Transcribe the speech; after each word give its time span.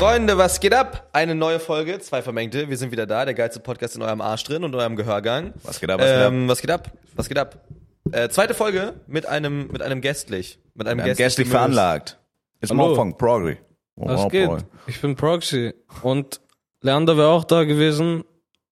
Freunde, 0.00 0.38
was 0.38 0.60
geht 0.60 0.72
ab? 0.72 1.10
Eine 1.12 1.34
neue 1.34 1.60
Folge, 1.60 1.98
zwei 1.98 2.22
Vermengte. 2.22 2.70
Wir 2.70 2.78
sind 2.78 2.90
wieder 2.90 3.04
da, 3.04 3.26
der 3.26 3.34
geilste 3.34 3.60
Podcast 3.60 3.96
in 3.96 4.02
eurem 4.02 4.22
Arsch 4.22 4.44
drin 4.44 4.64
und 4.64 4.74
eurem 4.74 4.96
Gehörgang. 4.96 5.52
Was 5.62 5.78
geht 5.78 5.90
ab, 5.90 6.00
was 6.00 6.06
geht 6.06 6.16
ab? 6.16 6.32
ähm, 6.32 6.48
Was 6.48 6.60
geht 6.62 6.70
ab? 6.70 6.90
Was 7.16 7.28
geht 7.28 7.36
ab? 7.38 7.68
Äh, 8.10 8.30
zweite 8.30 8.54
Folge 8.54 8.94
mit 9.06 9.26
einem 9.26 9.66
mit 9.70 9.82
einem 9.82 10.00
gästlich, 10.00 10.58
mit 10.74 10.88
einem 10.88 11.00
Ein 11.00 11.04
gästlich, 11.04 11.26
gästlich 11.26 11.48
veranlagt. 11.48 12.18
Ist 12.62 12.70
Hallo. 12.70 12.94
Morgen 12.94 13.18
Progry. 13.18 13.58
Was 13.96 14.30
geht? 14.30 14.48
Ich 14.86 15.02
bin 15.02 15.16
Proxy 15.16 15.74
und 16.00 16.40
Leander 16.80 17.18
wäre 17.18 17.28
auch 17.28 17.44
da 17.44 17.64
gewesen 17.64 18.24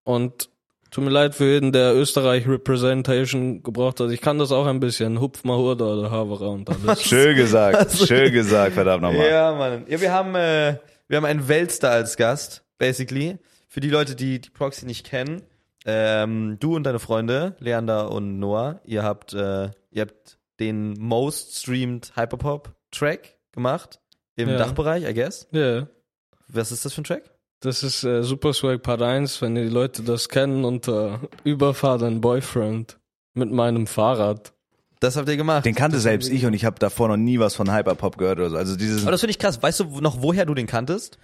und 0.05 0.49
tut 0.91 1.05
mir 1.05 1.11
leid 1.11 1.35
für 1.35 1.45
jeden, 1.45 1.73
der 1.73 1.95
Österreich 1.95 2.49
Representation 2.49 3.63
gebraucht 3.63 4.01
hat. 4.01 4.11
Ich 4.13 4.23
kann 4.23 4.39
das 4.39 4.51
auch 4.51 4.65
ein 4.65 4.81
bisschen. 4.81 5.21
Hupf 5.21 5.45
Mahurda 5.45 5.85
oder 5.85 6.11
Havara 6.11 6.47
und 6.47 6.71
alles. 6.71 7.03
Schön 7.03 7.37
gesagt, 7.37 7.93
schön 8.09 8.33
gesagt, 8.33 8.73
verdammt 8.73 9.03
nochmal. 9.03 9.29
Ja, 9.29 9.55
Mann. 9.55 9.85
Ja, 9.89 10.01
wir 10.01 10.11
haben 10.11 10.35
äh, 10.35 10.77
wir 11.09 11.17
haben 11.17 11.25
einen 11.25 11.49
Weltstar 11.49 11.93
als 11.93 12.17
Gast, 12.17 12.65
basically. 12.79 13.39
Für 13.69 13.81
die 13.81 13.91
Leute, 13.91 14.15
die 14.15 14.41
die 14.41 14.51
Proxy 14.51 14.87
nicht 14.87 15.05
kennen, 15.07 15.43
ähm, 15.85 16.57
du 16.61 16.75
und 16.77 16.85
deine 16.85 16.99
Freunde, 16.99 17.57
Leander 17.61 18.11
und 18.11 18.39
Noah, 18.39 18.81
ihr 18.85 19.03
habt 19.03 19.33
äh, 19.35 19.71
ihr 19.91 20.03
habt 20.03 20.39
den 20.61 20.95
most 20.99 21.59
streamed 21.59 22.13
Hyperpop 22.17 22.75
Track 22.91 23.37
gemacht 23.53 24.01
im 24.37 24.49
Ja. 24.49 24.57
Dachbereich, 24.59 25.05
I 25.09 25.15
guess. 25.15 25.47
Ja, 25.53 25.87
Was 26.49 26.73
ist 26.73 26.85
das 26.85 26.93
für 26.95 27.03
ein 27.03 27.05
Track? 27.05 27.31
das 27.61 27.83
ist 27.83 28.05
äh, 28.05 28.23
Super 28.23 28.53
Swag 28.53 28.83
Part 28.83 29.03
1, 29.03 29.43
wenn 29.43 29.55
die 29.57 29.63
Leute 29.63 30.03
das 30.03 30.29
kennen 30.29 30.65
unter 30.65 31.21
Überfahr 31.45 31.99
dein 31.99 32.21
Boyfriend 32.21 32.99
mit 33.35 33.51
meinem 33.51 33.87
Fahrrad. 33.89 34.53
Das 35.01 35.17
habt 35.17 35.29
ihr 35.29 35.37
gemacht. 35.37 35.65
Den 35.65 35.75
kannte 35.75 36.01
selbst 36.01 36.29
ich 36.29 36.45
und 36.45 36.55
ich 36.55 36.65
habe 36.65 36.79
davor 36.79 37.09
noch 37.09 37.17
nie 37.17 37.39
was 37.39 37.55
von 37.55 37.73
Hyperpop 37.73 38.19
gehört 38.19 38.39
oder 38.39 38.51
so. 38.51 38.57
Also 38.57 38.77
dieses, 38.77 39.03
Aber 39.03 39.13
das 39.13 39.21
finde 39.21 39.31
ich 39.31 39.39
krass. 39.39 39.63
Weißt 39.63 39.81
du 39.81 40.01
noch, 40.01 40.23
woher 40.23 40.45
du 40.45 40.55
den 40.55 40.67
kanntest? 40.67 41.19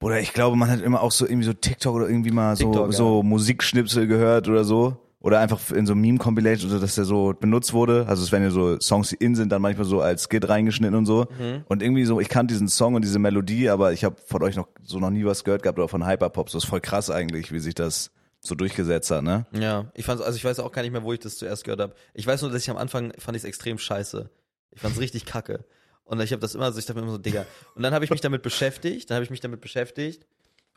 oder 0.00 0.20
ich 0.20 0.32
glaube, 0.32 0.56
man 0.56 0.70
hat 0.70 0.82
immer 0.82 1.02
auch 1.02 1.12
so 1.12 1.24
irgendwie 1.26 1.46
so 1.46 1.52
TikTok 1.52 1.94
oder 1.94 2.08
irgendwie 2.08 2.30
mal 2.30 2.54
so, 2.56 2.64
TikTok, 2.64 2.92
ja. 2.92 2.96
so 2.96 3.22
Musikschnipsel 3.22 4.06
gehört 4.06 4.48
oder 4.48 4.64
so. 4.64 4.96
Oder 5.20 5.40
einfach 5.40 5.58
in 5.72 5.86
so 5.86 5.96
Meme-Compilation, 5.96 6.70
so, 6.70 6.78
dass 6.78 6.94
der 6.94 7.04
so 7.04 7.34
benutzt 7.40 7.72
wurde. 7.72 8.04
Also 8.06 8.22
es 8.22 8.30
werden 8.30 8.44
ja 8.44 8.50
so 8.50 8.78
Songs, 8.78 9.08
die 9.08 9.16
in 9.16 9.34
sind, 9.34 9.50
dann 9.50 9.60
manchmal 9.60 9.86
so 9.86 10.00
als 10.00 10.28
Skit 10.30 10.48
reingeschnitten 10.48 10.94
und 10.94 11.06
so. 11.06 11.26
Mhm. 11.36 11.64
Und 11.66 11.82
irgendwie 11.82 12.04
so, 12.04 12.20
ich 12.20 12.28
kannte 12.28 12.54
diesen 12.54 12.68
Song 12.68 12.94
und 12.94 13.02
diese 13.02 13.18
Melodie, 13.18 13.68
aber 13.68 13.92
ich 13.92 14.04
habe 14.04 14.16
von 14.24 14.42
euch 14.44 14.54
noch 14.54 14.68
so 14.84 15.00
noch 15.00 15.10
nie 15.10 15.24
was 15.24 15.42
gehört 15.42 15.64
gehabt 15.64 15.80
oder 15.80 15.88
von 15.88 16.06
Hyperpop. 16.06 16.48
So 16.50 16.58
ist 16.58 16.66
voll 16.66 16.80
krass 16.80 17.10
eigentlich, 17.10 17.50
wie 17.50 17.58
sich 17.58 17.74
das 17.74 18.12
so 18.46 18.54
durchgesetzt 18.54 19.10
hat, 19.10 19.22
ne? 19.22 19.46
Ja, 19.52 19.90
ich 19.94 20.04
fand's, 20.04 20.22
also 20.22 20.36
ich 20.36 20.44
weiß 20.44 20.60
auch 20.60 20.72
gar 20.72 20.82
nicht 20.82 20.92
mehr, 20.92 21.02
wo 21.02 21.12
ich 21.12 21.20
das 21.20 21.38
zuerst 21.38 21.64
gehört 21.64 21.80
habe. 21.80 21.94
Ich 22.14 22.26
weiß 22.26 22.42
nur, 22.42 22.50
dass 22.50 22.62
ich 22.62 22.70
am 22.70 22.76
Anfang 22.76 23.12
fand 23.18 23.36
ich 23.36 23.42
es 23.42 23.48
extrem 23.48 23.78
scheiße. 23.78 24.30
Ich 24.70 24.80
fand's 24.80 24.98
richtig 24.98 25.24
kacke. 25.26 25.64
Und 26.04 26.20
ich 26.20 26.32
habe 26.32 26.40
das 26.40 26.54
immer 26.54 26.70
so, 26.72 26.78
ich 26.78 26.86
dachte 26.86 27.00
mir 27.00 27.04
immer 27.04 27.12
so, 27.12 27.18
Digga. 27.18 27.46
Und 27.74 27.82
dann 27.82 27.92
habe 27.92 28.04
ich 28.04 28.10
mich 28.10 28.20
damit 28.20 28.42
beschäftigt, 28.42 29.10
dann 29.10 29.16
habe 29.16 29.24
ich 29.24 29.30
mich 29.30 29.40
damit 29.40 29.60
beschäftigt. 29.60 30.26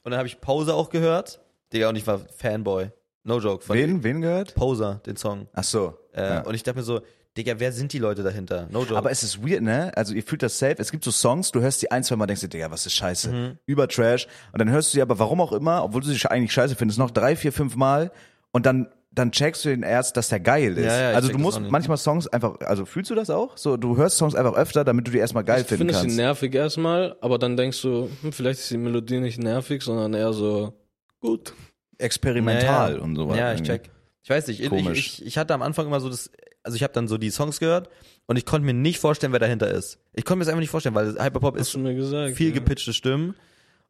Und 0.03 0.12
dann 0.12 0.17
habe 0.17 0.28
ich 0.28 0.42
Pause 0.42 0.73
auch 0.73 0.90
gehört. 0.90 1.40
Digga, 1.72 1.90
und 1.90 1.95
ich 1.95 2.08
war 2.08 2.20
Fanboy. 2.20 2.92
No 3.23 3.40
joke. 3.40 3.64
Von 3.64 3.78
Wen, 3.78 4.03
wen 4.03 4.22
gehört? 4.22 4.56
Poser, 4.56 5.02
den 5.06 5.17
Song. 5.17 5.47
Ach 5.53 5.64
so. 5.64 6.00
Äh, 6.14 6.22
ja. 6.22 6.42
Und 6.42 6.56
ich 6.56 6.64
dachte 6.64 6.80
mir 6.80 6.84
so, 6.84 7.02
Digga, 7.39 7.59
wer 7.59 7.71
sind 7.71 7.93
die 7.93 7.99
Leute 7.99 8.21
dahinter? 8.21 8.67
No 8.69 8.81
joke. 8.81 8.97
Aber 8.97 9.11
es 9.11 9.23
ist 9.23 9.41
weird, 9.47 9.61
ne? 9.61 9.91
Also 9.95 10.13
ihr 10.13 10.23
fühlt 10.23 10.43
das 10.43 10.59
safe. 10.59 10.75
Es 10.77 10.91
gibt 10.91 11.03
so 11.05 11.11
Songs, 11.11 11.51
du 11.51 11.61
hörst 11.61 11.81
die 11.81 11.89
ein, 11.89 12.03
zwei 12.03 12.17
Mal, 12.17 12.25
denkst 12.27 12.41
dir, 12.41 12.49
Digga, 12.49 12.69
was 12.69 12.85
ist 12.85 12.93
scheiße? 12.93 13.31
Mhm. 13.31 13.57
Über 13.65 13.87
Trash. 13.87 14.27
Und 14.51 14.59
dann 14.59 14.69
hörst 14.69 14.89
du 14.93 14.97
sie 14.97 15.01
aber, 15.01 15.17
warum 15.19 15.39
auch 15.39 15.53
immer, 15.53 15.83
obwohl 15.85 16.01
du 16.01 16.09
sie 16.11 16.29
eigentlich 16.29 16.51
scheiße 16.51 16.75
findest, 16.75 16.99
noch 16.99 17.11
drei, 17.11 17.35
vier, 17.37 17.53
fünf 17.53 17.75
Mal. 17.77 18.11
Und 18.51 18.65
dann, 18.65 18.89
dann 19.11 19.31
checkst 19.31 19.63
du 19.63 19.69
den 19.69 19.83
erst, 19.83 20.17
dass 20.17 20.27
der 20.29 20.39
geil 20.41 20.77
ist. 20.77 20.85
Ja, 20.85 20.99
ja, 21.01 21.09
ich 21.11 21.15
also 21.15 21.29
du 21.31 21.37
musst 21.37 21.61
manchmal 21.61 21.97
Songs 21.97 22.27
einfach, 22.27 22.59
also 22.59 22.85
fühlst 22.85 23.09
du 23.09 23.15
das 23.15 23.29
auch? 23.29 23.55
So, 23.57 23.77
du 23.77 23.95
hörst 23.95 24.17
Songs 24.17 24.35
einfach 24.35 24.55
öfter, 24.55 24.83
damit 24.83 25.07
du 25.07 25.11
die 25.11 25.17
erstmal 25.19 25.43
geil 25.45 25.61
Ich 25.61 25.67
finden 25.67 25.79
finde 25.87 25.93
sie 25.93 26.01
kannst. 26.01 26.17
nervig 26.17 26.53
erstmal, 26.53 27.15
aber 27.21 27.39
dann 27.39 27.55
denkst 27.55 27.81
du, 27.81 28.09
hm, 28.22 28.33
vielleicht 28.33 28.59
ist 28.59 28.69
die 28.72 28.78
Melodie 28.78 29.19
nicht 29.19 29.39
nervig, 29.39 29.81
sondern 29.81 30.13
eher 30.13 30.33
so 30.33 30.73
gut. 31.22 31.53
Experimental 31.97 32.91
Ja, 32.91 32.97
ja. 32.97 33.03
und 33.03 33.16
sowas. 33.16 33.38
Ja, 33.38 33.53
ich 33.53 33.59
irgendwie. 33.59 33.72
check. 33.72 33.89
Ich 34.23 34.29
weiß 34.29 34.47
nicht, 34.47 34.59
ich, 34.61 34.72
ich, 34.72 35.25
ich 35.25 35.38
hatte 35.38 35.53
am 35.53 35.61
Anfang 35.61 35.88
immer 35.88 35.99
so 35.99 36.09
das, 36.09 36.29
also 36.64 36.75
ich 36.75 36.84
habe 36.84 36.94
dann 36.94 37.08
so 37.08 37.18
die 37.18 37.30
Songs 37.30 37.59
gehört 37.59 37.90
und 38.25 38.38
ich 38.38 38.46
konnte 38.46 38.66
mir 38.66 38.74
nicht 38.74 39.00
vorstellen, 39.00 39.34
wer 39.34 39.40
dahinter 39.40 39.70
ist. 39.70 40.00
Ich 40.14 40.25
konnte 40.25 40.40
mir 40.40 40.46
das 40.46 40.50
einfach 40.50 40.62
nicht 40.62 40.70
vorstellen, 40.70 40.96
weil 40.96 41.14
Hyperpop 41.22 41.56
Hast 41.56 41.62
ist 41.62 41.74
du 41.74 41.80
mir 41.80 41.96
gesagt. 41.96 42.36
viel 42.36 42.50
ja. 42.50 42.53
gepitchte 42.53 42.94
Stimmen 42.94 43.36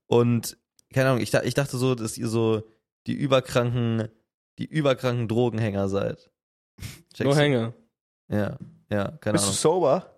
und 0.07 0.57
keine 0.93 1.09
Ahnung, 1.09 1.21
ich, 1.21 1.33
ich 1.33 1.53
dachte 1.53 1.77
so, 1.77 1.95
dass 1.95 2.17
ihr 2.17 2.27
so 2.27 2.63
die 3.07 3.13
überkranken, 3.13 4.09
die 4.57 4.65
überkranken 4.65 5.27
Drogenhänger 5.27 5.87
seid. 5.89 6.29
Checkst 7.13 7.23
Nur 7.23 7.33
du? 7.33 7.39
Hänger. 7.39 7.73
Ja, 8.29 8.57
ja, 8.89 9.11
keine 9.19 9.33
Bist 9.33 9.45
du 9.45 9.49
Ahnung. 9.49 9.57
sober? 9.57 10.15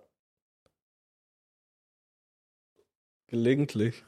Gelegentlich. 3.28 4.04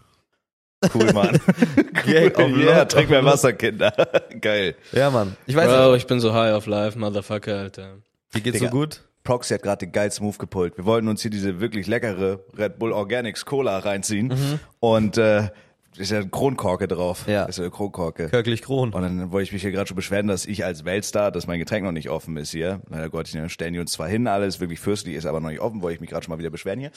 Cool, 0.93 1.12
Mann. 1.15 1.41
Gag 2.05 2.38
auf 2.38 2.50
ja, 2.50 2.81
Lot, 2.81 2.93
trink 2.93 3.09
mehr. 3.09 3.25
Wasser, 3.25 3.55
Kinder. 3.55 3.91
Geil. 4.41 4.76
Ja, 4.93 5.11
Mann. 5.11 5.37
Ich 5.47 5.56
weiß 5.56 5.66
Bro, 5.66 5.93
nicht, 5.93 6.03
ich 6.03 6.06
bin 6.06 6.21
so 6.21 6.34
high 6.34 6.53
auf 6.53 6.66
life, 6.66 6.99
Motherfucker, 6.99 7.56
Alter. 7.56 8.03
Wie 8.34 8.40
geht's 8.40 8.58
Digga. 8.58 8.70
so 8.70 8.76
gut? 8.76 9.04
Proxy 9.22 9.54
hat 9.54 9.62
gerade 9.62 9.86
den 9.86 9.92
geilsten 9.92 10.26
Move 10.26 10.36
gepult. 10.36 10.76
Wir 10.76 10.84
wollten 10.84 11.08
uns 11.08 11.22
hier 11.22 11.30
diese 11.30 11.60
wirklich 11.60 11.86
leckere 11.86 12.40
Red 12.58 12.78
Bull 12.78 12.92
Organics 12.92 13.46
Cola 13.46 13.78
reinziehen. 13.78 14.60
Und 14.80 15.16
äh, 15.16 15.48
ist 15.96 16.10
ja 16.10 16.18
eine 16.18 16.28
Kronkorke 16.28 16.88
drauf. 16.88 17.26
Mhm. 17.26 17.32
Ja. 17.32 17.44
Ist 17.44 17.58
ja 17.58 17.64
eine 17.64 17.70
Kronkorke. 17.70 18.28
Kirklich 18.28 18.62
Kron. 18.62 18.92
Und 18.92 19.02
dann 19.02 19.32
wollte 19.32 19.44
ich 19.44 19.52
mich 19.52 19.62
hier 19.62 19.70
gerade 19.70 19.86
schon 19.86 19.96
beschweren, 19.96 20.26
dass 20.26 20.44
ich 20.46 20.64
als 20.64 20.84
Weltstar, 20.84 21.30
dass 21.30 21.46
mein 21.46 21.58
Getränk 21.58 21.84
noch 21.84 21.92
nicht 21.92 22.10
offen 22.10 22.36
ist 22.36 22.50
hier. 22.50 22.80
Na 22.88 23.06
Gott, 23.08 23.32
dann 23.34 23.48
stellen 23.48 23.74
die 23.74 23.80
uns 23.80 23.92
zwar 23.92 24.08
hin, 24.08 24.26
alles 24.26 24.60
wirklich 24.60 24.80
fürstlich, 24.80 25.14
ist 25.14 25.26
aber 25.26 25.40
noch 25.40 25.50
nicht 25.50 25.60
offen, 25.60 25.82
wollte 25.82 25.94
ich 25.94 26.00
mich 26.00 26.10
gerade 26.10 26.24
schon 26.24 26.32
mal 26.32 26.38
wieder 26.38 26.50
beschweren 26.50 26.80
hier. 26.80 26.90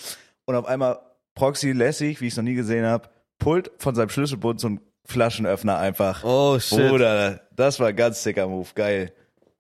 Und 0.45 0.55
auf 0.55 0.65
einmal 0.65 0.99
Proxy 1.35 1.71
lässig, 1.71 2.19
wie 2.21 2.27
ich 2.27 2.33
es 2.33 2.37
noch 2.37 2.43
nie 2.43 2.55
gesehen 2.55 2.85
habe, 2.85 3.09
pullt 3.37 3.71
von 3.77 3.93
seinem 3.95 4.09
Schlüsselbund 4.09 4.59
so 4.59 4.67
einen 4.67 4.81
Flaschenöffner 5.05 5.77
einfach. 5.77 6.23
Oh 6.23 6.59
shit. 6.59 6.89
Bruder, 6.89 7.41
das 7.55 7.79
war 7.79 7.87
ein 7.87 7.95
ganz 7.95 8.23
sicker 8.23 8.47
Move, 8.47 8.67
geil. 8.75 9.13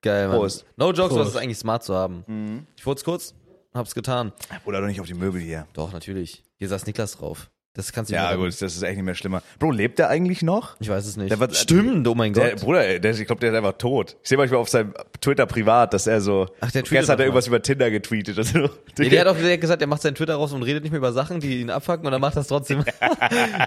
Geil, 0.07 0.27
Mann. 0.27 0.37
Prost. 0.37 0.65
No 0.77 0.91
jokes, 0.91 1.15
was 1.15 1.23
Prost. 1.23 1.35
ist 1.35 1.41
eigentlich 1.41 1.57
smart 1.57 1.83
zu 1.83 1.93
haben. 1.95 2.65
Ich 2.77 2.85
wurde 2.85 3.01
kurz, 3.03 3.33
hab's 3.73 3.93
getan. 3.95 4.31
Bruder, 4.63 4.81
doch 4.81 4.87
nicht 4.87 5.01
auf 5.01 5.07
die 5.07 5.13
Möbel 5.13 5.41
hier. 5.41 5.67
Doch, 5.73 5.91
natürlich. 5.91 6.43
Hier 6.57 6.67
saß 6.69 6.85
Niklas 6.85 7.17
drauf. 7.17 7.49
Das 7.73 7.91
kannst 7.91 8.09
du 8.09 8.15
Ja, 8.15 8.33
gut, 8.33 8.47
das 8.47 8.59
ist 8.63 8.81
echt 8.81 8.95
nicht 8.95 9.05
mehr 9.05 9.13
schlimmer. 9.13 9.43
Bro, 9.59 9.69
lebt 9.69 9.99
der 9.99 10.09
eigentlich 10.09 10.41
noch? 10.41 10.75
Ich 10.79 10.89
weiß 10.89 11.05
es 11.05 11.15
nicht. 11.15 11.29
Der 11.29 11.39
war- 11.39 11.53
Stimmt, 11.53 12.07
oh 12.07 12.15
mein 12.15 12.33
Der, 12.33 12.53
Gott. 12.53 12.61
Bruder, 12.61 12.83
ey, 12.87 12.99
der, 12.99 13.11
ich 13.11 13.23
glaube, 13.27 13.39
der 13.39 13.51
ist 13.51 13.55
einfach 13.55 13.73
tot. 13.77 14.17
Ich 14.23 14.29
sehe 14.29 14.37
manchmal 14.39 14.59
auf 14.61 14.69
seinem 14.69 14.95
Twitter 15.21 15.45
privat, 15.45 15.93
dass 15.93 16.07
er 16.07 16.19
so. 16.19 16.47
Ach, 16.59 16.71
der 16.71 16.81
tweetet 16.81 16.89
Gestern 16.89 17.13
hat 17.13 17.19
er 17.19 17.25
irgendwas 17.25 17.45
über 17.45 17.61
Tinder 17.61 17.91
getweetet. 17.91 18.35
Und 18.39 18.45
so. 18.45 18.69
Nee, 18.97 19.09
der 19.09 19.21
hat 19.21 19.27
auch 19.27 19.37
direkt 19.37 19.61
gesagt, 19.61 19.79
er 19.83 19.87
macht 19.87 20.01
seinen 20.01 20.15
Twitter 20.15 20.33
raus 20.33 20.53
und 20.53 20.63
redet 20.63 20.81
nicht 20.81 20.91
mehr 20.91 20.97
über 20.97 21.13
Sachen, 21.13 21.39
die 21.39 21.61
ihn 21.61 21.69
abfacken 21.69 22.03
und 22.07 22.11
dann 22.11 22.21
macht 22.21 22.35
das 22.35 22.47
trotzdem. 22.47 22.83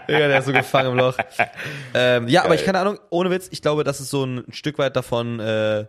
Digga, 0.08 0.26
der 0.26 0.38
ist 0.40 0.46
so 0.46 0.52
gefangen 0.52 0.90
im 0.90 0.96
Loch. 0.98 1.16
Ähm, 1.94 2.26
ja, 2.26 2.44
aber 2.44 2.56
ich 2.56 2.64
keine 2.64 2.80
Ahnung, 2.80 2.98
ohne 3.10 3.30
Witz, 3.30 3.46
ich 3.52 3.62
glaube, 3.62 3.84
das 3.84 4.00
ist 4.00 4.10
so 4.10 4.24
ein 4.24 4.42
Stück 4.50 4.78
weit 4.78 4.96
davon, 4.96 5.38
äh, 5.38 5.86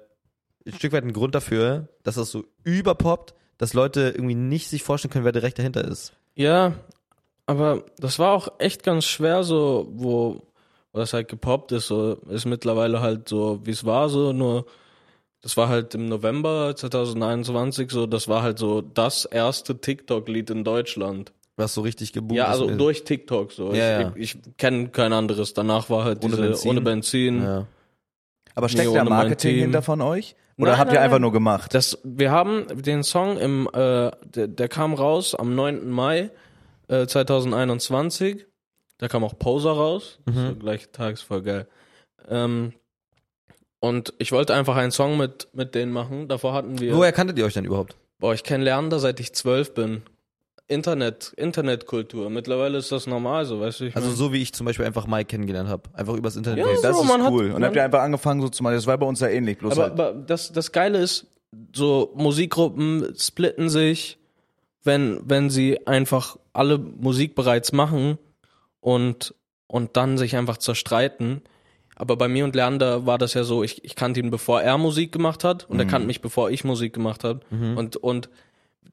ein 0.65 0.73
Stück 0.73 0.91
weit 0.93 1.03
ein 1.03 1.13
Grund 1.13 1.35
dafür, 1.35 1.87
dass 2.03 2.15
das 2.15 2.31
so 2.31 2.45
überpoppt, 2.63 3.33
dass 3.57 3.73
Leute 3.73 4.11
irgendwie 4.15 4.35
nicht 4.35 4.67
sich 4.69 4.83
vorstellen 4.83 5.11
können, 5.11 5.25
wer 5.25 5.31
direkt 5.31 5.59
dahinter 5.59 5.83
ist. 5.85 6.13
Ja, 6.35 6.73
aber 7.45 7.83
das 7.97 8.19
war 8.19 8.31
auch 8.33 8.47
echt 8.59 8.83
ganz 8.83 9.05
schwer, 9.05 9.43
so, 9.43 9.87
wo, 9.93 10.41
wo 10.93 10.99
das 10.99 11.13
halt 11.13 11.27
gepoppt 11.27 11.71
ist, 11.71 11.87
so, 11.87 12.13
ist 12.29 12.45
mittlerweile 12.45 13.01
halt 13.01 13.27
so, 13.29 13.59
wie 13.63 13.71
es 13.71 13.85
war, 13.85 14.09
so, 14.09 14.31
nur, 14.33 14.65
das 15.41 15.57
war 15.57 15.67
halt 15.69 15.95
im 15.95 16.07
November 16.07 16.75
2021, 16.75 17.91
so, 17.91 18.05
das 18.05 18.27
war 18.27 18.43
halt 18.43 18.59
so 18.59 18.81
das 18.81 19.25
erste 19.25 19.79
TikTok-Lied 19.79 20.49
in 20.51 20.63
Deutschland. 20.63 21.33
Was 21.57 21.73
so 21.73 21.81
richtig 21.81 22.13
geboomt 22.13 22.37
Ja, 22.37 22.45
ist. 22.45 22.51
also 22.51 22.67
mit- 22.67 22.79
durch 22.79 23.03
TikTok, 23.03 23.51
so. 23.51 23.73
Ja, 23.73 24.01
ja. 24.01 24.13
Ich, 24.15 24.35
ich, 24.35 24.47
ich 24.47 24.57
kenne 24.57 24.87
kein 24.89 25.11
anderes. 25.13 25.53
Danach 25.53 25.89
war 25.89 26.05
halt 26.05 26.23
Ohne 26.23 26.35
diese, 26.35 26.47
Benzin. 26.47 26.69
ohne 26.71 26.81
Benzin. 26.81 27.43
Ja. 27.43 27.67
Aber 28.55 28.69
steckt 28.69 28.89
Nee, 28.89 28.95
da 28.95 29.03
Marketing 29.03 29.57
hinter 29.57 29.81
von 29.81 30.01
euch? 30.01 30.35
Oder 30.61 30.71
Nein, 30.71 30.79
habt 30.79 30.91
ihr 30.91 30.95
nein, 30.95 31.03
einfach 31.03 31.15
nein. 31.15 31.21
nur 31.23 31.31
gemacht? 31.31 31.73
Das, 31.73 31.99
wir 32.03 32.31
haben 32.31 32.65
den 32.69 33.03
Song 33.03 33.37
im, 33.37 33.67
äh, 33.73 34.11
der, 34.23 34.47
der 34.47 34.69
kam 34.69 34.93
raus 34.93 35.33
am 35.35 35.55
9. 35.55 35.89
Mai 35.89 36.29
äh, 36.87 37.07
2021. 37.07 38.45
Da 38.97 39.07
kam 39.07 39.23
auch 39.23 39.37
Poser 39.39 39.71
raus. 39.71 40.19
Mhm. 40.25 40.47
So 40.47 40.55
gleiche 40.55 40.91
Tag 40.91 41.13
ist 41.13 41.23
voll 41.23 41.41
geil. 41.41 41.67
Ähm, 42.29 42.73
und 43.79 44.13
ich 44.19 44.31
wollte 44.31 44.53
einfach 44.53 44.75
einen 44.75 44.91
Song 44.91 45.17
mit, 45.17 45.47
mit 45.53 45.73
denen 45.73 45.91
machen. 45.91 46.27
Davor 46.27 46.53
hatten 46.53 46.79
wir. 46.79 46.95
Woher 46.95 47.11
kanntet 47.11 47.39
ihr 47.39 47.45
euch 47.45 47.53
denn 47.53 47.65
überhaupt? 47.65 47.95
Boah, 48.19 48.35
ich 48.35 48.43
kenne 48.43 48.63
Leander 48.63 48.99
seit 48.99 49.19
ich 49.19 49.33
zwölf 49.33 49.73
bin. 49.73 50.03
Internet, 50.67 51.33
Internetkultur. 51.37 52.29
Mittlerweile 52.29 52.77
ist 52.77 52.91
das 52.91 53.05
normal 53.07 53.45
so, 53.45 53.59
weißt 53.59 53.81
du? 53.81 53.85
Ich 53.85 53.95
Also 53.95 54.07
mein- 54.07 54.15
so 54.17 54.31
wie 54.33 54.41
ich 54.41 54.53
zum 54.53 54.65
Beispiel 54.65 54.85
einfach 54.85 55.05
Mike 55.05 55.25
kennengelernt 55.25 55.67
habe. 55.69 55.83
Einfach 55.93 56.13
übers 56.15 56.35
Internet. 56.37 56.59
Ja, 56.59 56.65
Okay, 56.65 56.79
Das 56.81 56.95
so, 56.97 57.03
ist 57.03 57.07
man 57.09 57.23
hat- 57.23 57.31
cool. 57.31 57.51
Und 57.51 57.63
habt 57.65 57.75
ihr 57.75 57.83
einfach 57.83 58.01
angefangen 58.01 58.41
so 58.41 58.47
zu 58.49 58.63
machen? 58.63 58.75
Das 58.75 58.87
war 58.87 58.97
bei 58.97 59.05
uns 59.05 59.19
ja 59.19 59.27
ähnlich. 59.27 59.57
Bloß 59.57 59.73
Aber, 59.73 59.81
halt, 59.83 59.93
aber 59.93 60.13
das, 60.13 60.53
das 60.53 60.71
Geile 60.71 60.99
ist, 60.99 61.27
so 61.75 62.13
Musikgruppen 62.15 63.13
splitten 63.17 63.69
sich, 63.69 64.17
wenn, 64.83 65.19
wenn 65.25 65.49
sie 65.49 65.85
einfach 65.85 66.37
alle 66.53 66.77
Musik 66.77 67.35
bereits 67.35 67.73
machen 67.73 68.17
und, 68.79 69.35
und 69.67 69.97
dann 69.97 70.17
sich 70.17 70.35
einfach 70.37 70.57
zerstreiten. 70.57 71.41
Aber 71.95 72.15
bei 72.15 72.27
mir 72.29 72.45
und 72.45 72.55
Leander 72.55 73.05
war 73.05 73.17
das 73.17 73.33
ja 73.33 73.43
so, 73.43 73.61
ich, 73.63 73.83
ich 73.83 73.95
kannte 73.95 74.21
ihn, 74.21 74.31
bevor 74.31 74.61
er 74.61 74.77
Musik 74.77 75.11
gemacht 75.11 75.43
hat 75.43 75.69
und 75.69 75.77
er 75.79 75.85
kannte 75.85 76.07
mich, 76.07 76.21
bevor 76.21 76.49
ich 76.49 76.63
Musik 76.63 76.93
gemacht 76.93 77.23
habe. 77.25 77.41
Und, 77.51 77.97
und 77.97 78.29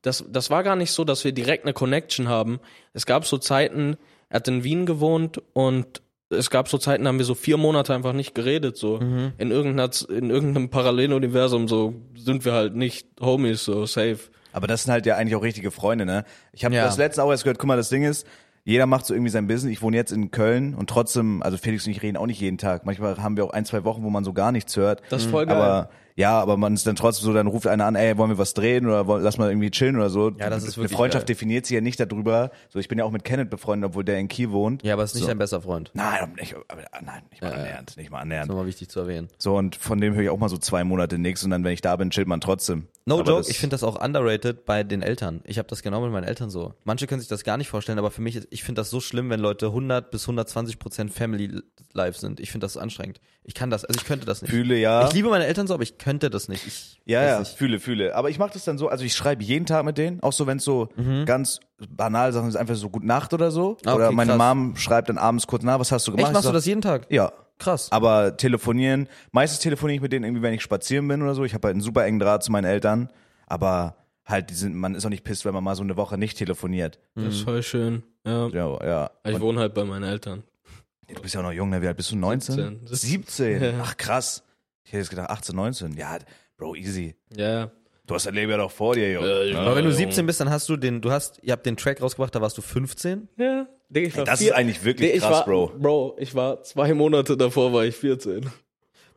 das, 0.02 0.24
das 0.30 0.50
war 0.50 0.62
gar 0.62 0.76
nicht 0.76 0.92
so, 0.92 1.04
dass 1.04 1.24
wir 1.24 1.32
direkt 1.32 1.64
eine 1.64 1.72
Connection 1.72 2.28
haben. 2.28 2.60
Es 2.92 3.06
gab 3.06 3.26
so 3.26 3.38
Zeiten, 3.38 3.96
er 4.28 4.36
hat 4.36 4.48
in 4.48 4.64
Wien 4.64 4.86
gewohnt 4.86 5.42
und 5.52 6.02
es 6.30 6.50
gab 6.50 6.68
so 6.68 6.76
Zeiten, 6.78 7.04
da 7.04 7.08
haben 7.08 7.18
wir 7.18 7.24
so 7.24 7.34
vier 7.34 7.56
Monate 7.56 7.94
einfach 7.94 8.12
nicht 8.12 8.34
geredet, 8.34 8.76
so. 8.76 9.00
Mhm. 9.00 9.32
In, 9.38 9.50
irgendeiner, 9.50 9.90
in 10.10 10.28
irgendeinem 10.30 10.68
Paralleluniversum, 10.68 11.68
so 11.68 11.94
sind 12.16 12.44
wir 12.44 12.52
halt 12.52 12.74
nicht 12.76 13.06
Homies, 13.20 13.64
so 13.64 13.86
safe. 13.86 14.18
Aber 14.52 14.66
das 14.66 14.84
sind 14.84 14.92
halt 14.92 15.06
ja 15.06 15.16
eigentlich 15.16 15.36
auch 15.36 15.42
richtige 15.42 15.70
Freunde, 15.70 16.04
ne? 16.04 16.24
Ich 16.52 16.64
habe 16.64 16.74
Ja. 16.74 16.84
das 16.84 16.98
letzte 16.98 17.22
auch 17.22 17.30
erst 17.30 17.44
gehört, 17.44 17.58
guck 17.58 17.68
mal, 17.68 17.76
das 17.76 17.88
Ding 17.88 18.04
ist, 18.04 18.26
jeder 18.64 18.84
macht 18.84 19.06
so 19.06 19.14
irgendwie 19.14 19.30
sein 19.30 19.46
Business. 19.46 19.72
Ich 19.72 19.80
wohne 19.80 19.96
jetzt 19.96 20.12
in 20.12 20.30
Köln 20.30 20.74
und 20.74 20.90
trotzdem, 20.90 21.42
also 21.42 21.56
Felix 21.56 21.86
und 21.86 21.92
ich 21.92 22.02
reden 22.02 22.18
auch 22.18 22.26
nicht 22.26 22.40
jeden 22.40 22.58
Tag. 22.58 22.84
Manchmal 22.84 23.16
haben 23.22 23.36
wir 23.38 23.44
auch 23.44 23.50
ein, 23.52 23.64
zwei 23.64 23.84
Wochen, 23.84 24.02
wo 24.02 24.10
man 24.10 24.24
so 24.24 24.34
gar 24.34 24.52
nichts 24.52 24.76
hört. 24.76 25.00
Das 25.08 25.22
ist 25.24 25.30
voll 25.30 25.46
geil. 25.46 25.56
Aber 25.56 25.88
ja, 26.18 26.38
aber 26.40 26.56
man 26.56 26.74
ist 26.74 26.86
dann 26.86 26.96
trotzdem 26.96 27.24
so, 27.26 27.32
dann 27.32 27.46
ruft 27.46 27.66
einer 27.66 27.86
an, 27.86 27.94
ey, 27.94 28.18
wollen 28.18 28.30
wir 28.30 28.38
was 28.38 28.52
drehen 28.52 28.86
oder 28.86 29.06
wollen, 29.06 29.22
lass 29.22 29.38
mal 29.38 29.48
irgendwie 29.48 29.70
chillen 29.70 29.96
oder 29.96 30.10
so. 30.10 30.30
Ja, 30.38 30.50
das 30.50 30.64
ist 30.64 30.74
Eine 30.76 30.84
wirklich 30.84 30.96
Freundschaft 30.96 31.26
geil. 31.26 31.34
definiert 31.34 31.64
sich 31.66 31.74
ja 31.76 31.80
nicht 31.80 32.00
darüber. 32.00 32.50
So, 32.68 32.78
ich 32.78 32.88
bin 32.88 32.98
ja 32.98 33.04
auch 33.04 33.10
mit 33.12 33.24
Kenneth 33.24 33.48
befreundet, 33.50 33.90
obwohl 33.90 34.04
der 34.04 34.18
in 34.18 34.28
Kiel 34.28 34.50
wohnt. 34.50 34.82
Ja, 34.82 34.94
aber 34.94 35.04
es 35.04 35.10
ist 35.10 35.14
nicht 35.14 35.22
So. 35.22 35.28
dein 35.28 35.38
bester 35.38 35.62
Freund. 35.62 35.90
Nein, 35.94 36.34
nicht, 36.38 36.54
aber, 36.68 36.82
nein, 37.02 37.22
nicht 37.30 37.40
mal 37.40 37.52
annähernd, 37.52 37.96
nicht 37.96 38.10
mal 38.10 38.18
annähernd. 38.20 38.48
Nochmal 38.48 38.66
wichtig 38.66 38.88
zu 38.90 39.00
erwähnen. 39.00 39.28
So, 39.38 39.56
und 39.56 39.76
von 39.76 40.00
dem 40.00 40.14
höre 40.14 40.24
ich 40.24 40.28
auch 40.30 40.38
mal 40.38 40.48
so 40.48 40.58
zwei 40.58 40.84
Monate 40.84 41.18
nichts 41.18 41.44
und 41.44 41.50
dann, 41.50 41.62
wenn 41.64 41.72
ich 41.72 41.80
da 41.82 41.94
bin, 41.96 42.10
chillt 42.10 42.26
man 42.28 42.40
trotzdem. 42.40 42.88
No 43.06 43.20
Aber 43.20 43.24
joke, 43.30 43.38
das- 43.42 43.48
ich 43.48 43.58
finde 43.58 43.74
das 43.74 43.84
auch 43.84 44.04
underrated 44.04 44.64
bei 44.66 44.82
den 44.84 45.00
Eltern. 45.02 45.40
Ich 45.44 45.56
habe 45.58 45.68
das 45.68 45.82
genau 45.82 46.00
mit 46.02 46.10
meinen 46.12 46.24
Eltern 46.24 46.50
so. 46.50 46.74
Manche 46.84 47.06
können 47.06 47.20
sich 47.20 47.28
das 47.28 47.44
gar 47.44 47.56
nicht 47.56 47.68
vorstellen, 47.68 47.98
aber 47.98 48.10
für 48.10 48.20
mich, 48.22 48.36
ist, 48.36 48.48
ich 48.50 48.64
finde 48.64 48.80
das 48.80 48.90
so 48.90 49.00
schlimm, 49.00 49.30
wenn 49.30 49.40
Leute 49.40 49.66
100 49.66 50.10
bis 50.10 50.24
120 50.24 50.78
Prozent 50.80 51.12
Family 51.12 51.62
Life 51.92 52.18
sind. 52.18 52.40
Ich 52.40 52.50
finde 52.50 52.64
das 52.66 52.76
anstrengend. 52.76 53.20
Ich 53.44 53.54
kann 53.54 53.70
das, 53.70 53.84
also 53.86 53.98
ich 53.98 54.06
könnte 54.06 54.26
das 54.26 54.42
nicht. 54.42 54.50
Fühle, 54.50 54.76
ja. 54.76 55.06
Ich 55.06 55.14
liebe 55.14 55.30
meine 55.30 55.46
Eltern 55.46 55.66
so, 55.66 55.72
aber 55.72 55.82
ich 55.82 55.96
könnte 56.08 56.30
das 56.30 56.48
nicht. 56.48 56.66
Ich 56.66 57.00
Ja, 57.04 57.22
ja, 57.22 57.38
nicht. 57.40 57.56
fühle, 57.56 57.78
fühle. 57.80 58.14
Aber 58.14 58.30
ich 58.30 58.38
mache 58.38 58.52
das 58.54 58.64
dann 58.64 58.78
so, 58.78 58.88
also 58.88 59.04
ich 59.04 59.14
schreibe 59.14 59.42
jeden 59.44 59.66
Tag 59.66 59.84
mit 59.84 59.98
denen, 59.98 60.22
auch 60.22 60.32
so, 60.32 60.46
wenn 60.46 60.56
es 60.58 60.64
so 60.64 60.88
ganz 61.26 61.60
banal 61.90 62.32
Sachen 62.32 62.48
ist, 62.48 62.56
einfach 62.56 62.74
so 62.76 62.88
Gute 62.90 63.06
Nacht 63.06 63.34
oder 63.34 63.50
so. 63.50 63.76
Ah, 63.84 63.94
oder 63.94 64.06
okay, 64.06 64.14
meine 64.14 64.36
krass. 64.36 64.54
Mom 64.54 64.76
schreibt 64.76 65.08
dann 65.08 65.18
abends 65.18 65.46
kurz 65.46 65.62
nach, 65.62 65.78
was 65.78 65.92
hast 65.92 66.06
du 66.06 66.12
gemacht? 66.12 66.28
Echt, 66.28 66.32
machst 66.34 66.44
Ich 66.46 66.48
du 66.50 66.52
sag, 66.52 66.58
das 66.58 66.66
jeden 66.66 66.80
Tag? 66.82 67.06
Ja. 67.10 67.32
Krass. 67.58 67.90
Aber 67.90 68.36
telefonieren, 68.36 69.08
meistens 69.32 69.58
telefoniere 69.58 69.96
ich 69.96 70.00
mit 70.00 70.12
denen 70.12 70.24
irgendwie, 70.24 70.42
wenn 70.42 70.54
ich 70.54 70.62
spazieren 70.62 71.08
bin 71.08 71.22
oder 71.22 71.34
so. 71.34 71.44
Ich 71.44 71.54
habe 71.54 71.66
halt 71.66 71.74
einen 71.74 71.80
super 71.82 72.04
engen 72.04 72.20
Draht 72.20 72.44
zu 72.44 72.52
meinen 72.52 72.66
Eltern, 72.66 73.08
aber 73.48 73.96
halt, 74.24 74.50
die 74.50 74.54
sind, 74.54 74.76
man 74.76 74.94
ist 74.94 75.04
auch 75.04 75.10
nicht 75.10 75.24
pisst, 75.24 75.44
wenn 75.44 75.54
man 75.54 75.64
mal 75.64 75.74
so 75.74 75.82
eine 75.82 75.96
Woche 75.96 76.16
nicht 76.18 76.38
telefoniert. 76.38 77.00
Das 77.16 77.34
ist 77.34 77.40
voll 77.42 77.62
schön. 77.64 78.04
Ja. 78.24 78.46
Ja, 78.48 78.84
ja. 78.86 79.10
Ich 79.24 79.34
Und 79.34 79.40
wohne 79.40 79.58
halt 79.60 79.74
bei 79.74 79.82
meinen 79.84 80.04
Eltern. 80.04 80.44
du 81.12 81.20
bist 81.20 81.34
ja 81.34 81.40
auch 81.40 81.44
noch 81.44 81.52
jung, 81.52 81.70
ne? 81.70 81.82
Wie 81.82 81.88
alt 81.88 81.96
bist 81.96 82.12
du? 82.12 82.16
19? 82.16 82.86
17. 82.86 82.96
17? 82.96 83.62
Ja. 83.62 83.70
Ach 83.82 83.96
krass. 83.96 84.44
Ich 84.88 84.92
hätte 84.94 85.00
jetzt 85.02 85.10
gedacht 85.10 85.28
18, 85.28 85.54
19. 85.54 85.96
Ja, 85.98 86.16
Bro, 86.56 86.74
easy. 86.76 87.14
Ja. 87.36 87.70
Du 88.06 88.14
hast 88.14 88.24
dein 88.24 88.32
Leben 88.34 88.50
ja 88.50 88.56
doch 88.56 88.70
vor 88.70 88.94
dir, 88.94 89.12
Junge. 89.12 89.28
Ja, 89.28 89.42
ja. 89.44 89.58
aber 89.60 89.76
wenn 89.76 89.84
du 89.84 89.90
Junge. 89.90 89.96
17 90.06 90.24
bist, 90.24 90.40
dann 90.40 90.48
hast 90.48 90.66
du 90.70 90.78
den, 90.78 91.02
du 91.02 91.10
hast, 91.10 91.38
ihr 91.42 91.52
habt 91.52 91.66
den 91.66 91.76
Track 91.76 92.00
rausgebracht, 92.00 92.34
da 92.34 92.40
warst 92.40 92.56
du 92.56 92.62
15. 92.62 93.28
Ja. 93.36 93.66
Digga, 93.90 94.08
ich 94.08 94.16
war 94.16 94.24
Das 94.24 94.38
vier- 94.38 94.48
ist 94.52 94.54
eigentlich 94.54 94.82
wirklich 94.82 95.12
Nee, 95.12 95.18
krass, 95.18 95.30
war, 95.30 95.44
Bro. 95.44 95.72
Bro, 95.78 96.16
ich 96.18 96.34
war 96.34 96.62
zwei 96.62 96.94
Monate 96.94 97.36
davor, 97.36 97.70
war 97.74 97.84
ich 97.84 97.94
14. 97.96 98.50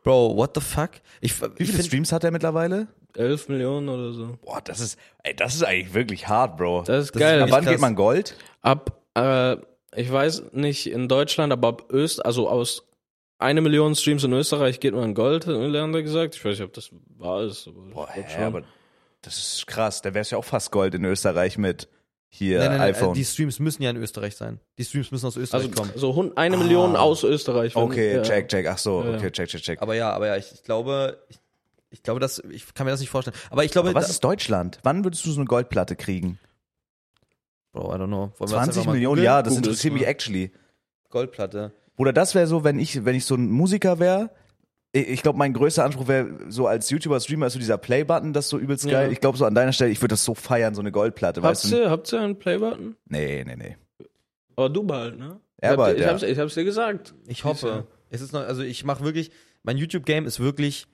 Bro, 0.02 0.36
what 0.36 0.50
the 0.54 0.60
fuck? 0.60 0.90
Ich, 1.22 1.40
Wie 1.40 1.46
ich 1.46 1.52
viele 1.58 1.72
find, 1.72 1.86
Streams 1.86 2.12
hat 2.12 2.22
er 2.24 2.30
mittlerweile? 2.32 2.88
11 3.16 3.48
Millionen 3.48 3.88
oder 3.88 4.12
so. 4.12 4.38
Boah, 4.42 4.60
das 4.62 4.80
ist, 4.80 4.98
ey, 5.22 5.34
das 5.34 5.54
ist 5.54 5.62
eigentlich 5.64 5.94
wirklich 5.94 6.28
hart, 6.28 6.58
Bro. 6.58 6.82
Das 6.86 7.04
ist 7.04 7.14
Das 7.14 7.20
geil. 7.20 7.38
ist 7.38 7.42
Ab 7.44 7.50
wann 7.50 7.64
krass. 7.64 7.72
geht 7.72 7.80
man 7.80 7.94
Gold? 7.94 8.36
ab, 8.60 9.00
äh, 9.14 9.56
ich 9.96 10.10
weiß 10.12 10.52
nicht 10.52 10.86
in 10.90 11.08
Deutschland, 11.08 11.50
aber 11.52 11.68
ab 11.68 11.90
Öst, 11.92 12.24
also 12.24 12.48
aus 12.48 12.88
eine 13.42 13.60
Million 13.60 13.94
Streams 13.94 14.24
in 14.24 14.32
Österreich 14.32 14.80
geht 14.80 14.94
man 14.94 15.14
Gold, 15.14 15.46
hat 15.46 15.54
Leander 15.54 16.02
gesagt. 16.02 16.34
Ich 16.34 16.44
weiß 16.44 16.58
nicht, 16.58 16.66
ob 16.66 16.72
das 16.72 16.90
wahr 17.18 17.42
ist. 17.42 17.68
Aber 17.68 17.80
Boah, 17.92 18.08
ich 18.16 18.36
hä, 18.36 18.44
aber 18.44 18.62
das 19.22 19.38
ist 19.38 19.66
krass. 19.66 20.02
Da 20.02 20.14
wär's 20.14 20.30
ja 20.30 20.38
auch 20.38 20.44
fast 20.44 20.70
Gold 20.70 20.94
in 20.94 21.04
Österreich 21.04 21.58
mit 21.58 21.88
hier 22.28 22.60
nein, 22.60 22.68
nein, 22.70 22.78
nein, 22.78 22.94
iPhone. 22.94 23.14
die 23.14 23.24
Streams 23.24 23.58
müssen 23.58 23.82
ja 23.82 23.90
in 23.90 23.96
Österreich 23.98 24.36
sein. 24.36 24.58
Die 24.78 24.84
Streams 24.84 25.10
müssen 25.10 25.26
aus 25.26 25.36
Österreich 25.36 25.64
also 25.64 25.74
kommen. 25.74 25.92
so 25.94 26.32
eine 26.34 26.56
Million 26.56 26.96
aus 26.96 27.24
Österreich. 27.24 27.74
wenn- 27.76 27.82
okay, 27.82 28.16
ja. 28.16 28.22
check, 28.22 28.48
check. 28.48 28.66
Ach 28.66 28.78
so, 28.78 29.04
Ja. 29.04 29.16
okay, 29.16 29.30
check, 29.30 29.48
check, 29.48 29.60
check. 29.62 29.82
Aber 29.82 29.94
ja, 29.94 30.10
aber 30.12 30.28
ja, 30.28 30.36
ich, 30.36 30.50
ich 30.52 30.62
glaube, 30.62 31.18
ich, 31.28 31.38
ich 31.90 32.02
glaube, 32.02 32.20
dass 32.20 32.38
ich 32.50 32.72
kann 32.72 32.86
mir 32.86 32.90
das 32.90 33.00
nicht 33.00 33.10
vorstellen. 33.10 33.36
Aber 33.50 33.64
ich 33.64 33.70
glaube, 33.70 33.90
Aber 33.90 34.00
was 34.00 34.08
ist 34.08 34.24
Deutschland? 34.24 34.78
Wann 34.82 35.04
würdest 35.04 35.26
du 35.26 35.30
so 35.30 35.40
eine 35.40 35.46
Goldplatte 35.46 35.94
kriegen? 35.94 36.38
Bro, 37.72 37.94
I 37.94 37.98
don't 37.98 38.06
know. 38.06 38.16
Wollen 38.16 38.30
wir 38.38 38.46
das 38.46 38.50
20 38.50 38.68
einfach 38.78 38.86
mal 38.86 38.92
Millionen? 38.92 39.22
Ja, 39.22 39.42
das 39.42 39.56
interessiert 39.56 39.92
mich 39.92 40.06
actually. 40.06 40.52
Goldplatte. 41.10 41.72
Oder 42.02 42.12
das 42.12 42.34
wäre 42.34 42.48
so, 42.48 42.64
wenn 42.64 42.80
ich, 42.80 43.04
wenn 43.04 43.14
ich 43.14 43.24
so 43.24 43.36
ein 43.36 43.48
Musiker 43.48 44.00
wäre. 44.00 44.30
Ich, 44.90 45.22
glaube, 45.22 45.38
mein 45.38 45.52
größter 45.52 45.84
Anspruch 45.84 46.08
wäre 46.08 46.28
so 46.48 46.66
als 46.66 46.90
YouTuber, 46.90 47.20
Streamer, 47.20 47.46
ist 47.46 47.52
so 47.52 47.60
dieser 47.60 47.78
Play-Button, 47.78 48.32
das 48.32 48.46
ist 48.46 48.50
so 48.50 48.58
übelst 48.58 48.84
Ja. 48.86 48.90
geil. 49.02 49.12
Ich 49.12 49.20
glaube, 49.20 49.38
so 49.38 49.44
an 49.44 49.54
deiner 49.54 49.72
Stelle, 49.72 49.92
ich 49.92 50.00
würde 50.00 50.14
das 50.14 50.24
so 50.24 50.34
feiern, 50.34 50.74
so 50.74 50.80
eine 50.80 50.90
Goldplatte, 50.90 51.40
Habt 51.42 51.50
weißt 51.52 51.70
du? 51.72 51.76
ihr, 51.76 51.90
habt 51.90 52.12
ihr 52.12 52.20
einen 52.20 52.36
Playbutton? 52.40 52.96
Nee, 53.08 53.44
nee, 53.46 53.54
nee. 53.54 53.76
Aber 54.56 54.68
du 54.68 54.82
bald, 54.82 55.16
ne? 55.16 55.38
Er 55.58 55.76
bald, 55.76 55.96
ich, 55.96 56.02
ja. 56.04 56.10
hab's, 56.10 56.24
ich 56.24 56.36
hab's 56.36 56.54
dir 56.54 56.64
gesagt. 56.64 57.14
Ich 57.28 57.44
hoffe. 57.44 57.86
Es 58.10 58.20
ist 58.20 58.32
noch, 58.32 58.40
also 58.42 58.62
ich 58.62 58.84
mache 58.84 59.04
wirklich, 59.04 59.30
mein 59.62 59.76
YouTube-Game 59.78 60.26
ist 60.26 60.40
wirklich, 60.40 60.88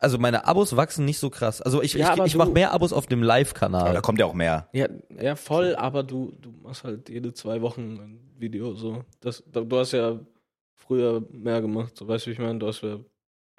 also 0.00 0.18
meine 0.18 0.46
Abos 0.46 0.74
wachsen 0.76 1.04
nicht 1.04 1.18
so 1.18 1.30
krass. 1.30 1.60
Also 1.62 1.82
ich, 1.82 1.92
Ja, 1.94 2.06
ich, 2.06 2.10
aber 2.12 2.26
ich 2.26 2.32
du- 2.32 2.38
mache 2.38 2.50
mehr 2.50 2.72
Abos 2.72 2.92
auf 2.92 3.06
dem 3.06 3.20
Aber 3.20 3.26
Live-Kanal. 3.28 3.92
da 3.94 4.00
kommt 4.00 4.18
ja 4.18 4.26
auch 4.26 4.34
mehr. 4.34 4.68
Ja, 4.72 4.88
ja, 5.20 5.36
voll, 5.36 5.76
aber 5.76 6.02
du, 6.02 6.32
du 6.40 6.50
machst 6.62 6.84
halt 6.84 7.08
jede 7.08 7.32
zwei 7.34 7.60
Wochen 7.62 7.98
ein 8.00 8.20
Video 8.38 8.74
so. 8.74 9.04
Das, 9.20 9.42
da- 9.46 9.60
du 9.60 9.78
hast 9.78 9.92
ja 9.92 10.18
früher 10.74 11.22
mehr 11.30 11.60
gemacht, 11.60 11.96
so 11.96 12.08
weißt 12.08 12.26
du, 12.26 12.30
wie 12.30 12.32
ich 12.34 12.38
meine? 12.40 12.58
Du 12.58 12.66
hast 12.66 12.80
ja 12.82 12.98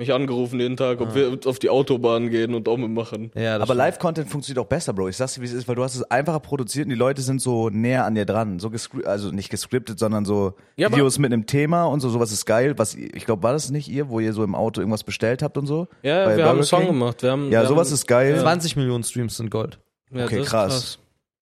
mich 0.02 0.14
angerufen 0.14 0.60
jeden 0.60 0.76
Tag, 0.76 1.00
ob 1.00 1.10
Ah. 1.10 1.16
wir 1.16 1.40
auf 1.46 1.60
die 1.60 1.70
Autobahn 1.70 2.30
gehen 2.30 2.54
und 2.54 2.68
Daumen 2.68 2.94
machen. 2.94 3.32
Ja, 3.36 3.58
Aber. 3.60 3.74
Live-Content 3.74 4.30
funktioniert 4.30 4.64
auch 4.66 4.68
besser, 4.70 4.92
Bro. 4.94 5.08
Ich 5.10 5.18
sag's 5.18 5.36
dir, 5.36 5.42
wie 5.42 5.46
es 5.46 5.54
ist, 5.54 5.68
weil 5.68 5.76
du 5.76 5.84
hast 5.84 5.96
es 5.96 6.04
einfacher 6.04 6.40
produziert 6.40 6.86
und 6.86 6.90
die 6.90 6.96
Leute 6.96 7.22
sind 7.22 7.42
so 7.42 7.70
näher 7.70 8.04
an 8.06 8.16
dir 8.16 8.26
dran. 8.26 8.60
So 8.60 8.72
also 9.06 9.32
nicht 9.32 9.50
gescriptet, 9.50 9.98
sondern 10.00 10.26
so 10.26 10.56
Ja, 10.76 10.92
Videos 10.92 11.18
mit 11.20 11.32
einem 11.32 11.46
Thema 11.46 11.86
und 11.86 12.00
so, 12.02 12.10
sowas 12.10 12.32
ist 12.32 12.46
geil. 12.46 12.78
Was, 12.78 12.96
ich 12.96 13.26
glaube, 13.26 13.44
war 13.44 13.54
das 13.54 13.70
nicht 13.70 13.88
ihr, 13.88 14.10
wo 14.10 14.20
ihr 14.20 14.34
so 14.34 14.44
im 14.44 14.56
Auto 14.56 14.82
irgendwas 14.82 15.04
bestellt 15.04 15.42
habt 15.42 15.58
und 15.58 15.68
so? 15.68 15.88
Ja, 16.04 16.26
Bei 16.26 16.36
wir 16.38 16.44
haben 16.44 16.50
einen 16.50 16.58
Burger 16.58 16.64
Song 16.64 16.80
King? 16.82 16.88
gemacht. 16.90 17.24
Wir 17.24 17.32
haben, 17.32 17.52
Ja, 17.52 17.62
wir 17.62 17.68
sowas 17.68 17.88
haben, 17.88 17.94
ist 17.96 18.08
geil. 18.08 18.40
20 18.40 18.76
Millionen 18.76 19.04
Streams 19.04 19.38
sind 19.38 19.50
Gold. 19.50 19.80
Ja, 20.12 20.26
Okay, 20.26 20.38
das 20.38 20.46
ist 20.46 20.50
krass. 20.52 21.00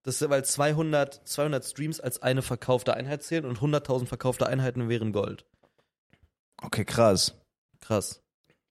Das 0.05 0.21
ist, 0.21 0.29
weil 0.29 0.44
200, 0.44 1.21
200 1.27 1.63
Streams 1.65 2.00
als 2.00 2.21
eine 2.21 2.41
verkaufte 2.41 2.94
Einheit 2.94 3.23
zählen 3.23 3.45
und 3.45 3.59
100.000 3.61 4.05
verkaufte 4.05 4.47
Einheiten 4.47 4.89
wären 4.89 5.13
Gold. 5.13 5.45
Okay, 6.61 6.85
krass. 6.85 7.35
Krass. 7.81 8.21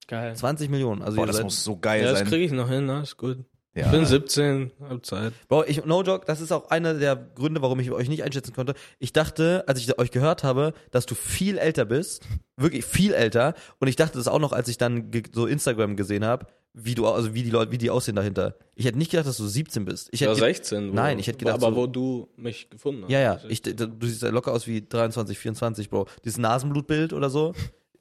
Geil. 0.09 0.35
20 0.37 0.69
Millionen. 0.71 1.03
Also 1.03 1.17
Boah, 1.17 1.27
das 1.27 1.37
seid- 1.37 1.45
muss 1.45 1.63
so 1.65 1.77
geil 1.77 2.03
Ja, 2.03 2.11
das 2.11 2.21
sein. 2.21 2.29
kriege 2.29 2.45
ich 2.45 2.53
noch 2.53 2.69
hin, 2.69 2.87
ne? 2.87 3.03
Ist 3.03 3.17
gut. 3.17 3.39
Ja. 3.75 3.87
Ich 3.87 3.91
bin 3.93 4.05
17, 4.05 4.71
hab 4.87 5.07
Zeit. 5.07 5.33
Bro, 5.49 5.65
ich, 5.67 5.87
no 5.87 6.03
joke, 6.03 6.27
das 6.27 6.43
ist 6.43 6.53
auch 6.53 6.69
einer 6.69 6.93
der 6.93 7.17
Gründe, 7.17 7.63
warum 7.63 7.81
ich 7.81 7.91
euch 7.91 8.11
nicht 8.11 8.23
einschätzen 8.23 8.53
konnte. 8.53 8.75
Ich 8.99 9.15
dachte, 9.15 9.65
als 9.67 9.79
ich 9.81 9.99
euch 9.99 10.11
gehört 10.11 10.45
habe, 10.45 10.75
dass 10.91 11.07
du 11.07 11.15
viel 11.15 11.57
älter 11.57 11.87
bist, 11.87 12.23
wirklich 12.59 12.85
viel 12.85 13.15
älter, 13.15 13.55
und 13.79 13.89
ich 13.89 13.97
dachte 13.97 14.19
das 14.19 14.29
auch 14.29 14.41
noch, 14.41 14.53
als 14.53 14.69
ich 14.69 14.77
dann 14.77 15.11
so 15.33 15.47
Instagram 15.47 15.97
gesehen 15.97 16.23
habe, 16.23 16.49
wie 16.75 16.95
du, 16.95 17.07
also 17.07 17.33
wie 17.33 17.43
die 17.43 17.51
Leute, 17.51 17.71
wie 17.73 17.79
die 17.79 17.89
aussehen 17.89 18.15
dahinter. 18.17 18.57
Ich 18.75 18.85
hätte 18.85 18.99
nicht 18.99 19.11
gedacht, 19.11 19.27
dass 19.27 19.39
du 19.39 19.47
17 19.47 19.87
bist. 19.87 20.11
Ich 20.13 20.21
hätte 20.21 20.33
ge- 20.35 20.41
16. 20.41 20.91
Wo, 20.91 20.95
Nein, 20.95 21.19
ich 21.19 21.27
hätte 21.27 21.39
gedacht, 21.39 21.55
Aber 21.63 21.71
so- 21.71 21.77
wo 21.77 21.87
du 21.87 22.29
mich 22.37 22.69
gefunden 22.69 23.05
hast. 23.05 23.11
Ja, 23.11 23.21
ja, 23.21 23.41
ich, 23.49 23.63
du 23.63 23.89
siehst 24.03 24.21
ja 24.23 24.29
locker 24.29 24.53
aus 24.53 24.67
wie 24.67 24.83
23, 24.87 25.39
24, 25.39 25.89
Bro. 25.89 26.09
Dieses 26.27 26.37
Nasenblutbild 26.39 27.15
oder 27.15 27.31
so. 27.31 27.55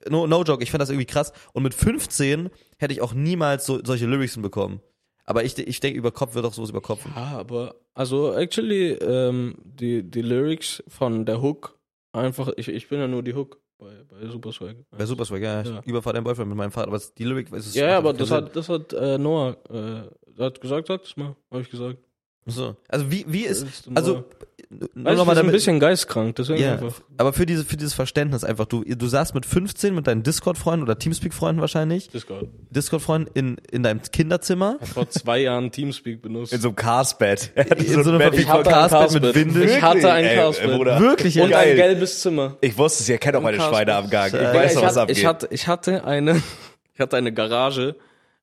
No, 0.10 0.28
no 0.28 0.44
joke, 0.44 0.64
ich 0.64 0.72
fand 0.72 0.82
das 0.82 0.90
irgendwie 0.90 1.06
krass. 1.06 1.34
Und 1.54 1.64
mit 1.64 1.74
15 1.74 2.50
hätte 2.78 2.94
ich 2.94 3.02
auch 3.02 3.14
niemals 3.14 3.66
so, 3.66 3.80
solche 3.84 4.06
Lyrics 4.06 4.42
bekommen. 4.42 4.82
Aber 5.26 5.44
ich, 5.44 5.58
ich 5.58 5.80
denke, 5.80 5.98
über 5.98 6.12
Kopf 6.12 6.36
wird 6.36 6.46
auch 6.46 6.54
sowas 6.54 6.72
über 6.72 6.82
Kopf. 6.82 7.06
Ja, 7.16 7.38
aber 7.38 7.76
also 7.94 8.34
actually 8.34 8.92
ähm, 8.94 9.56
die 9.64 10.04
die 10.04 10.22
Lyrics 10.22 10.84
von 10.88 11.26
der 11.26 11.42
Hook 11.42 11.78
einfach 12.14 12.52
ich, 12.58 12.68
ich 12.68 12.90
bin 12.90 13.00
ja 13.00 13.08
nur 13.08 13.24
die 13.24 13.34
Hook 13.34 13.60
bei 13.78 14.04
bei 14.10 14.28
Super 14.28 14.52
Swag. 14.52 14.76
Wäre 14.92 15.08
super 15.08 15.26
swag, 15.26 15.42
ja. 15.42 15.62
Ja. 15.62 15.80
Ich 15.80 15.88
überfahre 15.88 16.16
deinen 16.16 16.24
Boyfriend 16.24 16.50
mit 16.50 16.58
meinem 16.58 16.72
Vater, 16.72 16.88
aber 16.88 17.02
die 17.18 17.24
Lyric 17.24 17.52
ist 17.54 17.68
es. 17.68 17.76
Ja, 17.76 17.98
aber 17.98 18.14
das 18.14 18.32
hat 18.32 18.56
das 18.56 18.70
hat 18.70 18.94
äh, 18.94 19.18
Noah 19.18 19.58
äh, 19.70 20.42
hat 20.42 20.60
gesagt, 20.62 20.88
sag 20.88 21.02
das 21.02 21.16
mal, 21.18 21.36
habe 21.50 21.62
ich 21.62 21.70
gesagt. 21.70 21.98
So. 22.46 22.76
Also 22.88 23.12
wie 23.12 23.26
wie 23.28 23.46
ist 23.46 23.90
also 23.94 24.14
nur 24.14 24.26
weißt, 24.72 24.88
du, 24.96 25.00
noch 25.00 25.18
wir 25.18 25.26
mal 25.26 25.36
sind 25.36 25.46
ein 25.48 25.52
bisschen 25.52 25.80
geistkrank, 25.80 26.36
deswegen 26.38 26.62
ja, 26.62 26.74
einfach. 26.74 27.02
aber 27.18 27.34
für 27.34 27.46
diese 27.46 27.66
für 27.66 27.76
dieses 27.76 27.94
Verständnis 27.94 28.46
einfach 28.46 28.66
du 28.66 28.84
du 28.84 29.08
saßt 29.08 29.36
mit 29.36 29.46
15 29.46 29.94
mit 29.94 30.08
deinen 30.08 30.24
Discord 30.24 30.58
Freunden 30.58 30.84
oder 30.84 30.98
Teamspeak 30.98 31.34
Freunden 31.34 31.60
wahrscheinlich, 31.60 32.10
Discord. 32.10 32.48
Discord 32.70 33.02
Freunden 33.02 33.30
in 33.34 33.58
in 33.70 33.84
deinem 33.84 34.02
Kinderzimmer. 34.02 34.78
Hat 34.80 34.88
vor 34.88 35.10
zwei 35.10 35.40
Jahren 35.40 35.72
Teamspeak 35.72 36.22
benutzt. 36.22 36.54
In 36.54 36.62
so 36.62 36.70
einem 36.70 36.78
Castbed. 36.78 37.52
In 37.56 38.04
so 38.04 38.10
einem 38.10 38.20
Bett. 38.20 38.40
Ich 38.40 38.48
hatte 38.48 38.70
ein 38.70 38.90
Castbett 38.90 39.14
mit 39.14 39.24
Castbett. 39.24 39.36
Windel. 39.36 39.64
Ich 39.66 39.82
hatte 39.82 40.12
ein. 40.12 40.78
Bruder. 40.78 41.00
Wirklich, 41.00 41.40
und 41.40 41.50
ja. 41.50 41.58
ein 41.58 41.68
Geil. 41.68 41.76
gelbes 41.76 42.22
Zimmer. 42.22 42.58
Ich 42.62 42.78
wusste 42.78 43.04
es, 43.04 43.10
ihr 43.10 43.18
kennt 43.18 43.36
auch 43.36 43.42
meine. 43.42 43.58
Schweine 43.58 43.96
am 43.96 44.10
Gang. 44.10 44.34
Ich 44.34 44.40
weiß 44.40 44.76
doch, 44.76 44.84
was 44.84 44.90
hatte, 44.92 45.02
abgeht. 45.02 45.18
ich 45.18 45.26
hatte 45.26 45.48
ich 45.52 45.68
hatte 45.68 46.06
eine 46.06 46.42
ich 46.94 47.00
hatte 47.00 47.18
eine 47.18 47.34
Garage, 47.34 47.98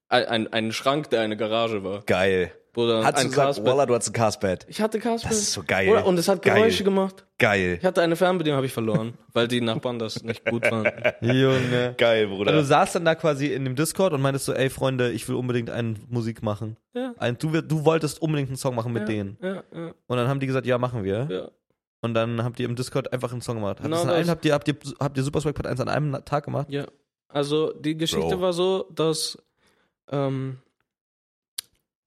ein, 0.09 0.27
ein, 0.27 0.53
einen 0.53 0.73
Schrank, 0.73 1.09
der 1.11 1.23
eine 1.23 1.37
Garage 1.37 1.83
war. 1.85 2.03
Geil. 2.05 2.53
Hast 2.77 2.77
du 2.77 3.03
ein 3.03 3.29
gesagt, 3.29 3.35
Castbett. 3.35 3.67
Wallah, 3.67 3.87
du 3.87 3.95
hast 3.95 4.09
ein 4.09 4.13
Castbed. 4.13 4.67
Ich 4.69 4.81
hatte 4.81 4.99
Castbett. 5.01 5.33
Das 5.33 5.39
ist 5.39 5.53
so 5.53 5.63
geil. 5.67 5.89
Oder, 5.89 6.07
und 6.07 6.19
es 6.19 6.29
hat 6.29 6.43
Geil. 6.43 6.55
Geräusche 6.57 6.85
gemacht. 6.85 7.27
Geil. 7.39 7.77
Ich 7.81 7.85
hatte 7.85 8.03
eine 8.03 8.17
Fernbedienung, 8.17 8.57
habe 8.57 8.67
ich 8.67 8.73
verloren, 8.73 9.15
weil 9.33 9.49
die 9.49 9.61
Nachbarn 9.61 9.99
das 9.99 10.23
nicht 10.23 10.45
gut 10.45 10.67
fanden. 10.67 10.93
Junge. 11.21 11.95
Geil, 11.97 12.29
Bruder. 12.29 12.51
Also 12.51 12.63
du 12.63 12.67
saßt 12.67 12.95
dann 12.97 13.05
da 13.05 13.15
quasi 13.15 13.47
in 13.47 13.65
dem 13.65 13.75
Discord 13.75 14.13
und 14.13 14.21
meintest 14.21 14.45
so, 14.47 14.53
ey 14.53 14.71
Freunde, 14.71 15.11
ich 15.11 15.29
will 15.29 15.37
unbedingt 15.37 15.71
eine 15.71 15.97
Musik 16.09 16.43
machen. 16.43 16.77
Ja. 16.95 17.15
Ein, 17.19 17.39
du, 17.39 17.61
du 17.63 17.85
wolltest 17.85 18.23
unbedingt 18.23 18.49
einen 18.49 18.57
Song 18.57 18.75
machen 18.75 18.93
mit 18.93 19.03
ja, 19.03 19.07
denen. 19.07 19.39
Ja, 19.41 19.55
ja, 19.75 19.95
Und 20.07 20.17
dann 20.17 20.29
haben 20.29 20.41
die 20.41 20.47
gesagt, 20.47 20.67
ja, 20.67 20.79
machen 20.79 21.05
wir. 21.05 21.27
ja. 21.31 21.49
Und 22.01 22.15
dann 22.15 22.45
habt 22.45 22.61
ihr 22.61 22.67
im 22.67 22.77
Discord 22.77 23.13
einfach 23.13 23.33
einen 23.33 23.41
Song 23.41 23.57
gemacht. 23.57 23.79
Habt, 23.81 23.83
Genau 23.83 24.03
einem, 24.05 24.29
habt 24.29 24.45
ihr, 24.45 24.55
habt 24.55 24.69
ihr, 24.69 24.77
habt 25.01 25.17
ihr 25.17 25.23
Super 25.25 25.41
Swag 25.41 25.55
Part 25.55 25.67
1 25.67 25.81
an 25.81 25.89
einem 25.89 26.25
Tag 26.25 26.45
gemacht? 26.45 26.69
Ja. 26.71 26.87
Also 27.29 27.73
die 27.73 27.97
Geschichte 27.97 28.37
Bro. 28.37 28.41
war 28.41 28.53
so, 28.53 28.89
dass 28.95 29.37
ähm, 30.11 30.59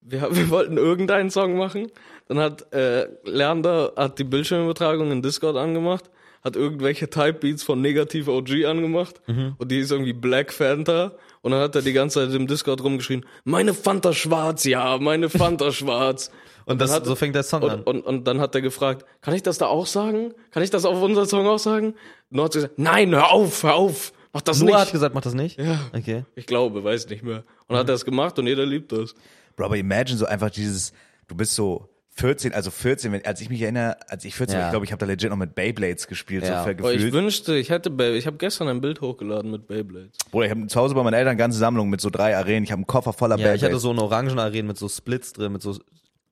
wir, 0.02 0.28
wir 0.36 0.50
wollten 0.50 0.78
irgendeinen 0.78 1.30
Song 1.30 1.58
machen. 1.58 1.92
Dann 2.28 2.40
hat 2.40 2.72
äh, 2.74 3.08
Lerner 3.26 3.92
hat 3.96 4.20
die 4.20 4.24
Bildschirmübertragung 4.24 5.12
in 5.12 5.22
Discord 5.22 5.58
angemacht, 5.58 6.10
hat 6.44 6.56
irgendwelche 6.56 7.10
Type 7.10 7.34
Beats 7.34 7.64
von 7.64 7.82
Negativ 7.82 8.28
OG 8.28 8.66
angemacht 8.66 9.22
und 9.58 9.72
die 9.72 9.80
ist 9.80 9.92
irgendwie 9.92 10.14
Black 10.14 10.54
Fanta 10.54 11.12
und 11.42 11.52
dann 11.52 11.60
hat 11.62 11.76
er 11.76 11.82
die 11.82 11.94
ganze 11.94 12.26
Zeit 12.26 12.34
im 12.36 12.48
Discord 12.48 12.84
rumgeschrien, 12.84 13.26
meine 13.44 13.74
Fanta 13.74 14.14
schwarz, 14.14 14.64
ja, 14.64 14.98
meine 14.98 15.30
Fanta 15.30 15.72
schwarz. 15.74 16.32
Und 16.66 16.80
dann 16.80 16.88
das, 16.88 16.96
hat- 16.96 17.06
so 17.06 17.16
fängt 17.16 17.36
der 17.36 17.44
Song 17.44 17.64
an. 17.64 17.80
Und, 17.82 17.88
und, 17.88 18.02
und 18.06 18.28
dann 18.28 18.40
hat 18.40 18.54
er 18.56 18.62
gefragt, 18.62 19.04
kann 19.22 19.34
ich 19.34 19.44
das 19.44 19.58
da 19.58 19.66
auch 19.66 19.88
sagen? 19.88 20.34
Kann 20.52 20.62
ich 20.64 20.70
das 20.70 20.86
auf 20.86 21.02
unser 21.02 21.26
Song 21.26 21.48
auch 21.48 21.58
sagen? 21.60 21.88
Und 22.30 22.38
dann 22.38 22.46
hat 22.46 22.54
sie 22.54 22.60
gesagt, 22.60 22.78
nein, 22.80 23.10
hör 23.14 23.32
auf, 23.32 23.64
hör 23.64 23.74
auf, 23.76 24.14
mach 24.32 24.42
das 24.42 24.60
Noah 24.62 24.68
nicht. 24.68 24.76
hat 24.78 24.92
gesagt, 24.92 25.16
mach 25.16 25.22
das 25.22 25.34
nicht? 25.34 25.60
Ja. 25.60 25.80
Okay. 25.98 26.24
Ich 26.36 26.46
glaube, 26.46 26.84
weiß 26.84 27.10
nicht 27.10 27.24
mehr. 27.24 27.44
Und 27.68 27.76
hat 27.78 27.90
er 27.90 27.96
es 27.96 28.06
gemacht 28.06 28.38
und 28.40 28.46
jeder 28.48 28.66
liebt 28.66 28.92
das. 28.92 29.16
Aber 29.66 29.78
imagine 29.78 30.18
so 30.18 30.26
einfach 30.26 30.50
dieses, 30.50 30.94
du 31.28 31.36
bist 31.36 31.54
so 31.56 31.88
14, 32.14 32.54
also 32.54 32.72
14, 32.72 33.12
wenn, 33.14 33.26
als 33.26 33.40
ich 33.42 33.50
mich 33.50 33.62
erinnere, 33.62 33.96
als 34.10 34.26
ich 34.26 34.36
14 34.36 34.56
war, 34.56 34.62
Ja. 34.62 34.68
ich 34.68 34.72
glaube, 34.72 34.86
ich 34.86 34.92
habe 34.92 35.00
da 35.00 35.06
legit 35.06 35.30
noch 35.30 35.38
mit 35.38 35.56
Beyblades 35.56 36.08
gespielt, 36.08 36.44
Ja. 36.44 36.64
so 36.64 36.70
Aber 36.70 36.72
ich 36.92 36.98
gefühlt. 36.98 37.14
wünschte, 37.14 37.56
ich 37.56 37.70
hätte 37.70 37.90
Bey 37.90 38.18
ich 38.18 38.28
habe 38.28 38.36
gestern 38.38 38.68
ein 38.68 38.82
Bild 38.82 39.00
hochgeladen 39.02 39.50
mit 39.50 39.68
Beyblades. 39.68 40.18
Bruder, 40.30 40.46
ich 40.46 40.52
habe 40.52 40.68
zu 40.68 40.80
Hause 40.80 40.94
bei 40.94 41.04
meinen 41.04 41.14
Eltern 41.14 41.30
eine 41.32 41.38
ganze 41.38 41.58
Sammlung 41.58 41.90
mit 41.90 42.02
so 42.02 42.10
drei 42.10 42.36
Arenen. 42.36 42.64
Ich 42.66 42.72
habe 42.72 42.80
einen 42.80 42.88
Koffer 42.88 43.14
voller 43.14 43.38
Ja, 43.38 43.46
ich 43.46 43.62
hatte 43.62 43.62
Beyblades. 43.62 43.82
so 43.82 43.92
eine 43.92 44.02
orangen 44.04 44.40
Arenen 44.40 44.68
mit 44.68 44.78
so 44.78 44.90
Splits 44.90 45.32
drin, 45.34 45.54
mit 45.54 45.62
so 45.62 45.78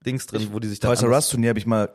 Dings 0.05 0.25
drin, 0.27 0.50
wo 0.51 0.59
die 0.59 0.67
sich 0.67 0.79
dann 0.81 0.89
Toys 0.91 1.01
R 1.01 1.09
Us 1.12 1.29
Turnier 1.29 1.50
habe 1.50 1.59
ich 1.59 1.65
mal 1.65 1.89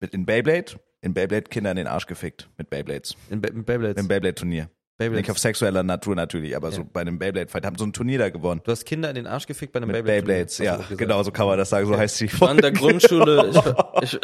mit 0.00 0.12
in 0.12 0.26
Beyblade, 0.26 0.72
in 1.00 1.14
Beyblade 1.14 1.42
Kinder 1.44 1.70
in 1.70 1.76
den 1.76 1.86
Arsch 1.86 2.06
gefickt 2.06 2.48
mit 2.58 2.68
Beyblades. 2.68 3.14
in, 3.30 3.40
Be- 3.40 3.48
in 3.48 3.64
Beyblades. 3.64 4.00
Im 4.00 4.08
Beyblade 4.08 4.34
Turnier. 4.34 4.70
Beyblades. 5.00 5.22
Nicht 5.22 5.30
auf 5.32 5.38
sexueller 5.38 5.82
Natur 5.82 6.14
natürlich, 6.14 6.54
aber 6.54 6.70
so 6.70 6.84
bei 6.84 7.00
einem 7.00 7.18
Beyblade 7.18 7.48
Fight 7.50 7.66
haben 7.66 7.76
so 7.76 7.84
ein 7.84 7.92
Turnier 7.92 8.18
da 8.18 8.28
gewonnen. 8.30 8.60
Du 8.64 8.70
hast 8.70 8.84
Kinder 8.86 9.08
in 9.08 9.16
den 9.16 9.26
Arsch 9.26 9.46
gefickt 9.46 9.72
bei 9.72 9.78
einem 9.78 9.88
Mit 9.88 9.96
Beyblade. 10.04 10.22
Beyblades, 10.22 10.58
ja, 10.58 10.78
genau 10.96 11.22
so 11.22 11.32
kann 11.32 11.46
man 11.46 11.58
das 11.58 11.70
sagen, 11.70 11.86
so 11.86 11.96
heißt 11.96 12.20
die 12.20 12.26
Ich 12.26 12.40
war 12.40 12.52
in 12.52 12.58
der 12.58 12.70
Grundschule, 12.72 13.48
ich, 13.50 13.56
war- 13.56 13.94
ich, 14.02 14.14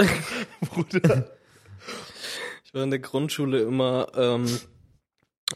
ich 2.65 2.75
war 2.75 2.83
in 2.85 2.91
der 2.91 2.99
Grundschule 3.01 3.61
immer, 3.61 4.07
ähm, 4.17 4.47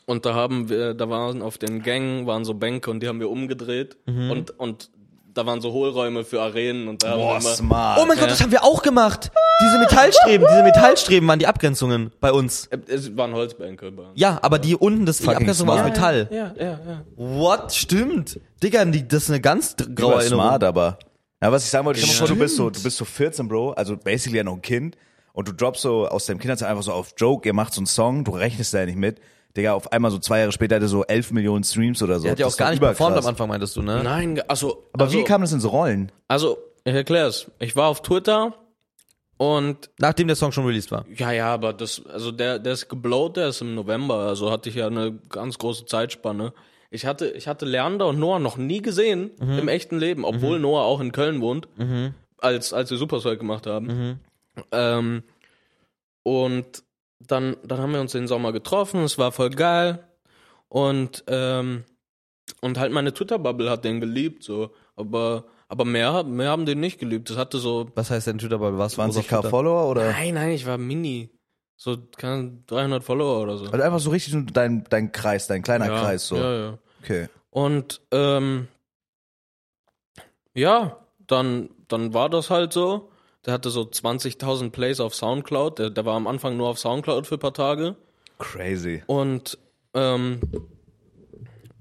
und 0.07 0.25
da 0.25 0.35
haben 0.35 0.69
wir, 0.69 0.95
da 0.95 1.09
waren 1.11 1.43
auf 1.43 1.59
den 1.59 1.83
Gängen, 1.83 2.27
waren 2.27 2.45
so 2.45 2.55
Bänke 2.55 2.91
und 2.91 3.01
die 3.03 3.09
haben 3.09 3.21
wir 3.21 3.29
umgedreht. 3.31 3.97
Und, 4.07 4.59
und 4.59 4.91
da 5.35 5.47
waren 5.47 5.61
so 5.61 5.73
Hohlräume 5.73 6.25
für 6.25 6.41
Arenen 6.41 6.89
und 6.89 7.03
da 7.03 7.17
Boah, 7.17 7.39
immer, 7.39 7.51
smart. 7.51 8.01
Oh 8.01 8.07
mein 8.07 8.19
Gott, 8.19 8.31
das 8.31 8.41
haben 8.41 8.53
wir 8.53 8.65
auch 8.65 8.83
gemacht. 8.83 9.31
Diese 9.63 9.79
Metallstreben, 9.79 10.47
diese 10.51 10.63
Metallstreben 10.63 11.29
waren 11.29 11.39
die 11.39 11.47
Abgrenzungen 11.47 12.13
bei 12.21 12.33
uns. 12.33 12.67
Äh, 12.69 12.79
es 12.89 13.17
waren 13.17 13.35
Holzbänke 13.35 13.91
bei 13.93 14.03
uns. 14.03 14.13
Ja, 14.15 14.39
aber 14.43 14.59
die 14.59 14.77
unten, 14.77 15.07
das 15.07 15.19
die 15.19 15.25
Fucking 15.25 15.41
Abgrenzung 15.41 15.69
war 15.69 15.75
aus 15.75 15.81
smart. 15.81 15.95
Metall. 15.95 16.29
Ja, 16.31 16.55
ja, 16.59 16.81
ja. 16.87 17.05
What? 17.17 17.73
Stimmt. 17.73 18.41
Digga, 18.63 18.85
die, 18.87 19.07
das 19.07 19.25
ist 19.25 19.31
eine 19.31 19.41
ganz 19.41 19.77
graue 19.95 20.15
Erinnerung. 20.15 20.45
smart, 20.45 20.65
aber. 20.65 20.99
Ja, 21.43 21.53
was 21.53 21.65
ich 21.65 21.71
sagen 21.71 21.87
wollte, 21.87 22.01
stell 22.01 22.11
dir 22.11 22.21
mal 22.21 22.27
vor, 22.27 22.37
du 22.37 22.41
bist 22.43 22.57
so, 22.57 22.71
du 22.71 22.83
bist 22.83 22.97
so 22.97 23.05
14, 23.05 23.49
Bro, 23.49 23.73
also 23.73 23.97
basically 23.97 24.39
ja 24.39 24.45
noch 24.45 24.55
ein 24.55 24.63
Kind 24.63 24.97
und 25.33 25.49
du 25.49 25.53
droppst 25.53 25.83
so 25.83 26.07
aus 26.07 26.27
deinem 26.27 26.39
Kinderzeit 26.39 26.69
einfach 26.69 26.83
so 26.83 26.93
auf 26.93 27.15
Joke, 27.17 27.49
ihr 27.49 27.55
macht 27.55 27.73
so 27.73 27.81
einen 27.81 27.87
Song, 27.87 28.25
du 28.25 28.33
rechnest 28.33 28.75
da 28.75 28.81
ja 28.81 28.87
nicht 28.87 28.99
mit. 28.99 29.21
Digga, 29.57 29.75
auf 29.75 29.93
einmal 29.93 30.11
so 30.11 30.19
zwei 30.19 30.41
Jahre 30.41 30.53
später 30.53 30.77
hat 30.77 30.83
er 30.83 30.89
so 30.89 31.05
11 31.05 31.33
Millionen 31.33 31.65
Streams 31.65 32.03
oder 32.03 32.19
so. 32.19 32.23
Der 32.25 32.33
hat 32.33 32.39
ja 32.39 32.47
auch 32.47 32.57
gar 32.57 32.71
nicht 32.71 32.81
performt 32.81 33.17
am. 33.17 33.27
Anfang, 33.27 33.49
meintest 33.49 33.77
du, 33.77 33.83
ne? 33.83 34.03
Nein, 34.03 34.41
also, 34.49 34.85
Aber 34.93 35.05
also, 35.05 35.19
wie 35.19 35.25
kam 35.25 35.41
das 35.41 35.53
ins 35.53 35.71
Rollen? 35.71 36.13
also, 36.29 36.59
ich 36.85 36.95
erklär's. 36.95 37.51
Ich 37.59 37.77
war 37.77 37.89
auf 37.89 38.01
Twitter 38.03 38.55
und 39.37 39.91
Nachdem 39.99 40.29
der 40.29 40.37
Song 40.37 40.53
schon 40.53 40.65
released 40.67 40.91
war. 40.93 41.05
Ja, 41.15 41.33
ja, 41.33 41.53
aber 41.53 41.73
das, 41.73 42.05
also 42.07 42.31
der, 42.31 42.59
der 42.59 42.73
ist 42.75 42.89
geblowt, 42.89 43.37
der 43.37 43.49
ist 43.49 43.61
im 43.61 43.75
November, 43.75 44.17
also 44.17 44.51
hatte 44.51 44.69
ich 44.69 44.77
ja 44.77 44.87
eine 44.87 45.19
ganz 45.29 45.59
große 45.59 45.87
Zeitspanne. 45.87 46.53
Ich 46.91 47.07
hatte, 47.07 47.29
ich 47.31 47.49
hatte 47.49 47.67
Leander 47.67 48.07
und 48.09 48.19
Noah 48.19 48.39
noch 48.39 48.57
nie 48.57 48.83
gesehen 48.83 49.31
im 49.41 49.69
echten 49.69 49.99
Leben, 49.99 50.25
obwohl 50.25 50.59
Noah 50.59 50.83
auch 50.83 51.01
in 51.01 51.13
Köln 51.13 51.41
wohnt, 51.41 51.69
als, 52.39 52.73
als 52.73 52.91
wir 52.91 52.99
Supercell 52.99 53.37
gemacht 53.37 53.67
haben. 53.67 54.21
Ähm, 54.73 55.23
und 56.23 56.83
dann, 57.31 57.57
dann 57.65 57.79
haben 57.79 57.93
wir 57.93 58.01
uns 58.01 58.13
den 58.13 58.29
Sommer 58.29 58.53
getroffen, 58.53 59.03
es 59.03 59.19
war 59.19 59.33
voll 59.33 59.51
geil. 59.51 60.05
Und, 60.69 61.25
ähm, 61.27 61.85
und 62.61 62.79
halt 62.79 62.93
meine 62.93 63.13
Twitter-Bubble 63.13 63.71
hat 63.71 63.85
den 63.85 64.01
geliebt, 64.01 64.45
so. 64.45 64.71
Aber, 64.97 65.45
aber 65.69 65.85
mehr, 65.85 66.23
mehr 66.25 66.51
haben 66.51 66.67
den 66.67 66.81
nicht 66.81 66.99
geliebt. 66.99 67.31
Das 67.31 67.37
hatte 67.37 67.59
so 67.59 67.91
Was 67.95 68.11
heißt 68.11 68.27
denn 68.27 68.39
Twitter 68.39 68.59
bei 68.59 68.77
was? 68.77 68.99
20k 68.99 69.49
Follower 69.49 69.91
oder? 69.91 70.13
Nein, 70.13 70.35
nein, 70.35 70.51
ich 70.51 70.67
war 70.67 70.79
mini. 70.79 71.31
So 71.77 71.97
keine 72.17 72.59
300 72.67 73.03
Follower 73.03 73.43
oder 73.43 73.57
so. 73.57 73.65
Also 73.65 73.83
einfach 73.83 74.01
so 74.01 74.11
richtig 74.11 74.35
dein, 74.53 74.85
dein 74.91 75.13
Kreis, 75.13 75.47
dein 75.47 75.63
kleiner 75.63 75.87
ja, 75.87 76.01
Kreis, 76.01 76.27
so. 76.27 76.37
Ja, 76.37 76.55
ja. 76.55 76.79
Okay. 77.03 77.29
Und 77.49 78.03
ähm, 78.11 78.69
ja, 80.55 80.99
dann, 81.27 81.71
dann 81.89 82.13
war 82.13 82.29
das 82.29 82.51
halt 82.51 82.73
so. 82.73 83.11
Der 83.47 83.55
hatte 83.55 83.71
so 83.71 83.83
20.000 83.83 84.71
Plays 84.71 85.01
auf 85.01 85.15
Soundcloud. 85.15 85.79
Der, 85.79 85.91
der 85.91 86.05
war 86.05 86.15
am 86.15 86.27
Anfang 86.27 86.57
nur 86.57 86.69
auf 86.69 86.79
Soundcloud 86.79 87.27
für 87.27 87.37
ein 87.37 87.41
paar 87.41 87.55
Tage. 87.55 87.97
Crazy. 88.39 89.03
Und 89.07 89.59
ähm, 89.95 90.41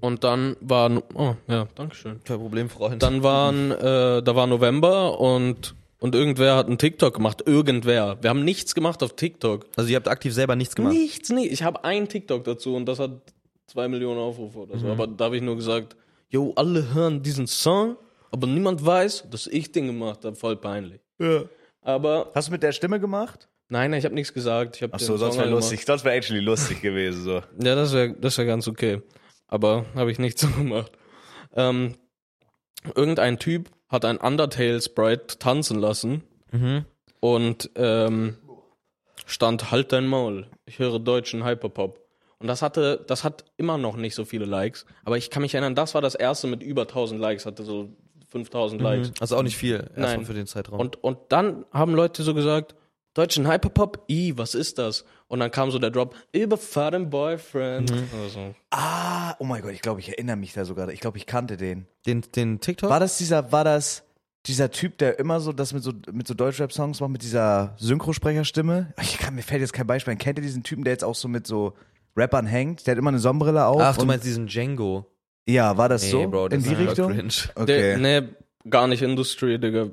und 0.00 0.24
dann 0.24 0.56
war 0.60 1.02
oh 1.14 1.34
ja, 1.46 1.68
Dankeschön. 1.74 2.20
Kein 2.24 2.38
Problem, 2.38 2.70
Freund. 2.70 3.02
Dann 3.02 3.22
waren 3.22 3.70
äh, 3.70 4.22
da 4.22 4.34
war 4.34 4.46
November 4.46 5.20
und 5.20 5.74
und 5.98 6.14
irgendwer 6.14 6.56
hat 6.56 6.66
einen 6.66 6.78
TikTok 6.78 7.14
gemacht. 7.14 7.42
Irgendwer. 7.44 8.16
Wir 8.22 8.30
haben 8.30 8.42
nichts 8.42 8.74
gemacht 8.74 9.02
auf 9.02 9.14
TikTok. 9.16 9.66
also 9.76 9.90
ihr 9.90 9.96
habt 9.96 10.08
aktiv 10.08 10.32
selber 10.32 10.56
nichts 10.56 10.74
gemacht. 10.74 10.94
Nichts, 10.94 11.28
nie. 11.28 11.46
Ich 11.46 11.62
habe 11.62 11.84
ein 11.84 12.08
TikTok 12.08 12.42
dazu 12.44 12.74
und 12.74 12.86
das 12.86 12.98
hat 12.98 13.10
zwei 13.66 13.86
Millionen 13.86 14.18
Aufrufe 14.18 14.60
oder 14.60 14.78
so. 14.78 14.88
Aber 14.88 15.06
da 15.06 15.26
habe 15.26 15.36
ich 15.36 15.42
nur 15.42 15.56
gesagt, 15.56 15.96
yo, 16.30 16.54
alle 16.56 16.94
hören 16.94 17.22
diesen 17.22 17.46
Song, 17.46 17.96
aber 18.30 18.46
niemand 18.46 18.84
weiß, 18.84 19.26
dass 19.30 19.46
ich 19.46 19.72
den 19.72 19.88
gemacht 19.88 20.24
habe. 20.24 20.36
Voll 20.36 20.56
peinlich. 20.56 21.00
Ja. 21.20 21.44
Aber 21.82 22.30
Hast 22.34 22.48
du 22.48 22.52
mit 22.52 22.62
der 22.62 22.72
Stimme 22.72 22.98
gemacht? 23.00 23.48
nein, 23.68 23.92
ich 23.92 24.04
habe 24.04 24.14
nichts 24.16 24.34
gesagt. 24.34 24.76
Ich 24.76 24.82
habe 24.82 24.94
Ach 24.94 24.98
so, 25.00 25.16
sonst 25.16 25.38
wäre 25.38 25.48
lustig. 25.48 25.84
Sonst 25.86 26.04
wäre 26.04 26.14
actually 26.16 26.40
lustig 26.40 26.82
gewesen, 26.82 27.22
so. 27.22 27.34
Ja, 27.62 27.74
das 27.76 27.92
wäre 27.92 28.14
das 28.14 28.36
wär 28.38 28.44
ganz 28.46 28.66
okay. 28.66 29.00
Aber 29.46 29.86
habe 29.94 30.10
ich 30.10 30.18
nicht 30.18 30.38
so 30.40 30.48
gemacht. 30.48 30.90
Ähm, 31.54 31.94
irgendein 32.94 33.38
Typ 33.38 33.70
hat 33.88 34.04
ein 34.04 34.16
Undertale 34.18 34.80
Sprite 34.80 35.38
tanzen 35.38 35.78
lassen 35.78 36.22
Mhm. 36.52 36.84
und 37.20 37.70
ähm, 37.76 38.36
stand 39.26 39.70
halt 39.70 39.92
dein 39.92 40.06
Maul. 40.08 40.48
Ich 40.66 40.80
höre 40.80 40.98
deutschen 40.98 41.44
Hyperpop. 41.44 42.00
Und 42.40 42.46
das 42.48 42.62
hatte, 42.62 43.04
das 43.06 43.22
hat 43.22 43.44
immer 43.56 43.78
noch 43.78 43.96
nicht 43.96 44.14
so 44.16 44.24
viele 44.24 44.46
Likes. 44.46 44.84
Aber 45.04 45.16
ich 45.18 45.30
kann 45.30 45.42
mich 45.42 45.54
erinnern, 45.54 45.74
das 45.76 45.94
war 45.94 46.00
das 46.02 46.14
erste 46.16 46.46
mit 46.48 46.62
über 46.62 46.82
1000 46.82 47.20
Likes, 47.20 47.46
hatte 47.46 47.62
so 47.64 47.90
5000 48.30 48.80
Likes. 48.80 49.12
Also 49.20 49.36
auch 49.36 49.42
nicht 49.42 49.56
viel. 49.56 49.76
Erstmal 49.76 50.16
Nein. 50.16 50.24
für 50.26 50.34
den 50.34 50.46
Zeitraum. 50.46 50.80
Und, 50.80 51.02
und 51.02 51.18
dann 51.28 51.64
haben 51.72 51.94
Leute 51.94 52.22
so 52.22 52.32
gesagt, 52.34 52.74
deutschen 53.14 53.50
Hyperpop, 53.50 54.04
i, 54.08 54.32
was 54.36 54.54
ist 54.54 54.78
das? 54.78 55.04
Und 55.26 55.40
dann 55.40 55.50
kam 55.50 55.70
so 55.70 55.78
der 55.78 55.90
Drop, 55.90 56.14
überfahr 56.32 56.90
den 56.92 57.10
Boyfriend. 57.10 57.92
Also, 58.22 58.54
Ah, 58.70 59.34
oh 59.40 59.44
mein 59.44 59.62
Gott, 59.62 59.72
ich 59.72 59.82
glaube, 59.82 60.00
ich 60.00 60.08
erinnere 60.08 60.36
mich 60.36 60.52
da 60.52 60.64
sogar. 60.64 60.88
Ich 60.90 61.00
glaube, 61.00 61.18
ich 61.18 61.26
kannte 61.26 61.56
den. 61.56 61.86
den, 62.06 62.22
den 62.34 62.60
TikTok? 62.60 62.88
War 62.88 63.00
das 63.00 63.18
dieser, 63.18 63.50
war 63.52 63.64
das 63.64 64.04
dieser 64.46 64.70
Typ, 64.70 64.96
der 64.98 65.18
immer 65.18 65.40
so 65.40 65.52
das 65.52 65.72
mit 65.74 65.82
so 65.82 65.92
mit 66.12 66.26
so 66.26 66.34
Deutschrap-Songs 66.34 67.00
macht, 67.00 67.10
mit 67.10 67.22
dieser 67.22 67.74
Synchrosprecherstimme? 67.78 68.94
Ich 69.02 69.18
kann, 69.18 69.34
mir 69.34 69.42
fällt 69.42 69.60
jetzt 69.60 69.72
kein 69.72 69.86
Beispiel. 69.86 70.12
ein. 70.12 70.18
Kennt 70.18 70.38
ihr 70.38 70.42
diesen 70.42 70.62
Typen, 70.62 70.84
der 70.84 70.92
jetzt 70.92 71.04
auch 71.04 71.14
so 71.14 71.28
mit 71.28 71.46
so 71.46 71.74
Rappern 72.16 72.46
hängt? 72.46 72.86
Der 72.86 72.92
hat 72.92 72.98
immer 72.98 73.10
eine 73.10 73.18
Sonnenbrille 73.18 73.64
auf. 73.66 73.80
Ach, 73.80 73.96
du 73.96 74.02
und- 74.02 74.06
meinst 74.08 74.24
diesen 74.24 74.46
Django. 74.46 75.06
Ja, 75.52 75.76
war 75.76 75.88
das 75.88 76.08
so? 76.10 76.26
Bro, 76.28 76.48
das 76.48 76.64
In 76.64 76.68
die 76.76 76.82
Richtung? 76.84 77.12
Cringe. 77.12 77.32
Okay. 77.54 77.96
nee, 77.98 78.28
gar 78.68 78.86
nicht 78.86 79.02
Industry, 79.02 79.58
Digga. 79.58 79.90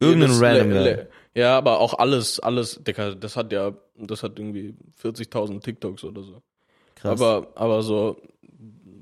Irgendein 0.00 0.30
random 0.32 0.70
Le-. 0.70 0.82
Le- 0.84 1.08
Ja, 1.34 1.56
aber 1.58 1.80
auch 1.80 1.94
alles, 1.94 2.38
alles, 2.40 2.80
Digga, 2.84 3.14
das 3.14 3.36
hat 3.36 3.52
ja, 3.52 3.72
das 3.96 4.22
hat 4.22 4.38
irgendwie 4.38 4.74
40.000 5.02 5.60
TikToks 5.62 6.04
oder 6.04 6.22
so. 6.22 6.42
Krass. 6.94 7.20
Aber, 7.20 7.48
aber 7.54 7.82
so, 7.82 8.16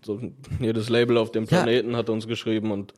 so 0.05 0.21
jedes 0.61 0.89
Label 0.89 1.17
auf 1.19 1.31
dem 1.33 1.45
Ja. 1.45 1.49
Planeten 1.63 1.97
hat 1.97 2.09
uns 2.11 2.27
geschrieben 2.27 2.71
und 2.71 2.95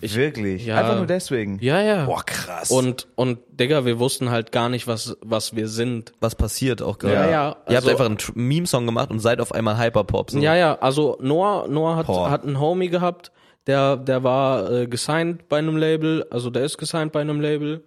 Wirklich? 0.00 0.66
Ja. 0.66 0.78
Einfach 0.78 0.96
nur 0.96 1.06
deswegen? 1.06 1.58
ja, 1.60 1.80
ja. 1.80 2.04
Boah, 2.04 2.22
krass. 2.24 2.70
Und, 2.70 3.08
und, 3.14 3.38
Digga, 3.50 3.84
wir 3.84 3.98
wussten 3.98 4.30
halt 4.30 4.52
gar 4.52 4.68
nicht, 4.68 4.86
was, 4.86 5.16
was 5.22 5.56
wir 5.56 5.68
sind. 5.68 6.12
was 6.20 6.34
passiert 6.34 6.82
auch 6.82 6.98
gerade. 6.98 7.14
Ja, 7.14 7.30
ja, 7.30 7.56
Ihr 7.68 7.76
habt 7.76 7.88
also- 7.88 7.90
einfach 7.90 8.06
einen 8.06 8.18
Meme-Song 8.34 8.86
gemacht 8.86 9.10
und 9.10 9.20
seid 9.20 9.40
auf 9.40 9.52
einmal 9.52 9.78
Hyperpop. 9.78 10.30
So. 10.30 10.38
Ja, 10.38 10.54
ja, 10.54 10.78
also 10.78 11.16
Noah, 11.20 11.66
Noah 11.68 11.96
hat, 11.96 12.06
Boah. 12.06 12.30
hat 12.30 12.44
einen 12.44 12.60
Homie 12.60 12.88
gehabt, 12.88 13.32
der, 13.66 13.96
der 13.96 14.22
war 14.22 14.70
äh, 14.70 14.86
gesigned 14.86 15.48
bei 15.48 15.58
einem 15.58 15.76
Label, 15.76 16.24
also 16.30 16.50
der 16.50 16.64
ist 16.64 16.78
gesigned 16.78 17.12
bei 17.12 17.20
einem 17.20 17.40
Label 17.40 17.82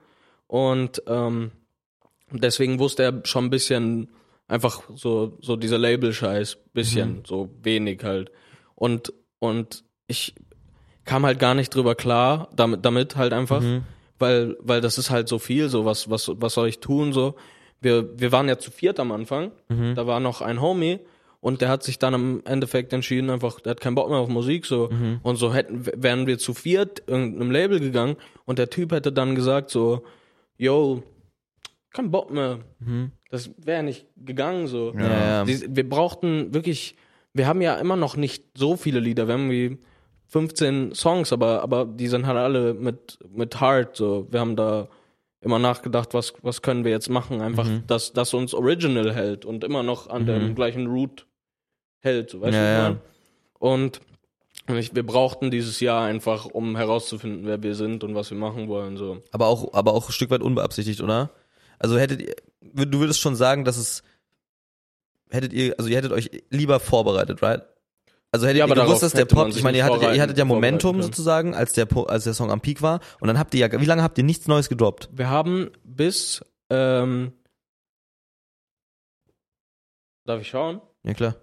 und 0.48 1.02
ähm, 1.08 1.52
deswegen 2.32 2.80
wusste 2.80 3.04
er 3.04 3.22
schon 3.24 3.46
ein 3.46 3.50
bisschen 3.50 4.10
einfach 4.48 4.82
so, 4.96 5.38
so 5.42 5.56
dieser 5.56 5.78
Label-Scheiß, 5.78 6.58
bisschen, 6.74 7.24
so 7.26 7.50
wenig 7.62 8.04
halt. 8.04 8.32
Und, 8.76 9.14
und 9.40 9.84
ich 10.08 10.34
kam 11.10 11.26
halt 11.26 11.40
gar 11.40 11.56
nicht 11.56 11.74
drüber 11.74 11.96
klar, 11.96 12.50
damit, 12.56 12.86
damit 12.86 13.16
halt 13.16 13.34
einfach, 13.34 13.64
weil, 14.20 14.56
weil 14.62 14.80
das 14.80 14.98
ist 15.00 15.10
halt 15.10 15.28
so 15.28 15.40
viel, 15.40 15.68
so 15.68 15.84
was, 15.84 16.10
was, 16.10 16.32
was 16.36 16.54
soll 16.54 16.68
ich 16.68 16.80
tun, 16.80 17.14
so. 17.14 17.34
wir, 17.82 18.20
wir 18.20 18.32
waren 18.32 18.48
ja 18.48 18.58
zu 18.58 18.72
viert 18.72 19.00
am 19.00 19.12
Anfang. 19.12 19.52
Da 19.96 20.08
war 20.08 20.20
noch 20.20 20.42
ein 20.42 20.62
Homie 20.62 21.00
und 21.42 21.62
der 21.62 21.70
hat 21.70 21.84
sich 21.84 21.98
dann 22.00 22.14
im 22.14 22.42
Endeffekt 22.46 22.92
entschieden, 22.94 23.30
einfach, 23.30 23.60
der 23.62 23.72
hat 23.72 23.82
keinen 23.82 23.96
Bock 23.96 24.10
mehr 24.10 24.20
auf 24.20 24.30
Musik, 24.30 24.66
so. 24.66 24.90
Und 25.24 25.38
so 25.38 25.54
hätten, 25.54 25.86
wären 25.96 26.28
wir 26.28 26.38
zu 26.38 26.54
viert 26.54 27.04
irgendeinem 27.08 27.52
Label 27.52 27.80
gegangen 27.80 28.18
und 28.46 28.60
der 28.60 28.70
Typ 28.70 28.92
hätte 28.92 29.12
dann 29.12 29.36
gesagt, 29.36 29.70
so, 29.70 30.04
yo, 30.58 31.04
kein 31.92 32.12
Bock 32.12 32.32
mehr. 32.32 32.60
Das 33.32 33.52
wäre 33.58 33.84
nicht 33.84 34.06
gegangen, 34.18 34.68
so. 34.68 34.94
Ja, 34.94 35.46
ja. 35.48 35.48
Wir 35.48 35.88
brauchten 35.88 36.54
wirklich, 36.54 36.96
wir 37.34 37.48
haben 37.48 37.62
ja 37.62 37.76
immer 37.76 37.96
noch 37.96 38.18
nicht 38.18 38.44
so 38.56 38.76
viele 38.76 39.00
Lieder, 39.00 39.28
wir 39.28 39.36
haben 39.36 39.50
wie 39.50 39.78
15 40.30 40.94
Songs, 40.96 41.34
aber, 41.34 41.62
aber 41.62 41.86
die 41.86 42.08
sind 42.08 42.26
halt 42.28 42.38
alle 42.38 42.74
mit, 42.74 43.20
mit 43.34 43.60
Heart, 43.60 43.98
so. 43.98 44.28
Wir 44.32 44.40
haben 44.40 44.56
da 44.56 44.88
immer 45.42 45.60
nachgedacht, 45.60 46.14
was, 46.14 46.34
was 46.42 46.62
können 46.62 46.84
wir 46.84 46.92
jetzt 46.92 47.10
machen, 47.10 47.42
einfach, 47.42 47.66
Mhm. 47.66 47.84
dass, 47.88 48.14
dass 48.14 48.34
uns 48.34 48.54
Original 48.54 49.14
hält 49.14 49.46
und 49.46 49.64
immer 49.64 49.84
noch 49.84 50.08
an 50.10 50.26
dem 50.26 50.54
gleichen 50.56 50.88
Root 50.88 51.26
hält, 52.00 52.40
weißt 52.40 52.54
Ja, 52.56 52.90
du? 52.92 53.02
und 53.60 54.02
ich, 54.68 54.94
wir 54.94 55.04
brauchten 55.06 55.50
dieses 55.50 55.80
Jahr 55.80 56.04
einfach, 56.06 56.46
um 56.46 56.76
herauszufinden, 56.76 57.46
wer 57.46 57.64
wir 57.64 57.74
sind 57.74 58.04
und 58.04 58.14
was 58.16 58.30
wir 58.30 58.38
machen 58.38 58.68
wollen, 58.68 58.98
so. 58.98 59.24
Aber 59.32 59.48
auch, 59.48 59.74
aber 59.74 59.94
auch 59.94 60.10
ein 60.10 60.12
Stück 60.14 60.30
weit 60.30 60.42
unbeabsichtigt, 60.42 61.02
oder? 61.02 61.32
Also 61.80 61.98
hättet 61.98 62.22
ihr, 62.22 62.36
du 62.86 63.00
würdest 63.00 63.20
schon 63.22 63.36
sagen, 63.36 63.64
dass 63.66 63.78
es, 63.78 64.04
hättet 65.32 65.54
ihr, 65.54 65.74
also 65.78 65.90
ihr 65.90 65.98
hättet 65.98 66.12
euch 66.12 66.30
lieber 66.50 66.80
vorbereitet, 66.80 67.42
right? 67.42 67.64
Also 68.32 68.46
hättet 68.46 68.60
Ja, 68.60 68.68
ihr 68.68 68.72
aber 68.72 68.84
gewusst, 68.86 69.02
dass 69.04 69.12
der 69.14 69.22
hätte 69.22 69.34
Pop, 69.36 69.48
ich 69.50 69.64
meine, 69.64 69.78
ihr 69.78 69.86
hattet, 69.86 70.04
ja- 70.04 70.14
ihr 70.14 70.22
hattet 70.22 70.38
ja 70.38 70.46
Momentum 70.46 71.02
sozusagen, 71.02 71.56
als 71.56 71.74
der, 71.74 71.86
Po- 71.86 72.04
als 72.04 72.26
der 72.26 72.34
Song 72.36 72.52
am 72.52 72.62
Peak 72.62 72.82
war. 72.84 73.00
Und 73.20 73.28
dann 73.28 73.40
habt 73.40 73.54
ihr 73.56 73.60
ja, 73.68 73.82
wie 73.82 73.86
lange 73.86 74.04
habt 74.04 74.18
ihr 74.20 74.24
nichts 74.24 74.48
Neues 74.48 74.70
gedroppt? 74.70 75.10
Wir 75.12 75.30
haben 75.30 75.72
bis, 75.84 76.46
ähm, 76.70 77.34
darf 80.26 80.42
ich 80.42 80.48
schauen? 80.50 80.82
Ja, 81.04 81.14
klar. 81.14 81.36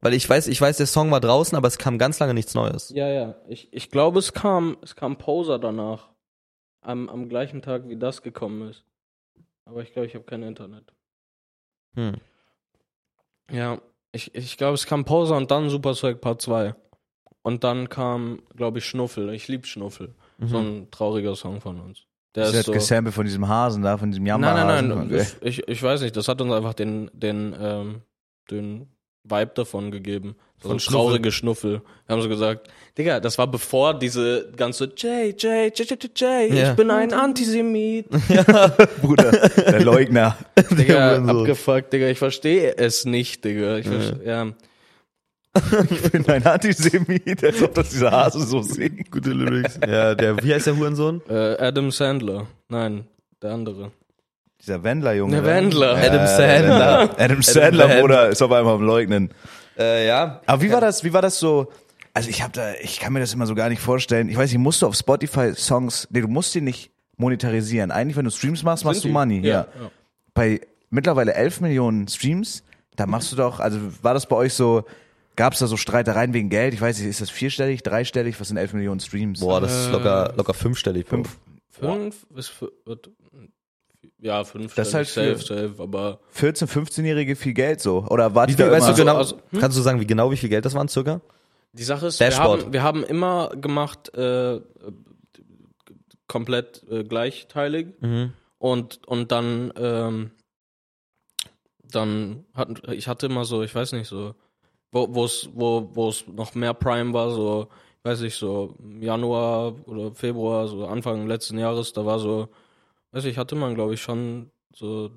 Weil 0.00 0.14
ich 0.14 0.28
weiß, 0.28 0.46
ich 0.46 0.60
weiß, 0.60 0.76
der 0.76 0.86
Song 0.86 1.10
war 1.10 1.20
draußen, 1.20 1.56
aber 1.56 1.66
es 1.68 1.78
kam 1.78 1.98
ganz 1.98 2.18
lange 2.20 2.34
nichts 2.34 2.54
Neues. 2.54 2.90
Ja, 2.90 3.08
ja. 3.08 3.34
Ich, 3.48 3.72
ich 3.72 3.90
glaube, 3.90 4.18
es 4.20 4.32
kam, 4.32 4.76
es 4.82 4.94
kam 4.94 5.18
Poser 5.18 5.58
danach. 5.58 6.10
Am, 6.82 7.08
am 7.08 7.28
gleichen 7.28 7.62
Tag, 7.62 7.88
wie 7.88 7.96
das 7.96 8.22
gekommen 8.22 8.68
ist. 8.68 8.84
Aber 9.64 9.82
ich 9.82 9.92
glaube, 9.92 10.06
ich 10.06 10.14
habe 10.14 10.24
kein 10.24 10.44
Internet. 10.44 10.92
Hm. 11.96 12.14
Ja, 13.50 13.80
ich, 14.12 14.34
ich 14.34 14.56
glaube, 14.56 14.74
es 14.74 14.86
kam 14.86 15.04
Poser 15.04 15.36
und 15.36 15.50
dann 15.50 15.68
Super 15.70 15.94
Swag 15.94 16.20
Part 16.20 16.40
2. 16.42 16.74
Und 17.42 17.62
dann 17.64 17.88
kam, 17.88 18.42
glaube 18.56 18.78
ich, 18.78 18.84
Schnuffel. 18.86 19.32
Ich 19.32 19.46
lieb 19.48 19.66
Schnuffel. 19.66 20.14
So 20.38 20.58
ein 20.58 20.88
trauriger 20.90 21.34
Song 21.36 21.60
von 21.60 21.80
uns. 21.80 22.02
Der 22.34 22.44
Das 22.44 22.52
ist 22.52 22.58
ist 22.60 22.66
so. 22.66 22.72
gesampelt 22.72 23.14
von 23.14 23.24
diesem 23.24 23.46
Hasen 23.48 23.82
da, 23.82 23.96
von 23.96 24.10
diesem 24.10 24.24
Nein, 24.24 24.42
Jammerhasen. 24.42 24.88
nein, 24.88 24.98
nein. 24.98 25.06
Okay. 25.06 25.26
Ich, 25.42 25.60
ich, 25.60 25.68
ich 25.68 25.82
weiß 25.82 26.02
nicht. 26.02 26.16
Das 26.16 26.28
hat 26.28 26.40
uns 26.40 26.52
einfach 26.52 26.74
den, 26.74 27.10
den, 27.14 27.54
ähm, 27.58 28.02
den 28.50 28.88
Vibe 29.28 29.52
davon 29.54 29.90
gegeben. 29.90 30.36
So 30.62 30.68
Von 30.70 30.78
ein 30.78 30.80
traurige 30.80 31.32
Schnuffel. 31.32 31.82
Wir 32.06 32.12
haben 32.14 32.22
so 32.22 32.28
gesagt, 32.30 32.68
Digga, 32.96 33.20
das 33.20 33.36
war 33.36 33.46
bevor 33.46 33.98
diese 33.98 34.50
ganze 34.56 34.84
J, 34.86 35.42
J, 35.42 35.78
J, 35.78 35.78
J, 35.90 35.90
J, 35.90 36.20
J, 36.20 36.54
Ja. 36.54 36.70
ich 36.70 36.76
bin 36.76 36.90
ein 36.90 37.12
Antisemit. 37.12 38.08
Bruder, 39.02 39.32
der 39.48 39.84
Leugner. 39.84 40.36
Digga, 40.70 41.10
Hurensohn. 41.10 41.40
abgefuckt, 41.40 41.92
Digga, 41.92 42.08
ich 42.08 42.18
verstehe 42.18 42.74
es 42.78 43.04
nicht, 43.04 43.44
Digga. 43.44 43.76
Ich 43.78 43.86
verste- 43.86 44.24
ja. 44.24 44.46
Ich 45.90 46.10
bin 46.10 46.28
ein 46.28 46.44
Antisemit, 46.46 47.42
als 47.42 47.62
ob 47.62 47.74
das 47.74 47.90
dieser 47.90 48.10
Hase 48.12 48.40
so 48.46 48.60
singt. 48.62 49.10
Gute 49.10 49.30
Lyrics. 49.30 49.78
Ja, 49.86 50.14
der, 50.14 50.42
wie 50.42 50.52
heißt 50.52 50.66
der 50.66 50.76
Hurensohn? 50.76 51.22
Äh, 51.28 51.56
Adam 51.58 51.90
Sandler. 51.90 52.46
Nein, 52.68 53.06
der 53.42 53.52
andere. 53.52 53.90
Dieser 54.66 54.82
Wendler-Junge. 54.82 55.42
Der? 55.42 55.44
Wendler. 55.44 55.96
Adam 55.96 56.26
Sandler. 56.26 57.10
Adam 57.18 57.42
Sandler, 57.42 57.86
Sandler. 57.86 58.00
Bruder, 58.00 58.28
ist 58.30 58.42
auf 58.42 58.50
einmal 58.50 58.74
am 58.74 58.82
Leugnen. 58.82 59.30
Äh, 59.78 60.08
ja. 60.08 60.40
Aber 60.46 60.62
wie 60.62 60.72
war 60.72 60.80
das, 60.80 61.04
wie 61.04 61.12
war 61.12 61.22
das 61.22 61.38
so? 61.38 61.70
Also 62.14 62.30
ich 62.30 62.42
habe 62.42 62.52
da, 62.52 62.72
ich 62.80 62.98
kann 62.98 63.12
mir 63.12 63.20
das 63.20 63.32
immer 63.32 63.46
so 63.46 63.54
gar 63.54 63.68
nicht 63.68 63.80
vorstellen. 63.80 64.28
Ich 64.28 64.36
weiß 64.36 64.50
nicht, 64.50 64.58
musst 64.58 64.82
du 64.82 64.86
auf 64.86 64.96
Spotify 64.96 65.52
Songs, 65.54 66.08
nee, 66.10 66.20
du 66.20 66.28
musst 66.28 66.54
die 66.54 66.62
nicht 66.62 66.90
monetarisieren. 67.16 67.90
Eigentlich, 67.90 68.16
wenn 68.16 68.24
du 68.24 68.30
Streams 68.30 68.62
machst, 68.62 68.84
machst 68.84 69.04
du 69.04 69.08
die? 69.08 69.12
Money. 69.12 69.40
Ja. 69.40 69.48
Ja, 69.48 69.66
ja. 69.82 69.90
Bei 70.34 70.60
mittlerweile 70.90 71.34
11 71.34 71.60
Millionen 71.60 72.08
Streams, 72.08 72.64
da 72.96 73.06
machst 73.06 73.30
du 73.30 73.36
doch, 73.36 73.60
also 73.60 73.78
war 74.02 74.14
das 74.14 74.26
bei 74.26 74.34
euch 74.34 74.54
so, 74.54 74.84
gab 75.36 75.52
es 75.52 75.60
da 75.60 75.66
so 75.66 75.76
Streitereien 75.76 76.32
wegen 76.32 76.48
Geld? 76.48 76.74
Ich 76.74 76.80
weiß 76.80 76.98
nicht, 76.98 77.08
ist 77.08 77.20
das 77.20 77.30
vierstellig, 77.30 77.82
dreistellig? 77.82 78.40
Was 78.40 78.48
sind 78.48 78.56
11 78.56 78.72
Millionen 78.72 79.00
Streams? 79.00 79.40
Boah, 79.40 79.60
das 79.60 79.84
ist 79.86 79.92
locker, 79.92 80.32
locker 80.36 80.54
fünfstellig. 80.54 81.06
Fünf. 81.06 81.36
Fünf 81.70 82.26
ist 82.34 82.48
für, 82.48 82.72
wird, 82.86 83.10
ja, 84.20 84.44
fünf. 84.44 84.74
Das 84.74 84.88
ist 84.88 84.94
halt 84.94 85.08
safe, 85.08 85.38
safe, 85.38 85.74
aber 85.78 86.20
14, 86.30 86.68
15-Jährige 86.68 87.36
viel 87.36 87.54
Geld 87.54 87.80
so. 87.80 88.04
Oder 88.08 88.34
Wie 88.34 88.40
ihr 88.40 88.46
viel, 88.48 88.56
da 88.66 88.70
weißt 88.72 88.88
du 88.88 88.94
genau, 88.94 89.16
also- 89.16 89.36
hm? 89.50 89.60
kannst 89.60 89.76
du 89.76 89.82
sagen, 89.82 90.00
wie 90.00 90.06
genau, 90.06 90.30
wie 90.30 90.36
viel 90.36 90.48
Geld 90.48 90.64
das 90.64 90.74
waren, 90.74 90.88
circa? 90.88 91.20
Die 91.72 91.84
Sache 91.84 92.06
ist, 92.06 92.20
wir 92.20 92.36
haben, 92.38 92.72
wir 92.72 92.82
haben 92.82 93.04
immer 93.04 93.50
gemacht, 93.50 94.14
äh, 94.16 94.60
komplett 96.26 96.84
äh, 96.90 97.04
gleichteilig 97.04 97.88
Mhm. 98.00 98.32
und, 98.58 99.06
und 99.06 99.30
dann, 99.30 99.72
ähm, 99.76 100.30
dann 101.84 102.44
hatten, 102.54 102.76
ich 102.92 103.08
hatte 103.08 103.26
immer 103.26 103.44
so, 103.44 103.62
ich 103.62 103.74
weiß 103.74 103.92
nicht, 103.92 104.08
so, 104.08 104.34
wo, 104.92 105.06
wo 105.14 105.24
es, 105.24 105.48
wo, 105.54 105.90
wo 105.94 106.08
es 106.08 106.26
noch 106.26 106.54
mehr 106.54 106.74
Prime 106.74 107.12
war, 107.12 107.30
so, 107.30 107.68
weiß 108.02 108.22
ich, 108.22 108.34
so 108.36 108.74
im 108.78 109.02
Januar 109.02 109.74
oder 109.86 110.12
Februar, 110.14 110.66
so 110.68 110.86
Anfang 110.86 111.26
letzten 111.26 111.58
Jahres, 111.58 111.92
da 111.92 112.04
war 112.04 112.18
so, 112.18 112.48
weiß 113.16 113.24
ich, 113.24 113.38
hatte 113.38 113.54
man, 113.56 113.74
glaube 113.74 113.94
ich, 113.94 114.02
schon 114.02 114.50
so 114.74 115.10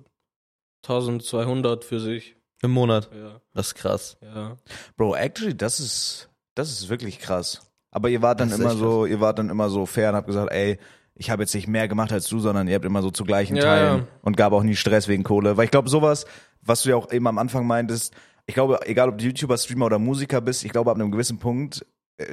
1200 0.84 1.84
für 1.84 2.00
sich. 2.00 2.36
Im 2.62 2.72
Monat. 2.72 3.10
Ja, 3.14 3.40
Das 3.54 3.68
ist 3.68 3.76
krass. 3.76 4.18
ja. 4.22 4.58
Bro, 4.98 5.16
actually, 5.16 5.56
das 5.56 5.80
ist, 5.80 6.30
das 6.56 6.72
ist 6.72 6.90
wirklich 6.90 7.20
krass. 7.20 7.72
Aber 7.92 8.10
ihr 8.10 8.22
wart 8.22 8.40
dann 8.40 8.52
immer 8.52 8.76
so, 8.76 9.06
ihr 9.06 9.20
wart 9.20 9.40
dann 9.40 9.50
immer 9.50 9.70
so 9.70 9.86
fair 9.86 10.10
und 10.10 10.16
habt 10.16 10.28
gesagt, 10.28 10.52
ey, 10.52 10.78
ich 11.16 11.30
habe 11.30 11.44
jetzt 11.44 11.56
nicht 11.56 11.68
mehr 11.68 11.88
gemacht 11.88 12.12
als 12.12 12.28
du, 12.28 12.40
sondern 12.40 12.68
ihr 12.68 12.76
habt 12.76 12.86
immer 12.86 13.02
so 13.02 13.12
zu 13.12 13.24
gleichen 13.24 13.56
Ja, 13.56 13.64
Teilen 13.64 14.00
ja. 14.02 14.08
und 14.22 14.38
gab 14.38 14.54
auch 14.54 14.64
nie 14.64 14.76
Stress 14.76 15.08
wegen 15.08 15.24
Kohle. 15.24 15.58
Weil 15.58 15.66
ich 15.66 15.72
glaube, 15.72 15.90
sowas, 15.90 16.26
was 16.62 16.84
du 16.84 16.90
ja 16.90 16.96
auch 16.96 17.12
eben 17.12 17.28
am 17.28 17.38
Anfang 17.38 17.66
meintest, 17.68 18.14
ich 18.46 18.54
glaube, 18.56 18.80
egal 18.86 19.10
ob 19.10 19.18
du 19.18 19.26
YouTuber, 19.26 19.58
Streamer 19.58 19.88
oder 19.88 20.00
Musiker 20.00 20.42
bist, 20.42 20.64
ich 20.64 20.72
glaube, 20.72 20.92
ab 20.92 20.98
einem 20.98 21.12
gewissen 21.12 21.40
Punkt 21.40 21.86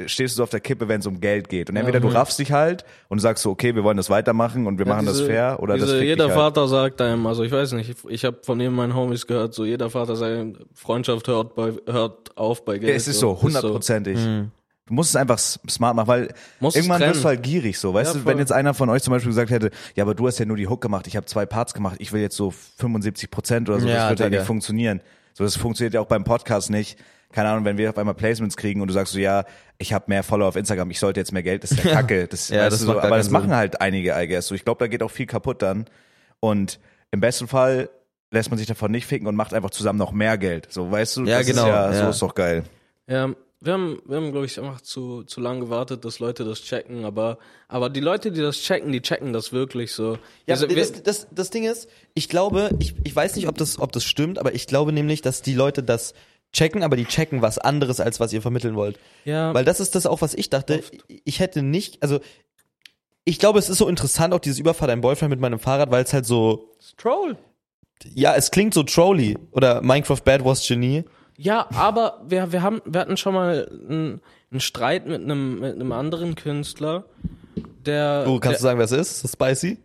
stehst 0.07 0.35
du 0.35 0.37
so 0.39 0.43
auf 0.43 0.51
der 0.51 0.61
Kippe, 0.61 0.89
wenn 0.89 1.01
es 1.01 1.07
um 1.07 1.21
Geld 1.21 1.49
geht. 1.49 1.71
Und 1.71 1.77
entweder 1.77 2.01
du 2.01 2.09
raffst 2.09 2.39
dich 2.39 2.53
halt 2.53 2.85
und 3.09 3.19
sagst 3.21 3.43
so, 3.43 3.51
okay, 3.51 3.75
wir 3.75 3.85
wollen 3.85 3.97
das 3.97 4.11
weitermachen 4.11 4.67
und 4.67 4.79
wir 4.79 4.87
machen 4.87 5.07
das 5.07 5.19
diese- 5.19 5.29
fair 5.29 5.59
oder 5.61 5.75
diese, 5.75 5.87
das 5.95 6.03
Jeder 6.03 6.25
halt. 6.27 6.35
Vater 6.35 6.69
sagt 6.69 7.01
einem, 7.01 7.27
also 7.27 7.43
ich 7.45 7.53
weiß 7.53 7.73
nicht, 7.73 7.91
ich, 7.91 7.97
ich 8.11 8.25
habe 8.25 8.39
von 8.43 8.59
eben 8.61 8.75
meinen 8.75 8.95
Homies 8.95 9.27
gehört, 9.27 9.55
so 9.55 9.65
jeder 9.65 9.91
Vater 9.91 10.17
sagt, 10.17 10.59
Freundschaft 10.75 11.29
hört, 11.29 11.55
bei, 11.55 11.73
hört 11.87 12.37
auf 12.37 12.65
bei 12.65 12.79
Geld. 12.79 12.91
Ja, 12.91 12.97
es 12.97 13.09
ist 13.09 13.21
so, 13.21 13.41
hundertprozentig. 13.41 14.19
Du 14.89 14.95
musst 14.95 15.11
es 15.11 15.17
einfach 15.17 15.39
smart 15.39 15.97
machen, 15.97 16.07
weil 16.07 16.35
Musst 16.61 16.77
irgendwann 16.77 17.01
wirst 17.01 17.25
du 17.25 17.29
halt 17.29 17.43
gierig 17.43 17.77
so. 17.79 17.93
Weißt 17.93 18.15
Ja, 18.15 18.21
du, 18.21 18.27
wenn 18.27 18.39
jetzt 18.39 18.53
einer 18.53 18.73
von 18.73 18.89
euch 18.89 19.03
zum 19.03 19.11
Beispiel 19.13 19.31
gesagt 19.31 19.51
hätte, 19.51 19.71
ja, 19.97 20.05
aber 20.05 20.15
du 20.15 20.29
hast 20.29 20.39
ja 20.39 20.45
nur 20.47 20.57
die 20.57 20.69
Hook 20.69 20.81
gemacht, 20.81 21.09
ich 21.09 21.17
habe 21.17 21.27
zwei 21.27 21.45
Parts 21.45 21.75
gemacht, 21.75 21.97
ich 21.99 22.13
will 22.13 22.21
jetzt 22.21 22.37
so 22.37 22.53
75 22.53 23.31
Prozent 23.31 23.69
oder 23.69 23.81
so, 23.81 23.89
Ja, 23.89 23.95
das 23.95 24.11
wird 24.11 24.21
halt 24.21 24.31
Digga. 24.33 24.41
nicht 24.43 24.47
funktionieren. 24.47 25.01
So, 25.35 25.43
das 25.45 25.57
funktioniert 25.57 25.95
ja 25.95 26.01
auch 26.01 26.07
beim 26.07 26.23
Podcast 26.25 26.71
nicht. 26.71 26.99
Keine 27.37 27.51
Ahnung, 27.51 27.67
wenn 27.67 27.77
wir 27.77 27.91
auf 27.91 27.99
einmal 27.99 28.15
Placements 28.15 28.57
kriegen 28.57 28.81
und 28.81 28.89
du 28.89 28.95
sagst 28.95 29.13
so, 29.13 29.19
ja, 29.19 29.45
ich 29.77 29.93
habe 29.93 30.07
mehr 30.09 30.23
Follower 30.23 30.49
auf 30.49 30.57
Instagram, 30.57 30.91
ich 30.91 30.99
sollte 30.99 31.21
jetzt 31.21 31.33
mehr 31.33 31.43
Geld, 31.43 31.63
das 31.65 31.73
ist 31.73 31.85
ja 31.85 31.91
Kacke. 31.93 32.27
Das, 32.27 32.49
Ja, 32.49 32.63
weißt 32.63 32.73
das 32.73 32.81
so, 32.81 32.99
aber 32.99 33.11
das 33.19 33.27
keinen 33.27 33.33
machen 33.35 33.49
Sinn. 33.51 33.57
halt 33.57 33.81
einige, 33.83 34.15
I 34.19 34.27
guess. 34.27 34.47
So, 34.47 34.55
ich 34.55 34.65
glaube, 34.65 34.79
da 34.79 34.87
geht 34.89 35.03
auch 35.03 35.11
viel 35.11 35.27
kaputt 35.27 35.61
dann. 35.61 35.85
Und 36.41 36.81
im 37.11 37.21
besten 37.21 37.47
Fall 37.47 37.91
lässt 38.31 38.49
man 38.51 38.57
sich 38.59 38.67
davon 38.67 38.91
nicht 38.91 39.07
ficken 39.07 39.27
und 39.27 39.37
macht 39.37 39.53
einfach 39.53 39.69
zusammen 39.71 39.99
noch 39.99 40.13
mehr 40.13 40.39
Geld. 40.39 40.69
So, 40.73 40.91
weißt 40.91 41.19
du, 41.19 41.25
Ja, 41.27 41.39
das 41.39 41.47
genau, 41.47 41.63
ist 41.65 41.69
ja, 41.69 41.93
so 41.93 41.99
ja. 42.05 42.09
ist 42.11 42.23
doch 42.23 42.35
geil. 42.35 42.65
Ja, 43.07 43.29
wir 43.61 43.73
haben, 43.73 44.01
wir 44.07 44.17
haben, 44.17 44.33
glaube 44.33 44.47
ich, 44.47 44.59
einfach 44.59 44.81
zu, 44.81 45.23
zu 45.25 45.41
lange 45.41 45.61
gewartet, 45.61 46.05
dass 46.05 46.19
Leute 46.19 46.45
das 46.45 46.63
checken, 46.63 47.05
aber, 47.05 47.39
aber 47.69 47.89
die 47.91 48.01
Leute, 48.01 48.33
die 48.33 48.41
das 48.41 48.57
checken, 48.59 48.93
die 48.93 49.01
checken 49.03 49.33
das 49.35 49.53
wirklich 49.53 49.93
so. 49.93 50.19
Ja, 50.47 50.55
Also, 50.55 50.69
wir- 50.69 50.77
das, 50.77 51.03
das, 51.03 51.27
das 51.31 51.51
Ding 51.51 51.65
ist, 51.65 51.89
ich 52.15 52.29
glaube, 52.29 52.71
ich, 52.79 52.95
ich 53.05 53.15
weiß 53.15 53.37
nicht, 53.37 53.47
ob 53.49 53.57
das, 53.59 53.79
ob 53.79 53.93
das 53.93 54.05
stimmt, 54.05 54.39
aber 54.39 54.55
ich 54.55 54.67
glaube 54.67 54.93
nämlich, 54.93 55.21
dass 55.23 55.43
die 55.43 55.55
Leute 55.55 55.83
das 55.83 56.15
checken, 56.53 56.83
aber 56.83 56.97
die 56.97 57.05
checken 57.05 57.43
was 57.43 57.59
anderes, 57.59 58.01
als 58.01 58.21
was 58.21 58.33
ihr 58.33 58.43
vermitteln 58.43 58.77
wollt. 58.77 58.99
ja, 59.25 59.53
Weil 59.55 59.65
das 59.65 59.81
ist 59.81 59.95
das 59.95 60.07
auch, 60.07 60.23
was 60.23 60.35
ich 60.35 60.51
dachte. 60.51 60.83
Ich 61.25 61.41
hätte 61.41 61.63
nicht, 61.63 62.03
also 62.03 62.21
ich 63.25 63.39
glaube, 63.39 63.59
es 63.59 63.69
ist 63.69 63.79
so 63.79 63.89
interessant, 63.89 64.33
auch 64.33 64.39
dieses 64.39 64.59
Überfahrt 64.59 64.91
ein 64.91 65.01
Boyfriend 65.01 65.31
mit 65.31 65.41
meinem 65.41 65.59
Fahrrad, 65.59 65.91
weil 65.91 66.05
es 66.05 66.13
halt 66.13 66.27
so, 66.27 66.73
Troll. 66.97 67.37
ja, 68.15 68.35
es 68.35 68.51
klingt 68.51 68.73
so 68.73 68.85
trolly 68.85 69.37
oder 69.51 69.83
Minecraft 69.83 70.21
Bad 70.25 70.45
Wars 70.45 70.67
Genie. 70.67 71.05
Ja, 71.37 71.69
aber 71.75 72.23
wir, 72.27 72.53
wir 72.53 72.63
haben, 72.63 72.81
wir 72.87 73.01
hatten 73.01 73.17
schon 73.17 73.35
mal 73.35 73.69
einen, 73.69 74.21
einen 74.51 74.61
Streit 74.61 75.07
mit 75.07 75.21
einem, 75.21 75.61
mit 75.61 75.75
einem 75.75 75.93
anderen 75.93 76.35
Künstler, 76.35 77.05
der. 77.85 78.25
Oh, 78.27 78.39
kannst 78.39 78.45
der, 78.45 78.59
du 78.59 78.63
sagen, 78.63 78.79
wer 78.79 78.85
es 78.85 78.93
ist? 78.93 79.31
Spicy? 79.31 79.79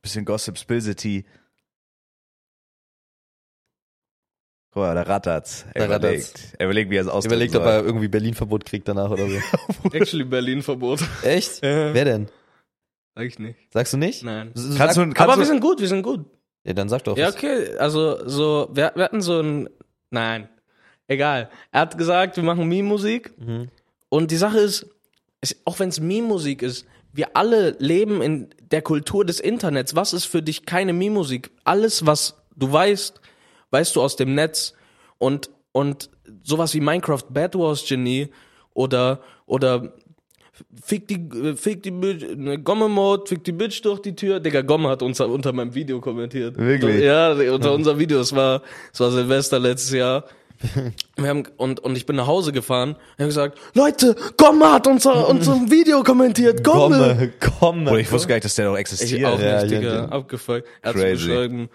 Bisschen 0.00 0.24
Gossip, 0.24 0.56
Spilsity. 0.58 1.24
Guck 4.74 4.82
mal, 4.82 4.94
da 4.94 5.02
rattert's. 5.02 5.64
Er 5.72 5.86
Da 5.88 5.96
überlegt. 5.96 6.24
rattert's. 6.34 6.52
Er 6.58 6.66
überlegt, 6.66 6.90
wie 6.90 6.96
er 6.96 7.02
es 7.02 7.08
ausdrücken 7.08 7.34
Überlegt, 7.36 7.56
ob 7.56 7.62
soll. 7.62 7.72
er 7.72 7.84
irgendwie 7.84 8.08
Berlin-Verbot 8.08 8.64
kriegt 8.64 8.88
danach 8.88 9.10
oder 9.10 9.26
so. 9.28 9.38
Actually 9.92 10.24
Berlin-Verbot. 10.24 11.00
Echt? 11.22 11.62
Ja. 11.64 11.94
Wer 11.94 12.04
denn? 12.04 12.28
Sag 13.14 13.24
ich 13.26 13.38
nicht. 13.38 13.56
Sagst 13.72 13.92
du 13.92 13.96
nicht? 13.96 14.24
Nein. 14.24 14.50
S- 14.54 14.74
Kannst 14.76 14.96
sag- 14.96 15.08
du, 15.08 15.14
kannst 15.14 15.20
aber 15.20 15.34
du, 15.34 15.38
wir 15.38 15.46
sind 15.46 15.60
gut, 15.60 15.80
wir 15.80 15.88
sind 15.88 16.02
gut. 16.02 16.24
Ja, 16.64 16.72
dann 16.72 16.88
sag 16.88 17.04
doch 17.04 17.16
Ja, 17.16 17.28
okay, 17.28 17.76
also 17.78 18.26
so, 18.28 18.68
wir, 18.72 18.90
wir 18.96 19.04
hatten 19.04 19.20
so 19.22 19.40
ein, 19.40 19.68
nein, 20.10 20.48
egal. 21.06 21.50
Er 21.70 21.82
hat 21.82 21.96
gesagt, 21.96 22.36
wir 22.36 22.42
machen 22.42 22.66
Meme-Musik. 22.68 23.32
Und 24.08 24.30
die 24.30 24.36
Sache 24.36 24.58
ist, 24.58 24.86
es, 25.40 25.56
auch 25.64 25.78
wenn 25.78 25.90
es 25.90 26.00
Meme-Musik 26.00 26.62
ist, 26.62 26.86
wir 27.12 27.36
alle 27.36 27.76
leben 27.78 28.20
in 28.22 28.48
der 28.72 28.82
Kultur 28.82 29.24
des 29.24 29.38
Internets. 29.38 29.94
Was 29.94 30.12
ist 30.12 30.24
für 30.24 30.42
dich 30.42 30.66
keine 30.66 30.92
Meme-Musik? 30.92 31.50
Alles, 31.62 32.06
was 32.06 32.34
du 32.56 32.72
weißt, 32.72 33.20
weißt 33.74 33.94
du 33.96 34.00
aus 34.02 34.16
dem 34.16 34.34
Netz. 34.34 34.72
Und, 35.18 35.50
und 35.72 36.08
sowas 36.44 36.72
wie 36.74 36.80
Minecraft 36.80 37.24
Bad 37.28 37.54
Wars 37.56 37.84
Genie 37.86 38.28
oder, 38.72 39.20
oder 39.46 39.92
Fick 40.84 41.08
die, 41.08 41.56
fick 41.56 41.82
die 41.82 41.90
Bitch, 41.90 42.24
ne, 42.36 42.60
Gomme-Mode, 42.60 43.24
fick 43.26 43.42
die 43.42 43.50
Bitch 43.50 43.84
durch 43.84 44.00
die 44.00 44.14
Tür. 44.14 44.38
Digga, 44.38 44.62
Gomme 44.62 44.88
hat 44.88 45.02
unter, 45.02 45.28
unter 45.28 45.52
meinem 45.52 45.74
Video 45.74 46.00
kommentiert. 46.00 46.56
Wirklich? 46.56 47.02
Ja, 47.02 47.32
unter 47.32 47.72
unser 47.74 47.98
Video. 47.98 48.20
Es 48.20 48.32
war, 48.32 48.62
es 48.92 49.00
war 49.00 49.10
Silvester 49.10 49.58
letztes 49.58 49.90
Jahr. 49.90 50.22
Wir 51.16 51.28
haben, 51.28 51.42
und, 51.56 51.80
und 51.80 51.96
ich 51.96 52.06
bin 52.06 52.14
nach 52.14 52.28
Hause 52.28 52.52
gefahren. 52.52 52.94
Wir 53.16 53.24
haben 53.24 53.30
gesagt, 53.30 53.58
Leute, 53.74 54.14
Gomme 54.36 54.72
hat 54.72 54.86
unser, 54.86 55.28
unser 55.28 55.54
Video 55.68 56.04
kommentiert. 56.04 56.62
Gomme. 56.62 56.98
Komme, 56.98 57.32
komme. 57.58 57.90
Oder 57.90 57.98
ich 57.98 58.12
wusste 58.12 58.28
gar 58.28 58.36
nicht, 58.36 58.44
dass 58.44 58.54
der 58.54 58.66
noch 58.66 58.74
Ich 58.74 58.80
existiert. 58.80 59.24
auch 59.24 59.40
Ja, 59.40 59.60
nicht, 59.62 59.72
Digga. 59.74 59.92
ja. 59.92 60.04
Abgefuckt. 60.04 60.68
Er 60.82 60.90
hat 60.90 60.96
geschrieben, 60.96 61.68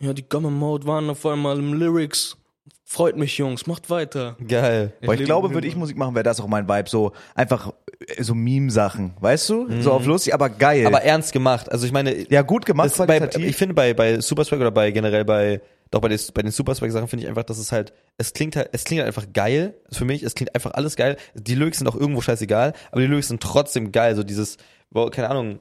ja, 0.00 0.12
die 0.12 0.28
Gomme-Mode 0.28 0.86
waren 0.86 1.10
auf 1.10 1.24
einmal 1.26 1.58
im 1.58 1.74
Lyrics. 1.74 2.36
Freut 2.84 3.16
mich, 3.16 3.38
Jungs, 3.38 3.66
macht 3.66 3.88
weiter. 3.88 4.36
Geil. 4.46 4.92
Boah, 5.02 5.14
ich 5.14 5.24
glaube, 5.24 5.54
würde 5.54 5.68
ich 5.68 5.76
Musik 5.76 5.96
machen, 5.96 6.14
wäre 6.16 6.24
das 6.24 6.40
auch 6.40 6.48
mein 6.48 6.68
Vibe. 6.68 6.90
So 6.90 7.12
einfach 7.36 7.72
äh, 8.04 8.22
so 8.22 8.34
Meme-Sachen, 8.34 9.14
weißt 9.20 9.48
du? 9.48 9.82
So 9.82 9.92
auf 9.92 10.06
lustig, 10.06 10.34
aber 10.34 10.48
geil. 10.48 10.86
Aber 10.86 11.02
ernst 11.02 11.32
gemacht. 11.32 11.70
Also 11.70 11.86
ich 11.86 11.92
meine, 11.92 12.28
ja, 12.30 12.42
gut 12.42 12.66
gemacht, 12.66 12.90
das 12.90 13.06
bei, 13.06 13.30
ich 13.38 13.56
finde 13.56 13.74
bei, 13.74 13.94
bei 13.94 14.20
Super 14.20 14.44
Swag 14.44 14.58
oder 14.60 14.72
bei 14.72 14.90
generell 14.90 15.24
bei, 15.24 15.60
doch 15.92 16.00
bei, 16.00 16.08
den, 16.08 16.18
bei 16.34 16.42
den 16.42 16.50
Super 16.50 16.74
Swag 16.74 16.90
Sachen 16.90 17.06
finde 17.06 17.24
ich 17.24 17.28
einfach, 17.28 17.44
dass 17.44 17.58
es 17.58 17.70
halt, 17.70 17.92
es 18.18 18.32
klingt 18.32 18.56
halt, 18.56 18.70
es 18.72 18.82
klingt 18.84 19.02
halt 19.02 19.06
einfach 19.06 19.32
geil. 19.32 19.74
Für 19.92 20.04
mich, 20.04 20.24
es 20.24 20.34
klingt 20.34 20.54
einfach 20.54 20.72
alles 20.72 20.96
geil. 20.96 21.16
Die 21.34 21.54
Lyrics 21.54 21.78
sind 21.78 21.86
auch 21.86 21.96
irgendwo 21.96 22.22
scheißegal, 22.22 22.72
aber 22.90 23.00
die 23.00 23.06
Lyrics 23.06 23.28
sind 23.28 23.40
trotzdem 23.40 23.92
geil. 23.92 24.16
So 24.16 24.24
dieses, 24.24 24.56
Bro, 24.90 25.10
keine 25.10 25.30
Ahnung. 25.30 25.60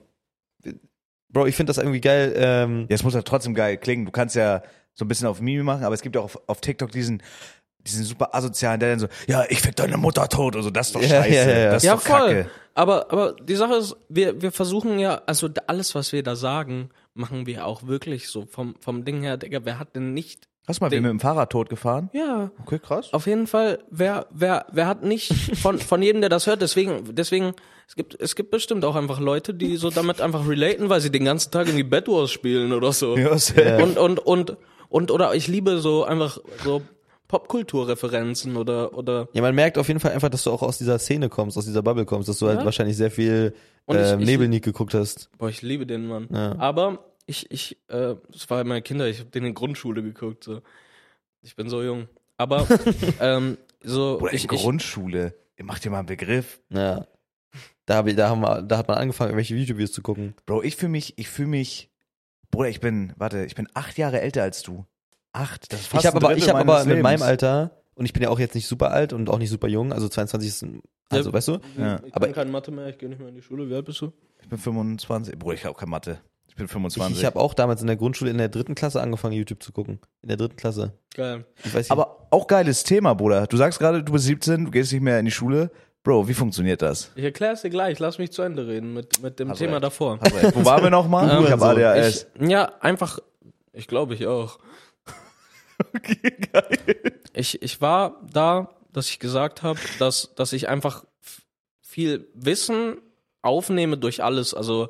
Bro, 1.30 1.46
ich 1.46 1.56
finde 1.56 1.70
das 1.70 1.78
irgendwie 1.78 2.02
geil, 2.02 2.34
ähm, 2.36 2.88
Ja, 2.90 2.96
es 2.96 3.04
muss 3.04 3.14
ja 3.14 3.22
trotzdem 3.22 3.54
geil 3.54 3.78
klingen. 3.78 4.06
Du 4.06 4.12
kannst 4.12 4.36
ja 4.36 4.64
so 4.94 5.06
ein 5.06 5.08
bisschen 5.08 5.28
auf 5.28 5.42
Meme 5.42 5.64
machen, 5.64 5.84
aber 5.84 5.96
es 5.96 6.02
gibt 6.02 6.16
ja 6.16 6.22
auch 6.22 6.26
auf, 6.26 6.40
auf 6.48 6.62
TikTok 6.62 6.92
diesen, 6.92 7.22
diesen 7.80 8.04
super 8.04 8.36
asozialen, 8.36 8.80
der 8.80 8.90
dann 8.90 9.00
so, 9.00 9.08
ja, 9.28 9.46
ich 9.50 9.62
fick 9.62 9.76
deine 9.76 9.98
Mutter 9.98 10.28
tot. 10.28 10.56
Also 10.56 10.70
das 10.70 10.88
ist 10.88 10.96
doch 10.96 11.02
scheiße. 11.02 11.30
ja, 11.30 11.48
ja, 11.48 11.60
ja. 11.60 11.72
Das 11.72 11.84
ist 11.84 11.88
ja, 11.88 11.96
doch 11.96 12.02
voll. 12.02 12.20
kacke. 12.20 12.50
Aber, 12.74 13.12
aber 13.12 13.34
die 13.34 13.56
Sache 13.56 13.76
ist, 13.76 13.96
wir, 14.08 14.42
wir 14.42 14.52
versuchen 14.52 15.00
ja, 15.00 15.22
also 15.26 15.50
alles, 15.68 15.96
was 15.96 16.12
wir 16.14 16.24
da 16.24 16.36
sagen, 16.36 16.90
machen 17.14 17.46
wir 17.46 17.66
auch 17.66 17.88
wirklich 17.88 18.30
so 18.30 18.46
vom, 18.46 18.76
vom 18.80 19.06
Ding 19.06 19.22
her, 19.22 19.38
Digga, 19.38 19.60
wer 19.64 19.80
hat 19.80 19.96
denn 19.96 20.14
nicht, 20.14 20.48
Hast 20.70 20.80
du 20.80 20.86
mal 20.86 20.92
wen 20.92 21.02
mit 21.02 21.10
dem 21.10 21.20
Fahrrad 21.20 21.50
tot 21.50 21.68
gefahren? 21.70 22.10
ja, 22.14 22.52
Okay, 22.62 22.80
krass. 22.80 23.12
auf 23.12 23.26
jeden 23.28 23.48
Fall, 23.48 23.80
wer, 23.90 24.28
wer, 24.32 24.68
wer 24.72 24.88
hat 24.88 25.04
nicht 25.04 25.34
von, 25.58 25.80
von 25.80 26.02
jedem, 26.02 26.22
der 26.22 26.30
das 26.30 26.48
hört, 26.48 26.62
deswegen, 26.62 27.04
deswegen, 27.16 27.54
es 27.88 27.96
gibt, 27.96 28.16
es 28.22 28.36
gibt 28.36 28.52
bestimmt 28.52 28.86
auch 28.86 28.96
einfach 28.96 29.20
Leute, 29.20 29.54
die 29.54 29.76
so 29.78 29.90
damit 29.90 30.22
einfach 30.22 30.48
relaten, 30.48 30.88
weil 30.90 31.02
sie 31.02 31.10
den 31.12 31.26
ganzen 31.26 31.52
Tag 31.52 31.66
irgendwie 31.68 31.84
Bad 31.84 32.08
Wars 32.08 32.32
spielen 32.32 32.72
oder 32.72 32.94
so. 32.94 33.18
Ja, 33.18 33.38
sehr. 33.38 33.84
Und, 33.84 33.98
und, 33.98 34.20
und, 34.20 34.58
und, 34.90 35.12
oder 35.12 35.34
ich 35.36 35.48
liebe 35.48 35.80
so 35.80 36.04
einfach 36.06 36.38
so 36.64 36.82
Popkulturreferenzen 37.28 38.56
oder, 38.58 38.96
oder, 38.98 39.28
ja, 39.34 39.42
man 39.42 39.56
merkt 39.56 39.78
auf 39.78 39.88
jeden 39.88 40.00
Fall 40.00 40.12
einfach, 40.12 40.30
dass 40.30 40.44
du 40.44 40.52
auch 40.52 40.62
aus 40.62 40.78
dieser 40.78 41.00
Szene 41.00 41.30
kommst, 41.30 41.58
aus 41.58 41.66
dieser 41.66 41.82
Bubble 41.82 42.06
kommst, 42.06 42.30
dass 42.30 42.40
du 42.40 42.48
halt 42.48 42.60
Ja. 42.60 42.66
wahrscheinlich 42.66 42.98
sehr 42.98 43.12
viel 43.12 43.54
Und 43.86 43.98
ich- 43.98 44.02
äh, 44.04 44.20
ich- 44.20 44.26
Nebelnik 44.26 44.64
geguckt 44.64 44.94
hast. 44.94 45.30
Boah, 45.38 45.50
ich 45.50 45.62
liebe 45.62 45.86
den 45.86 46.08
Mann. 46.08 46.28
Ja. 46.32 46.56
Aber 46.60 47.06
ich, 47.30 47.52
ich, 47.52 47.78
äh, 47.88 48.16
es 48.34 48.50
war 48.50 48.64
meine 48.64 48.82
Kinder, 48.82 49.08
ich 49.08 49.20
habe 49.20 49.30
den 49.30 49.46
in 49.46 49.54
Grundschule 49.54 50.02
geguckt. 50.04 50.44
So. 50.44 50.62
Ich 51.42 51.56
bin 51.56 51.70
so 51.70 51.84
jung. 51.84 52.08
Aber 52.38 52.68
ähm, 53.20 53.58
so 53.84 54.20
Oder 54.20 54.32
in 54.32 54.36
ich, 54.38 54.44
ich, 54.44 54.50
Grundschule. 54.50 55.36
Ihr 55.58 55.66
macht 55.66 55.84
dir 55.86 55.90
mal 55.92 56.00
einen 56.00 56.08
Begriff. 56.08 56.60
Ja. 56.70 57.06
Da, 57.86 57.96
hab 57.98 58.08
ich, 58.08 58.16
da, 58.16 58.30
haben 58.30 58.42
wir, 58.42 58.62
da 58.62 58.78
hat 58.78 58.88
man 58.88 58.98
angefangen, 58.98 59.30
irgendwelche 59.32 59.56
YouTube-Videos 59.56 59.92
zu 59.92 60.02
gucken. 60.02 60.36
Bro, 60.46 60.64
ich 60.64 60.76
fühle 60.76 60.92
mich, 60.92 61.18
ich 61.18 61.28
fühle 61.30 61.48
mich, 61.50 61.90
Bruder, 62.52 62.70
ich 62.70 62.80
bin, 62.80 63.14
warte, 63.18 63.46
ich 63.46 63.56
bin 63.56 63.68
acht 63.74 63.98
Jahre 63.98 64.22
älter 64.22 64.44
als 64.44 64.62
du. 64.64 64.86
Acht? 65.34 65.72
Das 65.72 65.82
ist 65.82 65.88
fast 65.88 66.04
ich 66.04 66.08
habe 66.08 66.18
aber, 66.18 66.36
ich 66.38 66.48
habe 66.50 66.60
aber 66.60 66.86
mit 66.86 67.02
meinem. 67.02 67.22
Alter, 67.22 67.72
und 67.96 68.06
ich 68.06 68.14
bin 68.14 68.24
ja 68.24 68.30
auch 68.30 68.40
jetzt 68.40 68.56
nicht 68.56 68.68
super 68.68 68.92
alt 68.92 69.12
und 69.14 69.30
auch 69.30 69.38
nicht 69.38 69.50
super 69.50 69.68
jung, 69.68 69.92
also 69.92 70.08
22 70.08 70.48
ist, 70.50 70.62
ein- 70.64 70.82
also 71.10 71.30
Ja. 71.30 71.34
weißt 71.34 71.48
du? 71.50 71.60
Ja. 71.78 72.00
ich 72.06 72.16
aber- 72.16 72.28
kann 72.28 72.36
keine 72.36 72.52
Mathe 72.52 72.72
mehr, 72.72 72.88
ich 72.90 72.98
gehe 72.98 73.10
nicht 73.10 73.20
mehr 73.20 73.30
in 73.30 73.36
die 73.36 73.42
Schule. 73.42 73.68
Wie 73.70 73.76
alt 73.76 73.86
bist 73.86 74.02
du? 74.02 74.12
Ich 74.42 74.48
bin 74.48 74.58
25. 74.58 75.38
Bruder, 75.38 75.56
ich 75.56 75.66
habe 75.66 75.76
auch 75.76 75.80
keine 75.80 75.90
Mathe. 75.92 76.20
Ich 76.60 76.62
bin 76.62 76.66
Ich, 76.66 76.72
25. 76.74 77.20
ich 77.20 77.26
habe 77.26 77.40
auch 77.40 77.54
damals 77.54 77.80
in 77.80 77.88
der 77.88 77.96
Grundschule 77.96 78.32
in 78.32 78.38
der 78.38 78.50
dritten 78.50 78.76
Klasse 78.76 79.02
angefangen, 79.02 79.34
YouTube 79.34 79.64
zu 79.64 79.72
gucken. 79.72 80.00
In 80.22 80.28
der 80.28 80.36
dritten 80.36 80.58
Klasse. 80.58 80.92
Geil. 81.16 81.46
Ich 81.64 81.90
aber 81.90 82.28
auch 82.32 82.48
geiles 82.48 82.84
Thema, 82.84 83.14
Bruder. 83.14 83.48
Du 83.48 83.56
sagst 83.56 83.80
gerade, 83.80 84.04
du 84.04 84.12
bist 84.12 84.26
17, 84.26 84.66
du 84.66 84.72
gehst 84.72 84.92
nicht 84.92 85.02
mehr 85.02 85.20
in 85.20 85.26
die 85.26 85.32
Schule. 85.32 85.72
Bro, 86.04 86.28
wie 86.28 86.34
funktioniert 86.34 86.82
das? 86.82 87.12
Ich 87.16 87.24
erkläre 87.24 87.54
es 87.54 87.62
dir 87.62 87.70
gleich, 87.70 88.00
lass 88.00 88.18
mich 88.18 88.32
zu 88.32 88.42
Ende 88.42 88.68
reden 88.68 88.94
mit, 88.94 89.22
mit 89.22 89.40
dem 89.40 89.50
Hast 89.50 89.62
du 89.62 89.66
Thema 89.66 89.76
recht. 89.78 89.86
davor. 89.86 90.20
Wo 90.54 90.66
waren 90.66 90.84
wir 90.84 90.90
nochmal? 90.90 91.30
Ähm, 91.30 91.46
ich 91.46 91.52
habe 91.52 91.66
ADHS. 91.66 92.28
Ich, 92.38 92.50
ja, 92.50 92.72
einfach, 92.82 93.20
ich 93.72 93.88
glaube 93.88 94.14
ich 94.16 94.28
auch. 94.28 94.60
Ich, 97.34 97.62
ich 97.62 97.80
war 97.80 98.20
da, 98.34 98.70
dass 98.92 99.08
ich 99.10 99.20
gesagt 99.20 99.64
habe, 99.64 99.80
dass, 99.98 100.34
dass 100.36 100.52
ich 100.52 100.68
einfach 100.68 101.06
viel 101.82 102.28
Wissen 102.34 102.98
aufnehme 103.42 103.98
durch 103.98 104.22
alles. 104.22 104.54
Also 104.54 104.90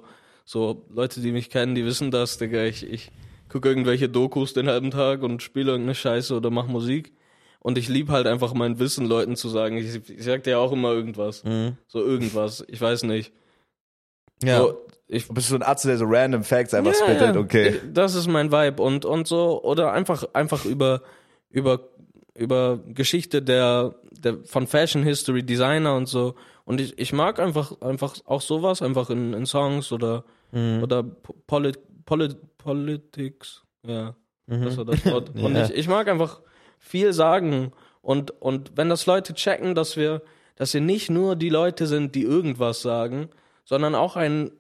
so 0.49 0.83
Leute, 0.89 1.21
die 1.21 1.31
mich 1.31 1.51
kennen, 1.51 1.75
die 1.75 1.85
wissen 1.85 2.09
das, 2.09 2.39
Digga. 2.39 2.63
Ich, 2.63 2.83
ich 2.83 3.11
gucke 3.49 3.69
irgendwelche 3.69 4.09
Dokus 4.09 4.51
den 4.51 4.67
halben 4.67 4.89
Tag 4.89 5.21
und 5.21 5.43
spiele 5.43 5.69
irgendeine 5.69 5.93
Scheiße 5.93 6.35
oder 6.35 6.49
mach 6.49 6.65
Musik. 6.65 7.13
Und 7.59 7.77
ich 7.77 7.87
lieb 7.87 8.09
halt 8.09 8.25
einfach 8.25 8.55
mein 8.55 8.79
Wissen, 8.79 9.05
Leuten 9.05 9.35
zu 9.35 9.47
sagen. 9.47 9.77
Ich, 9.77 10.09
ich 10.09 10.23
sag 10.23 10.43
dir 10.45 10.51
ja 10.51 10.57
auch 10.57 10.71
immer 10.71 10.91
irgendwas. 10.91 11.43
Mhm. 11.43 11.77
So 11.85 12.03
irgendwas. 12.03 12.65
Ich 12.67 12.81
weiß 12.81 13.03
nicht. 13.03 13.31
Ja. 14.41 14.61
So, 14.61 14.87
ich, 15.07 15.27
Du 15.27 15.35
bist 15.35 15.49
so 15.49 15.55
ein 15.55 15.61
Arzt, 15.61 15.85
der 15.85 15.99
so 15.99 16.05
random 16.07 16.43
Facts 16.43 16.73
einfach 16.73 16.93
ja, 16.93 17.05
spittet, 17.05 17.37
okay. 17.37 17.79
Das 17.93 18.15
ist 18.15 18.25
mein 18.25 18.51
Vibe 18.51 18.81
und 18.81 19.05
und 19.05 19.27
so 19.27 19.61
oder 19.61 19.93
einfach 19.93 20.23
einfach 20.33 20.65
über 20.65 21.03
über 21.51 21.89
über 22.33 22.79
Geschichte 22.87 23.43
der 23.43 23.93
der 24.11 24.39
von 24.45 24.65
Fashion 24.65 25.03
History 25.03 25.43
Designer 25.43 25.95
und 25.95 26.07
so 26.07 26.33
und 26.65 26.81
ich, 26.81 26.97
ich 26.97 27.13
mag 27.13 27.39
einfach 27.39 27.81
einfach 27.81 28.15
auch 28.25 28.41
sowas 28.41 28.81
einfach 28.81 29.11
in, 29.11 29.33
in 29.33 29.45
Songs 29.45 29.91
oder 29.91 30.23
Mhm. 30.51 30.81
oder 30.83 31.03
Polit, 31.03 31.79
Polit, 32.05 32.37
Politics 32.57 33.63
ja 33.85 34.15
das 34.47 34.77
war 34.77 34.85
das 34.85 35.05
Wort 35.05 35.29
und 35.35 35.55
Ja. 35.55 35.65
ich, 35.65 35.71
ich 35.75 35.87
mag 35.87 36.07
einfach 36.07 36.41
viel 36.79 37.13
sagen 37.13 37.71
und 38.01 38.31
und 38.41 38.71
wenn 38.75 38.89
das 38.89 39.05
Leute 39.05 39.33
checken 39.33 39.75
dass 39.75 39.95
wir 39.97 40.21
dass 40.55 40.73
wir 40.73 40.81
nicht 40.81 41.09
nur 41.09 41.35
die 41.35 41.49
Leute 41.49 41.85
sind 41.87 42.15
die 42.15 42.23
irgendwas 42.23 42.81
sagen 42.81 43.29
sondern 43.63 43.93
auch 43.95 44.15
ein 44.15 44.51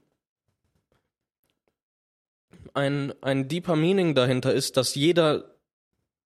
ein, 2.73 3.13
ein 3.21 3.47
deeper 3.47 3.75
Meaning 3.75 4.15
dahinter 4.15 4.53
ist, 4.53 4.77
dass 4.77 4.95
jeder 4.95 5.55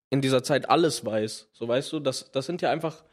in 0.10 0.22
dieser 0.22 0.44
Zeit 0.44 0.70
alles 0.70 1.06
weiß. 1.06 1.50
So 1.54 1.68
weißt 1.68 1.92
du, 1.94 2.00
das, 2.00 2.32
das 2.32 2.46
sind 2.46 2.62
ja 2.62 2.70
einfach 2.70 3.04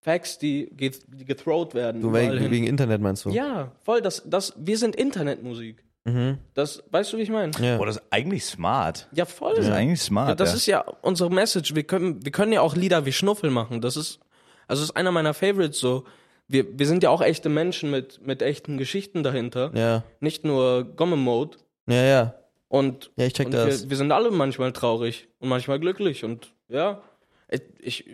Facts, 0.00 0.38
die, 0.38 0.68
ge- 0.74 0.92
die 1.06 1.24
gethrowt 1.24 1.74
werden. 1.74 2.00
Du 2.02 2.12
wegen, 2.12 2.36
hin. 2.38 2.50
wegen 2.50 2.66
Internet 2.66 3.00
meinst 3.00 3.24
du? 3.24 3.30
Ja, 3.30 3.72
voll, 3.82 4.00
das, 4.02 4.22
das, 4.26 4.54
wir 4.56 4.76
sind 4.78 4.96
Internetmusik. 4.96 5.84
Mhm. 6.04 6.38
Das, 6.54 6.82
weißt 6.90 7.12
du, 7.12 7.18
wie 7.18 7.22
ich 7.22 7.30
meine? 7.30 7.52
Ja. 7.60 7.76
Boah, 7.76 7.86
das 7.86 7.96
ist 7.96 8.02
eigentlich 8.10 8.44
smart. 8.44 9.08
Ja, 9.12 9.24
voll. 9.26 9.54
Das 9.56 9.64
ist 9.66 9.70
Ja, 9.70 9.74
eigentlich 9.76 10.00
smart. 10.00 10.40
das 10.40 10.50
ja. 10.50 10.56
ist 10.56 10.66
ja 10.66 10.80
unsere 11.02 11.30
Message. 11.30 11.74
Wir 11.74 11.84
können, 11.84 12.24
wir 12.24 12.32
können 12.32 12.52
ja 12.52 12.62
auch 12.62 12.74
Lieder 12.74 13.04
wie 13.04 13.12
Schnuffel 13.12 13.50
machen. 13.50 13.80
Das 13.80 13.96
ist, 13.96 14.18
also 14.66 14.80
das 14.82 14.90
ist 14.90 14.96
einer 14.96 15.12
meiner 15.12 15.34
Favorites 15.34 15.78
so. 15.78 16.04
Wir, 16.48 16.66
wir 16.78 16.86
sind 16.86 17.02
ja 17.02 17.10
auch 17.10 17.20
echte 17.22 17.48
Menschen 17.48 17.90
mit, 17.90 18.26
mit 18.26 18.42
echten 18.42 18.76
Geschichten 18.78 19.22
dahinter. 19.22 19.70
Ja. 19.74 20.02
Nicht 20.20 20.44
nur 20.44 20.84
Gomme-Mode. 20.84 21.58
Ja, 21.86 22.02
ja. 22.02 22.34
Und, 22.68 23.10
Ja, 23.16 23.26
ich 23.26 23.34
check 23.34 23.46
und 23.46 23.52
das. 23.54 23.82
Wir, 23.84 23.90
wir 23.90 23.96
sind 23.96 24.10
alle 24.12 24.30
manchmal 24.30 24.72
traurig 24.72 25.28
und 25.38 25.48
manchmal 25.48 25.78
glücklich 25.80 26.24
und 26.24 26.54
ja, 26.68 27.02
ich, 27.48 27.62
ich 27.80 28.06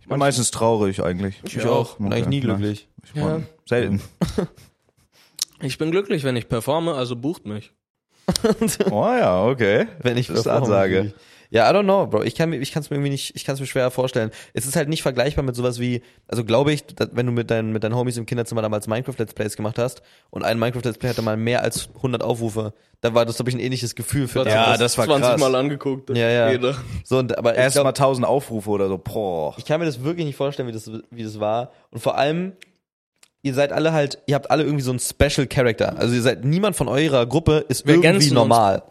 ich 0.00 0.08
bin 0.08 0.18
meistens 0.20 0.50
traurig 0.50 1.02
eigentlich. 1.02 1.42
Ich 1.44 1.62
auch. 1.66 1.96
Bin 1.98 2.12
eigentlich 2.12 2.28
nie 2.28 2.40
glücklich. 2.40 2.88
Ja. 3.14 3.42
Selten. 3.66 4.00
ich 5.62 5.78
bin 5.78 5.90
glücklich, 5.90 6.24
wenn 6.24 6.36
ich 6.36 6.48
performe, 6.48 6.94
also 6.94 7.16
bucht 7.16 7.46
mich. 7.46 7.72
Oh 8.90 9.04
ja, 9.06 9.44
okay. 9.44 9.86
Wenn 10.02 10.16
ich 10.18 10.26
Das 10.28 10.46
Ansage. 10.46 11.14
Ja, 11.50 11.70
I 11.70 11.74
don't 11.74 11.84
know, 11.84 12.06
Bro. 12.06 12.24
Ich 12.24 12.34
kann 12.34 12.50
mir, 12.50 12.58
ich 12.58 12.72
kann 12.72 12.82
es 12.82 12.90
mir 12.90 12.96
irgendwie 12.96 13.08
nicht, 13.10 13.34
ich 13.34 13.46
kann 13.46 13.54
es 13.54 13.60
mir 13.60 13.66
schwer 13.66 13.90
vorstellen. 13.90 14.30
Es 14.52 14.66
ist 14.66 14.76
halt 14.76 14.90
nicht 14.90 15.00
vergleichbar 15.00 15.42
mit 15.42 15.56
sowas 15.56 15.80
wie, 15.80 16.02
also 16.26 16.44
glaube 16.44 16.72
ich, 16.74 16.84
dass, 16.84 17.08
wenn 17.12 17.24
du 17.24 17.32
mit 17.32 17.50
deinen, 17.50 17.72
mit 17.72 17.84
deinen 17.84 17.96
Homies 17.96 18.18
im 18.18 18.26
Kinderzimmer 18.26 18.60
damals 18.60 18.86
Minecraft 18.86 19.14
Let's 19.16 19.32
Plays 19.32 19.56
gemacht 19.56 19.78
hast 19.78 20.02
und 20.28 20.42
ein 20.42 20.58
Minecraft 20.58 20.82
Let's 20.84 20.98
Play 20.98 21.08
hatte 21.08 21.22
mal 21.22 21.38
mehr 21.38 21.62
als 21.62 21.88
100 21.96 22.22
Aufrufe, 22.22 22.74
dann 23.00 23.14
war 23.14 23.24
das 23.24 23.36
glaube 23.36 23.48
ich 23.48 23.56
ein 23.56 23.60
ähnliches 23.60 23.94
Gefühl 23.94 24.28
für 24.28 24.40
Ja, 24.40 24.44
damals. 24.44 24.78
das 24.80 24.98
war 24.98 25.06
20 25.06 25.22
krass. 25.26 25.40
Mal 25.40 25.54
angeguckt. 25.54 26.10
Ja, 26.10 26.28
ja. 26.28 26.50
Jeder. 26.50 26.74
So 27.02 27.16
und 27.16 27.38
aber 27.38 27.54
Erst 27.54 27.76
mal 27.76 27.82
glaub, 27.84 27.96
1000 27.98 28.26
Aufrufe 28.26 28.68
oder 28.68 28.88
so. 28.88 28.98
Boah. 28.98 29.54
ich 29.56 29.64
kann 29.64 29.80
mir 29.80 29.86
das 29.86 30.04
wirklich 30.04 30.26
nicht 30.26 30.36
vorstellen, 30.36 30.68
wie 30.68 30.72
das, 30.72 30.90
wie 31.10 31.22
das 31.22 31.40
war. 31.40 31.72
Und 31.90 32.00
vor 32.00 32.18
allem, 32.18 32.52
ihr 33.48 33.54
seid 33.54 33.72
alle 33.72 33.92
halt, 33.92 34.18
ihr 34.26 34.34
habt 34.34 34.50
alle 34.50 34.62
irgendwie 34.62 34.82
so 34.84 34.90
einen 34.90 35.00
Special 35.00 35.46
Character. 35.46 35.98
Also 35.98 36.14
ihr 36.14 36.22
seid 36.22 36.44
niemand 36.44 36.76
von 36.76 36.86
eurer 36.88 37.26
Gruppe 37.26 37.64
ist 37.68 37.86
Wir 37.86 37.94
irgendwie 37.94 38.06
ergänzen 38.06 38.28
uns. 38.30 38.34
normal. 38.34 38.82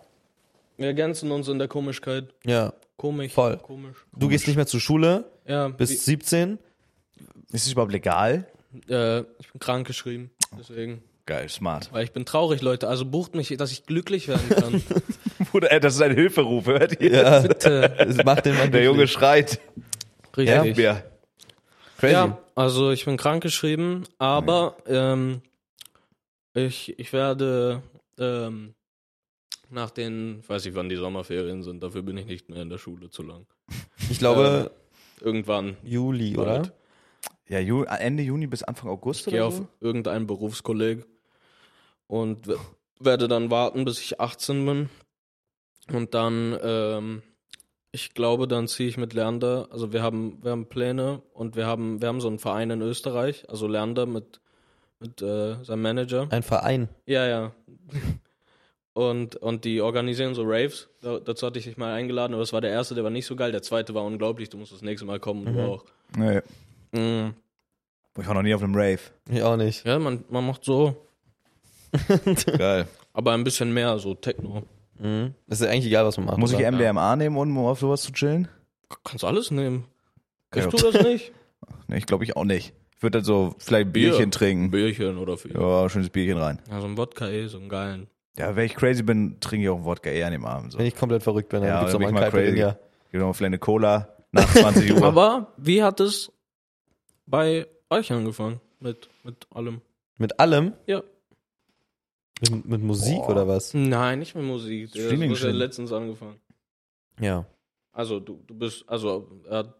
Wir 0.77 0.87
ergänzen 0.87 1.31
uns 1.31 1.47
in 1.47 1.57
der 1.59 1.67
Komischkeit. 1.67 2.25
Ja. 2.45 2.73
Komisch. 2.97 3.31
Voll. 3.33 3.57
Komisch. 3.57 3.95
Du 4.15 4.27
gehst 4.27 4.47
nicht 4.47 4.55
mehr 4.55 4.67
zur 4.67 4.79
Schule, 4.79 5.25
Ja, 5.47 5.67
bist 5.69 6.03
17. 6.05 6.57
Ist 7.51 7.65
es 7.65 7.71
überhaupt 7.71 7.91
legal? 7.93 8.45
äh, 8.89 9.19
ich 9.39 9.51
bin 9.51 9.59
krank 9.59 9.87
geschrieben. 9.87 10.29
Deswegen. 10.59 11.01
Geil, 11.25 11.49
smart. 11.49 11.89
Weil 11.91 12.03
ich 12.05 12.11
bin 12.11 12.25
traurig, 12.25 12.61
Leute. 12.61 12.87
Also 12.87 13.05
bucht 13.05 13.35
mich, 13.35 13.49
dass 13.57 13.71
ich 13.71 13.85
glücklich 13.85 14.27
werden 14.27 14.49
kann. 14.49 14.83
Bruder, 15.51 15.71
ey, 15.71 15.79
das 15.79 15.95
ist 15.95 16.01
ein 16.01 16.13
Hilferuf, 16.15 16.65
hört 16.67 16.99
ihr? 17.01 17.11
Ja. 17.11 17.39
Bitte. 17.47 18.21
Macht 18.25 18.45
den 18.45 18.55
Mann 18.57 18.71
Der 18.71 18.83
Junge 18.83 19.07
schreit. 19.07 19.59
Richtig. 20.37 20.77
Ja. 20.77 21.01
Crazy. 21.97 22.13
Ja, 22.13 22.37
also 22.57 22.91
ich 22.91 23.05
bin 23.05 23.17
krank 23.17 23.43
geschrieben, 23.43 24.03
aber 24.17 24.77
ähm, 24.87 25.41
ich, 26.53 26.97
ich 26.99 27.13
werde 27.13 27.81
ähm, 28.17 28.73
nach 29.69 29.91
den, 29.91 30.39
ich 30.39 30.49
weiß 30.49 30.65
nicht, 30.65 30.75
wann 30.75 30.89
die 30.89 30.95
Sommerferien 30.95 31.61
sind, 31.61 31.83
dafür 31.83 32.01
bin 32.01 32.17
ich 32.17 32.25
nicht 32.25 32.49
mehr 32.49 32.61
in 32.61 32.69
der 32.69 32.77
Schule 32.77 33.09
zu 33.09 33.23
lang. 33.23 33.45
Ich 34.09 34.19
glaube, 34.19 34.71
Irgendwann. 35.19 35.75
Juli, 35.83 36.33
bald. 36.33 36.47
oder? 36.47 36.73
Ja, 37.49 37.59
Ju 37.59 37.83
Ende 37.83 38.23
Juni 38.23 38.47
bis 38.47 38.63
Anfang 38.63 38.89
August 38.89 39.21
Ich 39.21 39.25
gehe 39.33 39.39
oder 39.39 39.47
auf 39.47 39.55
so? 39.57 39.67
irgendeinen 39.81 40.27
Berufskolleg 40.27 41.05
und 42.07 42.47
werde 42.99 43.27
dann 43.27 43.49
warten, 43.51 43.83
bis 43.85 43.99
ich 43.99 44.19
18 44.21 44.65
bin. 44.65 44.89
Und 45.91 46.13
dann, 46.13 46.57
ähm, 46.61 47.21
ich 47.97 48.13
glaube, 48.13 48.47
dann 48.47 48.67
ziehe 48.67 48.88
ich 48.88 48.97
mit 48.97 49.13
Lernder, 49.13 49.67
also 49.71 49.91
wir 49.91 50.03
haben, 50.03 50.38
wir 50.43 50.51
haben 50.51 50.67
Pläne 50.67 51.23
und 51.33 51.55
wir 51.55 51.65
haben, 51.65 51.99
wir 51.99 52.07
haben 52.10 52.21
so 52.21 52.27
einen 52.27 52.38
Verein 52.38 52.69
in 52.69 52.81
Österreich, 52.83 53.43
also 53.49 53.65
Lernder 53.67 54.05
mit, 54.05 54.39
mit 54.99 55.19
äh, 55.23 55.55
seinem 55.63 55.81
Manager. 55.81 56.27
Ein 56.29 56.43
Verein. 56.43 56.89
Ja, 57.07 57.25
ja. 57.27 57.51
Und, 58.93 59.36
und 59.36 59.63
die 59.63 59.79
organisieren 59.79 60.33
so 60.33 60.41
Raves. 60.43 60.89
Da, 61.01 61.19
dazu 61.19 61.45
hatte 61.45 61.60
ich 61.60 61.65
dich 61.65 61.77
mal 61.77 61.93
eingeladen, 61.93 62.33
aber 62.33 62.41
das 62.41 62.51
war 62.51 62.62
der 62.62 62.71
erste, 62.71 62.95
der 62.95 63.03
war 63.03 63.12
nicht 63.12 63.27
so 63.27 63.36
geil. 63.36 63.51
Der 63.51 63.62
zweite 63.62 63.93
war 63.93 64.03
unglaublich. 64.03 64.49
Du 64.49 64.57
musst 64.57 64.71
das 64.73 64.81
nächste 64.81 65.05
Mal 65.05 65.19
kommen, 65.19 65.45
du 65.45 65.51
Mhm. 65.51 65.60
auch. 65.60 65.86
Nee. 66.17 66.41
Mhm. 66.93 67.36
Ich 68.19 68.27
war 68.27 68.33
noch 68.33 68.41
nie 68.41 68.55
auf 68.55 68.63
einem 68.63 68.73
Rave. 68.73 68.97
Ich 69.29 69.43
auch 69.43 69.55
nicht. 69.55 69.86
Ja, 69.86 69.99
man, 69.99 70.23
man 70.29 70.47
macht 70.47 70.63
so, 70.63 70.95
Geil. 72.57 72.88
aber 73.13 73.33
ein 73.33 73.43
bisschen 73.43 73.71
mehr, 73.71 73.99
so 73.99 74.15
Techno. 74.15 74.63
Mhm. 74.99 75.33
Das 75.47 75.60
ist 75.62 75.65
ja 75.65 75.71
eigentlich 75.71 75.86
egal, 75.88 76.05
was 76.05 76.17
man 76.17 76.25
macht. 76.27 76.38
Muss 76.38 76.51
ich 76.51 76.60
oder? 76.60 76.71
MDMA 76.71 77.15
nehmen, 77.15 77.38
um 77.38 77.57
auf 77.60 77.79
sowas 77.79 78.01
zu 78.01 78.12
chillen? 78.12 78.47
Kannst 79.03 79.23
alles 79.23 79.51
nehmen. 79.51 79.86
Ja. 80.55 80.62
Kannst 80.62 80.81
du 80.81 80.91
das 80.91 81.03
nicht? 81.03 81.31
Nee, 81.88 81.97
ich 81.97 82.05
glaube 82.05 82.23
ich 82.23 82.36
auch 82.36 82.43
nicht. 82.43 82.73
Ich 82.95 83.01
würde 83.03 83.17
dann 83.19 83.25
so 83.25 83.55
vielleicht 83.57 83.91
Bier. 83.91 84.10
Bierchen 84.10 84.25
Ein 84.25 84.31
trinken. 84.31 84.71
Bierchen 84.71 85.17
oder 85.17 85.38
viel. 85.38 85.53
Ja, 85.53 85.89
schönes 85.89 86.10
Bierchen 86.10 86.38
rein. 86.38 86.62
Ja, 86.69 86.79
so 86.81 86.88
ein 86.88 86.97
Wodka 86.97 87.27
eh, 87.29 87.47
so 87.47 87.57
einen 87.57 87.67
geilen. 87.69 88.07
Ja, 88.38 88.55
wenn 88.55 88.65
ich 88.65 88.75
crazy 88.75 89.03
bin, 89.03 89.39
trinke 89.39 89.63
ich 89.65 89.69
auch 89.69 89.77
einen 89.77 89.86
Wodka 89.86 90.10
eher 90.10 90.27
an 90.27 90.33
dem 90.33 90.45
Abend. 90.45 90.71
So. 90.73 90.79
Wenn 90.79 90.86
ich 90.86 90.95
komplett 90.95 91.23
verrückt 91.23 91.49
bin, 91.49 91.62
dann 91.62 91.69
Ja, 91.69 91.79
gibt's 91.79 91.93
noch 91.93 91.99
bin 91.99 92.13
mal 92.13 92.27
ich 92.27 92.33
einen 92.33 92.55
crazy. 92.55 92.75
Gib 93.12 93.19
noch 93.21 93.27
mal 93.27 93.33
vielleicht 93.33 93.47
eine 93.49 93.60
Cola 93.60 94.10
nach 94.31 94.53
20 94.53 94.93
Uhr. 94.93 95.03
Aber 95.03 95.53
wie 95.57 95.81
hat 95.81 95.99
es 95.99 96.31
bei 97.25 97.67
euch 97.89 98.12
angefangen? 98.12 98.60
Mit, 98.79 99.10
mit 99.23 99.47
allem? 99.53 99.81
Mit 100.17 100.39
allem? 100.39 100.73
Ja. 100.86 101.01
Mit, 102.52 102.65
mit 102.65 102.82
Musik 102.82 103.15
Boah. 103.17 103.30
oder 103.30 103.47
was? 103.47 103.73
Nein, 103.73 104.19
nicht 104.19 104.36
mit 104.36 104.43
Musik. 104.45 104.91
Du 104.91 105.00
Streaming 105.00 105.32
hast 105.32 105.41
ja 105.41 105.50
schon. 105.50 105.58
letztens 105.58 105.91
angefangen. 105.91 106.39
Ja. 107.19 107.45
Also 107.91 108.19
du, 108.19 108.43
du 108.45 108.54
bist, 108.54 108.84
also 108.88 109.28
er 109.50 109.58
hat 109.60 109.73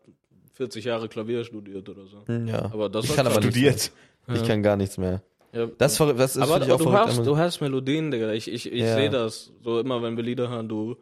40 0.54 0.86
Jahre 0.86 1.08
Klavier 1.08 1.44
studiert 1.44 1.88
oder 1.88 2.08
so. 2.08 2.24
Hm, 2.26 2.48
Ja. 2.48 2.66
Aber 2.66 2.90
das 2.90 3.06
Ich 3.06 3.16
kann 3.16 3.28
aber 3.28 3.42
studiert. 3.42 3.92
Ich 4.34 4.44
kann 4.44 4.64
gar 4.64 4.76
nichts 4.76 4.98
mehr. 4.98 5.22
Ja, 5.54 5.68
Das, 5.78 5.98
das 5.98 6.36
ist 6.36 6.42
aber 6.42 6.58
ich 6.58 6.64
aber 6.64 6.74
auch 6.74 6.78
du, 6.80 6.84
verrückt. 6.92 7.08
hörst, 7.16 7.26
du 7.28 7.38
hörst 7.38 7.62
Melodien, 7.62 8.12
Digga. 8.12 8.34
Ich, 8.34 8.48
ich, 8.52 8.72
ich 8.72 8.82
Ja. 8.82 8.96
sehe 8.96 9.10
das. 9.10 9.52
So 9.64 9.80
immer, 9.80 10.02
wenn 10.02 10.18
wir 10.18 10.24
Lieder 10.24 10.50
hören, 10.50 10.68
du, 10.68 10.98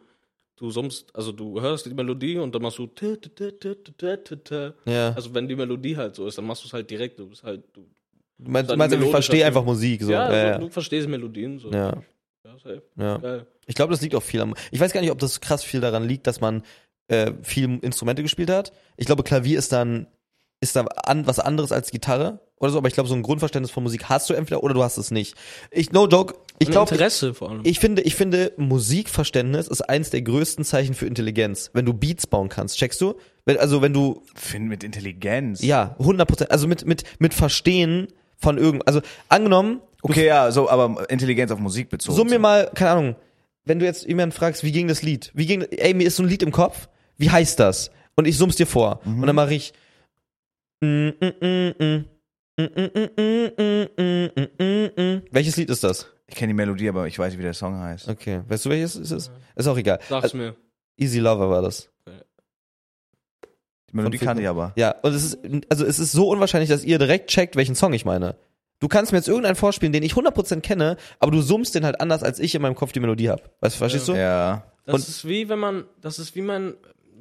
du 0.56 0.70
summst, 0.70 1.14
also 1.16 1.32
du 1.32 1.60
hörst 1.60 1.86
die 1.86 1.94
Melodie 1.94 2.38
und 2.38 2.54
dann 2.54 2.62
machst 2.62 2.78
du. 2.78 2.88
Ja. 4.84 5.12
Also 5.14 5.34
wenn 5.34 5.48
die 5.48 5.56
Melodie 5.56 5.96
halt 5.96 6.14
so 6.14 6.26
ist, 6.26 6.38
dann 6.38 6.46
machst 6.46 6.62
du 6.64 6.68
es 6.68 6.72
halt 6.72 6.90
direkt. 6.90 7.18
Du 7.18 7.26
bist 7.28 7.42
halt, 7.42 7.64
du, 7.72 7.86
du 8.38 8.50
meinst, 8.50 8.70
du 8.70 8.76
meinst 8.76 8.96
ich 8.96 9.10
verstehe 9.10 9.44
einfach 9.46 9.64
Musik. 9.64 10.02
So. 10.02 10.12
ja, 10.12 10.32
Ja, 10.32 10.58
Du, 10.58 10.66
du 10.66 10.70
verstehst 10.70 11.08
Melodien 11.08 11.58
so. 11.58 11.70
ja. 11.70 12.02
ja 12.44 12.72
ja. 12.96 13.18
Geil. 13.18 13.46
Ich 13.66 13.74
glaube, 13.74 13.92
das 13.92 14.00
liegt 14.00 14.14
auch 14.14 14.22
viel 14.22 14.40
am. 14.40 14.54
Ich 14.70 14.80
weiß 14.80 14.92
gar 14.92 15.00
nicht, 15.00 15.10
ob 15.10 15.18
das 15.18 15.40
krass 15.40 15.64
viel 15.64 15.80
daran 15.80 16.06
liegt, 16.06 16.26
dass 16.26 16.40
man 16.40 16.62
äh, 17.08 17.32
viel 17.42 17.78
Instrumente 17.82 18.22
gespielt 18.22 18.50
hat. 18.50 18.72
Ich 18.96 19.06
glaube, 19.06 19.22
Klavier 19.22 19.58
ist 19.58 19.72
dann 19.72 20.06
ist 20.60 20.74
da 20.74 20.82
an, 21.04 21.26
was 21.26 21.38
anderes 21.38 21.70
als 21.70 21.90
Gitarre 21.90 22.40
oder 22.58 22.70
so, 22.70 22.78
aber 22.78 22.88
ich 22.88 22.94
glaube, 22.94 23.08
so 23.08 23.14
ein 23.14 23.22
Grundverständnis 23.22 23.70
von 23.70 23.82
Musik 23.82 24.04
hast 24.08 24.30
du 24.30 24.34
entweder 24.34 24.62
oder 24.62 24.72
du 24.72 24.82
hast 24.82 24.96
es 24.96 25.10
nicht. 25.10 25.34
Ich 25.70 25.92
no 25.92 26.08
joke, 26.08 26.34
ich 26.58 26.70
glaube, 26.70 26.90
Interesse 26.92 27.34
vor 27.34 27.50
allem. 27.50 27.60
ich 27.64 27.78
finde, 27.78 28.00
ich 28.02 28.14
finde, 28.14 28.52
Musikverständnis 28.56 29.68
ist 29.68 29.82
eins 29.82 30.08
der 30.08 30.22
größten 30.22 30.64
Zeichen 30.64 30.94
für 30.94 31.06
Intelligenz, 31.06 31.70
wenn 31.74 31.84
du 31.84 31.92
Beats 31.92 32.26
bauen 32.26 32.48
kannst. 32.48 32.78
Checkst 32.78 33.00
du? 33.02 33.16
Wenn, 33.44 33.58
also 33.58 33.82
wenn 33.82 33.92
du 33.92 34.22
Finden 34.34 34.68
mit 34.68 34.82
Intelligenz. 34.82 35.62
ja 35.62 35.94
100 35.98 36.26
Prozent, 36.26 36.50
also 36.50 36.66
mit 36.66 36.86
mit 36.86 37.04
mit 37.18 37.34
Verstehen 37.34 38.08
von 38.38 38.58
irgend, 38.58 38.86
also 38.86 39.00
angenommen. 39.28 39.80
Okay, 40.02 40.26
ja, 40.26 40.50
so, 40.50 40.70
aber 40.70 41.10
Intelligenz 41.10 41.50
auf 41.50 41.58
Musik 41.58 41.88
bezogen. 41.88 42.16
So 42.16 42.24
mir 42.24 42.38
mal, 42.38 42.70
keine 42.74 42.90
Ahnung, 42.90 43.16
wenn 43.64 43.78
du 43.78 43.84
jetzt 43.84 44.06
jemanden 44.06 44.32
fragst, 44.32 44.62
wie 44.62 44.72
ging 44.72 44.88
das 44.88 45.02
Lied? 45.02 45.32
Wie 45.34 45.46
ging, 45.46 45.62
ey, 45.62 45.94
mir 45.94 46.06
ist 46.06 46.16
so 46.16 46.22
ein 46.22 46.28
Lied 46.28 46.42
im 46.42 46.52
Kopf, 46.52 46.88
wie 47.18 47.30
heißt 47.30 47.58
das? 47.58 47.90
Und 48.14 48.26
ich 48.26 48.38
summ's 48.38 48.56
dir 48.56 48.66
vor. 48.66 49.00
Mhm. 49.04 49.20
Und 49.20 49.26
dann 49.26 49.36
mache 49.36 49.54
ich. 49.54 49.72
Welches 55.30 55.56
Lied 55.56 55.70
ist 55.70 55.84
das? 55.84 56.08
Ich 56.28 56.34
kenne 56.34 56.52
die 56.52 56.54
Melodie, 56.56 56.88
aber 56.88 57.06
ich 57.06 57.18
weiß 57.18 57.30
nicht, 57.32 57.38
wie 57.38 57.44
der 57.44 57.54
Song 57.54 57.78
heißt. 57.78 58.08
Okay. 58.08 58.42
Weißt 58.48 58.64
du, 58.64 58.70
welches 58.70 58.96
ist 58.96 59.10
es? 59.10 59.30
Ist 59.54 59.66
auch 59.66 59.76
egal. 59.76 60.00
Sag's 60.08 60.34
mir. 60.34 60.56
Easy 60.96 61.18
Lover 61.18 61.50
war 61.50 61.62
das. 61.62 61.90
Die 63.96 64.02
Melodie 64.02 64.18
kann 64.18 64.38
ich 64.38 64.48
aber. 64.48 64.72
Ja, 64.76 64.94
und 65.02 65.14
es 65.14 65.24
ist, 65.24 65.38
also 65.68 65.84
es 65.84 65.98
ist 65.98 66.12
so 66.12 66.28
unwahrscheinlich, 66.28 66.68
dass 66.70 66.84
ihr 66.84 66.98
direkt 66.98 67.30
checkt, 67.30 67.56
welchen 67.56 67.74
Song 67.74 67.92
ich 67.92 68.04
meine. 68.04 68.36
Du 68.78 68.88
kannst 68.88 69.12
mir 69.12 69.18
jetzt 69.18 69.28
irgendeinen 69.28 69.56
vorspielen, 69.56 69.92
den 69.92 70.02
ich 70.02 70.12
100% 70.12 70.60
kenne, 70.60 70.96
aber 71.18 71.30
du 71.32 71.40
summst 71.40 71.74
den 71.74 71.84
halt 71.84 72.00
anders, 72.00 72.22
als 72.22 72.38
ich 72.38 72.54
in 72.54 72.60
meinem 72.62 72.74
Kopf 72.74 72.92
die 72.92 73.00
Melodie 73.00 73.30
hab. 73.30 73.50
Weißt 73.60 73.76
du, 73.76 73.78
verstehst 73.78 74.08
du? 74.08 74.12
Ja. 74.14 74.64
Das 74.84 74.94
Und- 74.96 75.08
ist 75.08 75.26
wie 75.26 75.48
wenn 75.48 75.58
man, 75.58 75.84
das 76.00 76.18
ist 76.18 76.34
wie 76.36 76.42
man, 76.42 76.74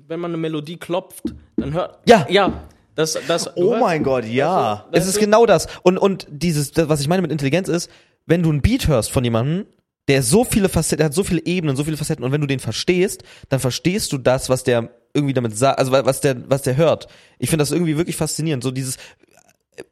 wenn 0.07 0.19
man 0.19 0.31
eine 0.31 0.38
Melodie 0.38 0.77
klopft, 0.77 1.33
dann 1.57 1.73
hört. 1.73 1.97
Ja. 2.07 2.27
Ja. 2.29 2.63
Das, 2.95 3.17
das, 3.27 3.55
Oh 3.57 3.71
hörst- 3.71 3.81
mein 3.81 4.03
Gott, 4.03 4.25
ja. 4.25 4.85
Es 4.91 5.07
ist 5.07 5.19
genau 5.19 5.45
das. 5.45 5.67
Und, 5.83 5.97
und 5.97 6.27
dieses, 6.29 6.71
das, 6.71 6.88
was 6.89 7.01
ich 7.01 7.07
meine 7.07 7.21
mit 7.21 7.31
Intelligenz 7.31 7.67
ist, 7.67 7.89
wenn 8.25 8.41
du 8.43 8.49
einen 8.49 8.61
Beat 8.61 8.88
hörst 8.88 9.11
von 9.11 9.23
jemandem, 9.23 9.65
der 10.07 10.23
so 10.23 10.43
viele 10.43 10.69
Facetten, 10.69 10.97
der 10.99 11.05
hat 11.07 11.13
so 11.13 11.23
viele 11.23 11.45
Ebenen, 11.45 11.75
so 11.75 11.83
viele 11.83 11.97
Facetten, 11.97 12.23
und 12.23 12.31
wenn 12.31 12.39
du 12.41 12.47
den 12.47 12.59
verstehst, 12.59 13.23
dann 13.49 13.59
verstehst 13.59 14.11
du 14.13 14.17
das, 14.17 14.49
was 14.49 14.63
der 14.63 14.89
irgendwie 15.15 15.34
damit 15.34 15.58
sagt, 15.58 15.80
also 15.80 15.91
wa- 15.91 16.06
was 16.06 16.21
der, 16.21 16.49
was 16.49 16.62
der 16.62 16.78
hört. 16.78 17.08
Ich 17.39 17.49
finde 17.49 17.62
das 17.63 17.71
irgendwie 17.71 17.97
wirklich 17.97 18.15
faszinierend. 18.15 18.63
So 18.63 18.71
dieses, 18.71 18.97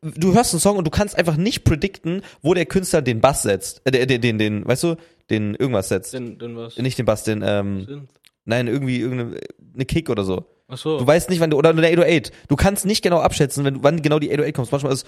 du 0.02 0.34
hörst 0.34 0.54
einen 0.54 0.60
Song 0.62 0.78
und 0.78 0.86
du 0.86 0.92
kannst 0.92 1.18
einfach 1.18 1.38
nicht 1.38 1.64
predikten, 1.64 2.22
wo 2.42 2.54
der 2.54 2.66
Künstler 2.66 3.02
den 3.02 3.22
Bass 3.22 3.44
setzt, 3.44 3.82
äh, 3.86 4.06
den, 4.06 4.22
den, 4.22 4.38
den, 4.38 4.68
weißt 4.68 4.84
du, 4.84 4.96
den 5.30 5.56
irgendwas 5.56 5.90
setzt. 5.90 6.14
Den, 6.14 6.38
den 6.38 6.56
was? 6.58 6.78
Nicht 6.78 6.98
den 6.98 7.06
Bass, 7.06 7.24
den, 7.24 7.44
ähm, 7.46 8.08
nein, 8.46 8.68
irgendwie 8.68 9.00
irgendeine 9.00 9.40
eine 9.74 9.86
Kick 9.86 10.10
oder 10.10 10.24
so. 10.24 10.46
Ach 10.68 10.78
so. 10.78 11.00
Du 11.00 11.06
weißt 11.08 11.30
nicht, 11.30 11.40
wann 11.40 11.50
du, 11.50 11.58
oder 11.58 11.70
eine 11.70 11.86
808. 11.88 12.32
Du 12.48 12.56
kannst 12.56 12.86
nicht 12.86 13.02
genau 13.02 13.20
abschätzen, 13.20 13.66
wenn, 13.66 13.84
wann 13.84 14.02
genau 14.02 14.20
die 14.20 14.30
808 14.32 14.56
kommt. 14.56 14.72
Manchmal 14.72 14.94
ist 14.94 15.06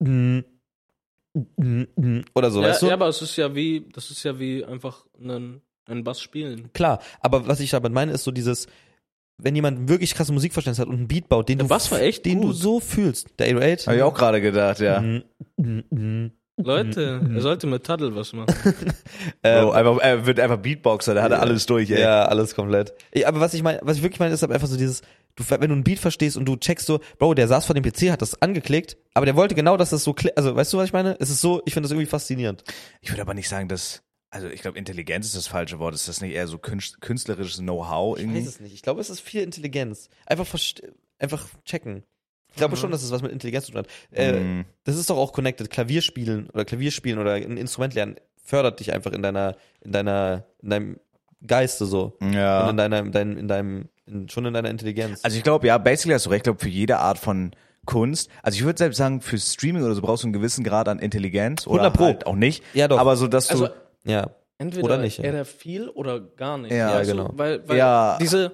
mm, 0.00 0.38
mm, 1.56 1.82
mm, 1.96 2.24
oder 2.34 2.50
so, 2.50 2.60
ja, 2.62 2.68
weißt 2.68 2.82
du? 2.82 2.86
ja, 2.86 2.94
aber 2.94 3.08
es 3.08 3.22
ist 3.22 3.36
ja 3.36 3.54
wie, 3.54 3.86
das 3.92 4.10
ist 4.10 4.22
ja 4.24 4.38
wie 4.38 4.64
einfach 4.64 5.06
einen, 5.20 5.62
einen 5.86 6.04
Bass 6.04 6.20
spielen. 6.20 6.70
Klar, 6.74 7.00
aber 7.20 7.46
was 7.46 7.60
ich 7.60 7.70
damit 7.70 7.92
meine, 7.92 8.12
ist 8.12 8.24
so 8.24 8.30
dieses, 8.30 8.66
wenn 9.40 9.54
jemand 9.54 9.88
wirklich 9.88 10.14
krasse 10.14 10.32
Musikverständnis 10.32 10.78
hat 10.80 10.88
und 10.88 10.96
einen 10.96 11.08
Beat 11.08 11.28
baut, 11.28 11.48
den 11.48 11.58
du, 11.58 11.70
war 11.70 12.00
echt 12.00 12.26
den 12.26 12.40
du 12.42 12.52
so 12.52 12.80
fühlst. 12.80 13.28
Der 13.38 13.46
808. 13.48 13.86
Habe 13.86 13.96
ich 13.96 14.02
auch 14.02 14.14
gerade 14.14 14.40
gedacht, 14.40 14.80
ja. 14.80 15.02
Leute, 16.60 17.20
er 17.34 17.40
sollte 17.40 17.68
mit 17.68 17.84
Taddle 17.84 18.16
was 18.16 18.32
machen. 18.32 18.52
Bro, 19.42 19.70
einfach, 19.70 19.98
er 19.98 20.26
wird 20.26 20.40
einfach 20.40 20.56
Beatboxer, 20.56 21.14
der 21.14 21.22
hat 21.22 21.30
er 21.30 21.40
alles 21.40 21.66
durch, 21.66 21.88
ey. 21.90 22.00
Ja, 22.00 22.24
alles 22.24 22.56
komplett. 22.56 22.94
Ja, 23.14 23.28
aber 23.28 23.38
was 23.38 23.54
ich 23.54 23.62
meine, 23.62 23.78
was 23.82 23.96
ich 23.98 24.02
wirklich 24.02 24.18
meine, 24.18 24.34
ist 24.34 24.42
halt 24.42 24.50
einfach 24.50 24.66
so 24.66 24.76
dieses, 24.76 25.02
du, 25.36 25.44
wenn 25.48 25.60
du 25.68 25.74
einen 25.74 25.84
Beat 25.84 26.00
verstehst 26.00 26.36
und 26.36 26.46
du 26.46 26.56
checkst 26.56 26.86
so, 26.86 26.98
Bro, 27.18 27.34
der 27.34 27.46
saß 27.46 27.64
vor 27.64 27.74
dem 27.76 27.84
PC, 27.84 28.10
hat 28.10 28.22
das 28.22 28.42
angeklickt, 28.42 28.96
aber 29.14 29.24
der 29.24 29.36
wollte 29.36 29.54
genau, 29.54 29.76
dass 29.76 29.90
das 29.90 30.02
so, 30.02 30.10
kli- 30.10 30.32
also 30.34 30.56
weißt 30.56 30.72
du, 30.72 30.78
was 30.78 30.86
ich 30.86 30.92
meine? 30.92 31.16
Es 31.20 31.30
ist 31.30 31.40
so, 31.40 31.62
ich 31.64 31.74
finde 31.74 31.86
das 31.86 31.92
irgendwie 31.92 32.10
faszinierend. 32.10 32.64
Ich 33.02 33.10
würde 33.12 33.22
aber 33.22 33.34
nicht 33.34 33.48
sagen, 33.48 33.68
dass, 33.68 34.02
also 34.30 34.48
ich 34.48 34.60
glaube, 34.62 34.78
Intelligenz 34.78 35.26
ist 35.26 35.36
das 35.36 35.46
falsche 35.46 35.78
Wort. 35.78 35.94
Ist 35.94 36.08
das 36.08 36.20
nicht 36.20 36.34
eher 36.34 36.46
so 36.46 36.58
künst- 36.58 37.00
künstlerisches 37.00 37.58
Know-how 37.58 38.16
Ich 38.16 38.22
irgendwie? 38.24 38.40
weiß 38.40 38.48
es 38.48 38.60
nicht. 38.60 38.74
Ich 38.74 38.82
glaube, 38.82 39.00
es 39.00 39.10
ist 39.10 39.20
viel 39.20 39.42
Intelligenz. 39.42 40.08
Einfach, 40.26 40.46
einfach 41.18 41.46
checken. 41.64 42.02
Ich 42.50 42.56
glaube 42.56 42.76
schon, 42.76 42.90
dass 42.90 43.02
es 43.02 43.10
was 43.10 43.22
mit 43.22 43.30
Intelligenz 43.32 43.66
zu 43.66 43.72
tun 43.72 43.80
hat. 43.80 43.88
Äh, 44.10 44.32
Mhm. 44.40 44.64
Das 44.84 44.96
ist 44.96 45.08
doch 45.10 45.16
auch 45.18 45.32
connected. 45.32 45.70
Klavierspielen 45.70 46.48
oder 46.50 46.64
Klavierspielen 46.64 47.18
oder 47.18 47.34
ein 47.34 47.56
Instrument 47.56 47.94
lernen 47.94 48.16
fördert 48.42 48.80
dich 48.80 48.92
einfach 48.94 49.12
in 49.12 49.20
deiner, 49.22 49.56
in 49.82 49.92
deiner, 49.92 50.44
in 50.62 50.70
deinem 50.70 51.00
Geiste 51.46 51.84
so. 51.86 52.16
Und 52.20 52.32
Ja. 52.32 52.68
in 52.70 52.76
deiner, 52.78 52.98
in 53.00 53.12
deinem, 53.12 53.36
in 53.38 53.48
deinem, 53.48 53.88
in, 54.06 54.28
schon 54.30 54.46
in 54.46 54.54
deiner 54.54 54.70
Intelligenz. 54.70 55.20
Also 55.22 55.36
ich 55.36 55.42
glaube, 55.42 55.66
ja, 55.66 55.76
basically 55.78 56.14
hast 56.14 56.24
du 56.26 56.30
recht. 56.30 56.40
Ich 56.40 56.44
glaube, 56.44 56.58
für 56.60 56.68
jede 56.70 56.98
Art 56.98 57.18
von 57.18 57.52
Kunst, 57.84 58.30
also 58.42 58.56
ich 58.56 58.64
würde 58.64 58.78
selbst 58.78 58.96
sagen, 58.96 59.20
für 59.20 59.38
Streaming 59.38 59.82
oder 59.82 59.94
so 59.94 60.00
brauchst 60.02 60.22
du 60.22 60.26
einen 60.26 60.32
gewissen 60.32 60.64
Grad 60.64 60.88
an 60.88 60.98
Intelligenz 60.98 61.66
oder 61.66 61.84
100 61.92 61.96
Pro. 61.96 62.04
halt 62.04 62.26
auch 62.26 62.34
nicht. 62.34 62.62
Ja, 62.74 62.88
doch. 62.88 62.98
Aber 62.98 63.16
so, 63.16 63.28
dass 63.28 63.46
du, 63.48 63.52
Also, 63.52 63.68
ja. 64.08 64.30
entweder 64.58 64.84
Oder 64.84 64.98
nicht, 64.98 65.18
ja. 65.18 65.24
entweder 65.24 65.44
viel 65.44 65.88
oder 65.88 66.20
gar 66.20 66.58
nicht. 66.58 66.72
Ja, 66.72 66.94
weißt 66.94 67.10
du? 67.10 67.16
genau. 67.16 67.30
Weil, 67.34 67.66
weil 67.68 67.76
Ja. 67.78 68.18
diese, 68.20 68.52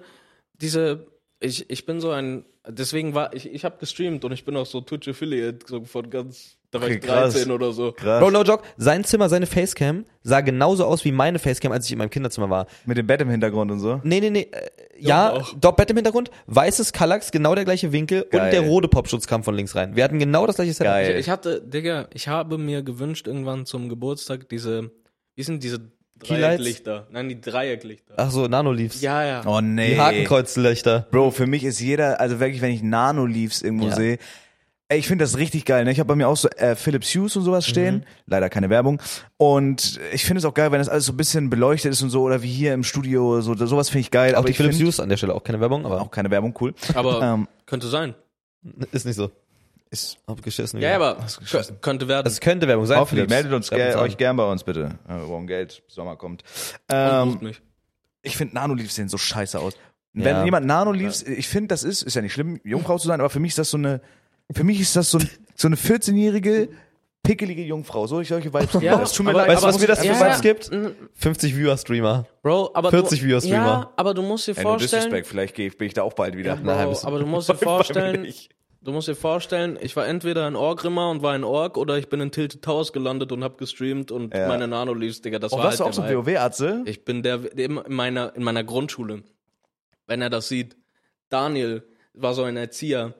diese, 0.54 1.06
ich, 1.40 1.68
ich 1.70 1.86
bin 1.86 2.00
so 2.00 2.10
ein, 2.10 2.44
deswegen 2.68 3.14
war, 3.14 3.34
ich, 3.34 3.50
ich 3.52 3.64
habe 3.64 3.76
gestreamt 3.78 4.24
und 4.24 4.32
ich 4.32 4.44
bin 4.44 4.56
auch 4.56 4.66
so 4.66 4.80
Twitch 4.80 5.08
Affiliate, 5.08 5.58
so 5.66 5.84
von 5.84 6.08
ganz, 6.10 6.56
da 6.70 6.80
war 6.80 6.88
ich 6.88 7.00
krass. 7.00 7.34
13 7.34 7.52
oder 7.52 7.72
so. 7.72 7.92
Krass. 7.92 8.20
Bro, 8.20 8.30
no 8.32 8.42
joke, 8.42 8.64
sein 8.76 9.04
Zimmer, 9.04 9.28
seine 9.28 9.46
Facecam 9.46 10.04
sah 10.22 10.40
genauso 10.40 10.84
aus 10.84 11.04
wie 11.04 11.12
meine 11.12 11.38
Facecam, 11.38 11.70
als 11.72 11.86
ich 11.86 11.92
in 11.92 11.98
meinem 11.98 12.10
Kinderzimmer 12.10 12.50
war. 12.50 12.66
Mit 12.84 12.96
dem 12.98 13.06
Bett 13.06 13.20
im 13.20 13.28
Hintergrund 13.30 13.70
und 13.70 13.78
so. 13.80 14.00
Nee, 14.02 14.20
nee, 14.20 14.30
nee. 14.30 14.48
Äh, 14.50 14.68
ja, 14.98 15.32
auch. 15.32 15.54
dort 15.60 15.76
Bett 15.76 15.90
im 15.90 15.96
Hintergrund, 15.96 16.30
weißes 16.46 16.92
Kallax, 16.92 17.30
genau 17.30 17.54
der 17.54 17.64
gleiche 17.64 17.92
Winkel 17.92 18.26
Geil. 18.30 18.40
und 18.42 18.50
der 18.52 18.60
rote 18.62 18.88
Popschutz 18.88 19.26
kam 19.26 19.42
von 19.44 19.54
links 19.54 19.74
rein. 19.76 19.94
Wir 19.96 20.04
hatten 20.04 20.18
genau 20.18 20.46
das 20.46 20.56
gleiche 20.56 20.72
Setup. 20.72 20.92
Geil. 20.92 21.12
Ich, 21.12 21.26
ich 21.26 21.30
hatte, 21.30 21.60
Digga, 21.60 22.08
ich 22.14 22.28
habe 22.28 22.58
mir 22.58 22.82
gewünscht 22.82 23.26
irgendwann 23.26 23.66
zum 23.66 23.88
Geburtstag 23.88 24.48
diese, 24.48 24.90
wie 25.34 25.42
sind 25.42 25.62
diese? 25.62 25.80
Dreiecklichter? 26.16 27.06
Nein, 27.10 27.28
die 27.28 27.40
Dreiecklichter. 27.40 28.14
Ach 28.16 28.30
so, 28.30 28.46
Nanoleafs. 28.46 29.00
Ja, 29.02 29.24
ja. 29.24 29.42
Oh 29.46 29.60
nee. 29.60 29.94
Die 29.94 30.00
Hakenkreuzlöcher. 30.00 31.06
Bro, 31.10 31.32
für 31.32 31.46
mich 31.46 31.64
ist 31.64 31.80
jeder, 31.80 32.20
also 32.20 32.40
wirklich, 32.40 32.62
wenn 32.62 32.70
ich 32.72 32.82
Nano-Leaves 32.82 33.62
irgendwo 33.62 33.88
Ja. 33.88 33.96
sehe, 33.96 34.18
ey, 34.88 34.98
ich 34.98 35.06
finde 35.08 35.24
das 35.24 35.36
richtig 35.36 35.64
geil. 35.64 35.84
Ne? 35.84 35.90
Ich 35.90 35.98
habe 35.98 36.06
bei 36.08 36.14
mir 36.14 36.28
auch 36.28 36.36
so 36.36 36.48
äh, 36.50 36.76
Philips 36.76 37.08
Hughes 37.14 37.36
und 37.36 37.42
sowas 37.42 37.66
stehen. 37.66 37.96
Mhm. 37.96 38.02
Leider 38.26 38.48
keine 38.48 38.70
Werbung. 38.70 39.02
Und 39.36 39.98
ich 40.12 40.24
finde 40.24 40.38
es 40.38 40.44
auch 40.44 40.54
geil, 40.54 40.70
wenn 40.72 40.78
das 40.78 40.88
alles 40.88 41.04
so 41.06 41.12
ein 41.12 41.16
bisschen 41.16 41.50
beleuchtet 41.50 41.92
ist 41.92 42.00
und 42.00 42.10
so, 42.10 42.22
oder 42.22 42.42
wie 42.42 42.50
hier 42.52 42.72
im 42.74 42.84
Studio, 42.84 43.40
so, 43.40 43.54
sowas 43.54 43.88
finde 43.90 44.00
ich 44.02 44.10
geil. 44.10 44.34
Auch 44.34 44.38
aber 44.38 44.46
die 44.46 44.52
ich 44.52 44.56
Philips 44.56 44.76
find- 44.76 44.86
Hughes 44.86 45.00
an 45.00 45.08
der 45.08 45.16
Stelle, 45.16 45.34
auch 45.34 45.42
keine 45.42 45.60
Werbung, 45.60 45.84
aber 45.84 46.00
Auch 46.00 46.10
keine 46.12 46.30
Werbung, 46.30 46.54
cool. 46.60 46.74
Aber 46.94 47.20
Ähm, 47.22 47.48
könnte 47.66 47.88
sein. 47.88 48.14
ist 48.92 49.04
nicht 49.04 49.16
so. 49.16 49.30
Ist 49.94 50.18
Abgeschissen. 50.26 50.80
Ja, 50.80 50.94
aber 50.96 51.18
kö- 51.20 51.72
könnte 51.80 52.08
werden. 52.08 52.26
Es 52.26 52.40
könnte 52.40 52.68
Werbung 52.68 52.86
sein. 52.86 52.98
Hoffentlich, 52.98 53.28
meldet 53.28 53.52
uns 53.52 53.70
an. 53.70 53.80
euch 53.80 54.16
gern 54.16 54.36
bei 54.36 54.44
uns 54.44 54.62
bitte. 54.64 54.98
Äh, 55.08 55.14
Wir 55.14 55.26
brauchen 55.26 55.46
Geld, 55.46 55.82
Sommer 55.88 56.16
kommt. 56.16 56.42
Ähm, 56.90 57.52
ich 58.22 58.36
finde 58.36 58.54
Nano-Leaves 58.54 58.94
sehen 58.94 59.08
so 59.08 59.18
scheiße 59.18 59.58
aus. 59.58 59.74
Wenn 60.12 60.36
Ja. 60.36 60.44
jemand 60.44 60.66
Nano-Leaves, 60.66 61.22
ich 61.24 61.48
finde, 61.48 61.68
das 61.68 61.82
ist, 61.82 62.02
ist 62.02 62.14
ja 62.14 62.22
nicht 62.22 62.32
schlimm, 62.32 62.60
Jungfrau 62.64 62.98
zu 62.98 63.08
sein, 63.08 63.20
aber 63.20 63.30
für 63.30 63.40
mich 63.40 63.50
ist 63.50 63.58
das 63.58 63.70
so 63.70 63.76
eine, 63.76 64.00
für 64.52 64.62
mich 64.64 64.80
ist 64.80 64.94
das 64.96 65.10
so, 65.10 65.18
ein, 65.18 65.28
so 65.56 65.66
eine 65.68 65.76
14-jährige, 65.76 66.68
pickelige 67.24 67.62
Jungfrau. 67.62 68.06
So 68.06 68.20
ich 68.20 68.28
solche 68.28 68.52
Vibes. 68.52 68.80
Ja, 68.82 68.96
das 68.98 69.12
tut 69.12 69.24
mir 69.26 69.30
aber- 69.30 69.40
leid. 69.40 69.48
Weißt 69.48 69.62
du, 69.62 69.66
was 69.66 69.80
mir 69.80 69.86
das 69.86 70.00
für 70.00 70.06
Ja, 70.06 70.20
Vibes 70.20 70.36
ja. 70.36 70.40
gibt? 70.40 70.70
Mm, 70.72 70.86
50 71.14 71.56
Viewer-Streamer. 71.56 72.26
Bro, 72.42 72.70
aber 72.74 72.90
40 72.90 73.20
du, 73.20 73.26
Viewer-Streamer. 73.26 73.56
Ja, 73.56 73.92
aber 73.96 74.14
du 74.14 74.22
musst 74.22 74.46
dir 74.46 74.56
Ey, 74.56 74.62
no 74.62 74.70
vorstellen, 74.70 75.02
disrespect, 75.04 75.26
vielleicht 75.26 75.54
geh, 75.54 75.68
bin 75.70 75.86
ich 75.88 75.94
da 75.94 76.02
auch 76.02 76.12
bald 76.12 76.36
wieder. 76.36 76.56
Bro, 76.56 76.72
halbes- 76.74 77.04
aber 77.04 77.18
du 77.18 77.26
musst 77.26 77.48
dir 77.48 77.56
vorstellen, 77.56 78.26
du 78.84 78.92
musst 78.92 79.08
dir 79.08 79.14
vorstellen, 79.16 79.78
ich 79.80 79.96
war 79.96 80.06
entweder 80.06 80.46
in 80.46 80.56
Orgrimmar 80.56 81.10
und 81.10 81.22
war 81.22 81.34
in 81.34 81.42
Org 81.44 81.76
oder 81.76 81.98
ich 81.98 82.08
bin 82.08 82.20
in 82.20 82.30
Tilted 82.30 82.62
Towers 82.62 82.92
gelandet 82.92 83.32
und 83.32 83.42
hab 83.42 83.58
gestreamt 83.58 84.10
und 84.10 84.34
Ja. 84.34 84.46
meine 84.48 84.68
Nano-Leaves, 84.68 85.20
Digga, 85.22 85.38
das 85.38 85.52
Oh, 85.52 85.56
war 85.58 85.64
warst 85.64 85.80
halt 85.80 85.86
du 85.86 85.90
auch 85.90 85.92
so 85.94 86.02
ein. 86.02 86.14
WoW-Atze? 86.26 86.82
Ich 86.86 87.04
bin 87.04 87.22
der, 87.22 87.38
der 87.38 87.64
in 87.66 87.80
meiner, 87.88 88.34
in 88.36 88.42
meiner 88.44 88.62
Grundschule, 88.64 89.22
wenn 90.06 90.22
er 90.22 90.30
das 90.30 90.48
sieht, 90.48 90.76
Daniel 91.30 91.82
war 92.12 92.34
so 92.34 92.42
ein 92.44 92.56
Erzieher. 92.56 93.14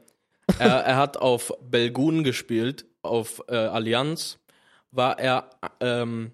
er, 0.59 0.69
er 0.85 0.97
hat 0.97 1.17
auf 1.17 1.53
Belgun 1.63 2.23
gespielt, 2.23 2.85
auf 3.03 3.43
äh, 3.49 3.57
Allianz, 3.57 4.39
war 4.91 5.19
er 5.19 5.51
ähm, 5.81 6.33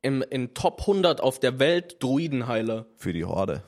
im, 0.00 0.22
in 0.30 0.54
Top 0.54 0.80
100 0.80 1.20
auf 1.20 1.40
der 1.40 1.58
Welt 1.58 2.02
Druidenheiler. 2.02 2.86
Für 2.96 3.12
die 3.12 3.24
Horde. 3.24 3.62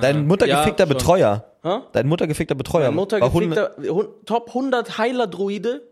Dein 0.00 0.26
muttergefickter 0.26 0.84
Ja. 0.84 0.88
Betreuer. 0.88 1.44
Hä? 1.62 1.78
Dein 1.92 2.06
muttergefickter 2.08 2.54
Betreuer. 2.54 2.86
Mein 2.88 2.96
Mutter 2.96 3.20
war 3.20 3.32
Hunde- 3.32 3.54
gefickter, 3.74 3.92
hun- 3.94 4.08
Top 4.26 4.48
100 4.54 4.98
Heiler-Druide 4.98 5.82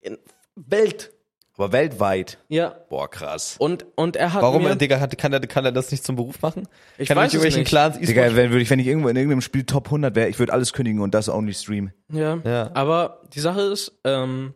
in 0.00 0.18
Welt. 0.56 1.12
Aber 1.56 1.72
weltweit. 1.72 2.38
Ja. 2.48 2.74
Boah, 2.88 3.10
krass. 3.10 3.56
Und, 3.58 3.84
und 3.94 4.16
er 4.16 4.32
hat 4.32 4.40
Warum, 4.40 4.62
mir, 4.62 4.76
Digga, 4.76 4.98
hat, 4.98 5.16
kann, 5.18 5.30
er, 5.34 5.40
kann 5.40 5.64
er 5.66 5.72
das 5.72 5.90
nicht 5.90 6.02
zum 6.04 6.16
Beruf 6.16 6.40
machen? 6.40 6.66
Ich 6.96 7.08
kann 7.08 7.18
weiß 7.18 7.24
nicht 7.24 7.28
es 7.28 7.34
irgendwelchen 7.34 7.60
nicht. 7.60 7.68
Clans 7.68 7.96
E-Sport 7.96 8.08
Digga, 8.08 8.36
wenn, 8.36 8.50
würde 8.50 8.62
ich, 8.62 8.70
wenn 8.70 8.78
ich 8.78 8.86
irgendwo 8.86 9.08
in 9.10 9.16
irgendeinem 9.16 9.42
Spiel 9.42 9.64
Top 9.64 9.86
100 9.88 10.14
wäre, 10.14 10.28
ich 10.30 10.38
würde 10.38 10.54
alles 10.54 10.72
kündigen 10.72 11.00
und 11.02 11.12
das 11.14 11.28
only 11.28 11.52
streamen. 11.52 11.92
Ja. 12.10 12.38
Ja. 12.44 12.70
Aber 12.72 13.20
die 13.34 13.40
Sache 13.40 13.60
ist, 13.60 13.92
ähm, 14.04 14.54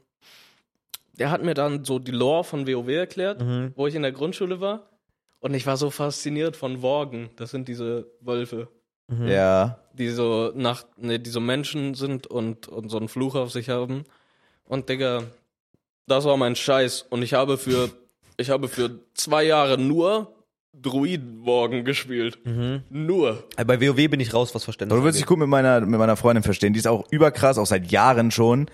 der 1.18 1.30
hat 1.30 1.42
mir 1.42 1.52
dann 1.54 1.84
so 1.84 1.98
die 1.98 2.10
Lore 2.10 2.42
von 2.44 2.66
WoW 2.66 2.88
erklärt, 2.88 3.42
Mhm. 3.42 3.72
wo 3.76 3.86
ich 3.86 3.94
in 3.94 4.02
der 4.02 4.12
Grundschule 4.12 4.60
war. 4.60 4.88
Und 5.44 5.52
ich 5.52 5.66
war 5.66 5.76
so 5.76 5.90
fasziniert 5.90 6.56
von 6.56 6.80
Worgen. 6.80 7.28
Das 7.36 7.50
sind 7.50 7.68
diese 7.68 8.06
Wölfe, 8.22 8.68
Mhm. 9.08 9.28
Ja. 9.28 9.78
die 9.92 10.08
so 10.08 10.50
nach, 10.54 10.84
ne, 10.96 11.20
die 11.20 11.28
so 11.28 11.38
Menschen 11.38 11.92
sind 11.92 12.26
und, 12.26 12.66
und 12.68 12.88
so 12.88 12.96
einen 12.96 13.08
Fluch 13.08 13.34
auf 13.34 13.52
sich 13.52 13.68
haben. 13.68 14.04
Und 14.64 14.88
Digga, 14.88 15.24
das 16.06 16.24
war 16.24 16.38
mein 16.38 16.56
Scheiß. 16.56 17.04
Und 17.10 17.20
ich 17.20 17.34
habe 17.34 17.58
für, 17.58 17.90
ich 18.38 18.48
habe 18.48 18.68
für 18.68 18.98
zwei 19.12 19.42
Jahre 19.44 19.76
nur 19.76 20.32
Druidenworgen 20.72 21.84
gespielt. 21.84 22.38
Mhm. 22.46 22.82
Nur. 22.88 23.44
Aber 23.56 23.76
Bei 23.76 23.86
WoW 23.86 24.08
bin 24.08 24.20
ich 24.20 24.32
raus, 24.32 24.54
was 24.54 24.64
Verständnis 24.64 24.94
Aber 24.94 25.00
du 25.02 25.04
würdest 25.04 25.20
dich 25.20 25.26
gut 25.26 25.38
mit 25.38 25.48
meiner, 25.48 25.80
mit 25.82 25.98
meiner 25.98 26.16
Freundin 26.16 26.42
verstehen. 26.42 26.72
Die 26.72 26.78
ist 26.78 26.86
auch 26.88 27.06
überkrass, 27.10 27.58
auch 27.58 27.66
seit 27.66 27.92
Jahren 27.92 28.30
schon. 28.30 28.70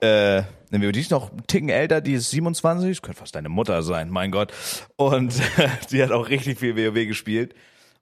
Äh, 0.00 0.42
die 0.70 1.00
ist 1.00 1.10
noch 1.10 1.30
einen 1.30 1.46
Ticken 1.46 1.68
älter, 1.70 2.00
die 2.00 2.12
ist 2.14 2.30
27, 2.30 2.90
das 2.90 3.02
könnte 3.02 3.18
fast 3.18 3.34
deine 3.34 3.48
Mutter 3.48 3.82
sein, 3.82 4.10
mein 4.10 4.30
Gott. 4.30 4.52
Und 4.96 5.34
die 5.90 6.02
hat 6.02 6.12
auch 6.12 6.28
richtig 6.28 6.58
viel 6.58 6.76
WoW 6.76 7.06
gespielt. 7.06 7.54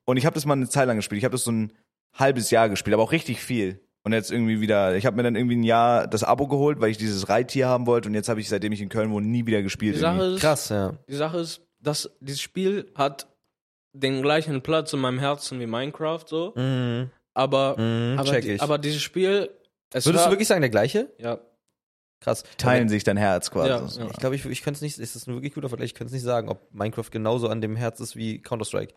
Und 0.05 0.17
ich 0.17 0.27
habe 0.27 0.35
das 0.35 0.45
mal 0.47 0.55
eine 0.55 0.69
Zeit 0.69 0.87
lang 0.87 0.97
gespielt. 0.97 1.19
Ich 1.19 1.25
habe 1.25 1.33
das 1.33 1.45
so 1.45 1.53
ein 1.53 1.73
halbes 2.15 2.51
Jahr 2.51 2.69
gespielt, 2.69 2.95
aber 2.95 3.03
auch 3.03 3.13
richtig 3.13 3.41
viel. 3.41 3.81
Und 4.05 4.13
jetzt 4.13 4.31
irgendwie 4.31 4.61
wieder, 4.61 4.95
ich 4.97 5.05
habe 5.05 5.17
mir 5.17 5.25
dann 5.25 5.35
irgendwie 5.35 5.57
ein 5.57 5.65
Jahr 5.65 6.07
das 6.07 6.23
Abo 6.23 6.47
geholt, 6.47 6.81
weil 6.81 6.91
ich 6.91 6.99
dieses 6.99 7.29
Reittier 7.29 7.67
haben 7.67 7.87
wollte. 7.87 8.09
Und 8.09 8.15
jetzt 8.15 8.29
habe 8.29 8.41
ich, 8.41 8.49
seitdem 8.49 8.71
ich 8.73 8.81
in 8.81 8.89
Köln 8.89 9.11
wohne, 9.11 9.27
nie 9.27 9.47
wieder 9.47 9.63
gespielt. 9.63 9.97
Die 9.97 10.01
Sache 10.01 10.19
irgendwie. 10.19 10.37
ist, 10.37 10.41
Krass, 10.43 10.69
ja. 10.69 10.95
Die 11.09 11.17
Sache 11.17 11.39
ist, 11.39 11.63
dass 11.81 12.11
dieses 12.21 12.41
Spiel 12.41 12.91
hat 12.95 13.27
den 13.93 14.23
gleichen 14.23 14.63
Platz 14.63 14.93
in 14.93 15.01
meinem 15.01 15.19
Herzen 15.19 15.59
wie 15.59 15.67
Minecraft 15.67 16.21
so, 16.27 16.53
Mhm. 16.55 17.11
aber 17.35 17.77
Mhm, 17.79 18.19
aber, 18.19 18.31
check 18.31 18.43
die, 18.43 18.53
ich. 18.53 18.63
aber 18.63 18.79
dieses 18.79 19.03
Spiel 19.03 19.51
es 19.93 20.05
Würdest 20.07 20.23
war, 20.25 20.31
du 20.31 20.35
wirklich 20.35 20.49
sagen, 20.49 20.61
der 20.61 20.71
gleiche? 20.71 21.11
ja, 21.19 21.39
Krass. 22.27 22.43
Teilen 22.59 22.89
sich 22.89 23.05
dein 23.05 23.17
Herz 23.17 23.53
quasi. 23.53 23.69
Ja, 23.69 23.87
ja. 24.05 24.11
Ich 24.11 24.17
glaube, 24.17 24.35
ich, 24.35 24.45
ich 24.45 24.63
könnte 24.63 24.79
es 24.79 24.83
nicht, 24.83 24.99
ist 24.99 25.15
das 25.15 25.29
ein 25.29 25.35
wirklich 25.35 25.55
guter 25.55 25.69
Vergleich, 25.69 25.91
ich 25.91 25.95
könnte 25.95 26.09
es 26.09 26.13
nicht 26.13 26.25
sagen, 26.25 26.49
ob 26.49 26.75
Minecraft 26.75 27.09
genauso 27.09 27.49
an 27.49 27.61
dem 27.61 27.77
Herz 27.77 28.01
ist 28.01 28.17
wie 28.17 28.43
Counter-Strike. 28.43 28.95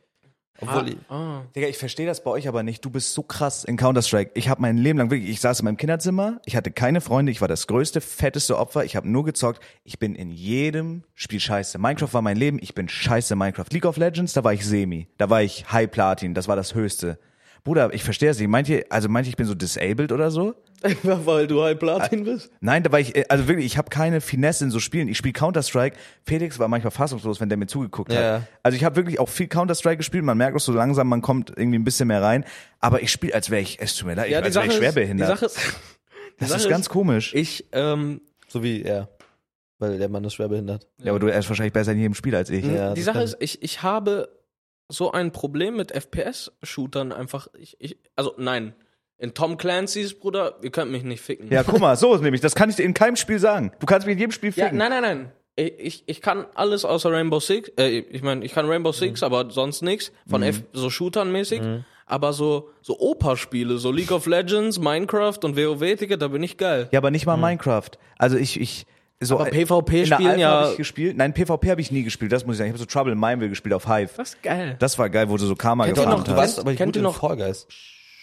Obwohl, 0.61 0.95
ah, 1.09 1.13
ah. 1.13 1.45
Digga, 1.55 1.67
ich 1.67 1.77
verstehe 1.77 2.07
das 2.07 2.23
bei 2.23 2.31
euch 2.31 2.47
aber 2.47 2.63
nicht. 2.63 2.83
Du 2.83 2.89
bist 2.89 3.13
so 3.13 3.21
krass 3.21 3.63
in 3.65 3.77
Counter-Strike. 3.77 4.31
Ich 4.33 4.49
habe 4.49 4.63
mein 4.63 4.77
Leben 4.77 4.97
lang 4.97 5.11
wirklich, 5.11 5.29
ich 5.29 5.41
saß 5.41 5.59
in 5.59 5.65
meinem 5.65 5.77
Kinderzimmer, 5.77 6.41
ich 6.43 6.55
hatte 6.55 6.71
keine 6.71 7.01
Freunde, 7.01 7.31
ich 7.31 7.39
war 7.39 7.47
das 7.47 7.67
größte, 7.67 8.01
fetteste 8.01 8.57
Opfer, 8.57 8.83
ich 8.83 8.95
habe 8.95 9.07
nur 9.07 9.23
gezockt. 9.23 9.63
Ich 9.83 9.99
bin 9.99 10.15
in 10.15 10.31
jedem 10.31 11.03
Spiel 11.13 11.39
scheiße. 11.39 11.77
Minecraft 11.77 12.13
war 12.13 12.23
mein 12.23 12.35
Leben, 12.35 12.57
ich 12.59 12.73
bin 12.73 12.89
scheiße 12.89 13.35
in 13.35 13.37
Minecraft. 13.37 13.67
League 13.71 13.85
of 13.85 13.97
Legends, 13.97 14.33
da 14.33 14.43
war 14.43 14.53
ich 14.53 14.65
Semi, 14.65 15.07
da 15.19 15.29
war 15.29 15.43
ich 15.43 15.71
High 15.71 15.91
Platin, 15.91 16.33
das 16.33 16.47
war 16.47 16.55
das 16.55 16.73
Höchste. 16.73 17.19
Bruder, 17.63 17.93
ich 17.93 18.03
verstehe 18.03 18.29
es 18.29 18.39
nicht. 18.39 18.47
Meint 18.49 18.69
ihr, 18.69 18.85
also 18.89 19.09
meint 19.09 19.27
ihr, 19.27 19.31
ich 19.31 19.35
bin 19.37 19.45
so 19.45 19.53
disabled 19.55 20.11
oder 20.11 20.31
so? 20.31 20.55
weil 21.03 21.45
du 21.47 21.61
High 21.61 21.77
Platin 21.77 22.23
bist. 22.23 22.49
Nein, 22.61 22.83
da 22.83 22.91
war 22.91 22.99
ich, 23.01 23.13
äh, 23.15 23.25
also 23.27 23.47
wirklich, 23.47 23.65
ich 23.65 23.77
habe 23.77 23.89
keine 23.89 24.21
Finesse 24.21 24.63
in 24.63 24.71
so 24.71 24.79
Spielen. 24.79 25.07
Ich 25.09 25.17
spiele 25.17 25.33
Counter-Strike. 25.33 25.97
Felix 26.25 26.57
war 26.57 26.67
manchmal 26.69 26.91
fassungslos, 26.91 27.41
wenn 27.41 27.49
der 27.49 27.57
mir 27.57 27.67
zugeguckt 27.67 28.13
Ja. 28.13 28.35
hat. 28.35 28.41
Also 28.63 28.75
ich 28.77 28.83
habe 28.85 28.95
wirklich 28.95 29.19
auch 29.19 29.27
viel 29.29 29.47
Counter-Strike 29.47 29.97
gespielt. 29.97 30.23
Man 30.23 30.37
merkt 30.37 30.55
auch 30.55 30.61
so 30.61 30.71
langsam, 30.71 31.07
man 31.09 31.21
kommt 31.21 31.49
irgendwie 31.55 31.77
ein 31.79 31.83
bisschen 31.83 32.07
mehr 32.07 32.21
rein. 32.21 32.45
Aber 32.79 33.01
ich 33.01 33.11
spiele, 33.11 33.33
als 33.33 33.49
wäre 33.49 33.61
ich, 33.61 33.79
es 33.81 33.95
tut 33.95 34.07
mir 34.07 34.15
leid, 34.15 34.27
ich, 34.27 34.31
Ja, 34.31 34.39
die 34.39 34.45
als 34.45 34.55
wäre 34.55 34.65
ich 34.65 34.71
ist, 34.71 34.77
die 34.79 34.83
schwerbehindert. 34.85 35.27
Sache 35.27 35.45
ist, 35.47 35.57
die 35.57 36.39
das 36.39 36.49
Sache 36.49 36.61
ist 36.61 36.69
ganz 36.69 36.87
komisch. 36.87 37.33
ich 37.35 37.65
ähm, 37.73 38.21
so 38.47 38.63
wie 38.63 38.81
er. 38.83 39.09
Weil 39.79 39.97
der 39.97 40.09
Mann 40.09 40.23
ist 40.25 40.33
schwerbehindert. 40.33 40.87
ja, 41.03 41.11
aber 41.11 41.19
du 41.19 41.27
er 41.27 41.39
ist 41.39 41.47
wahrscheinlich 41.49 41.73
besser 41.73 41.91
in 41.93 41.99
jedem 41.99 42.13
Spiel 42.13 42.35
als 42.35 42.49
ich. 42.49 42.65
Ja, 42.65 42.93
die 42.93 43.01
Sache 43.01 43.21
ist, 43.21 43.37
ich 43.39 43.61
ich 43.63 43.81
habe 43.83 44.29
so 44.89 45.11
ein 45.11 45.31
Problem 45.31 45.75
mit 45.77 45.91
FPS-Shootern 45.91 47.11
einfach. 47.11 47.47
Ich, 47.57 47.77
ich, 47.79 47.97
also 48.15 48.33
nein, 48.37 48.73
in 49.17 49.33
Tom 49.33 49.57
Clancy's 49.57 50.17
Bruder, 50.17 50.55
ihr 50.61 50.71
könnt 50.71 50.91
mich 50.91 51.03
nicht 51.03 51.21
ficken. 51.21 51.51
Ja, 51.51 51.63
guck 51.63 51.79
mal, 51.79 51.95
so 51.97 52.13
ist 52.15 52.21
nämlich. 52.21 52.41
Das 52.41 52.55
kann 52.55 52.69
ich 52.69 52.75
dir 52.75 52.83
in 52.83 52.93
keinem 52.93 53.15
Spiel 53.15 53.39
sagen. 53.39 53.71
Du 53.79 53.85
kannst 53.85 54.07
mich 54.07 54.13
in 54.13 54.19
jedem 54.19 54.31
Spiel 54.31 54.51
Ja, 54.55 54.65
ficken. 54.65 54.77
nein, 54.77 54.89
nein, 54.89 55.01
nein. 55.01 55.31
Ich, 55.55 55.73
ich, 55.79 56.03
ich 56.07 56.21
kann 56.21 56.45
alles 56.55 56.85
außer 56.85 57.11
Rainbow 57.11 57.39
Six. 57.39 57.69
Äh, 57.77 57.99
ich 57.99 58.23
meine, 58.23 58.45
ich 58.45 58.53
kann 58.53 58.67
Rainbow 58.69 58.91
Six, 58.93 59.23
aber 59.23 59.51
sonst 59.51 59.81
nichts. 59.81 60.11
Von 60.27 60.41
F 60.41 60.63
so 60.73 60.89
Shootern 60.89 61.31
mäßig. 61.31 61.61
Aber 62.05 62.33
so, 62.33 62.69
so 62.81 62.97
Opa-Spiele, 62.99 63.77
so 63.77 63.91
League 63.91 64.11
of 64.11 64.25
Legends, 64.25 64.79
Minecraft 64.79 65.37
und 65.43 65.55
WoW, 65.55 65.95
Digga, 65.95 66.15
da 66.17 66.29
bin 66.29 66.41
ich 66.41 66.57
geil. 66.57 66.87
Ja, 66.91 66.99
aber 66.99 67.11
nicht 67.11 67.27
mal 67.27 67.37
Minecraft. 67.37 67.91
Also 68.17 68.35
ich, 68.37 68.59
ich, 68.59 68.87
so. 69.21 69.39
Aber 69.39 69.47
äh, 69.47 69.51
PvP 69.65 70.03
in 70.03 70.09
der 70.09 70.15
spielen 70.15 70.39
ja- 70.39 70.61
hab 70.63 70.71
ich 70.71 70.77
gespielt. 70.77 71.17
Nein, 71.17 71.33
PvP 71.33 71.69
habe 71.71 71.81
ich 71.81 71.91
nie 71.91 72.03
gespielt, 72.03 72.31
das 72.31 72.45
muss 72.45 72.55
ich 72.55 72.57
sagen. 72.59 72.69
Ich 72.69 72.73
habe 72.73 72.79
so 72.79 72.85
Trouble 72.85 73.13
in 73.13 73.19
Mineville 73.19 73.49
gespielt 73.49 73.73
auf 73.73 73.87
Hive. 73.87 74.11
Das 74.17 74.29
ist 74.35 74.43
geil. 74.43 74.75
Das 74.79 74.97
war 74.97 75.09
geil, 75.09 75.29
wo 75.29 75.37
du 75.37 75.45
so 75.45 75.55
Karma 75.55 75.85
Kennt 75.85 75.97
gefarmt 75.97 76.19
noch- 76.27 76.27
hast. 76.29 76.37
warst 76.37 76.59
aber 76.59 76.73
kennt 76.75 76.93
gut 76.93 76.95
ihr 76.97 77.01
noch- 77.03 77.19
Fall 77.19 77.37
Guys. 77.37 77.67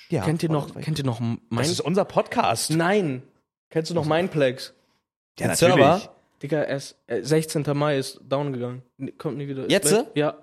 Ja, 0.09 0.23
kennt 0.23 0.43
ihr 0.43 0.51
noch, 0.51 0.73
kennt 0.81 0.99
ihr 0.99 1.05
noch 1.05 1.19
Das 1.19 1.29
mein, 1.51 1.65
ist 1.65 1.81
unser 1.81 2.05
Podcast. 2.05 2.71
Nein. 2.71 3.23
Kennst 3.71 3.91
du 3.91 3.95
noch 3.95 4.05
Mineplex? 4.07 4.73
Ja, 5.39 5.49
Den 5.49 5.57
Server? 5.57 6.01
Digga, 6.43 6.63
erst 6.63 6.97
äh, 7.09 7.23
16. 7.23 7.65
Mai 7.75 7.99
ist 7.99 8.21
down 8.29 8.53
gegangen. 8.53 8.83
Kommt 9.19 9.37
nie 9.39 9.49
wieder. 9.49 9.69
Jetzt? 9.69 9.95
Ja. 10.15 10.37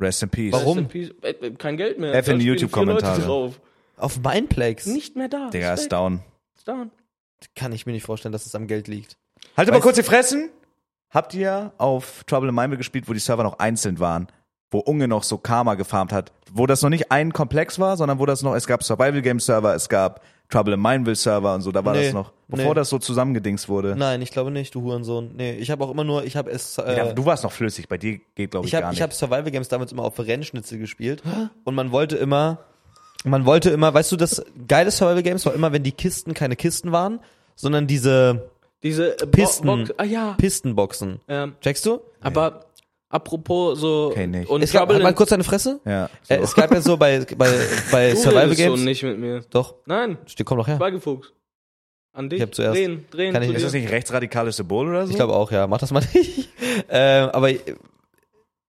Rest 0.00 0.22
in 0.22 0.28
Peace. 0.30 0.52
Warum? 0.52 0.78
Rest 0.78 0.94
in 0.94 1.08
Peace. 1.08 1.14
Äh, 1.22 1.46
äh, 1.46 1.50
Kein 1.52 1.76
Geld 1.76 1.98
mehr. 1.98 2.14
F 2.14 2.28
in 2.28 2.38
die 2.38 2.46
YouTube-Kommentare. 2.46 3.16
vier 3.16 3.24
Leute 3.26 3.26
drauf. 3.54 3.60
Auf 3.96 4.18
Mindplex? 4.20 4.86
Nicht 4.86 5.14
mehr 5.16 5.28
da. 5.28 5.50
Digga, 5.50 5.72
Ist 5.74 5.92
down. 5.92 6.20
Ist 6.56 6.66
down. 6.66 6.90
Kann 7.54 7.72
ich 7.72 7.86
mir 7.86 7.92
nicht 7.92 8.04
vorstellen, 8.04 8.32
dass 8.32 8.44
es 8.46 8.54
am 8.54 8.66
Geld 8.66 8.88
liegt. 8.88 9.16
Halt 9.56 9.70
mal 9.70 9.80
kurz 9.80 9.96
die 9.96 10.02
Fressen. 10.02 10.50
Habt 11.10 11.34
ihr 11.34 11.72
auf 11.78 12.24
Trouble 12.24 12.48
in 12.48 12.54
Mineville 12.54 12.78
gespielt, 12.78 13.08
wo 13.08 13.12
die 13.12 13.20
Server 13.20 13.42
noch 13.42 13.58
einzeln 13.58 13.98
waren? 13.98 14.28
wo 14.70 14.80
Unge 14.80 15.06
noch 15.06 15.22
so 15.22 15.38
Karma 15.38 15.74
gefarmt 15.74 16.12
hat, 16.12 16.32
wo 16.52 16.66
das 16.66 16.82
noch 16.82 16.90
nicht 16.90 17.12
ein 17.12 17.32
Komplex 17.32 17.78
war, 17.78 17.96
sondern 17.96 18.18
wo 18.18 18.26
das 18.26 18.42
noch, 18.42 18.54
es 18.54 18.66
gab 18.66 18.82
Survival 18.82 19.22
Game 19.22 19.38
Server, 19.38 19.74
es 19.74 19.88
gab 19.88 20.22
Trouble 20.50 20.74
in 20.74 20.82
Mineville 20.82 21.14
Server 21.14 21.54
und 21.54 21.62
so, 21.62 21.70
da 21.70 21.84
war 21.84 21.94
Nee, 21.94 22.06
das 22.06 22.12
noch, 22.14 22.32
bevor 22.48 22.70
nee. 22.70 22.74
das 22.74 22.88
so 22.88 22.98
zusammengedingst 22.98 23.68
wurde. 23.68 23.94
Nein, 23.96 24.22
ich 24.22 24.32
glaube 24.32 24.50
nicht, 24.50 24.74
du 24.74 24.82
Hurensohn. 24.82 25.30
Nee, 25.36 25.52
ich 25.52 25.70
habe 25.70 25.84
auch 25.84 25.90
immer 25.90 26.02
nur, 26.04 26.24
ich 26.24 26.36
habe 26.36 26.50
es. 26.50 26.78
Äh, 26.78 26.96
Ja, 26.96 27.12
du 27.12 27.24
warst 27.24 27.44
noch 27.44 27.52
flüssig, 27.52 27.88
bei 27.88 27.96
dir 27.96 28.18
geht 28.34 28.50
glaube 28.50 28.66
ich, 28.66 28.72
ich 28.72 28.74
habe 28.74 28.82
gar 28.82 28.92
ich 28.92 28.98
nicht. 28.98 29.02
hab 29.02 29.12
Survival 29.12 29.50
Games 29.52 29.68
damals 29.68 29.92
immer 29.92 30.02
auf 30.02 30.18
Rennschnitzel 30.18 30.78
gespielt 30.78 31.22
und 31.64 31.74
man 31.76 31.92
wollte 31.92 32.16
immer, 32.16 32.58
man 33.24 33.46
wollte 33.46 33.70
immer, 33.70 33.94
weißt 33.94 34.10
du, 34.10 34.16
das 34.16 34.44
geile 34.66 34.90
Survival 34.90 35.22
Games 35.22 35.46
war 35.46 35.54
immer, 35.54 35.72
wenn 35.72 35.84
die 35.84 35.92
Kisten 35.92 36.34
keine 36.34 36.56
Kisten 36.56 36.90
waren, 36.90 37.20
sondern 37.54 37.86
diese 37.86 38.50
Diese 38.82 39.14
äh, 39.20 39.26
Bo- 39.26 39.30
Pisten. 39.30 39.66
Box, 39.66 39.94
ah 39.98 40.04
ja. 40.04 40.34
Pistenboxen. 40.38 41.20
Ähm, 41.28 41.54
Checkst 41.60 41.86
du? 41.86 42.00
aber 42.20 42.66
apropos 43.08 43.78
so 43.80 44.10
Kenn 44.14 44.34
ich. 44.34 44.48
und 44.48 44.62
Es 44.62 44.72
gab, 44.72 44.80
Trouble 44.82 44.94
halt 44.96 45.02
mal 45.04 45.08
in- 45.10 45.14
kurz 45.14 45.30
deine 45.30 45.44
Fresse. 45.44 45.80
ja, 45.84 46.10
so. 46.22 46.34
Äh, 46.34 46.38
es 46.38 46.54
gab 46.54 46.72
ja 46.72 46.80
so 46.80 46.96
bei 46.96 47.24
bei 47.36 47.48
bei 47.92 48.10
du 48.10 48.16
Survival 48.16 48.42
redest 48.44 48.58
Games. 48.58 48.78
so 48.80 48.84
nicht 48.84 49.02
mit 49.02 49.18
mir. 49.18 49.40
Doch, 49.50 49.76
Nein, 49.86 50.18
steht 50.26 50.46
komm 50.46 50.58
doch 50.58 50.66
her. 50.68 50.76
Schweigefuchs. 50.76 51.32
An 52.12 52.28
dich. 52.30 52.38
Ich 52.38 52.42
hab 52.42 52.54
zuerst- 52.54 52.76
Drehen, 52.76 53.04
drehen. 53.10 53.32
Kann 53.34 53.42
ich- 53.42 53.48
zu 53.48 53.54
ist 53.54 53.60
dir. 53.60 53.66
das 53.66 53.72
nicht 53.74 53.84
ein 53.86 53.90
rechtsradikales 53.90 54.56
Symbol 54.56 54.88
oder 54.88 55.04
so? 55.06 55.10
Ich 55.10 55.16
glaube 55.16 55.34
auch, 55.34 55.50
ja. 55.52 55.66
Mach 55.66 55.78
das 55.78 55.90
mal 55.92 56.02
nicht. 56.14 56.48
ähm, 56.88 57.28
aber 57.30 57.50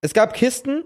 es 0.02 0.14
gab 0.14 0.34
Kisten 0.34 0.84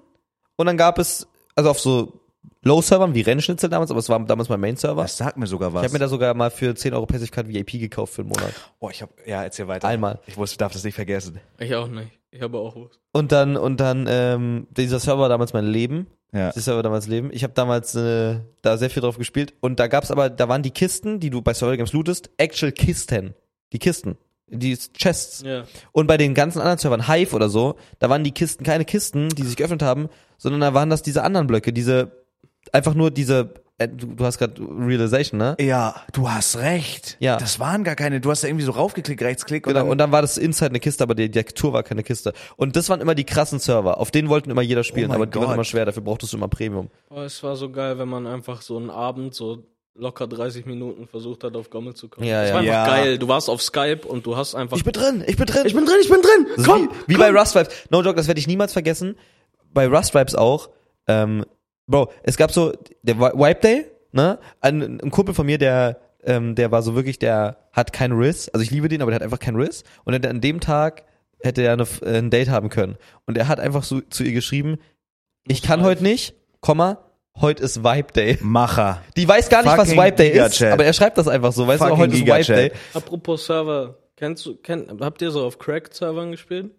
und 0.57 0.65
dann 0.67 0.77
gab 0.77 0.97
es, 0.99 1.27
also 1.55 1.69
auf 1.71 1.79
so 1.79 2.20
Low-Servern 2.63 3.15
wie 3.15 3.21
Rennschnitzel 3.21 3.69
damals, 3.69 3.89
aber 3.89 3.99
es 3.99 4.09
war 4.09 4.19
damals 4.25 4.49
mein 4.49 4.59
Main-Server. 4.59 5.01
das 5.01 5.17
sagt 5.17 5.37
mir 5.37 5.47
sogar 5.47 5.73
was. 5.73 5.81
Ich 5.81 5.85
habe 5.85 5.93
mir 5.93 5.99
da 5.99 6.07
sogar 6.07 6.33
mal 6.35 6.51
für 6.51 6.75
10 6.75 6.93
Euro 6.93 7.05
Pessigkeit 7.07 7.47
VIP 7.47 7.71
gekauft 7.79 8.13
für 8.13 8.21
einen 8.21 8.29
Monat. 8.29 8.53
oh, 8.79 8.89
ich 8.89 9.01
habe 9.01 9.11
ja, 9.25 9.43
erzähl 9.43 9.67
weiter. 9.67 9.87
Einmal. 9.87 10.19
Ich 10.27 10.37
wusste, 10.37 10.57
darf 10.57 10.71
das 10.71 10.83
nicht 10.83 10.95
vergessen. 10.95 11.39
Ich 11.57 11.73
auch 11.73 11.87
nicht. 11.87 12.11
Ich 12.29 12.41
habe 12.41 12.59
auch 12.59 12.75
was. 12.75 12.99
Und 13.11 13.31
dann, 13.31 13.57
und 13.57 13.79
dann, 13.79 14.05
ähm, 14.07 14.67
dieser 14.69 14.99
Server 14.99 15.21
war 15.21 15.29
damals 15.29 15.53
mein 15.53 15.65
Leben. 15.65 16.07
Ja. 16.33 16.51
Dieser 16.51 16.61
Server 16.61 16.77
war 16.77 16.83
damals 16.83 17.07
Leben. 17.07 17.29
Ich 17.33 17.43
habe 17.43 17.53
damals 17.53 17.95
äh, 17.95 18.39
da 18.61 18.77
sehr 18.77 18.89
viel 18.89 19.01
drauf 19.01 19.17
gespielt. 19.17 19.53
Und 19.59 19.79
da 19.79 19.87
gab's 19.87 20.11
aber, 20.11 20.29
da 20.29 20.47
waren 20.47 20.63
die 20.63 20.71
Kisten, 20.71 21.19
die 21.19 21.29
du 21.29 21.41
bei 21.41 21.53
Survival 21.53 21.77
Games 21.77 21.93
lootest, 21.93 22.29
actual 22.37 22.71
Kisten. 22.71 23.33
Die 23.73 23.79
Kisten. 23.79 24.17
Die 24.47 24.77
Chests. 24.77 25.43
Ja. 25.45 25.63
Und 25.93 26.07
bei 26.07 26.17
den 26.17 26.33
ganzen 26.33 26.59
anderen 26.59 26.77
Servern, 26.77 27.07
Hive 27.07 27.35
oder 27.35 27.49
so, 27.49 27.75
da 27.99 28.09
waren 28.09 28.23
die 28.23 28.31
Kisten 28.31 28.63
keine 28.65 28.85
Kisten, 28.85 29.29
die 29.29 29.43
sich 29.43 29.55
geöffnet 29.55 29.81
haben, 29.81 30.09
sondern 30.37 30.61
da 30.61 30.73
waren 30.73 30.89
das 30.89 31.01
diese 31.01 31.23
anderen 31.23 31.47
Blöcke, 31.47 31.71
diese, 31.71 32.20
einfach 32.71 32.93
nur 32.93 33.11
diese, 33.11 33.53
äh, 33.77 33.87
du, 33.87 34.07
du 34.07 34.25
hast 34.25 34.37
gerade 34.37 34.61
Realization, 34.61 35.37
ne? 35.37 35.55
Ja, 35.59 35.95
du 36.13 36.29
hast 36.29 36.57
recht. 36.57 37.17
Ja. 37.19 37.37
Das 37.37 37.59
waren 37.59 37.83
gar 37.83 37.95
keine. 37.95 38.21
Du 38.21 38.29
hast 38.31 38.43
da 38.43 38.47
irgendwie 38.47 38.65
so 38.65 38.71
raufgeklickt, 38.71 39.21
rechtsklick 39.21 39.65
und 39.67 39.73
Genau, 39.73 39.83
dann, 39.85 39.91
und 39.91 39.97
dann 39.97 40.11
war 40.11 40.21
das 40.21 40.37
Inside 40.37 40.69
eine 40.71 40.79
Kiste, 40.79 41.03
aber 41.03 41.15
die, 41.15 41.29
die 41.29 41.39
Architektur 41.39 41.73
war 41.73 41.83
keine 41.83 42.03
Kiste. 42.03 42.33
Und 42.57 42.75
das 42.75 42.89
waren 42.89 43.01
immer 43.01 43.15
die 43.15 43.23
krassen 43.25 43.59
Server. 43.59 43.97
Auf 43.99 44.11
denen 44.11 44.29
wollten 44.29 44.49
immer 44.51 44.61
jeder 44.61 44.83
spielen, 44.83 45.11
Oh 45.11 45.15
aber 45.15 45.25
die 45.25 45.35
waren 45.35 45.45
Gott. 45.47 45.53
immer 45.55 45.63
schwer, 45.63 45.85
dafür 45.85 46.03
brauchtest 46.03 46.33
du 46.33 46.37
immer 46.37 46.47
Premium. 46.47 46.89
Oh, 47.09 47.21
es 47.21 47.41
war 47.43 47.55
so 47.55 47.69
geil, 47.71 47.97
wenn 47.99 48.07
man 48.09 48.27
einfach 48.27 48.61
so 48.61 48.77
einen 48.77 48.89
Abend 48.89 49.33
so 49.35 49.63
locker 49.93 50.25
30 50.25 50.65
Minuten 50.65 51.05
versucht 51.07 51.43
hat, 51.43 51.55
auf 51.57 51.69
Gommel 51.69 51.93
zu 51.93 52.07
kommen. 52.07 52.25
Ja, 52.25 52.41
das 52.41 52.49
ja. 52.49 52.53
war 52.55 52.61
einfach 52.61 52.73
Ja. 52.73 52.85
geil. 52.87 53.17
Du 53.17 53.27
warst 53.27 53.49
auf 53.49 53.61
Skype 53.61 54.01
und 54.07 54.25
du 54.25 54.37
hast 54.37 54.55
einfach. 54.55 54.77
Ich 54.77 54.83
bin 54.85 54.93
drin, 54.93 55.23
ich 55.27 55.35
bin 55.35 55.45
drin. 55.45 55.63
ich 55.65 55.73
bin 55.75 55.85
drin, 55.85 55.95
ich 56.01 56.09
bin 56.09 56.21
drin. 56.21 56.65
Komm, 56.65 56.89
wie, 57.07 57.13
wie 57.15 57.17
komm. 57.17 57.33
bei 57.33 57.39
Rust 57.39 57.55
Vibes. 57.55 57.69
No 57.89 58.01
joke, 58.01 58.15
das 58.15 58.27
werde 58.27 58.39
ich 58.39 58.47
niemals 58.47 58.71
vergessen. 58.73 59.15
Bei 59.73 59.87
Rust 59.87 60.13
Vibes 60.15 60.33
auch. 60.35 60.69
Ähm, 61.07 61.45
Bro, 61.91 62.11
es 62.23 62.37
gab 62.37 62.51
so 62.51 62.73
der 63.03 63.17
Wi- 63.19 63.33
Wipe 63.37 63.61
Day, 63.61 63.85
ne? 64.11 64.39
Ein, 64.61 64.99
ein 65.01 65.11
Kumpel 65.11 65.35
von 65.35 65.45
mir, 65.45 65.57
der 65.57 65.99
ähm, 66.23 66.55
der 66.55 66.71
war 66.71 66.81
so 66.83 66.95
wirklich, 66.95 67.17
der 67.19 67.57
hat 67.73 67.93
keinen 67.93 68.17
Riss. 68.17 68.47
Also 68.49 68.63
ich 68.63 68.69
liebe 68.71 68.87
den, 68.87 69.01
aber 69.01 69.11
der 69.11 69.15
hat 69.15 69.23
einfach 69.23 69.39
keinen 69.39 69.59
Riss. 69.59 69.83
Und 70.03 70.13
er 70.13 70.19
hat 70.19 70.27
an 70.27 70.39
dem 70.41 70.59
Tag 70.59 71.03
hätte 71.41 71.61
er 71.63 71.73
eine, 71.73 71.87
äh, 72.03 72.17
ein 72.19 72.29
Date 72.29 72.49
haben 72.49 72.69
können. 72.69 72.95
Und 73.25 73.37
er 73.37 73.47
hat 73.47 73.59
einfach 73.59 73.83
so 73.83 74.01
zu 74.01 74.23
ihr 74.23 74.31
geschrieben: 74.33 74.77
Ich 75.47 75.61
kann 75.61 75.81
heute 75.83 76.03
nicht, 76.03 76.35
Komma. 76.59 76.99
Heute 77.39 77.63
ist 77.63 77.83
Vibe 77.83 78.11
Day. 78.13 78.37
Macher. 78.41 79.01
Die 79.15 79.27
weiß 79.27 79.49
gar 79.49 79.63
nicht, 79.63 79.71
was 79.77 79.89
Fucking 79.89 80.03
Vibe 80.03 80.15
Day 80.17 80.29
ist, 80.45 80.61
aber 80.61 80.83
er 80.85 80.93
schreibt 80.93 81.17
das 81.17 81.27
einfach 81.29 81.53
so. 81.53 81.65
Weißt 81.65 81.81
du, 81.81 81.97
heute 81.97 82.13
ist 82.13 82.25
Vibe. 82.25 82.43
Day. 82.43 82.71
Apropos 82.93 83.45
Server. 83.45 83.97
Kennst 84.17 84.45
du, 84.45 84.57
kennt, 84.57 85.01
habt 85.01 85.21
ihr 85.23 85.31
so 85.31 85.43
auf 85.45 85.57
Cracked-Servern 85.57 86.29
gespielt? 86.31 86.71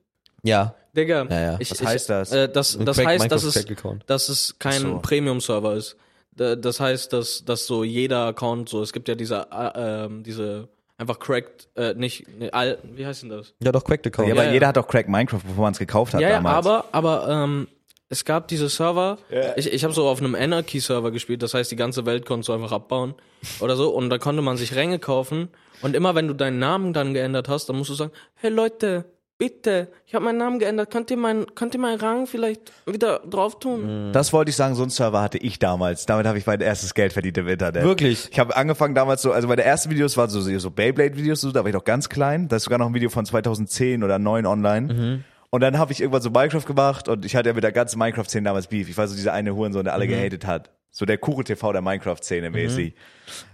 Ja. 0.42 0.74
Digga. 0.96 1.26
Ja, 1.30 1.40
ja. 1.40 1.56
Ich, 1.58 1.70
Was 1.70 1.80
ich, 1.80 1.86
heißt 1.86 2.10
das? 2.10 2.32
Äh, 2.32 2.48
das 2.48 2.76
Ein 2.76 2.84
das 2.84 2.96
Crack- 2.98 3.06
heißt, 3.06 3.32
dass 3.32 3.44
es, 3.44 3.64
dass 4.06 4.28
es 4.28 4.58
kein 4.58 4.80
so. 4.82 4.98
Premium-Server 5.00 5.74
ist. 5.74 5.96
Da- 6.36 6.56
Das 6.56 6.80
heißt, 6.80 7.12
dass, 7.12 7.44
dass 7.44 7.66
so 7.66 7.82
jeder 7.84 8.26
Account 8.26 8.68
so, 8.68 8.82
es 8.82 8.92
gibt 8.92 9.08
ja 9.08 9.14
diese, 9.14 9.46
äh, 9.50 9.70
ähm, 10.04 10.22
diese 10.22 10.68
einfach 10.98 11.18
cracked, 11.18 11.68
äh, 11.76 11.94
nicht, 11.94 12.28
ne, 12.38 12.52
all, 12.52 12.78
wie 12.94 13.06
heißt 13.06 13.22
denn 13.22 13.30
das? 13.30 13.54
Ja, 13.60 13.72
doch, 13.72 13.82
Cracked 13.84 14.06
Account. 14.06 14.28
Ja, 14.28 14.34
aber 14.34 14.44
ja. 14.44 14.52
jeder 14.52 14.68
hat 14.68 14.76
doch 14.76 14.86
Crack 14.86 15.08
Minecraft, 15.08 15.40
bevor 15.42 15.62
man 15.64 15.72
es 15.72 15.78
gekauft 15.78 16.14
hat 16.14 16.20
ja, 16.20 16.28
ja, 16.28 16.34
damals. 16.36 16.64
aber, 16.66 16.84
aber 16.92 17.28
ähm, 17.28 17.68
es 18.08 18.24
gab 18.24 18.46
diese 18.48 18.68
Server, 18.68 19.16
ich, 19.56 19.72
ich 19.72 19.82
habe 19.84 19.94
so 19.94 20.06
auf 20.06 20.20
einem 20.20 20.34
Anarchy-Server 20.34 21.10
gespielt, 21.10 21.42
das 21.42 21.54
heißt, 21.54 21.70
die 21.72 21.76
ganze 21.76 22.04
Welt 22.06 22.26
konntest 22.26 22.50
du 22.50 22.52
einfach 22.52 22.70
abbauen 22.72 23.14
oder 23.60 23.74
so 23.74 23.88
und 23.90 24.10
da 24.10 24.18
konnte 24.18 24.42
man 24.42 24.58
sich 24.58 24.74
Ränge 24.74 24.98
kaufen 24.98 25.48
und 25.80 25.96
immer 25.96 26.14
wenn 26.14 26.28
du 26.28 26.34
deinen 26.34 26.58
Namen 26.58 26.92
dann 26.92 27.14
geändert 27.14 27.48
hast, 27.48 27.68
dann 27.70 27.76
musst 27.76 27.88
du 27.90 27.94
sagen, 27.94 28.12
hey 28.34 28.50
Leute, 28.50 29.06
bitte, 29.42 29.88
ich 30.06 30.14
habe 30.14 30.24
meinen 30.24 30.38
Namen 30.38 30.60
geändert, 30.60 30.88
könnt 30.92 31.10
ihr 31.10 31.16
meinen 31.16 31.52
könnt 31.56 31.74
ihr 31.74 31.80
meinen 31.80 31.98
Rang 31.98 32.28
vielleicht 32.28 32.70
wieder 32.86 33.18
drauf 33.28 33.58
tun? 33.58 34.10
Das 34.12 34.32
wollte 34.32 34.50
ich 34.50 34.56
sagen, 34.56 34.76
so 34.76 34.84
ein 34.84 34.90
Server 34.90 35.20
hatte 35.20 35.36
ich 35.38 35.58
damals. 35.58 36.06
Damit 36.06 36.26
habe 36.26 36.38
ich 36.38 36.46
mein 36.46 36.60
erstes 36.60 36.94
Geld 36.94 37.12
verdient 37.12 37.38
im 37.38 37.48
Internet. 37.48 37.82
Wirklich? 37.82 38.28
Ich 38.30 38.38
habe 38.38 38.54
angefangen 38.54 38.94
damals 38.94 39.20
so, 39.20 39.32
also 39.32 39.48
meine 39.48 39.64
ersten 39.64 39.90
Videos 39.90 40.16
waren 40.16 40.30
so, 40.30 40.40
so 40.40 40.70
Beyblade-Videos, 40.70 41.40
so, 41.40 41.50
da 41.50 41.60
war 41.60 41.66
ich 41.66 41.74
noch 41.74 41.82
ganz 41.82 42.08
klein. 42.08 42.46
Da 42.46 42.54
ist 42.54 42.62
sogar 42.62 42.78
noch 42.78 42.86
ein 42.86 42.94
Video 42.94 43.10
von 43.10 43.26
2010 43.26 44.04
oder 44.04 44.20
9 44.20 44.46
online. 44.46 44.94
Mhm. 44.94 45.24
Und 45.50 45.60
dann 45.60 45.76
habe 45.76 45.90
ich 45.90 46.00
irgendwann 46.00 46.22
so 46.22 46.30
Minecraft 46.30 46.64
gemacht 46.64 47.08
und 47.08 47.24
ich 47.24 47.34
hatte 47.34 47.48
ja 47.48 47.54
mit 47.54 47.64
der 47.64 47.72
ganzen 47.72 47.98
Minecraft-Szene 47.98 48.44
damals 48.44 48.68
Beef. 48.68 48.88
Ich 48.88 48.96
war 48.96 49.08
so 49.08 49.16
dieser 49.16 49.32
eine 49.32 49.56
Hurensohn, 49.56 49.82
der 49.82 49.94
alle 49.94 50.06
Mhm. 50.06 50.10
gehatet 50.10 50.46
hat. 50.46 50.70
So 50.92 51.06
der 51.06 51.18
Kuro 51.18 51.42
TV 51.42 51.72
der 51.72 51.80
Minecraft-Szene 51.80 52.50
mäßig. 52.50 52.94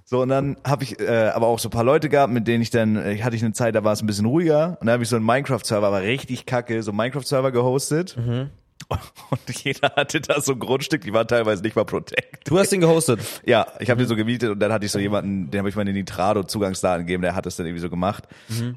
So, 0.05 0.23
und 0.23 0.29
dann 0.29 0.57
habe 0.65 0.83
ich 0.83 0.99
äh, 0.99 1.29
aber 1.29 1.47
auch 1.47 1.61
so 1.61 1.69
ein 1.69 1.71
paar 1.71 1.85
Leute 1.85 2.09
gehabt, 2.09 2.33
mit 2.33 2.49
denen 2.49 2.63
ich 2.63 2.71
dann, 2.71 2.97
äh, 2.97 3.23
hatte 3.23 3.37
ich 3.37 3.45
eine 3.45 3.53
Zeit, 3.53 3.75
da 3.77 3.85
war 3.85 3.93
es 3.93 4.03
ein 4.03 4.07
bisschen 4.07 4.27
ruhiger. 4.27 4.77
Und 4.81 4.87
dann 4.87 4.95
habe 4.95 5.05
ich 5.05 5.09
so 5.09 5.17
einen 5.17 5.25
Minecraft-Server, 5.25 5.87
aber 5.87 6.03
richtig 6.03 6.47
kacke, 6.47 6.83
so 6.83 6.91
einen 6.91 6.99
Minecraft-Server 6.99 7.53
gehostet. 7.53 8.17
Mhm. 8.17 8.51
Und 9.31 9.41
jeder 9.65 9.93
hatte 9.97 10.21
da 10.21 10.41
so 10.41 10.53
ein 10.53 10.59
Grundstück, 10.59 11.03
die 11.03 11.13
waren 11.13 11.27
teilweise 11.29 11.63
nicht 11.63 11.77
mal 11.77 11.85
protect. 11.85 12.49
Du 12.49 12.59
hast 12.59 12.71
den 12.71 12.81
gehostet. 12.81 13.21
Ja, 13.45 13.67
ich 13.79 13.89
habe 13.89 14.03
den 14.03 14.09
so 14.09 14.17
gemietet 14.17 14.51
und 14.51 14.61
dann 14.61 14.73
hatte 14.73 14.85
ich 14.85 14.93
so 14.93 14.99
jemanden, 14.99 15.51
den 15.51 15.59
habe 15.61 15.69
ich 15.69 15.77
meine 15.77 15.93
Nitrado-Zugangsdaten 15.93 17.07
gegeben, 17.07 17.23
der 17.23 17.35
hat 17.35 17.47
das 17.47 17.57
dann 17.57 17.67
irgendwie 17.67 17.81
so 17.81 17.89
gemacht. 17.89 18.25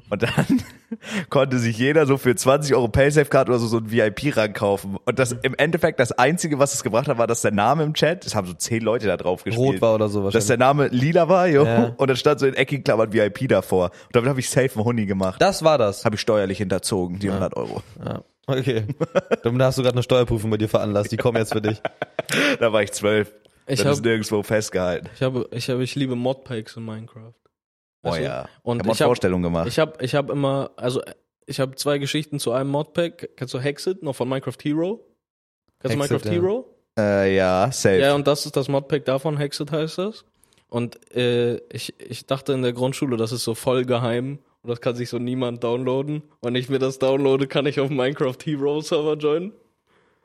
Und 0.08 0.22
dann 0.22 0.62
konnte 1.30 1.58
sich 1.58 1.76
jeder 1.76 2.06
so 2.06 2.16
für 2.16 2.34
20 2.34 2.74
Euro 2.74 2.88
Paysafe-Card 2.88 3.48
oder 3.48 3.58
so 3.58 3.66
so 3.66 3.78
einen 3.78 3.90
VIP-Rang 3.90 4.52
kaufen. 4.54 4.96
Und 5.04 5.18
das 5.18 5.32
im 5.32 5.54
Endeffekt 5.56 6.00
das 6.00 6.12
Einzige, 6.12 6.58
was 6.58 6.74
es 6.74 6.82
gebracht 6.82 7.08
hat, 7.08 7.18
war, 7.18 7.26
dass 7.26 7.42
der 7.42 7.50
Name 7.50 7.82
im 7.82 7.94
Chat, 7.94 8.24
es 8.24 8.34
haben 8.34 8.46
so 8.46 8.54
zehn 8.54 8.82
Leute 8.82 9.06
da 9.06 9.16
drauf 9.16 9.44
gespielt. 9.44 9.74
Rot 9.74 9.80
war 9.82 9.94
oder 9.94 10.08
so 10.08 10.20
Dass 10.20 10.34
wahrscheinlich. 10.34 10.46
der 10.48 10.56
Name 10.58 10.88
lila 10.88 11.28
war, 11.28 11.46
jo. 11.48 11.64
Ja. 11.64 11.92
Und 11.96 12.08
dann 12.08 12.16
stand 12.16 12.40
so 12.40 12.46
in 12.46 12.54
eckigen 12.54 12.84
Klammern 12.84 13.12
VIP 13.12 13.48
davor. 13.48 13.90
Und 14.06 14.16
damit 14.16 14.28
habe 14.30 14.40
ich 14.40 14.48
safe 14.48 14.70
einen 14.74 14.84
Huni 14.84 15.06
gemacht. 15.06 15.40
Das 15.40 15.62
war 15.62 15.76
das. 15.78 16.04
Habe 16.04 16.14
ich 16.14 16.20
steuerlich 16.20 16.58
hinterzogen, 16.58 17.18
die 17.18 17.28
100 17.28 17.56
Euro. 17.56 17.82
Ja. 18.04 18.22
Okay. 18.46 18.84
Damit 19.44 19.62
hast 19.62 19.78
du 19.78 19.82
gerade 19.82 19.94
eine 19.94 20.02
Steuerprüfung 20.02 20.50
bei 20.50 20.56
dir 20.56 20.68
veranlasst. 20.68 21.12
Die 21.12 21.16
kommen 21.16 21.38
jetzt 21.38 21.52
für 21.52 21.62
dich. 21.62 21.80
Da 22.60 22.72
war 22.72 22.82
ich 22.82 22.92
zwölf. 22.92 23.30
Ich 23.66 23.78
Das 23.78 23.86
hab- 23.86 23.92
ist 23.94 24.04
nirgendwo 24.04 24.42
festgehalten. 24.42 25.08
Ich 25.14 25.22
habe, 25.22 25.48
ich 25.52 25.68
habe, 25.68 25.82
ich 25.84 25.94
liebe 25.94 26.14
Modpacks 26.16 26.76
in 26.76 26.84
Minecraft. 26.84 27.34
Oh 28.02 28.08
Weißt 28.08 28.18
du? 28.20 28.22
ja. 28.24 28.48
Und 28.62 28.78
ich 28.80 28.88
habe 28.88 28.98
hab- 28.98 29.06
Vorstellungen 29.06 29.42
gemacht. 29.42 29.68
Ich 29.68 29.78
habe, 29.78 30.02
ich 30.04 30.14
habe 30.14 30.32
immer, 30.32 30.70
also 30.76 31.02
ich 31.46 31.60
habe 31.60 31.74
zwei 31.76 31.98
Geschichten 31.98 32.38
zu 32.40 32.52
einem 32.52 32.70
Modpack. 32.70 33.36
Kennst 33.36 33.52
du 33.54 33.58
Hexit 33.60 34.02
noch 34.02 34.14
von 34.14 34.28
Minecraft 34.28 34.56
Hero? 34.62 35.04
Kennst 35.80 35.96
du 35.96 36.00
Hexit, 36.00 36.24
Minecraft 36.24 36.26
ja. 36.26 36.32
Hero? 36.32 36.76
äh, 36.98 37.36
ja, 37.36 37.70
safe. 37.72 37.98
Ja, 37.98 38.14
und 38.14 38.26
das 38.26 38.46
ist 38.46 38.56
das 38.56 38.68
Modpack 38.68 39.04
davon, 39.04 39.36
Hexit 39.36 39.70
heißt 39.72 39.98
das. 39.98 40.24
Und 40.68 40.98
äh, 41.14 41.56
ich, 41.70 41.94
ich 42.00 42.24
dachte 42.26 42.54
in 42.54 42.62
der 42.62 42.72
Grundschule, 42.72 43.16
das 43.18 43.30
ist 43.32 43.44
so 43.44 43.54
voll 43.54 43.84
geheim 43.84 44.38
und 44.62 44.70
das 44.70 44.80
kann 44.80 44.94
sich 44.94 45.08
so 45.08 45.18
niemand 45.18 45.62
downloaden. 45.64 46.22
Wenn 46.42 46.54
ich 46.54 46.68
mir 46.68 46.78
das 46.78 46.98
downloade, 46.98 47.46
kann 47.46 47.66
ich 47.66 47.80
auf 47.80 47.90
Minecraft 47.90 48.36
Hero 48.44 48.80
Server 48.80 49.14
joinen. 49.14 49.52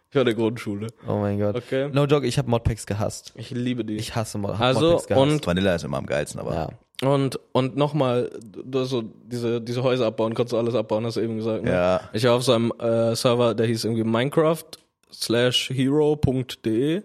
Ich 0.09 0.15
war 0.15 0.21
in 0.21 0.27
der 0.27 0.35
Grundschule. 0.35 0.87
Oh 1.07 1.17
mein 1.17 1.37
Gott. 1.39 1.55
Okay. 1.55 1.89
No 1.91 2.05
joke, 2.05 2.25
ich 2.25 2.37
habe 2.37 2.49
Modpacks 2.49 2.85
gehasst. 2.85 3.33
Ich 3.35 3.49
liebe 3.51 3.83
die. 3.83 3.97
Ich 3.97 4.15
hasse 4.15 4.37
Mod 4.37 4.51
Also, 4.59 4.81
Modpacks 4.91 5.07
gehasst. 5.07 5.21
und- 5.31 5.47
Vanilla 5.47 5.75
ist 5.75 5.83
immer 5.83 5.97
am 5.97 6.05
geilsten, 6.05 6.39
aber. 6.39 6.53
ja. 6.53 6.69
Und, 7.07 7.39
und 7.51 7.75
nochmal, 7.77 8.31
du 8.41 8.79
hast 8.79 8.89
so 8.89 9.03
diese, 9.03 9.61
diese 9.61 9.83
Häuser 9.83 10.07
abbauen, 10.07 10.33
konntest 10.33 10.53
du 10.53 10.57
alles 10.57 10.73
abbauen, 10.73 11.05
hast 11.05 11.17
du 11.17 11.21
eben 11.21 11.35
gesagt. 11.37 11.63
Ne? 11.63 11.69
Ja. 11.71 12.01
Ich 12.13 12.23
war 12.23 12.33
auf 12.33 12.43
so 12.43 12.53
einem 12.53 12.71
äh, 12.79 13.15
Server, 13.15 13.53
der 13.53 13.67
hieß 13.67 13.83
irgendwie 13.85 14.03
Minecraft 14.03 14.63
slash 15.11 15.69
hero.de 15.71 17.03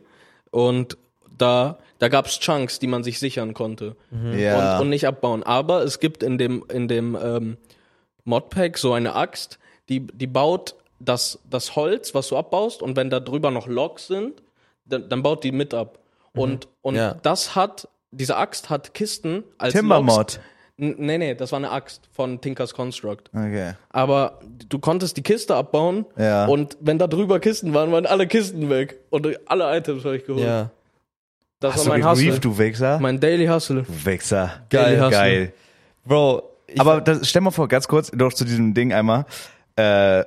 und 0.50 0.96
da, 1.38 1.78
da 1.98 2.08
gab's 2.08 2.38
Chunks, 2.40 2.78
die 2.78 2.86
man 2.86 3.02
sich 3.04 3.18
sichern 3.18 3.54
konnte 3.54 3.96
Ja. 4.36 4.76
und, 4.76 4.82
und 4.82 4.88
nicht 4.90 5.06
abbauen. 5.06 5.42
Aber 5.42 5.82
es 5.82 6.00
gibt 6.00 6.22
in 6.22 6.38
dem, 6.38 6.64
in 6.72 6.88
dem 6.88 7.16
ähm, 7.22 7.56
Modpack 8.24 8.78
so 8.78 8.92
eine 8.92 9.14
Axt, 9.14 9.58
die, 9.88 10.00
die 10.06 10.26
baut 10.26 10.74
das, 11.00 11.40
das 11.50 11.74
Holz, 11.76 12.14
was 12.14 12.28
du 12.28 12.36
abbaust, 12.36 12.82
und 12.82 12.96
wenn 12.96 13.10
da 13.10 13.18
drüber 13.20 13.50
noch 13.50 13.66
Logs 13.66 14.06
sind, 14.06 14.42
dann, 14.84 15.08
dann 15.08 15.22
baut 15.22 15.42
die 15.44 15.52
mit 15.52 15.74
ab. 15.74 15.98
Und, 16.34 16.68
und 16.80 16.94
Ja. 16.94 17.14
das 17.22 17.54
hat, 17.56 17.88
diese 18.10 18.36
Axt 18.36 18.70
hat 18.70 18.94
Kisten 18.94 19.42
als 19.58 19.74
Timbermod. 19.74 20.40
Nee, 20.78 21.18
nee, 21.18 21.34
das 21.34 21.52
war 21.52 21.58
eine 21.58 21.70
Axt 21.70 22.08
von 22.12 22.40
Tinker's 22.40 22.72
Construct. 22.74 23.24
Okay. 23.34 23.74
Aber 23.90 24.40
du 24.68 24.78
konntest 24.78 25.16
die 25.16 25.22
Kiste 25.22 25.54
abbauen 25.54 26.06
Ja. 26.16 26.46
und 26.46 26.76
wenn 26.80 26.98
da 26.98 27.06
drüber 27.06 27.40
Kisten 27.40 27.74
waren, 27.74 27.92
waren 27.92 28.06
alle 28.06 28.26
Kisten 28.26 28.70
weg. 28.70 28.98
Und 29.10 29.28
alle 29.48 29.76
Items 29.76 30.04
habe 30.04 30.16
ich 30.16 30.24
geholt. 30.24 30.44
Ja. 30.44 30.70
Das 31.62 31.74
Hast 31.74 31.86
war 31.88 31.96
du 31.96 32.02
mein 32.02 32.10
Hustle. 32.10 32.38
du 32.40 32.58
Wichser? 32.58 32.98
Mein 33.00 33.20
Daily 33.20 33.46
Hustle. 33.46 33.82
Du 33.84 34.06
Wichser. 34.06 34.50
Daily 34.68 34.96
Hustle. 34.96 35.10
Geil. 35.10 35.52
Bro, 36.04 36.42
ich, 36.66 36.80
Aber 36.80 37.00
das, 37.00 37.28
stell 37.28 37.42
mal 37.42 37.50
vor, 37.50 37.68
ganz 37.68 37.88
kurz, 37.88 38.12
noch 38.12 38.32
zu 38.32 38.44
diesem 38.44 38.74
Ding 38.74 38.92
einmal. 38.92 39.26
Äh, 39.76 40.24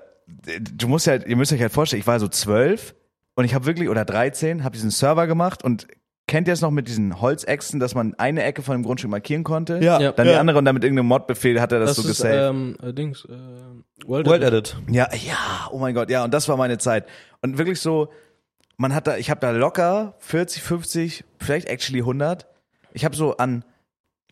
du 0.59 0.87
musst 0.87 1.07
halt, 1.07 1.27
ihr 1.27 1.35
müsst 1.35 1.51
euch 1.53 1.61
halt 1.61 1.71
vorstellen, 1.71 1.99
ich 1.99 2.07
war 2.07 2.19
so 2.19 2.27
zwölf 2.27 2.95
und 3.35 3.45
ich 3.45 3.53
habe 3.53 3.65
wirklich, 3.65 3.89
oder 3.89 4.05
13, 4.05 4.63
habe 4.63 4.73
diesen 4.73 4.91
Server 4.91 5.27
gemacht 5.27 5.63
und 5.63 5.87
kennt 6.27 6.47
ihr 6.47 6.53
es 6.53 6.61
noch 6.61 6.71
mit 6.71 6.87
diesen 6.87 7.21
Holzäxten, 7.21 7.79
dass 7.79 7.93
man 7.93 8.15
eine 8.15 8.41
Ecke 8.43 8.61
von 8.63 8.75
dem 8.75 8.83
Grundstück 8.83 9.11
markieren 9.11 9.43
konnte? 9.43 9.79
Ja. 9.83 9.99
Ja. 9.99 10.11
Dann 10.13 10.27
die 10.27 10.33
andere 10.33 10.57
und 10.57 10.65
dann 10.65 10.73
mit 10.73 10.83
irgendeinem 10.83 11.07
Modbefehl 11.07 11.59
hat 11.61 11.71
er 11.71 11.79
das, 11.79 11.89
Das 11.89 11.97
so 11.97 12.01
ist, 12.03 12.17
gesaved. 12.17 12.49
ähm, 12.49 12.77
äh, 12.81 12.93
Dings, 12.93 13.25
äh, 13.25 14.07
World, 14.07 14.25
World 14.27 14.43
Edit. 14.43 14.77
Edit. 14.87 14.95
Ja, 14.95 15.07
ja, 15.13 15.69
oh 15.71 15.77
mein 15.77 15.93
Gott, 15.93 16.09
ja, 16.09 16.23
und 16.23 16.33
das 16.33 16.47
war 16.49 16.57
meine 16.57 16.77
Zeit. 16.77 17.05
Und 17.41 17.57
wirklich 17.57 17.79
so, 17.79 18.09
man 18.77 18.93
hat 18.93 19.07
da, 19.07 19.17
ich 19.17 19.29
habe 19.29 19.39
da 19.39 19.51
locker 19.51 20.15
40, 20.19 20.61
50, 20.63 21.23
vielleicht 21.39 21.67
actually 21.69 21.99
100. 22.01 22.45
Ich 22.93 23.05
habe 23.05 23.15
so 23.15 23.37
an 23.37 23.63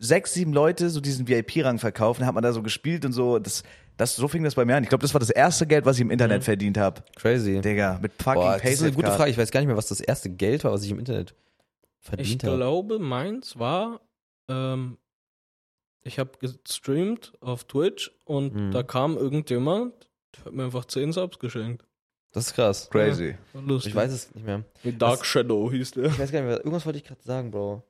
sechs, 0.00 0.34
sieben 0.34 0.52
Leute 0.52 0.90
so 0.90 1.00
diesen 1.00 1.28
VIP-Rang 1.28 1.78
verkauft, 1.78 2.20
dann 2.20 2.26
hat 2.26 2.34
man 2.34 2.42
da 2.42 2.52
so 2.52 2.62
gespielt 2.62 3.04
und 3.04 3.12
so, 3.12 3.38
das, 3.38 3.62
das, 3.96 4.16
so 4.16 4.26
fing 4.28 4.42
das 4.42 4.54
bei 4.56 4.64
mir 4.64 4.76
an. 4.76 4.82
Ich 4.82 4.88
glaube, 4.88 5.02
das 5.02 5.14
war 5.14 5.20
das 5.20 5.30
erste 5.30 5.66
Geld, 5.66 5.86
was 5.86 5.96
ich 5.96 6.02
im 6.02 6.10
Internet 6.10 6.42
verdient 6.44 6.76
habe. 6.78 7.02
Crazy. 7.16 7.60
Digga, 7.60 7.98
mit 8.02 8.12
fucking 8.20 8.34
Boah, 8.42 8.58
das 8.58 8.70
ist 8.72 8.82
eine 8.82 8.92
gute. 8.92 9.10
Frage. 9.12 9.30
Ich 9.30 9.38
weiß 9.38 9.50
gar 9.50 9.60
nicht 9.60 9.68
mehr, 9.68 9.76
was 9.76 9.86
das 9.86 10.00
erste 10.00 10.30
Geld 10.30 10.64
war, 10.64 10.72
was 10.72 10.82
ich 10.82 10.90
im 10.90 10.98
Internet 10.98 11.34
Ich 12.00 12.06
verdient 12.08 12.44
habe. 12.44 12.56
glaube, 12.56 12.98
meins 12.98 13.58
war, 13.58 14.00
ähm, 14.48 14.98
ich 16.02 16.18
habe 16.18 16.32
gestreamt 16.38 17.32
auf 17.40 17.64
Twitch 17.64 18.10
und 18.24 18.54
Mhm. 18.54 18.70
da 18.72 18.82
kam 18.82 19.16
irgendjemand, 19.16 19.94
der 20.36 20.44
hat 20.46 20.52
mir 20.52 20.64
einfach 20.64 20.84
10 20.86 21.12
Subs 21.12 21.38
geschenkt. 21.38 21.86
Das 22.34 22.48
ist 22.48 22.54
krass. 22.54 22.90
Crazy. 22.90 23.36
Lustig. 23.54 23.92
Ich 23.92 23.96
weiß 23.96 24.12
es 24.12 24.34
nicht 24.34 24.44
mehr. 24.44 24.64
Wie 24.82 24.92
Dark 24.92 25.24
Shadow 25.24 25.70
hieß 25.70 25.92
der. 25.92 26.06
Ich 26.06 26.18
weiß 26.18 26.32
gar 26.32 26.40
nicht 26.40 26.48
mehr. 26.48 26.58
Irgendwas 26.58 26.84
wollte 26.84 26.98
ich 26.98 27.04
gerade 27.04 27.22
sagen, 27.22 27.52
Bro. 27.52 27.84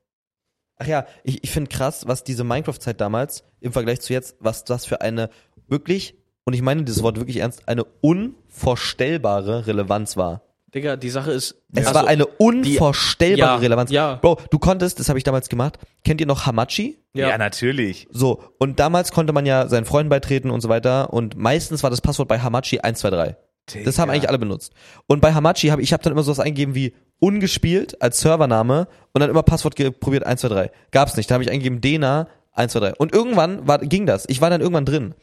Ach 0.77 0.85
ja, 0.85 1.05
ich, 1.23 1.43
ich 1.43 1.49
finde 1.51 1.69
krass, 1.69 2.07
was 2.07 2.23
diese 2.23 2.43
Minecraft-Zeit 2.43 3.01
damals 3.01 3.43
im 3.59 3.73
Vergleich 3.73 4.01
zu 4.01 4.13
jetzt, 4.13 4.35
was 4.39 4.63
das 4.63 4.85
für 4.85 5.01
eine 5.01 5.29
wirklich, 5.67 6.15
und 6.43 6.53
ich 6.53 6.61
meine 6.61 6.83
dieses 6.83 7.01
Wort 7.01 7.17
wirklich 7.17 7.37
ernst, 7.37 7.67
eine 7.67 7.85
unvorstellbare 8.01 9.65
Relevanz 9.65 10.15
war. 10.15 10.43
Digga, 10.75 10.97
die 10.97 11.09
Sache 11.09 11.31
ist, 11.31 11.55
Es 11.73 11.87
also, 11.87 12.01
war 12.01 12.07
eine 12.07 12.27
unvorstellbare 12.27 13.37
ja, 13.37 13.55
Relevanz. 13.55 13.89
ja. 13.91 14.15
Bro, 14.15 14.39
du 14.51 14.59
konntest, 14.59 14.99
das 14.99 15.07
habe 15.07 15.17
ich 15.17 15.23
damals 15.23 15.47
gemacht, 15.47 15.79
kennt 16.03 16.19
ihr 16.19 16.27
noch 16.27 16.45
Hamachi? 16.45 16.99
Ja. 17.13 17.29
ja, 17.29 17.37
natürlich. 17.37 18.07
So, 18.11 18.43
und 18.59 18.77
damals 18.79 19.13
konnte 19.13 19.31
man 19.31 19.45
ja 19.45 19.69
seinen 19.69 19.85
Freunden 19.85 20.09
beitreten 20.09 20.51
und 20.51 20.59
so 20.59 20.67
weiter 20.67 21.13
und 21.13 21.37
meistens 21.37 21.81
war 21.81 21.89
das 21.89 22.01
Passwort 22.01 22.27
bei 22.27 22.39
Hamachi 22.39 22.79
123. 22.79 23.37
Das 23.83 23.99
haben 23.99 24.09
eigentlich 24.11 24.29
alle 24.29 24.39
benutzt. 24.39 24.73
Und 25.07 25.21
bei 25.21 25.33
Hamachi 25.33 25.69
habe 25.69 25.81
ich 25.81 25.93
habe 25.93 26.03
dann 26.03 26.13
immer 26.13 26.23
sowas 26.23 26.39
eingegeben 26.39 26.75
wie 26.75 26.93
ungespielt 27.19 28.01
als 28.01 28.19
Servername 28.19 28.87
und 29.13 29.21
dann 29.21 29.29
immer 29.29 29.43
Passwort 29.43 29.75
probiert 29.75 30.25
123. 30.25 30.71
Gab's 30.91 31.17
nicht. 31.17 31.29
Da 31.29 31.35
habe 31.35 31.43
ich 31.43 31.49
eingegeben 31.51 31.81
Dena 31.81 32.27
123. 32.53 32.99
Und 32.99 33.13
irgendwann 33.13 33.67
war, 33.67 33.79
ging 33.79 34.05
das. 34.05 34.25
Ich 34.29 34.41
war 34.41 34.49
dann 34.49 34.61
irgendwann 34.61 34.85
drin. 34.85 35.15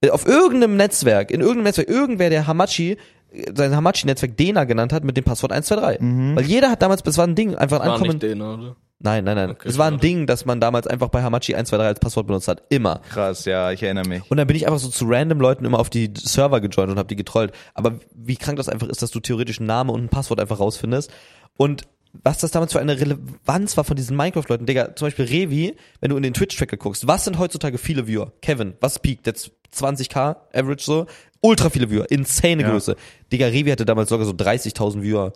Äh, 0.00 0.10
Auf 0.10 0.26
irgendeinem 0.26 0.76
Netzwerk, 0.76 1.30
in 1.30 1.40
irgendeinem 1.40 1.64
Netzwerk, 1.64 1.88
irgendwer, 1.88 2.30
der 2.30 2.46
Hamachi 2.46 2.96
äh, 3.32 3.52
sein 3.54 3.74
Hamachi-Netzwerk 3.74 4.36
Dena 4.36 4.64
genannt 4.64 4.92
hat 4.92 5.04
mit 5.04 5.16
dem 5.16 5.24
Passwort 5.24 5.52
123. 5.52 6.36
Weil 6.36 6.44
jeder 6.44 6.70
hat 6.70 6.82
damals, 6.82 7.02
das 7.02 7.18
war 7.18 7.26
ein 7.26 7.34
Ding, 7.34 7.54
einfach 7.54 7.80
war 7.80 7.92
Ankommen. 7.92 8.12
nicht 8.12 8.22
den, 8.22 8.40
oder? 8.42 8.76
Nein, 9.04 9.24
nein, 9.24 9.36
nein. 9.36 9.50
Okay, 9.50 9.68
es 9.68 9.76
war 9.76 9.86
ein. 9.86 9.98
Ding, 9.98 10.26
dass 10.26 10.46
man 10.46 10.60
damals 10.60 10.86
einfach 10.86 11.08
bei 11.08 11.22
Hamachi 11.22 11.54
123 11.54 11.86
als 11.86 12.00
Passwort 12.00 12.26
benutzt 12.26 12.48
hat. 12.48 12.62
Immer. 12.70 13.00
Krass, 13.10 13.44
ja, 13.44 13.70
ich 13.70 13.82
erinnere 13.82 14.08
mich. 14.08 14.22
Und 14.30 14.38
dann 14.38 14.46
bin 14.46 14.56
ich 14.56 14.66
einfach 14.66 14.80
so 14.80 14.88
zu 14.88 15.04
random 15.06 15.40
Leuten 15.40 15.64
immer 15.66 15.78
auf 15.78 15.90
die 15.90 16.12
Server 16.16 16.60
gejoint 16.60 16.90
und 16.90 16.98
habe 16.98 17.08
die 17.08 17.16
getrollt. 17.16 17.52
Aber 17.74 18.00
wie 18.14 18.36
krank 18.36 18.56
das 18.56 18.68
einfach 18.68 18.88
ist, 18.88 19.02
dass 19.02 19.10
du 19.10 19.20
theoretisch 19.20 19.60
einen 19.60 19.66
Namen 19.66 19.90
und 19.90 20.02
ein 20.02 20.08
Passwort 20.08 20.40
einfach 20.40 20.58
rausfindest. 20.58 21.12
Und 21.56 21.82
was 22.22 22.38
das 22.38 22.52
damals 22.52 22.72
für 22.72 22.80
eine 22.80 22.98
Relevanz 22.98 23.76
war 23.76 23.84
von 23.84 23.96
diesen 23.96 24.16
Minecraft-Leuten. 24.16 24.66
Digga, 24.66 24.94
zum 24.94 25.06
Beispiel 25.06 25.24
Revi, 25.26 25.76
wenn 26.00 26.10
du 26.10 26.16
in 26.16 26.22
den 26.22 26.32
Twitch-Tracker 26.32 26.76
guckst, 26.76 27.06
was 27.06 27.24
sind 27.24 27.38
heutzutage 27.38 27.76
viele 27.76 28.06
Viewer? 28.06 28.32
Kevin, 28.40 28.74
was 28.80 28.98
peakt 28.98 29.26
jetzt? 29.26 29.50
20k 29.74 30.36
Average 30.54 30.84
so? 30.84 31.06
Ultra 31.40 31.68
viele 31.68 31.90
Viewer, 31.90 32.10
insane 32.10 32.62
Ja. 32.62 32.70
Größe. 32.70 32.96
Digga, 33.32 33.46
Revi 33.48 33.70
hatte 33.70 33.84
damals 33.84 34.08
sogar 34.08 34.24
so 34.24 34.32
30.000 34.32 35.02
Viewer. 35.02 35.32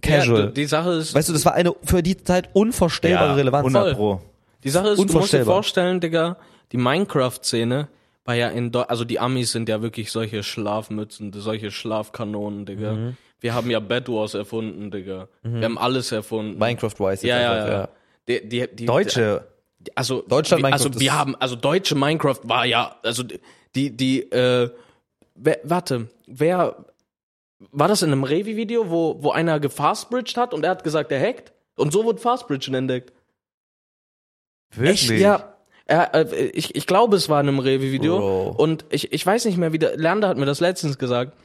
Casual. 0.00 0.40
Ja, 0.40 0.46
die 0.46 0.64
Sache 0.64 0.90
ist, 0.92 1.14
weißt 1.14 1.28
du, 1.28 1.32
das 1.32 1.44
war 1.44 1.54
eine 1.54 1.74
für 1.84 2.02
die 2.02 2.16
Zeit 2.16 2.50
unvorstellbare 2.54 3.36
Relevanz. 3.36 3.66
100 3.74 3.82
Voll. 3.82 3.94
Pro. 3.94 4.22
die 4.64 4.70
Sache 4.70 4.88
ist, 4.88 4.98
du 4.98 5.02
musst 5.02 5.12
dir 5.12 5.16
unvorstellbar. 5.16 5.54
vorstellen, 5.54 6.00
Digga, 6.00 6.36
die 6.72 6.76
Minecraft-Szene 6.76 7.88
war 8.24 8.34
ja 8.34 8.48
in, 8.48 8.72
Deu 8.72 8.82
also 8.82 9.04
die 9.04 9.20
Amis 9.20 9.52
sind 9.52 9.68
ja 9.68 9.82
wirklich 9.82 10.10
solche 10.10 10.42
Schlafmützen, 10.42 11.32
solche 11.32 11.70
Schlafkanonen, 11.70 12.66
Digga. 12.66 12.92
Mhm. 12.92 13.16
Wir 13.40 13.54
haben 13.54 13.70
ja 13.70 13.80
Bed 13.80 14.08
Wars 14.08 14.34
erfunden, 14.34 14.90
Digga. 14.90 15.28
Wir 15.42 15.64
haben 15.64 15.78
alles 15.78 16.10
erfunden. 16.10 16.58
Minecraft-wise. 16.58 17.26
ja, 17.26 17.40
ja, 17.40 17.52
einfach, 17.52 17.68
ja. 17.68 17.88
Die, 18.28 18.48
die, 18.48 18.66
die, 18.74 18.86
Deutsche. 18.86 19.46
also 19.94 20.22
Deutschland 20.22 20.62
wir, 20.62 20.70
Minecraft 20.70 20.86
also 20.86 21.00
wir 21.00 21.16
haben 21.16 21.36
also 21.36 21.54
deutsche 21.54 21.94
Minecraft 21.94 22.40
war 22.42 22.64
ja 22.66 22.96
also 23.04 23.22
die 23.76 23.96
die 23.96 24.22
äh, 24.32 24.70
warte 25.62 26.08
wer 26.26 26.76
war 27.70 27.88
das 27.88 28.02
in 28.02 28.12
einem 28.12 28.24
Revi 28.24 28.56
Video 28.56 28.90
wo 28.90 29.16
wo 29.22 29.30
einer 29.30 29.60
gefastbridged 29.60 30.36
hat 30.36 30.52
und 30.54 30.64
er 30.64 30.70
hat 30.70 30.84
gesagt 30.84 31.10
er 31.12 31.20
hackt 31.20 31.52
und 31.76 31.92
so 31.92 32.04
wurde 32.04 32.18
Fastbridgen 32.20 32.74
entdeckt 32.74 33.12
Wirklich? 34.74 35.20
ja 35.20 35.52
er, 35.86 36.14
äh, 36.14 36.46
ich, 36.48 36.74
ich 36.74 36.86
glaube 36.86 37.16
es 37.16 37.28
war 37.28 37.40
in 37.40 37.48
einem 37.48 37.58
Revi 37.60 37.92
Video 37.92 38.18
Bro. 38.18 38.54
und 38.62 38.84
ich, 38.90 39.12
ich 39.12 39.24
weiß 39.24 39.44
nicht 39.44 39.56
mehr 39.56 39.72
wie 39.72 39.78
der 39.78 39.96
Lerner 39.96 40.28
hat 40.28 40.36
mir 40.36 40.46
das 40.46 40.60
letztens 40.60 40.98
gesagt 40.98 41.36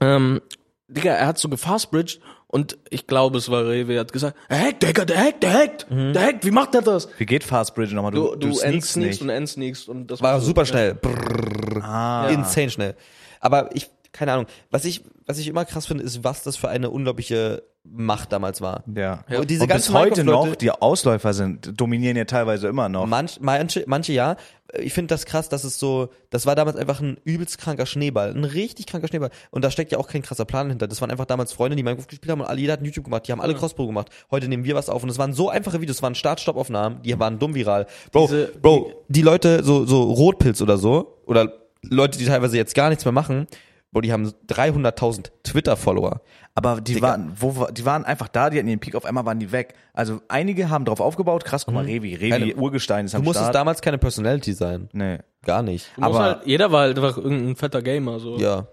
ähm, 0.00 0.40
Digga, 0.88 1.12
er 1.12 1.26
hat 1.28 1.38
so 1.38 1.48
gefastbridged 1.48 2.20
und 2.48 2.76
ich 2.88 3.06
glaube, 3.06 3.38
es 3.38 3.48
war 3.48 3.64
Rewe, 3.64 3.92
er 3.94 4.00
hat 4.00 4.12
gesagt, 4.12 4.36
er 4.48 4.60
hackt, 4.60 4.82
Digga, 4.82 5.04
der 5.04 5.18
hackt, 5.24 5.42
der 5.44 5.52
hackt, 5.52 5.86
der 5.88 6.20
hackt, 6.22 6.44
wie 6.44 6.50
macht 6.50 6.74
er 6.74 6.82
das? 6.82 7.08
Wie 7.16 7.26
geht 7.26 7.44
Fast 7.44 7.76
Bridge 7.76 7.94
nochmal? 7.94 8.10
Du, 8.10 8.34
du, 8.34 8.48
sneakst 8.52 8.64
endsneakst 8.64 8.96
nicht. 8.96 9.22
und 9.22 9.28
endsneakst 9.28 9.88
und 9.88 10.08
das 10.08 10.20
War 10.20 10.40
so- 10.40 10.46
super 10.46 10.66
schnell. 10.66 10.94
Brrr. 10.94 11.84
Ah. 11.84 12.28
Insane 12.30 12.70
schnell. 12.70 12.96
Aber 13.38 13.70
ich, 13.76 13.88
keine 14.12 14.32
Ahnung. 14.32 14.46
Was 14.70 14.84
ich, 14.84 15.02
was 15.26 15.38
ich 15.38 15.48
immer 15.48 15.64
krass 15.64 15.86
finde, 15.86 16.04
ist, 16.04 16.24
was 16.24 16.42
das 16.42 16.56
für 16.56 16.68
eine 16.68 16.90
unglaubliche 16.90 17.62
Macht 17.82 18.30
damals 18.30 18.60
war. 18.60 18.84
Ja. 18.94 19.24
Und 19.38 19.48
diese 19.48 19.62
und 19.62 19.68
bis 19.68 19.74
ganzen 19.86 19.94
heute 19.94 20.22
Minecraft-Leute- 20.22 20.48
noch, 20.50 20.56
die 20.56 20.70
Ausläufer 20.70 21.32
sind, 21.32 21.80
dominieren 21.80 22.14
ja 22.14 22.26
teilweise 22.26 22.68
immer 22.68 22.90
noch. 22.90 23.06
Manch, 23.06 23.38
manche, 23.40 23.84
manche 23.86 24.12
ja. 24.12 24.36
Ich 24.78 24.92
finde 24.92 25.14
das 25.14 25.24
krass, 25.24 25.48
dass 25.48 25.64
es 25.64 25.78
so, 25.78 26.10
das 26.28 26.44
war 26.44 26.54
damals 26.54 26.76
einfach 26.76 27.00
ein 27.00 27.16
übelst 27.24 27.56
kranker 27.56 27.86
Schneeball. 27.86 28.34
Ein 28.36 28.44
richtig 28.44 28.86
kranker 28.86 29.08
Schneeball. 29.08 29.30
Und 29.50 29.64
da 29.64 29.70
steckt 29.70 29.92
ja 29.92 29.98
auch 29.98 30.08
kein 30.08 30.20
krasser 30.20 30.44
Plan 30.44 30.68
hinter. 30.68 30.88
Das 30.88 31.00
waren 31.00 31.10
einfach 31.10 31.24
damals 31.24 31.54
Freunde, 31.54 31.74
die 31.74 31.82
Minecraft 31.82 32.06
gespielt 32.06 32.30
haben 32.30 32.42
und 32.42 32.46
alle, 32.48 32.60
jeder 32.60 32.74
hat 32.74 32.82
ein 32.82 32.84
YouTube 32.84 33.04
gemacht. 33.04 33.26
Die 33.26 33.32
haben 33.32 33.40
alle 33.40 33.54
Crossbow 33.54 33.86
gemacht. 33.86 34.10
Heute 34.30 34.46
nehmen 34.48 34.64
wir 34.64 34.74
was 34.74 34.90
auf. 34.90 35.02
Und 35.02 35.08
es 35.08 35.16
waren 35.18 35.32
so 35.32 35.48
einfache 35.48 35.80
Videos. 35.80 35.96
Es 35.96 36.02
waren 36.02 36.14
Start-Stop-Aufnahmen. 36.14 37.00
Die 37.02 37.18
waren 37.18 37.38
dumm 37.38 37.54
viral. 37.54 37.86
Bro, 38.12 38.26
Diese- 38.26 38.46
Bro, 38.60 38.92
die 39.08 39.22
Leute, 39.22 39.64
so, 39.64 39.86
so 39.86 40.02
Rotpilz 40.02 40.60
oder 40.60 40.76
so, 40.76 41.16
oder 41.24 41.50
Leute, 41.82 42.18
die 42.18 42.26
teilweise 42.26 42.58
jetzt 42.58 42.74
gar 42.74 42.90
nichts 42.90 43.06
mehr 43.06 43.12
machen, 43.12 43.46
Bro, 43.92 44.02
die 44.02 44.12
haben 44.12 44.32
300.000 44.48 45.30
Twitter-Follower. 45.42 46.20
Aber 46.54 46.80
die 46.80 46.94
Digga. 46.94 47.08
waren, 47.08 47.32
wo, 47.36 47.56
war- 47.56 47.72
die 47.72 47.84
waren 47.84 48.04
einfach 48.04 48.28
da, 48.28 48.50
die 48.50 48.58
hatten 48.58 48.68
ihren 48.68 48.78
Peak, 48.80 48.94
auf 48.94 49.04
einmal 49.04 49.24
waren 49.24 49.38
die 49.40 49.50
weg. 49.52 49.74
Also 49.92 50.20
einige 50.28 50.68
haben 50.70 50.84
drauf 50.84 51.00
aufgebaut, 51.00 51.44
krass, 51.44 51.64
guck 51.64 51.74
mal, 51.74 51.84
Revi, 51.84 52.14
Revi, 52.14 52.30
Keine- 52.30 52.54
Urgestein 52.56 53.06
ist 53.06 53.14
Du 53.14 53.18
am 53.18 53.24
musstest 53.24 53.46
Start. 53.46 53.54
damals 53.56 53.80
keine 53.82 53.98
Personality 53.98 54.52
sein. 54.52 54.88
Nee, 54.92 55.18
Gar 55.44 55.62
nicht. 55.62 55.90
Du 55.96 56.02
musst 56.02 56.14
Aber- 56.16 56.24
halt, 56.24 56.46
jeder 56.46 56.70
war 56.70 56.82
halt 56.82 56.98
einfach 56.98 57.16
irgendein 57.16 57.56
fetter 57.56 57.82
Gamer, 57.82 58.20
so. 58.20 58.36
Ja. 58.38 58.66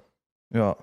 ja. 0.53 0.76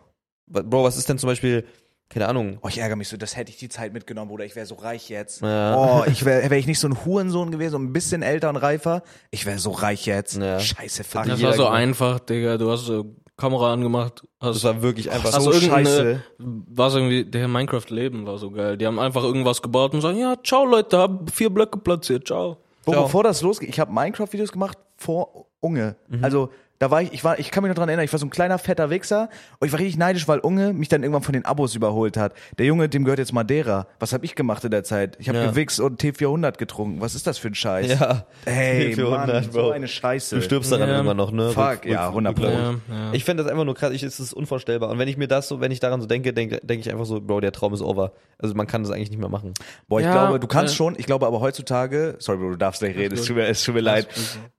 Bro, 0.46 0.84
was 0.84 0.96
ist 0.96 1.08
denn 1.08 1.18
zum 1.18 1.28
Beispiel, 1.28 1.64
keine 2.08 2.26
Ahnung, 2.28 2.58
Oh, 2.62 2.68
ich 2.68 2.78
ärgere 2.78 2.96
mich 2.96 3.08
so, 3.08 3.16
das 3.16 3.36
hätte 3.36 3.50
ich 3.50 3.58
die 3.58 3.68
Zeit 3.68 3.92
mitgenommen, 3.92 4.28
Bruder, 4.30 4.44
ich 4.44 4.56
wäre 4.56 4.66
so 4.66 4.74
reich 4.76 5.08
jetzt. 5.10 5.42
Ja. 5.42 5.76
Oh, 5.76 6.04
ich 6.10 6.24
wäre 6.24 6.48
wär 6.50 6.58
ich 6.58 6.66
nicht 6.66 6.78
so 6.80 6.88
ein 6.88 7.04
Hurensohn 7.04 7.50
gewesen 7.52 7.76
und 7.76 7.84
ein 7.84 7.92
bisschen 7.92 8.22
älter 8.22 8.48
und 8.50 8.56
reifer, 8.56 9.02
ich 9.30 9.46
wäre 9.46 9.58
so 9.58 9.70
reich 9.70 10.06
jetzt. 10.06 10.36
Ja. 10.38 10.58
Scheiße, 10.58 11.04
fuck. 11.04 11.24
Das 11.26 11.42
war 11.42 11.52
so 11.52 11.64
gemacht. 11.64 11.78
einfach, 11.78 12.18
Digga. 12.20 12.56
Du 12.58 12.70
hast 12.70 12.86
so 12.86 13.14
Kamera 13.36 13.72
angemacht, 13.72 14.22
hast, 14.40 14.56
das 14.56 14.64
war 14.64 14.82
wirklich 14.82 15.10
einfach 15.10 15.32
so 15.40 15.52
scheiße. 15.52 16.22
was 16.38 16.94
irgendwie, 16.94 17.24
der 17.24 17.48
Minecraft-Leben 17.48 18.26
war 18.26 18.38
so 18.38 18.50
geil. 18.50 18.76
Die 18.76 18.86
haben 18.86 18.98
einfach 19.00 19.24
irgendwas 19.24 19.60
gebaut 19.60 19.92
und 19.92 20.02
sagen, 20.02 20.18
ja, 20.18 20.36
ciao 20.44 20.64
Leute, 20.64 20.98
hab 20.98 21.30
vier 21.30 21.50
Blöcke 21.50 21.78
platziert, 21.78 22.28
ciao. 22.28 22.58
Bo, 22.84 22.92
Ciao. 22.92 23.04
bevor 23.04 23.24
das 23.24 23.42
losgeht, 23.42 23.70
ich 23.70 23.80
habe 23.80 23.92
Minecraft-Videos 23.92 24.52
gemacht 24.52 24.78
vor 24.96 25.46
Unge. 25.60 25.96
Mhm. 26.08 26.24
Also 26.24 26.50
Da 26.80 26.90
war 26.90 27.00
ich, 27.02 27.12
ich 27.12 27.22
war, 27.22 27.38
ich 27.38 27.50
kann 27.52 27.62
mich 27.62 27.68
noch 27.68 27.76
dran 27.76 27.88
erinnern, 27.88 28.04
ich 28.04 28.12
war 28.12 28.18
so 28.18 28.26
ein 28.26 28.30
kleiner 28.30 28.58
fetter 28.58 28.90
Wichser 28.90 29.28
und 29.60 29.66
ich 29.66 29.72
war 29.72 29.78
richtig 29.78 29.96
neidisch, 29.96 30.26
weil 30.26 30.40
Unge 30.40 30.72
mich 30.72 30.88
dann 30.88 31.02
irgendwann 31.02 31.22
von 31.22 31.32
den 31.32 31.44
Abos 31.44 31.74
überholt 31.76 32.16
hat. 32.16 32.32
Der 32.58 32.66
Junge, 32.66 32.88
dem 32.88 33.04
gehört 33.04 33.20
jetzt 33.20 33.32
Madeira. 33.32 33.86
Was 34.00 34.12
habe 34.12 34.24
ich 34.24 34.34
gemacht 34.34 34.64
in 34.64 34.72
der 34.72 34.82
Zeit? 34.82 35.16
Ich 35.20 35.28
habe 35.28 35.38
Ja. 35.38 35.46
gewichst 35.50 35.78
und 35.78 36.02
T400 36.02 36.58
getrunken. 36.58 37.00
Was 37.00 37.14
ist 37.14 37.26
das 37.28 37.38
für 37.38 37.48
ein 37.48 37.54
Scheiß? 37.54 37.98
Ja. 38.00 38.26
Hey, 38.44 38.92
T400, 38.94 39.10
Mann, 39.10 39.42
so 39.44 39.50
Bro. 39.60 39.70
eine 39.70 39.86
Scheiße. 39.88 40.34
Du 40.34 40.42
stirbst 40.42 40.72
daran 40.72 40.88
Ja. 40.88 41.00
immer 41.00 41.14
noch, 41.14 41.30
ne? 41.30 41.50
Fuck, 41.50 41.86
ja, 41.86 42.08
100 42.08 42.34
Pro. 42.34 42.42
Ja, 42.46 42.70
ja. 42.72 43.12
Ich 43.12 43.24
finde 43.24 43.44
das 43.44 43.50
einfach 43.52 43.64
nur 43.64 43.74
krass, 43.76 43.92
ich, 43.92 44.02
es 44.02 44.18
ist 44.18 44.34
unvorstellbar. 44.34 44.90
Und 44.90 44.98
wenn 44.98 45.08
ich 45.08 45.16
mir 45.16 45.28
das 45.28 45.46
so, 45.48 45.60
wenn 45.60 45.70
ich 45.70 45.78
daran 45.80 46.00
so 46.00 46.06
denke, 46.08 46.32
denke 46.32 46.60
denk 46.62 46.80
ich 46.84 46.90
einfach 46.90 47.06
so, 47.06 47.20
Bro, 47.20 47.40
der 47.40 47.52
Traum 47.52 47.72
ist 47.72 47.82
over. 47.82 48.12
Also 48.38 48.54
man 48.56 48.66
kann 48.66 48.82
das 48.82 48.90
eigentlich 48.90 49.10
nicht 49.10 49.20
mehr 49.20 49.28
machen. 49.28 49.54
Boah, 49.88 50.00
ich 50.00 50.06
Ja, 50.06 50.12
glaube, 50.12 50.40
du 50.40 50.48
kannst 50.48 50.74
äh, 50.74 50.76
schon, 50.76 50.96
ich 50.98 51.06
glaube 51.06 51.24
aber 51.26 51.38
heutzutage, 51.40 52.16
sorry 52.18 52.38
Bro, 52.38 52.50
du 52.50 52.56
darfst 52.56 52.80
gleich 52.80 52.96
reden, 52.96 53.14
es 53.14 53.24
tut 53.24 53.36
mir, 53.36 53.46
es 53.46 53.62
tut 53.62 53.74
mir 53.76 53.80
leid. 53.80 54.08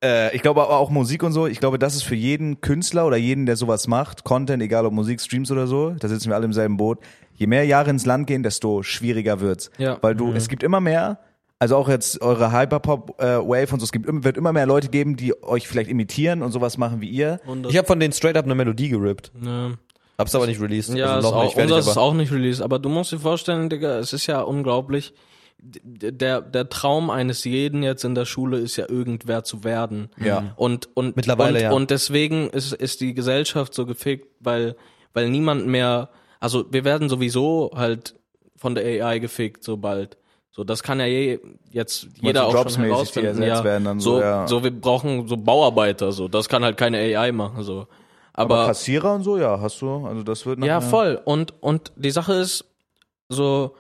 Äh, 0.04 0.34
ich 0.36 0.42
glaube 0.42 0.62
aber 0.62 0.78
auch 0.78 0.90
Musik 0.90 1.22
und 1.24 1.34
so, 1.34 1.46
ich 1.46 1.60
glaube, 1.60 1.78
das 1.78 1.94
ist 1.96 2.04
für 2.06 2.16
jeden 2.16 2.62
Künstler 2.62 3.06
oder 3.06 3.18
jeden, 3.18 3.46
der 3.46 3.56
sowas 3.56 3.88
macht, 3.88 4.24
Content, 4.24 4.62
egal 4.62 4.86
ob 4.86 4.94
Musik, 4.94 5.22
Streams 5.22 5.52
oder 5.52 5.68
so, 5.68 5.92
da 5.92 6.08
sitzen 6.08 6.30
wir 6.30 6.36
alle 6.36 6.46
im 6.46 6.54
selben 6.54 6.78
Boot. 6.78 7.00
Je 7.36 7.48
mehr 7.48 7.66
Jahre 7.66 7.90
ins 7.90 8.06
Land 8.06 8.28
gehen, 8.28 8.44
desto 8.44 8.84
schwieriger 8.84 9.40
wird's. 9.42 9.70
Ja. 9.78 9.98
Weil 10.02 10.16
du, 10.16 10.32
es 10.34 10.48
gibt 10.48 10.64
immer 10.64 10.80
mehr, 10.80 11.20
also 11.60 11.76
auch 11.76 11.90
jetzt 11.90 12.22
eure 12.22 12.52
Hyperpop-Wave 12.52 13.74
und 13.74 13.80
so, 13.80 13.84
es 13.84 13.92
gibt, 13.92 14.06
wird 14.08 14.38
immer 14.38 14.54
mehr 14.54 14.66
Leute 14.66 14.90
geben, 14.90 15.16
die 15.16 15.42
euch 15.44 15.68
vielleicht 15.68 15.90
imitieren 15.90 16.42
und 16.42 16.52
sowas 16.52 16.78
machen 16.78 17.02
wie 17.02 17.10
ihr. 17.10 17.40
Ich 17.68 17.78
habe 17.78 17.88
von 17.88 18.00
denen 18.00 18.14
straight 18.14 18.38
up 18.38 18.46
eine 18.46 18.56
Melodie 18.56 18.90
gerippt. 18.90 19.32
ja. 19.42 19.72
Hab's 20.18 20.34
aber 20.34 20.48
nicht 20.48 20.62
released. 20.62 20.96
Ja, 20.96 21.16
also 21.16 21.28
ist 21.28 21.34
auch, 21.34 21.44
nicht, 21.44 21.58
unser 21.58 21.76
ich 21.76 21.80
ist 21.82 21.88
aber. 21.90 22.02
auch 22.02 22.14
nicht 22.14 22.32
released. 22.32 22.62
Aber 22.62 22.80
du 22.80 22.88
musst 22.88 23.12
dir 23.12 23.20
vorstellen, 23.20 23.70
Digga, 23.70 23.98
es 24.00 24.14
ist 24.14 24.28
ja 24.28 24.40
unglaublich. 24.40 25.14
Der, 25.58 26.42
der 26.42 26.70
Traum 26.70 27.10
eines 27.10 27.44
jeden 27.44 27.82
jetzt 27.82 28.04
in 28.04 28.14
der 28.14 28.26
Schule 28.26 28.60
ist 28.60 28.76
ja 28.76 28.88
irgendwer 28.88 29.44
zu 29.44 29.64
werden. 29.64 30.10
Ja. 30.24 30.54
Und, 30.58 30.90
und, 30.96 31.16
Mittlerweile, 31.16 31.58
und, 31.58 31.64
ja. 31.64 31.72
und 31.72 31.90
deswegen 31.90 32.50
ist, 32.50 32.74
ist 32.74 33.02
die 33.02 33.14
Gesellschaft 33.14 33.74
so 33.74 33.86
gefickt, 33.86 34.28
weil, 34.40 34.76
weil 35.14 35.30
niemand 35.30 35.66
mehr, 35.66 36.10
also 36.40 36.66
wir 36.72 36.84
werden 36.84 37.10
sowieso 37.10 37.72
halt 37.76 38.16
von 38.56 38.76
der 38.76 38.84
AI 39.08 39.20
gefickt, 39.20 39.64
sobald. 39.64 40.18
So, 40.52 40.64
das 40.64 40.84
kann 40.84 41.00
ja 41.00 41.06
je, 41.06 41.40
jetzt 41.72 42.08
jeder 42.22 42.46
auch 42.48 42.70
schon 42.70 42.84
herausfinden. 42.84 43.42
Ja, 43.44 43.64
werden 43.64 43.84
dann 43.86 44.00
so, 44.00 44.16
so, 44.18 44.22
ja. 44.22 44.48
so, 44.48 44.64
wir 44.64 44.72
brauchen 44.72 45.28
so 45.28 45.36
Bauarbeiter, 45.36 46.12
so, 46.12 46.28
das 46.28 46.48
kann 46.48 46.64
halt 46.64 46.78
keine 46.78 46.98
AI 46.98 47.32
machen, 47.32 47.64
so. 47.64 47.88
Aber 48.34 48.56
Aber, 48.60 48.68
Kassierer 48.68 49.16
und 49.16 49.24
so, 49.24 49.38
ja, 49.38 49.60
hast 49.60 49.82
du, 49.82 50.06
also 50.06 50.22
das 50.24 50.46
wird 50.46 50.60
ja, 50.60 50.78
nachher- 50.80 50.90
voll. 50.90 51.22
Und, 51.26 51.54
und 51.62 51.92
die 51.96 52.12
Sache 52.12 52.34
ist, 52.34 52.66
so, 53.30 53.76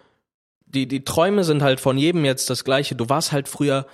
die, 0.75 0.87
die 0.87 1.03
Träume 1.05 1.43
sind 1.43 1.63
halt 1.63 1.79
von 1.79 1.97
jedem 1.97 2.25
jetzt 2.25 2.49
das 2.49 2.63
gleiche. 2.63 2.95
Du 2.95 3.07
warst 3.09 3.31
halt 3.31 3.47
früher 3.47 3.87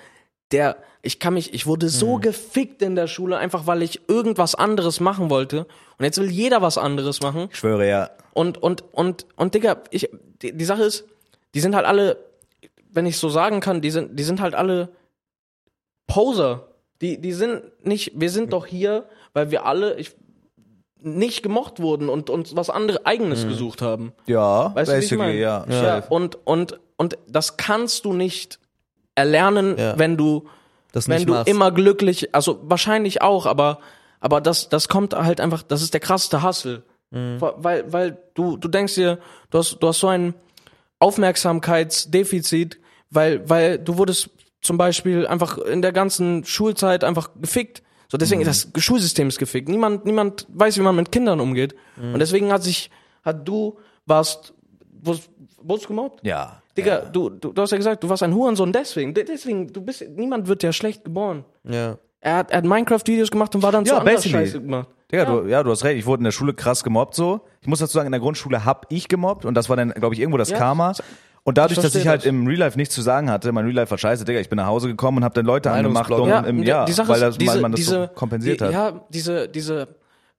der, 0.52 0.76
ich 1.02 1.20
kann 1.20 1.36
mich, 1.36 1.54
ich 1.54 1.66
wurde 1.66 1.88
so 1.88 2.18
Mhm. 2.18 2.22
gefickt 2.22 2.82
in 2.82 2.96
der 2.96 3.08
Schule, 3.08 3.38
einfach 3.38 3.68
weil 3.68 3.82
ich 3.84 4.02
irgendwas 4.10 4.56
anderes 4.56 5.00
machen 5.00 5.30
wollte. 5.30 5.66
Und 5.98 6.06
jetzt 6.06 6.18
will 6.20 6.30
jeder 6.30 6.62
was 6.62 6.78
anderes 6.78 7.22
machen. 7.22 7.48
Ich 7.52 7.58
schwöre, 7.60 7.88
ja. 7.88 8.10
Und, 8.34 8.58
und, 8.62 8.84
und, 8.94 9.26
und 9.38 9.54
Digga, 9.54 9.78
ich, 9.92 10.10
die, 10.42 10.52
die 10.58 10.66
Sache 10.66 10.84
ist, 10.84 11.06
die 11.54 11.60
sind 11.62 11.76
halt 11.76 11.86
alle, 11.86 12.18
wenn 12.92 13.06
ich 13.06 13.18
so 13.18 13.30
sagen 13.30 13.60
kann, 13.62 13.82
die 13.82 13.92
sind, 13.92 14.18
die 14.20 14.24
sind 14.24 14.42
halt 14.42 14.56
alle 14.56 14.90
Poser. 16.08 16.68
Die, 17.02 17.20
die 17.20 17.34
sind 17.34 17.64
nicht, 17.86 18.12
wir 18.16 18.30
sind 18.30 18.54
doch 18.54 18.66
hier, 18.66 19.06
weil 19.34 19.52
wir 19.52 19.66
alle, 19.66 19.98
ich, 20.00 20.12
nicht 21.02 21.44
gemocht 21.44 21.80
wurden 21.80 22.10
und 22.10 22.30
uns 22.30 22.56
was 22.56 22.70
anderes 22.70 23.06
eigenes 23.06 23.48
gesucht 23.48 23.82
haben. 23.82 24.14
Ja, 24.28 24.74
Weißt 24.76 24.90
du, 24.92 24.96
wie 24.96 24.98
ich 25.00 25.10
basically, 25.10 25.18
meine? 25.18 25.40
ja. 25.40 25.66
Ja. 25.70 26.04
Und, 26.10 26.38
und, 26.46 26.80
und 26.98 27.18
das 27.28 27.58
kannst 27.58 28.06
du 28.06 28.14
nicht 28.14 28.60
erlernen, 29.16 29.78
Ja. 29.78 29.98
wenn 29.98 30.16
du, 30.18 30.48
Das 30.92 31.10
wenn 31.10 31.26
du 31.26 31.34
machst. 31.34 31.48
immer 31.48 31.72
glücklich, 31.72 32.34
also 32.36 32.60
wahrscheinlich 32.64 33.22
auch, 33.22 33.46
aber, 33.46 33.80
aber 34.20 34.42
das, 34.42 34.70
das 34.70 34.88
kommt 34.90 35.14
halt 35.14 35.42
einfach, 35.42 35.64
das 35.64 35.82
ist 35.82 35.94
der 35.94 36.02
krasseste 36.02 36.42
Hassel. 36.42 36.84
Mhm. 37.10 37.38
Weil, 37.42 37.92
weil 37.92 38.18
du, 38.36 38.56
du 38.58 38.68
denkst 38.68 38.96
dir, 38.96 39.18
du 39.50 39.58
hast, 39.58 39.78
du 39.80 39.88
hast 39.88 40.00
so 40.00 40.08
ein 40.08 40.34
Aufmerksamkeitsdefizit, 41.00 42.80
weil, 43.10 43.50
weil 43.50 43.80
du 43.80 43.98
wurdest 43.98 44.30
zum 44.62 44.78
Beispiel 44.78 45.26
einfach 45.28 45.58
in 45.58 45.82
der 45.82 45.92
ganzen 45.92 46.46
Schulzeit 46.46 47.04
einfach 47.04 47.32
gefickt. 47.40 47.82
So, 48.12 48.18
deswegen, 48.18 48.44
das 48.44 48.68
Schulsystem 48.76 49.30
ist 49.30 49.40
gefickt. 49.40 49.70
Niemand, 49.70 50.04
niemand 50.04 50.46
weiß, 50.50 50.78
wie 50.78 50.82
man 50.82 50.96
mit 50.98 51.14
Kindern 51.14 51.40
umgeht. 51.40 51.76
Und 51.96 52.20
deswegen 52.20 52.52
hat 52.52 52.62
sich, 52.62 52.92
hat 53.24 53.48
du, 53.48 53.78
warst, 54.06 54.54
wurdest, 55.02 55.30
wurdest 55.62 55.88
gemobbt? 55.88 56.20
Ja. 56.28 56.62
Digga, 56.78 57.00
du, 57.00 57.30
du, 57.30 57.54
du 57.54 57.62
hast 57.62 57.72
ja 57.72 57.78
gesagt, 57.78 58.04
du 58.04 58.10
warst 58.10 58.22
ein 58.24 58.34
Hurensohn 58.36 58.74
deswegen. 58.74 59.14
De- 59.14 59.24
Deswegen, 59.24 59.72
du 59.72 59.80
bist, 59.82 60.04
niemand 60.16 60.48
wird 60.50 60.62
ja 60.64 60.74
schlecht 60.74 61.06
geboren. 61.06 61.46
Ja. 61.64 61.98
Er 62.20 62.36
hat, 62.36 62.52
er 62.52 62.58
hat 62.58 62.66
Minecraft-Videos 62.66 63.32
gemacht 63.32 63.56
und 63.56 63.64
war 63.64 63.72
dann 63.72 63.86
Ja, 63.86 63.94
so 63.96 64.00
anders. 64.02 64.28
Scheiße 64.28 64.62
gemacht. 64.62 64.90
Digga, 65.10 65.26
Du, 65.26 65.48
ja, 65.48 65.64
du 65.64 65.72
hast 65.72 65.84
recht. 65.86 65.98
Ich 65.98 66.06
wurde 66.06 66.20
in 66.22 66.26
der 66.26 66.32
Schule 66.32 66.54
krass 66.54 66.84
gemobbt 66.84 67.16
so. 67.16 67.42
Ich 67.62 67.68
muss 67.68 67.80
dazu 67.80 67.94
sagen, 67.94 68.08
in 68.08 68.12
der 68.12 68.22
Grundschule 68.22 68.64
hab 68.66 68.86
ich 68.90 69.08
gemobbt 69.08 69.46
und 69.46 69.54
das 69.56 69.70
war 69.70 69.76
dann, 69.78 69.92
glaube 69.92 70.16
ich, 70.16 70.20
irgendwo 70.22 70.38
das 70.38 70.50
Ja. 70.50 70.58
Karma. 70.58 70.94
Und 71.44 71.58
dadurch, 71.58 71.78
Ich 71.80 71.84
dass 71.84 71.96
ich 71.96 72.08
halt 72.08 72.22
das. 72.22 72.28
im 72.28 72.46
Real 72.46 72.60
Life 72.60 72.78
nichts 72.78 72.94
zu 72.94 73.02
sagen 73.02 73.32
hatte, 73.32 73.52
mein 73.52 73.66
Real 73.66 73.76
Life 73.78 73.90
war 73.92 73.98
scheiße, 73.98 74.26
Digga, 74.26 74.40
ich 74.40 74.50
bin 74.50 74.58
nach 74.58 74.68
Hause 74.68 74.88
gekommen 74.88 75.18
und 75.20 75.24
hab 75.24 75.34
dann 75.34 75.46
Leute 75.46 75.72
angemacht, 75.72 76.12
um, 76.12 76.20
Meinungsblogger. 76.30 76.48
im, 76.50 76.64
ja, 76.64 76.86
die 76.86 76.92
Sache 76.92 77.10
weil, 77.10 77.20
das, 77.20 77.38
diese, 77.38 77.54
weil 77.54 77.62
man 77.62 77.72
das 77.72 77.80
diese, 77.80 78.04
so 78.04 78.08
kompensiert 78.14 78.60
die, 78.62 78.66
hat. 78.66 78.72
Ja, 78.74 79.06
diese, 79.10 79.50
diese, 79.50 79.88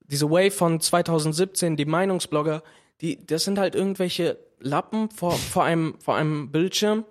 diese 0.00 0.30
Wave 0.30 0.52
von 0.52 0.80
2017, 0.80 1.76
die 1.76 1.86
Meinungsblogger, 1.86 2.62
die, 3.00 3.26
das 3.26 3.42
sind 3.44 3.58
halt 3.58 3.74
irgendwelche 3.74 4.38
Lappen 4.60 5.10
vor, 5.10 5.32
vor 5.32 5.64
einem, 5.64 5.96
vor 5.98 6.14
einem 6.14 6.52
Bildschirm, 6.52 7.04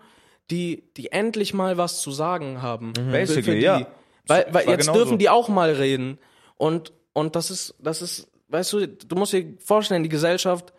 die, 0.49 0.83
die 0.95 1.11
endlich 1.11 1.53
mal 1.53 1.77
was 1.77 2.01
zu 2.01 2.11
sagen 2.11 2.61
haben. 2.61 2.93
Für- 2.95 3.01
Basically, 3.11 3.59
die. 3.59 3.65
ja. 3.65 3.87
Weil, 4.27 4.45
weil 4.51 4.69
jetzt 4.69 4.81
genauso. 4.85 4.99
dürfen 5.03 5.17
die 5.17 5.27
auch 5.29 5.49
mal 5.49 5.71
reden. 5.71 6.17
Und, 6.55 6.93
und 7.11 7.35
das 7.35 7.51
ist, 7.51 7.75
das 7.79 8.01
ist, 8.01 8.29
weißt 8.47 8.71
du, 8.71 8.87
du 8.87 9.15
musst 9.17 9.33
dir 9.33 9.53
vorstellen, 9.59 10.03
die 10.03 10.09
Gesellschaft 10.09 10.71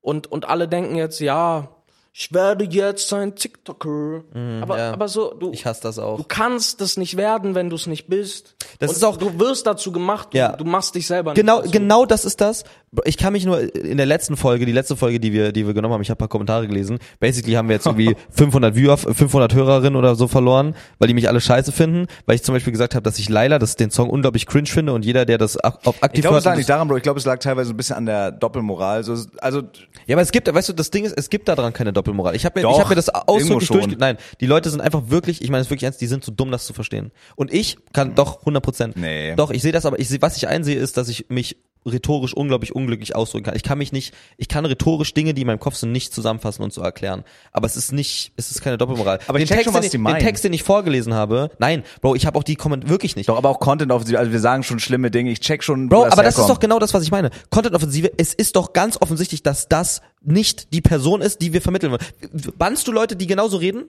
und, 0.00 0.26
und 0.28 0.48
alle 0.48 0.66
denken 0.68 0.96
jetzt, 0.96 1.20
ja, 1.20 1.68
ich 2.16 2.32
werde 2.32 2.64
jetzt 2.64 3.12
ein 3.12 3.34
TikToker. 3.34 4.22
aber, 4.62 4.78
ja. 4.78 4.92
aber 4.92 5.08
so, 5.08 5.34
du, 5.34 5.50
Ich 5.50 5.66
hasse 5.66 5.82
das 5.82 5.98
auch. 5.98 6.16
Du 6.16 6.22
kannst 6.22 6.80
es 6.80 6.96
nicht 6.96 7.16
werden, 7.16 7.56
wenn 7.56 7.70
du 7.70 7.74
es 7.76 7.88
nicht 7.88 8.06
bist. 8.06 8.54
Das 8.78 8.90
Und 8.90 8.96
ist 8.98 9.02
auch- 9.04 9.16
du 9.16 9.36
wirst 9.40 9.66
dazu 9.66 9.90
gemacht. 9.90 10.28
Du, 10.32 10.38
Ja. 10.38 10.52
du 10.52 10.64
machst 10.64 10.94
dich 10.94 11.08
selber 11.08 11.34
Genau, 11.34 11.56
nicht 11.56 11.66
dazu. 11.74 11.78
genau 11.80 12.06
das 12.06 12.24
ist 12.24 12.40
das. 12.40 12.62
Ich 13.04 13.16
kann 13.16 13.32
mich 13.32 13.44
nur 13.44 13.74
in 13.74 13.96
der 13.96 14.06
letzten 14.06 14.36
Folge, 14.36 14.66
die 14.66 14.72
letzte 14.72 14.96
Folge, 14.96 15.20
die 15.20 15.32
wir, 15.32 15.52
die 15.52 15.66
wir 15.66 15.74
genommen 15.74 15.94
haben, 15.94 16.02
ich 16.02 16.10
habe 16.10 16.18
paar 16.18 16.28
Kommentare 16.28 16.68
gelesen. 16.68 16.98
Basically 17.20 17.54
haben 17.54 17.68
wir 17.68 17.76
jetzt 17.76 17.86
irgendwie 17.86 18.14
500 18.30 18.74
Viewer, 18.76 18.96
500 18.96 19.54
Hörerinnen 19.54 19.96
oder 19.96 20.14
so 20.14 20.28
verloren, 20.28 20.74
weil 20.98 21.08
die 21.08 21.14
mich 21.14 21.28
alle 21.28 21.40
scheiße 21.40 21.72
finden, 21.72 22.06
weil 22.26 22.36
ich 22.36 22.42
zum 22.42 22.54
Beispiel 22.54 22.72
gesagt 22.72 22.94
habe, 22.94 23.02
dass 23.02 23.18
ich 23.18 23.28
Laila, 23.28 23.58
das 23.58 23.76
den 23.76 23.90
Song 23.90 24.10
unglaublich 24.10 24.46
cringe 24.46 24.66
finde 24.68 24.92
und 24.92 25.04
jeder, 25.04 25.24
der 25.24 25.38
das 25.38 25.56
auf 25.56 25.78
Ich 25.96 26.02
aktiv 26.02 26.22
glaube, 26.22 26.38
es 26.38 26.44
lag 26.44 26.56
nicht 26.56 26.68
daran, 26.68 26.88
Bro. 26.88 26.96
Ich 26.96 27.02
glaube, 27.02 27.18
es 27.18 27.24
lag 27.26 27.38
teilweise 27.38 27.70
ein 27.72 27.76
bisschen 27.76 27.96
an 27.96 28.06
der 28.06 28.30
Doppelmoral. 28.32 29.04
So, 29.04 29.16
also, 29.38 29.62
Ja, 30.06 30.16
aber 30.16 30.22
es 30.22 30.32
gibt, 30.32 30.52
weißt 30.52 30.68
du, 30.68 30.72
das 30.72 30.90
Ding 30.90 31.04
ist, 31.04 31.16
es 31.16 31.30
gibt 31.30 31.48
daran 31.48 31.72
keine 31.72 31.92
Doppelmoral. 31.92 32.34
Ich 32.34 32.44
habe 32.44 32.60
mir, 32.60 32.62
Doch, 32.62 32.76
ich 32.76 32.80
hab 32.80 32.88
mir 32.88 32.96
das 32.96 33.08
ausdrücklich 33.08 33.68
durch. 33.68 33.98
Nein, 33.98 34.16
die 34.40 34.46
Leute 34.46 34.70
sind 34.70 34.80
einfach 34.80 35.02
wirklich, 35.08 35.42
ich 35.42 35.50
meine 35.50 35.62
es 35.62 35.70
wirklich 35.70 35.84
ernst, 35.84 36.00
die 36.00 36.06
sind 36.06 36.24
zu 36.24 36.30
dumm, 36.30 36.50
das 36.50 36.66
zu 36.66 36.72
verstehen. 36.72 37.12
Und 37.36 37.52
ich 37.52 37.78
kann 37.92 38.14
doch 38.14 38.40
100 38.40 38.62
Prozent. 38.62 38.96
Nee. 38.96 39.34
Doch, 39.36 39.50
ich 39.50 39.62
sehe 39.62 39.72
das, 39.72 39.86
aber 39.86 39.98
ich 39.98 40.08
sehe, 40.08 40.22
was 40.22 40.36
ich 40.36 40.48
einsehe, 40.48 40.76
ist, 40.76 40.96
dass 40.96 41.08
ich 41.08 41.26
mich 41.28 41.56
rhetorisch 41.86 42.34
unglaublich 42.34 42.74
unglücklich 42.84 43.16
ausdrücken 43.16 43.46
kann. 43.46 43.56
Ich 43.56 43.62
kann 43.62 43.78
mich 43.78 43.92
nicht, 43.92 44.14
ich 44.36 44.48
kann 44.48 44.64
rhetorisch 44.66 45.14
Dinge, 45.14 45.34
die 45.34 45.42
in 45.42 45.46
meinem 45.46 45.60
Kopf 45.60 45.76
sind, 45.76 45.92
nicht 45.92 46.12
zusammenfassen 46.12 46.62
und 46.62 46.72
so 46.72 46.82
erklären. 46.82 47.24
Aber 47.52 47.66
es 47.66 47.76
ist 47.76 47.92
nicht, 47.92 48.32
es 48.36 48.50
ist 48.50 48.62
keine 48.62 48.78
Doppelmoral. 48.78 49.18
Aber 49.26 49.38
ich 49.38 49.44
den 49.44 49.48
schon, 49.48 49.64
Text, 49.64 49.74
was 49.74 49.90
den, 49.90 50.04
den. 50.04 50.18
Text, 50.18 50.44
den 50.44 50.52
ich 50.52 50.62
vorgelesen 50.62 51.14
habe, 51.14 51.50
nein, 51.58 51.82
Bro, 52.00 52.14
ich 52.14 52.26
habe 52.26 52.38
auch 52.38 52.44
die 52.44 52.56
Comment 52.56 52.88
wirklich 52.88 53.16
nicht. 53.16 53.28
doch, 53.28 53.36
aber 53.36 53.48
auch 53.48 53.58
Content-Offensive. 53.58 54.18
Also, 54.18 54.32
wir 54.32 54.40
sagen 54.40 54.62
schon 54.62 54.78
schlimme 54.78 55.10
Dinge. 55.10 55.30
Ich 55.30 55.40
check 55.40 55.64
schon, 55.64 55.88
Bro, 55.88 56.06
aber 56.06 56.22
das 56.22 56.34
ist 56.34 56.40
herkommt. 56.40 56.50
doch 56.50 56.60
genau 56.60 56.78
das, 56.78 56.94
was 56.94 57.02
ich 57.02 57.10
meine. 57.10 57.30
Content-Offensive, 57.50 58.12
es 58.18 58.34
ist 58.34 58.56
doch 58.56 58.72
ganz 58.72 59.00
offensichtlich, 59.00 59.42
dass 59.42 59.68
das 59.68 60.02
nicht 60.22 60.72
die 60.72 60.80
Person 60.80 61.20
ist, 61.20 61.40
die 61.40 61.52
wir 61.52 61.62
vermitteln 61.62 61.92
wollen. 61.92 62.52
Bannst 62.56 62.86
du 62.86 62.92
Leute, 62.92 63.16
die 63.16 63.26
genauso 63.26 63.56
reden? 63.56 63.84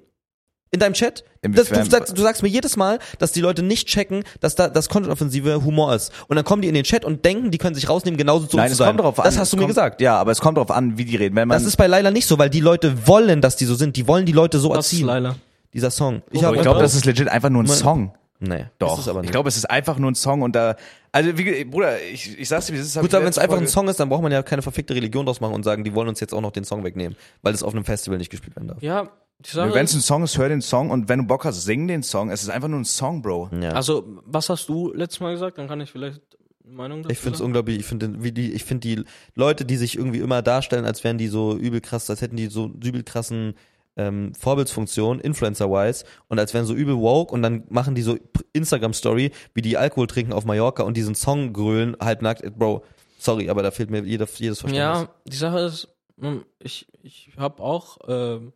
In 0.75 0.79
deinem 0.79 0.93
Chat? 0.93 1.23
Das, 1.41 1.69
du, 1.69 1.85
sagst, 1.89 2.17
du 2.17 2.21
sagst 2.21 2.43
mir 2.43 2.49
jedes 2.49 2.75
Mal, 2.77 2.99
dass 3.19 3.31
die 3.31 3.41
Leute 3.41 3.63
nicht 3.63 3.87
checken, 3.87 4.23
dass 4.39 4.55
da 4.55 4.67
das 4.67 4.89
Content-Offensive 4.89 5.63
Humor 5.63 5.95
ist. 5.95 6.11
Und 6.27 6.35
dann 6.35 6.45
kommen 6.45 6.61
die 6.61 6.67
in 6.67 6.73
den 6.73 6.83
Chat 6.83 7.05
und 7.05 7.23
denken, 7.25 7.51
die 7.51 7.57
können 7.57 7.75
sich 7.75 7.87
rausnehmen, 7.89 8.17
genauso 8.17 8.45
zu 8.47 8.57
Nein, 8.57 8.65
uns 8.65 8.71
es 8.73 8.77
zu 8.77 8.83
sein. 8.83 8.87
kommt 8.89 8.99
darauf 8.99 9.19
an. 9.19 9.25
Das 9.25 9.37
hast 9.37 9.47
Es 9.47 9.51
du 9.51 9.57
mir 9.57 9.67
gesagt. 9.67 10.01
Ja, 10.01 10.17
aber 10.17 10.31
es 10.31 10.41
kommt 10.41 10.57
darauf 10.57 10.71
an, 10.71 10.97
wie 10.97 11.05
die 11.05 11.15
reden. 11.15 11.35
Wenn 11.35 11.47
man, 11.47 11.55
Das 11.57 11.65
ist 11.65 11.77
bei 11.77 11.87
Laila 11.87 12.11
nicht 12.11 12.27
so, 12.27 12.37
weil 12.37 12.49
die 12.49 12.59
Leute 12.61 13.07
wollen, 13.07 13.41
dass 13.41 13.55
die 13.55 13.65
so 13.65 13.75
sind. 13.75 13.95
Die 13.95 14.07
wollen 14.07 14.25
die 14.25 14.31
Leute 14.31 14.59
so 14.59 14.69
Was 14.71 14.87
ist 14.87 14.93
erziehen. 14.93 15.07
Laila? 15.07 15.35
Dieser 15.73 15.91
Song. 15.91 16.21
Ich, 16.31 16.39
ich 16.39 16.45
hab- 16.45 16.53
glaube, 16.61 16.81
das 16.81 16.95
ist 16.95 17.05
legit 17.05 17.27
einfach 17.27 17.49
nur 17.49 17.63
ein 17.63 17.67
Song. 17.67 18.13
Nee, 18.39 18.65
Doch, 18.79 18.95
Ist 18.95 18.99
es 19.03 19.07
aber 19.07 19.21
nicht. 19.21 19.29
ich 19.29 19.31
glaube, 19.31 19.47
es 19.47 19.55
ist 19.55 19.69
einfach 19.69 19.97
nur 19.97 20.11
ein 20.11 20.15
Song 20.15 20.41
und 20.41 20.57
da, 20.57 20.75
also 21.13 21.37
wie, 21.37 21.63
Bruder, 21.63 22.01
ich, 22.01 22.37
ich 22.37 22.49
sag's 22.49 22.65
dir, 22.65 22.73
wie 22.73 22.77
es 22.79 22.87
ist. 22.87 22.95
Gut, 22.95 23.05
ich 23.07 23.13
aber 23.15 23.23
wenn 23.23 23.29
es 23.29 23.37
einfach 23.37 23.57
ein 23.57 23.67
Song 23.67 23.87
ist, 23.87 23.97
dann 23.97 24.09
braucht 24.09 24.23
man 24.23 24.31
ja 24.33 24.43
keine 24.43 24.61
verfickte 24.61 24.93
Religion 24.93 25.25
draus 25.25 25.39
machen 25.39 25.53
und 25.53 25.63
sagen, 25.63 25.85
die 25.85 25.95
wollen 25.95 26.09
uns 26.09 26.19
jetzt 26.19 26.33
auch 26.33 26.41
noch 26.41 26.51
den 26.51 26.65
Song 26.65 26.83
wegnehmen, 26.83 27.15
weil 27.43 27.53
es 27.53 27.63
auf 27.63 27.73
einem 27.73 27.85
Festival 27.85 28.17
nicht 28.17 28.29
gespielt 28.29 28.53
werden 28.57 28.67
darf. 28.67 28.81
Ja, 28.81 29.07
Wenn 29.53 29.85
es 29.85 29.93
ein 29.93 30.01
Song 30.01 30.23
ist, 30.23 30.37
hör 30.37 30.49
den 30.49 30.61
Song 30.61 30.89
und 30.89 31.09
wenn 31.09 31.19
du 31.19 31.25
Bock 31.25 31.45
hast, 31.45 31.63
sing 31.63 31.87
den 31.87 32.03
Song. 32.03 32.31
Es 32.31 32.41
ist 32.41 32.49
einfach 32.49 32.67
nur 32.67 32.79
ein 32.79 32.85
Song, 32.85 33.21
Bro. 33.21 33.49
Ja. 33.61 33.71
also, 33.71 34.21
was 34.25 34.49
hast 34.49 34.67
du 34.69 34.93
letztes 34.93 35.19
Mal 35.19 35.33
gesagt? 35.33 35.57
Dann 35.57 35.67
kann 35.67 35.81
ich 35.81 35.91
vielleicht 35.91 36.21
eine 36.63 36.73
Meinung 36.73 37.03
dazu 37.03 37.11
Ich 37.11 37.19
finde 37.19 37.35
es 37.35 37.41
unglaublich, 37.41 37.79
ich 37.79 37.85
finde 37.85 38.31
die, 38.31 38.53
ich 38.53 38.63
finde 38.63 38.87
die 38.87 39.03
Leute, 39.35 39.65
die 39.65 39.77
sich 39.77 39.97
irgendwie 39.97 40.19
immer 40.19 40.41
darstellen, 40.41 40.85
als 40.85 41.03
wären 41.03 41.17
die 41.17 41.27
so 41.27 41.55
übel 41.55 41.81
krass, 41.81 42.09
als 42.09 42.21
hätten 42.21 42.37
die 42.37 42.47
so 42.47 42.67
übel 42.67 43.03
krassen 43.03 43.55
ähm, 43.97 44.33
Vorbildsfunktion, 44.35 45.19
Influencer-wise, 45.19 46.05
und 46.27 46.39
als 46.39 46.53
wären 46.53 46.65
so 46.65 46.73
übel 46.73 46.97
woke 46.97 47.33
und 47.33 47.41
dann 47.41 47.63
machen 47.69 47.95
die 47.95 48.01
so 48.01 48.17
Instagram-Story, 48.53 49.31
wie 49.53 49.61
die 49.61 49.77
Alkohol 49.77 50.07
trinken 50.07 50.33
auf 50.33 50.45
Mallorca 50.45 50.83
und 50.83 50.97
diesen 50.97 51.15
Song 51.15 51.53
grölen, 51.53 51.95
halbnackt. 51.99 52.57
Bro, 52.57 52.83
sorry, 53.19 53.49
aber 53.49 53.63
da 53.63 53.71
fehlt 53.71 53.89
mir 53.89 54.03
jeder, 54.03 54.27
jedes 54.35 54.59
Verständnis. 54.59 54.77
Ja, 54.77 55.09
die 55.25 55.37
Sache 55.37 55.59
ist, 55.59 55.87
hm, 56.19 56.43
ich, 56.59 56.87
ich 57.03 57.31
habe 57.37 57.61
auch, 57.61 57.97
ähm, 58.07 58.53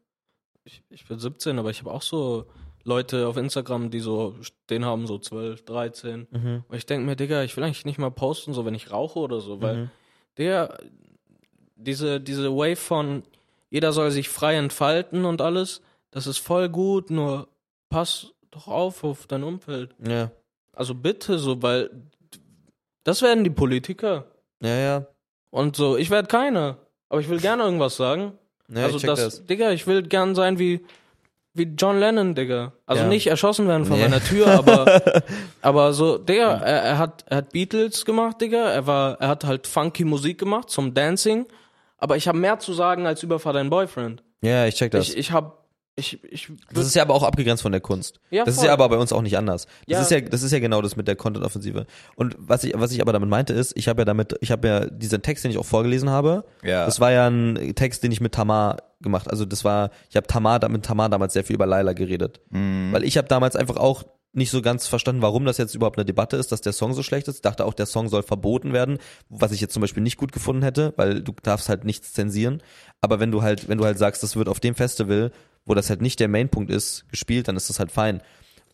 ich, 0.70 0.84
ich 0.90 1.06
bin 1.08 1.20
17, 1.20 1.58
aber 1.60 1.70
ich 1.70 1.80
habe 1.80 1.92
auch 1.92 2.02
so 2.02 2.46
Leute 2.84 3.28
auf 3.28 3.38
Instagram, 3.38 3.90
die 3.90 4.00
so, 4.00 4.36
den 4.70 4.86
haben 4.86 5.08
so 5.08 5.18
12, 5.18 5.66
13. 5.66 6.28
Mhm. 6.30 6.64
Und 6.68 6.78
ich 6.78 6.86
denke 6.86 7.06
mir, 7.06 7.16
Digga, 7.16 7.44
ich 7.44 7.56
will 7.58 7.64
eigentlich 7.64 7.86
nicht 7.86 8.00
mal 8.00 8.12
posten, 8.12 8.54
so 8.54 8.66
wenn 8.66 8.76
ich 8.76 8.92
rauche 8.92 9.20
oder 9.20 9.40
so, 9.42 9.62
weil, 9.62 9.76
Mhm. 9.76 9.90
Digga, 10.38 10.78
diese, 11.76 12.20
diese 12.22 12.52
Wave 12.56 12.76
von 12.76 13.24
jeder 13.70 13.92
soll 13.94 14.12
sich 14.12 14.30
frei 14.30 14.56
entfalten 14.56 15.26
und 15.26 15.42
alles, 15.42 15.82
das 16.12 16.28
ist 16.28 16.40
voll 16.40 16.70
gut, 16.70 17.10
nur 17.10 17.48
pass 17.90 18.32
doch 18.52 18.68
auf 18.68 19.04
auf 19.04 19.28
dein 19.28 19.44
Umfeld. 19.44 19.96
Ja. 20.06 20.32
Also 20.74 20.96
bitte 20.96 21.38
so, 21.38 21.62
weil 21.62 21.90
das 23.04 23.22
werden 23.22 23.44
die 23.44 23.50
Politiker. 23.50 24.26
Ja, 24.62 24.76
ja. 24.76 25.08
Und 25.52 25.76
so, 25.76 25.98
ich 25.98 26.10
werde 26.10 26.28
keiner. 26.28 26.78
Aber 27.10 27.22
ich 27.22 27.30
will 27.30 27.40
gerne 27.40 27.64
irgendwas 27.64 27.96
sagen. 27.96 28.34
Ja 28.74 28.84
also 28.86 29.00
das, 29.00 29.20
das. 29.20 29.46
Digga, 29.46 29.72
ich 29.72 29.88
will 29.88 30.04
gern 30.04 30.36
sein 30.36 30.60
wie, 30.60 30.82
wie 31.54 31.64
John 31.78 32.00
Lennon, 32.00 32.36
Digga. 32.36 32.74
Also 32.86 33.04
Ja. 33.04 33.08
nicht 33.10 33.28
erschossen 33.28 33.68
werden 33.68 33.86
von 33.86 33.98
Nee. 33.98 34.04
meiner 34.04 34.24
Tür, 34.24 34.48
aber, 34.48 35.02
aber 35.62 35.94
so, 35.94 36.18
Digga, 36.18 36.54
er, 36.58 36.82
er 36.84 36.98
hat, 36.98 37.26
er 37.28 37.38
hat 37.38 37.52
Beatles 37.52 38.06
gemacht, 38.06 38.40
Digga. 38.42 38.70
Er 38.72 38.88
war, 38.88 39.20
er 39.20 39.28
hat 39.28 39.44
halt 39.44 39.68
funky 39.68 40.04
Musik 40.06 40.38
gemacht 40.40 40.70
zum 40.70 40.94
Dancing. 40.94 41.46
Aber 41.98 42.16
ich 42.16 42.28
habe 42.28 42.38
mehr 42.38 42.60
zu 42.60 42.74
sagen 42.74 43.06
als 43.06 43.24
über 43.24 43.40
dein 43.40 43.70
Boyfriend. 43.70 44.24
Ja, 44.42 44.66
ich 44.66 44.76
check 44.76 44.92
das. 44.92 45.10
Ich, 45.10 45.18
ich 45.18 45.32
hab, 45.34 45.59
ich, 46.00 46.24
ich, 46.24 46.52
Das 46.74 46.86
ist 46.88 46.96
ja 46.96 47.04
aber 47.04 47.14
auch 47.14 47.24
abgegrenzt 47.24 47.62
von 47.62 47.72
der 47.72 47.82
Kunst. 47.82 48.20
Ja, 48.32 48.44
das 48.46 48.56
ist 48.56 48.60
voll. 48.62 48.68
ja 48.68 48.74
aber 48.74 48.90
bei 48.90 48.98
uns 48.98 49.14
auch 49.14 49.22
nicht 49.22 49.38
anders. 49.38 49.66
Das 49.88 49.98
Ja. 49.98 50.02
ist 50.02 50.12
ja, 50.12 50.22
das 50.22 50.42
ist 50.42 50.52
ja 50.52 50.60
genau 50.60 50.82
das 50.82 50.96
mit 50.96 51.08
der 51.08 51.16
Content-Offensive. 51.16 51.86
Und 52.16 52.36
was 52.40 52.64
ich, 52.64 52.74
was 52.76 52.92
ich 52.92 53.02
aber 53.02 53.14
damit 53.14 53.30
meinte 53.30 53.54
ist, 53.54 53.74
ich 53.78 53.88
habe 53.88 54.02
ja 54.02 54.06
damit, 54.06 54.36
ich 54.42 54.52
habe 54.52 54.68
ja 54.68 54.86
diesen 54.88 55.22
Text, 55.22 55.44
den 55.44 55.52
ich 55.52 55.58
auch 55.58 55.66
vorgelesen 55.66 56.10
habe, 56.10 56.46
Ja. 56.64 56.86
das 56.86 57.00
war 57.00 57.12
ja 57.12 57.28
ein 57.28 57.76
Text, 57.76 58.02
den 58.04 58.12
ich 58.12 58.22
mit 58.22 58.34
Tamar 58.34 58.78
gemacht. 59.02 59.30
Also 59.30 59.46
das 59.46 59.64
war, 59.64 59.92
ich 60.10 60.16
habe 60.16 60.28
Tamar 60.28 60.68
mit 60.70 60.84
Tamar 60.86 61.10
damals 61.10 61.34
sehr 61.34 61.44
viel 61.44 61.56
über 61.56 61.66
Laila 61.66 61.94
geredet, 61.94 62.42
Mhm. 62.50 62.92
weil 62.92 63.04
ich 63.04 63.18
habe 63.18 63.28
damals 63.28 63.56
einfach 63.56 63.78
auch 63.78 64.04
nicht 64.32 64.52
so 64.52 64.62
ganz 64.62 64.88
verstanden, 64.88 65.22
warum 65.22 65.46
das 65.46 65.58
jetzt 65.58 65.74
überhaupt 65.74 65.98
eine 65.98 66.06
Debatte 66.06 66.38
ist, 66.38 66.52
dass 66.52 66.62
der 66.62 66.74
Song 66.74 66.94
so 66.94 67.02
schlecht 67.02 67.28
ist. 67.28 67.38
Ich 67.38 67.42
dachte 67.42 67.66
auch, 67.66 67.74
der 67.74 67.88
Song 67.88 68.10
soll 68.10 68.24
verboten 68.24 68.74
werden, 68.74 69.00
was 69.30 69.52
ich 69.52 69.62
jetzt 69.62 69.74
zum 69.74 69.82
Beispiel 69.82 70.04
nicht 70.04 70.18
gut 70.18 70.32
gefunden 70.32 70.62
hätte, 70.62 70.94
weil 70.98 71.22
du 71.22 71.34
darfst 71.42 71.70
halt 71.70 71.84
nichts 71.84 72.14
zensieren. 72.14 72.62
Aber 73.02 73.20
wenn 73.20 73.32
du 73.32 73.42
halt, 73.42 73.68
wenn 73.68 73.78
du 73.80 73.86
halt 73.86 73.98
sagst, 73.98 74.22
das 74.22 74.36
wird 74.36 74.48
auf 74.48 74.60
dem 74.60 74.76
Festival, 74.76 75.32
wo 75.66 75.74
das 75.74 75.90
halt 75.90 76.02
nicht 76.02 76.20
der 76.20 76.28
Mainpunkt 76.28 76.72
ist, 76.72 77.10
gespielt, 77.10 77.48
dann 77.48 77.56
ist 77.56 77.70
das 77.70 77.80
halt 77.80 77.92
fein. 77.92 78.22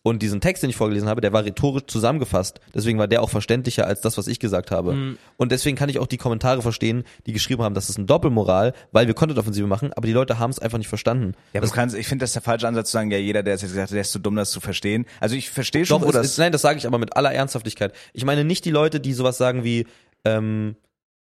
Und 0.06 0.22
diesen 0.22 0.40
Text, 0.40 0.62
den 0.62 0.70
ich 0.70 0.76
vorgelesen 0.76 1.08
habe, 1.08 1.20
der 1.20 1.32
war 1.32 1.44
rhetorisch 1.44 1.86
zusammengefasst. 1.88 2.60
Deswegen 2.72 2.96
war 2.96 3.08
der 3.08 3.24
auch 3.24 3.28
verständlicher 3.28 3.88
als 3.88 4.02
das, 4.02 4.16
was 4.16 4.28
ich 4.28 4.38
gesagt 4.38 4.70
habe. 4.70 5.16
Und 5.36 5.50
deswegen 5.50 5.76
kann 5.76 5.88
ich 5.88 5.98
auch 5.98 6.06
die 6.06 6.16
Kommentare 6.16 6.62
verstehen, 6.62 7.02
die 7.26 7.32
geschrieben 7.32 7.64
haben, 7.64 7.74
das 7.74 7.90
ist 7.90 7.98
ein 7.98 8.06
Doppelmoral, 8.06 8.72
weil 8.92 9.08
wir 9.08 9.14
Content-Offensive 9.14 9.66
machen, 9.66 9.92
aber 9.94 10.06
die 10.06 10.12
Leute 10.12 10.38
haben 10.38 10.52
es 10.52 10.60
einfach 10.60 10.78
nicht 10.78 10.86
verstanden. 10.86 11.32
Ja, 11.52 11.58
aber 11.60 11.66
du 11.66 11.72
kannst, 11.72 11.96
ich 11.96 12.06
finde, 12.06 12.22
das 12.22 12.30
ist 12.30 12.34
der 12.34 12.42
falsche 12.42 12.68
Ansatz 12.68 12.90
zu 12.90 12.98
sagen, 12.98 13.10
ja, 13.10 13.18
jeder, 13.18 13.42
der 13.42 13.54
es 13.54 13.62
jetzt 13.62 13.72
gesagt 13.72 13.90
hat, 13.90 13.94
der 13.96 14.02
ist 14.02 14.12
zu 14.12 14.20
dumm, 14.20 14.36
das 14.36 14.52
zu 14.52 14.60
verstehen. 14.60 15.06
Also 15.18 15.34
ich 15.34 15.50
verstehe 15.50 15.84
schon, 15.84 15.98
Doch, 15.98 16.06
wo 16.06 16.10
es, 16.10 16.14
das. 16.14 16.26
ist, 16.26 16.38
nein, 16.38 16.52
das 16.52 16.62
sage 16.62 16.78
ich 16.78 16.86
aber 16.86 16.98
mit 16.98 17.16
aller 17.16 17.32
Ernsthaftigkeit. 17.32 17.92
Ich 18.12 18.24
meine 18.24 18.44
nicht 18.44 18.64
die 18.64 18.70
Leute, 18.70 19.00
die 19.00 19.12
sowas 19.12 19.38
sagen 19.38 19.64
wie, 19.64 19.88
ähm, 20.24 20.76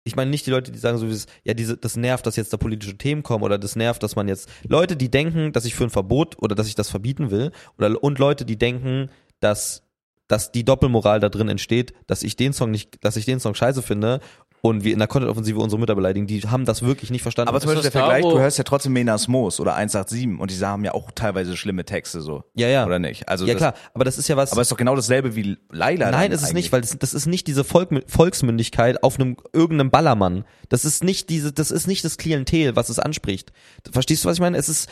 ich 0.05 0.16
meine 0.16 0.30
nicht 0.30 0.46
die 0.46 0.50
Leute, 0.50 0.72
die 0.72 0.78
sagen 0.78 0.98
so 0.98 1.07
wie 1.07 1.12
das, 1.12 1.26
ja, 1.44 1.55
diese, 1.55 1.76
das 1.76 1.96
nervt, 1.96 2.26
dass 2.26 2.36
jetzt 2.36 2.53
da 2.53 2.57
politische 2.57 2.98
Themen 2.98 3.22
kommen 3.22 3.44
oder 3.44 3.59
das 3.59 3.76
nervt, 3.76 4.03
dass 4.03 4.16
man 4.16 4.28
jetzt 4.28 4.48
Leute, 4.66 4.96
die 4.96 5.11
denken, 5.11 5.53
dass 5.53 5.64
ich 5.64 5.74
für 5.74 5.84
ein 5.84 5.90
Verbot 5.90 6.36
oder 6.40 6.55
dass 6.55 6.66
ich 6.66 6.74
das 6.74 6.90
verbieten 6.90 7.30
will 7.30 7.53
oder 7.78 8.03
und 8.03 8.18
Leute, 8.18 8.44
die 8.44 8.59
denken, 8.59 9.11
dass 9.40 9.82
dass 10.28 10.50
die 10.50 10.64
Doppelmoral 10.64 11.20
da 11.20 11.28
drin 11.28 11.50
entsteht, 11.50 11.92
dass 12.07 12.22
ich 12.22 12.36
den 12.36 12.55
Song 12.55 12.70
nicht, 12.70 13.05
dass 13.05 13.16
ich 13.16 13.26
den 13.26 13.38
Song 13.38 13.55
scheiße 13.55 13.82
finde 13.82 14.20
und 14.64 14.84
wir 14.84 14.92
in 14.92 15.00
der 15.00 15.08
Content-Offensive 15.08 15.58
unsere 15.58 15.80
Mütter 15.80 15.96
beleidigen, 15.96 16.28
die 16.28 16.40
haben 16.42 16.64
das 16.64 16.82
wirklich 16.82 17.10
nicht 17.10 17.22
verstanden. 17.22 17.48
aber 17.48 17.60
zum 17.60 17.66
Beispiel 17.68 17.82
das 17.82 17.92
der 17.92 18.00
Vergleich, 18.00 18.22
du 18.22 18.38
hörst 18.38 18.58
ja 18.58 18.64
trotzdem 18.64 18.92
Menas 18.92 19.26
Moos 19.26 19.58
oder 19.58 19.74
187 19.74 20.38
und 20.40 20.50
die 20.52 20.64
haben 20.64 20.84
ja 20.84 20.94
auch 20.94 21.10
teilweise 21.10 21.56
schlimme 21.56 21.84
Texte 21.84 22.20
so. 22.20 22.44
ja, 22.54 22.68
ja. 22.68 22.86
Oder 22.86 23.00
nicht? 23.00 23.28
Also 23.28 23.44
ja 23.44 23.54
das, 23.54 23.60
klar, 23.60 23.74
aber 23.92 24.04
das 24.04 24.18
ist 24.18 24.28
ja 24.28 24.36
was. 24.36 24.52
Aber 24.52 24.60
es 24.60 24.66
ist 24.66 24.70
doch 24.72 24.76
genau 24.76 24.94
dasselbe 24.94 25.34
wie 25.34 25.58
Laila. 25.70 26.12
Nein, 26.12 26.30
ist 26.30 26.42
es 26.42 26.50
eigentlich. 26.50 26.54
nicht, 26.66 26.72
weil 26.72 26.80
das, 26.82 26.96
das 26.96 27.12
ist 27.12 27.26
nicht 27.26 27.48
diese 27.48 27.64
Volk, 27.64 27.88
Volksmündigkeit 28.06 29.02
auf 29.02 29.18
einem 29.18 29.36
irgendeinem 29.52 29.90
Ballermann. 29.90 30.44
Das 30.68 30.84
ist 30.84 31.02
nicht 31.02 31.28
diese, 31.28 31.52
das 31.52 31.72
ist 31.72 31.88
nicht 31.88 32.04
das 32.04 32.16
Klientel, 32.16 32.76
was 32.76 32.88
es 32.88 33.00
anspricht. 33.00 33.52
Verstehst 33.90 34.24
du, 34.24 34.28
was 34.28 34.36
ich 34.36 34.40
meine? 34.40 34.56
Es 34.56 34.68
ist. 34.68 34.88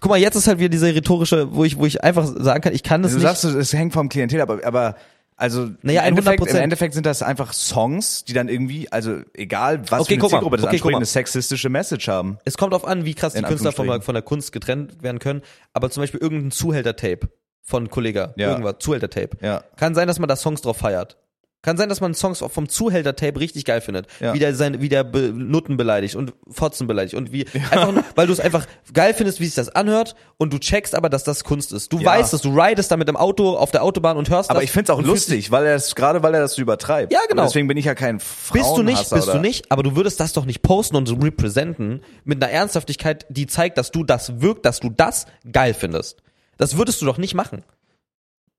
Guck 0.00 0.10
mal, 0.10 0.18
jetzt 0.18 0.34
ist 0.34 0.48
halt 0.48 0.58
wieder 0.58 0.68
diese 0.68 0.94
rhetorische, 0.94 1.54
wo 1.54 1.64
ich, 1.64 1.78
wo 1.78 1.86
ich 1.86 2.04
einfach 2.04 2.26
sagen 2.26 2.60
kann, 2.60 2.74
ich 2.74 2.82
kann 2.82 3.02
das 3.02 3.12
Du 3.12 3.18
nicht. 3.18 3.26
sagst, 3.26 3.44
es 3.44 3.72
hängt 3.72 3.94
vom 3.94 4.10
Klientel, 4.10 4.42
aber, 4.42 4.60
aber 4.66 4.96
also 5.36 5.70
Naja, 5.82 6.02
im, 6.02 6.16
Endeffekt, 6.16 6.42
100%. 6.42 6.50
im 6.50 6.56
Endeffekt 6.56 6.94
sind 6.94 7.06
das 7.06 7.22
einfach 7.22 7.52
Songs, 7.52 8.24
die 8.24 8.32
dann 8.32 8.48
irgendwie, 8.48 8.90
also 8.92 9.20
egal 9.34 9.82
was 9.90 10.02
Okay, 10.02 10.14
für 10.14 10.20
eine 10.20 10.28
Zielgruppe 10.30 10.56
das 10.56 10.66
okay, 10.66 10.76
anspricht, 10.76 10.96
eine 10.96 11.04
sexistische 11.04 11.68
Message 11.68 12.08
haben. 12.08 12.38
es 12.44 12.56
kommt 12.56 12.74
auf 12.74 12.84
an, 12.86 13.04
wie 13.04 13.14
krass 13.14 13.32
die 13.32 13.40
In 13.40 13.44
Künstler 13.44 13.72
von, 13.72 14.00
von 14.02 14.14
der 14.14 14.22
Kunst 14.22 14.52
getrennt 14.52 15.02
werden 15.02 15.18
können. 15.18 15.42
Aber 15.72 15.90
zum 15.90 16.02
Beispiel 16.02 16.20
irgendein 16.20 16.50
Zuhälter-Tape 16.52 17.28
von 17.62 17.88
Kollega, 17.90 18.34
Ja. 18.36 18.50
irgendwas, 18.50 18.76
Zuhälter-Tape. 18.78 19.38
Ja. 19.40 19.64
Kann 19.76 19.94
sein, 19.94 20.06
dass 20.06 20.18
man 20.18 20.28
da 20.28 20.36
Songs 20.36 20.60
drauf 20.62 20.76
feiert. 20.76 21.16
Kann 21.64 21.76
sein, 21.78 21.88
dass 21.88 22.00
man 22.02 22.12
Songs 22.14 22.42
auch 22.42 22.50
vom 22.52 22.68
Zuhälter-Tape 22.68 23.40
richtig 23.40 23.64
geil 23.64 23.80
findet. 23.80 24.06
Ja. 24.20 24.34
Wie 24.34 24.38
der, 24.38 24.54
sein, 24.54 24.82
wie 24.82 24.90
der 24.90 25.02
Be 25.02 25.32
Nutten 25.34 25.76
beleidigt 25.78 26.14
und 26.14 26.34
Fotzen 26.50 26.86
beleidigt 26.86 27.14
und 27.14 27.32
wie, 27.32 27.46
einfach, 27.70 27.90
nur, 27.92 28.04
weil 28.14 28.26
du 28.26 28.32
es 28.34 28.38
einfach 28.40 28.66
geil 28.92 29.14
findest, 29.14 29.40
wie 29.40 29.46
sich 29.46 29.54
das 29.54 29.70
anhört 29.70 30.14
und 30.36 30.52
du 30.52 30.58
checkst 30.58 30.94
aber, 30.94 31.08
dass 31.08 31.24
das 31.24 31.42
Kunst 31.42 31.72
ist. 31.72 31.92
Du 31.92 31.98
Ja. 32.00 32.04
weißt 32.06 32.34
es, 32.34 32.42
du 32.42 32.50
ridest 32.50 32.90
da 32.90 32.98
mit 32.98 33.08
dem 33.08 33.16
Auto 33.16 33.56
auf 33.56 33.70
der 33.70 33.82
Autobahn 33.82 34.16
und 34.18 34.28
hörst 34.28 34.50
Aber 34.50 34.60
das. 34.60 34.64
ich 34.64 34.72
find's 34.72 34.90
auch 34.90 35.00
lustig, 35.00 35.50
weil 35.50 35.64
er 35.64 35.74
es, 35.76 35.94
gerade 35.94 36.22
weil 36.22 36.34
er 36.34 36.40
das 36.40 36.52
so 36.54 36.60
übertreibt. 36.62 37.12
Ja, 37.12 37.20
genau. 37.28 37.42
Und 37.42 37.48
deswegen 37.48 37.66
bin 37.66 37.78
ich 37.78 37.86
ja 37.86 37.94
kein 37.94 38.18
dich- 38.18 38.26
Bist 38.52 38.76
du 38.76 38.82
nicht, 38.82 38.96
Frauenhasser 38.98 39.16
bist 39.16 39.28
du 39.28 39.32
oder- 39.32 39.40
nicht, 39.40 39.72
aber 39.72 39.82
du 39.82 39.96
würdest 39.96 40.20
das 40.20 40.34
doch 40.34 40.44
nicht 40.44 40.60
posten 40.60 40.96
und 40.96 41.06
so 41.06 41.14
representen 41.14 42.02
mit 42.24 42.42
einer 42.44 42.52
Ernsthaftigkeit, 42.52 43.24
die 43.30 43.46
zeigt, 43.46 43.78
dass 43.78 43.90
du 43.90 44.04
das 44.04 44.40
wirkt, 44.42 44.66
dass 44.66 44.80
du 44.80 44.90
das 44.90 45.26
geil 45.50 45.72
findest. 45.72 46.18
Das 46.58 46.76
würdest 46.76 47.00
du 47.02 47.06
doch 47.06 47.18
nicht 47.18 47.34
machen. 47.34 47.64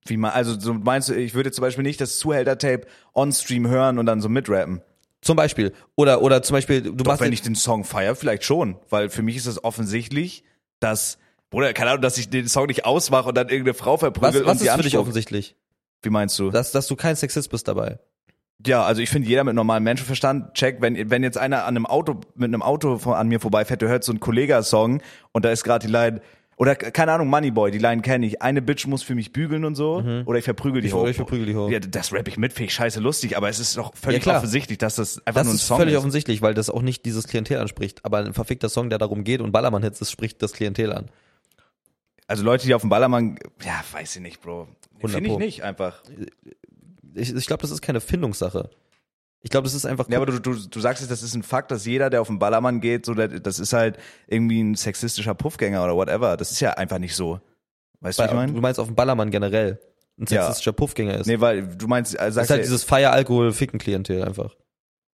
Wie 0.07 0.17
man, 0.17 0.31
also 0.31 0.59
so 0.59 0.73
meinst 0.73 1.09
du, 1.09 1.13
ich 1.13 1.33
würde 1.33 1.51
zum 1.51 1.63
Beispiel 1.63 1.83
nicht 1.83 1.99
das 1.99 2.19
Zuhälter-Tape 2.19 2.85
on-stream 3.13 3.67
hören 3.67 3.97
und 3.97 4.05
dann 4.05 4.21
so 4.21 4.29
mitrappen. 4.29 4.81
Zum 5.21 5.35
Beispiel. 5.35 5.73
Oder, 5.95 6.21
oder 6.21 6.43
zum 6.43 6.53
Beispiel, 6.53 6.83
du 6.83 6.91
Doch, 6.91 7.05
machst 7.05 7.21
wenn 7.21 7.33
ich 7.33 7.41
den 7.41 7.55
Song 7.55 7.83
feier, 7.83 8.15
vielleicht 8.15 8.43
schon. 8.43 8.77
Weil 8.89 9.09
für 9.09 9.23
mich 9.23 9.35
ist 9.35 9.47
es 9.47 9.63
offensichtlich, 9.63 10.43
dass, 10.79 11.17
Bruder, 11.49 11.73
keine 11.73 11.91
Ahnung, 11.91 12.03
dass 12.03 12.19
ich 12.19 12.29
den 12.29 12.47
Song 12.47 12.67
nicht 12.67 12.85
ausmache 12.85 13.29
und 13.29 13.35
dann 13.35 13.49
irgendeine 13.49 13.73
Frau 13.73 13.93
was, 13.93 14.01
verprügel 14.01 14.45
was 14.45 14.51
und 14.51 14.61
die 14.61 14.67
ist 14.67 14.75
für 14.75 14.83
dich 14.83 14.97
offensichtlich? 14.97 15.55
Wie 16.03 16.11
meinst 16.11 16.37
du? 16.37 16.51
Dass, 16.51 16.71
dass 16.71 16.85
du 16.85 16.95
kein 16.95 17.15
Sexist 17.15 17.49
bist 17.49 17.67
dabei. 17.67 17.97
Ja, 18.65 18.83
also 18.83 19.01
ich 19.01 19.09
finde, 19.09 19.27
jeder 19.27 19.43
mit 19.43 19.55
normalem 19.55 19.83
Menschenverstand 19.83 20.53
checkt, 20.53 20.81
wenn, 20.81 21.09
wenn 21.09 21.23
jetzt 21.23 21.37
einer 21.37 21.65
an 21.65 21.75
einem 21.75 21.85
Auto, 21.87 22.21
mit 22.35 22.49
einem 22.49 22.61
Auto 22.61 22.99
von, 22.99 23.15
an 23.15 23.27
mir 23.27 23.39
vorbeifährt, 23.39 23.81
der 23.81 23.89
hört 23.89 24.03
so 24.03 24.11
einen 24.11 24.19
Kollega-Song 24.19 25.01
und 25.31 25.45
da 25.45 25.49
ist 25.49 25.63
gerade 25.63 25.87
die 25.87 25.91
Line, 25.91 26.21
oder 26.57 26.75
keine 26.75 27.11
Ahnung, 27.11 27.27
Moneyboy, 27.27 27.69
die 27.71 27.79
Line 27.79 28.01
kenne 28.01 28.25
ich, 28.25 28.41
eine 28.41 28.61
Bitch 28.61 28.87
muss 28.87 29.03
für 29.03 29.13
mich 29.15 29.33
bügeln 29.33 29.65
und 29.65 29.75
so, 29.75 30.01
oder 30.25 30.39
ich 30.39 30.45
verprügel 30.45 30.81
die 30.81 30.87
Ich- 30.87 30.93
hoch. 30.93 31.05
ich 31.07 31.15
verprügel 31.17 31.45
die 31.45 31.55
hoch. 31.55 31.69
Ja, 31.69 31.79
das 31.79 32.13
rapp 32.13 32.27
ich 32.27 32.37
mit, 32.37 32.53
finde 32.53 32.67
ich 32.67 32.73
scheiße 32.73 32.99
lustig, 33.01 33.35
aber 33.35 33.49
es 33.49 33.59
ist 33.59 33.75
doch 33.77 33.93
völlig 33.95 34.19
Ja, 34.19 34.23
klar. 34.23 34.37
offensichtlich, 34.37 34.77
dass 34.77 34.95
das 34.95 35.17
einfach 35.27 35.41
Das 35.41 35.45
nur 35.47 35.53
ein 35.53 35.55
ist 35.57 35.67
Song 35.67 35.77
völlig 35.77 35.93
ist. 35.93 35.97
offensichtlich, 35.99 36.41
weil 36.41 36.53
das 36.53 36.69
auch 36.69 36.81
nicht 36.81 37.05
dieses 37.05 37.27
Klientel 37.27 37.57
anspricht. 37.59 38.05
Aber 38.05 38.19
ein 38.19 38.33
verfickter 38.33 38.69
Song, 38.69 38.89
der 38.89 38.99
darum 38.99 39.23
geht 39.25 39.41
und 39.41 39.51
Ballermann-Hits, 39.51 39.99
das 39.99 40.11
spricht 40.11 40.41
das 40.41 40.53
Klientel 40.53 40.93
an. 40.93 41.09
Also 42.27 42.43
Leute, 42.43 42.65
die 42.65 42.73
auf 42.73 42.81
dem 42.81 42.89
Ballermann, 42.89 43.37
ja, 43.63 43.83
weiß 43.91 44.15
ich 44.15 44.21
nicht, 44.21 44.41
Bro. 44.41 44.67
100 45.01 45.11
Finde 45.11 45.29
ich 45.31 45.37
nicht, 45.37 45.63
einfach. 45.63 46.01
Ich, 47.13 47.35
ich 47.35 47.45
glaube, 47.47 47.61
das 47.61 47.71
ist 47.71 47.81
keine 47.81 47.99
Findungssache. 48.01 48.69
Ich 49.45 49.51
glaube, 49.51 49.65
das 49.65 49.75
ist 49.75 49.85
einfach. 49.85 50.09
Ja, 50.09 50.17
aber 50.17 50.25
du, 50.25 50.39
du, 50.39 50.55
du 50.55 50.79
sagst 50.79 51.03
jetzt, 51.03 51.11
das 51.11 51.21
ist 51.21 51.35
ein 51.35 51.43
Fakt, 51.43 51.69
dass 51.69 51.85
jeder, 51.85 52.09
der 52.09 52.19
auf 52.21 52.27
den 52.29 52.39
Ballermann 52.39 52.81
geht, 52.81 53.05
so, 53.05 53.13
das 53.13 53.59
ist 53.59 53.73
halt 53.73 53.99
irgendwie 54.25 54.59
ein 54.59 54.73
sexistischer 54.73 55.35
Puffgänger 55.35 55.83
oder 55.83 55.95
whatever. 55.95 56.35
Das 56.35 56.49
ist 56.51 56.59
ja 56.61 56.71
einfach 56.71 56.97
nicht 56.97 57.15
so. 57.15 57.39
Weißt 57.99 58.17
du, 58.17 58.23
wie 58.23 58.25
ich 58.25 58.31
du 58.31 58.35
meine? 58.37 58.51
meinst 58.59 58.79
auf 58.79 58.87
dem 58.87 58.95
Ballermann 58.95 59.29
generell 59.29 59.79
ein 60.17 60.25
Ja. 60.29 60.41
sexistischer 60.45 60.73
Puffgänger 60.73 61.19
ist. 61.19 61.27
Nee, 61.27 61.39
weil 61.41 61.67
du 61.77 61.87
meinst, 61.87 62.19
also 62.19 62.25
das 62.25 62.33
sagst 62.35 62.45
ist 62.45 62.49
halt 62.53 62.59
ja, 62.61 62.63
dieses 62.63 62.83
Feier-Alkohol-Ficken-Klientel 62.85 64.23
einfach. 64.23 64.55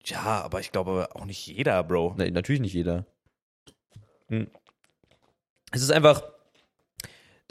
ja, 0.05 0.21
aber 0.43 0.59
ich 0.59 0.71
glaube 0.71 1.09
auch 1.15 1.25
nicht 1.25 1.47
jeder, 1.47 1.83
Bro. 1.83 2.13
Nee, 2.19 2.29
natürlich 2.29 2.61
nicht 2.61 2.73
jeder. 2.75 3.07
Hm. 4.27 4.45
Es 5.71 5.81
ist 5.81 5.91
einfach. 5.91 6.21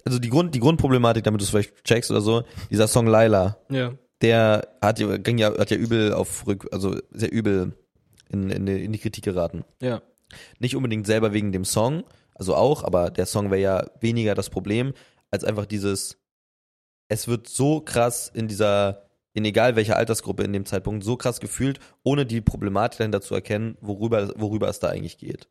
Also 0.05 0.21
die, 0.21 0.31
Grund, 0.31 0.55
die 0.55 0.61
Grundproblematik, 0.61 1.25
damit 1.25 1.41
du 1.41 1.45
es 1.45 1.51
vielleicht 1.51 1.85
checkst 1.85 2.11
oder 2.13 2.21
so, 2.21 2.45
dieser 2.71 2.87
Song 2.87 3.09
Laila, 3.09 3.59
Ja. 3.69 3.95
Der 4.23 4.69
hat 4.81 4.99
ja, 4.99 5.17
ging 5.17 5.39
ja, 5.39 5.57
hat 5.57 5.71
ja 5.71 5.77
übel 5.77 6.13
auf 6.13 6.47
Rück, 6.47 6.69
also 6.73 6.97
sehr 7.11 7.33
übel 7.33 7.73
in, 8.31 8.51
in, 8.51 8.67
die- 8.67 8.85
in 8.85 8.93
die 8.93 8.99
Kritik 8.99 9.25
geraten. 9.25 9.65
Ja. 9.81 10.03
Nicht 10.59 10.77
unbedingt 10.77 11.07
selber 11.07 11.33
wegen 11.33 11.53
dem 11.53 11.65
Song, 11.65 12.05
also 12.35 12.55
auch, 12.55 12.85
aber 12.85 13.11
der 13.11 13.27
Song 13.27 13.51
wäre 13.51 13.61
ja 13.63 13.87
weniger 14.01 14.35
das 14.35 14.51
Problem, 14.51 14.93
als 15.31 15.45
einfach 15.45 15.67
dieses, 15.67 16.19
es 17.09 17.29
wird 17.29 17.49
so 17.49 17.81
krass 17.81 18.31
in 18.35 18.49
dieser, 18.49 19.05
in 19.33 19.45
egal 19.45 19.77
welcher 19.77 19.97
Altersgruppe 19.97 20.43
in 20.43 20.53
dem 20.53 20.67
Zeitpunkt, 20.67 21.05
so 21.05 21.17
krass 21.17 21.41
gefühlt, 21.41 21.79
ohne 22.03 22.27
die 22.27 22.41
Problematik 22.41 22.99
dahinter 22.99 23.21
zu 23.21 23.35
erkennen, 23.35 23.77
worüber, 23.81 24.33
worüber 24.37 24.69
es 24.69 24.79
da 24.81 24.89
eigentlich 24.89 25.19
geht. 25.19 25.49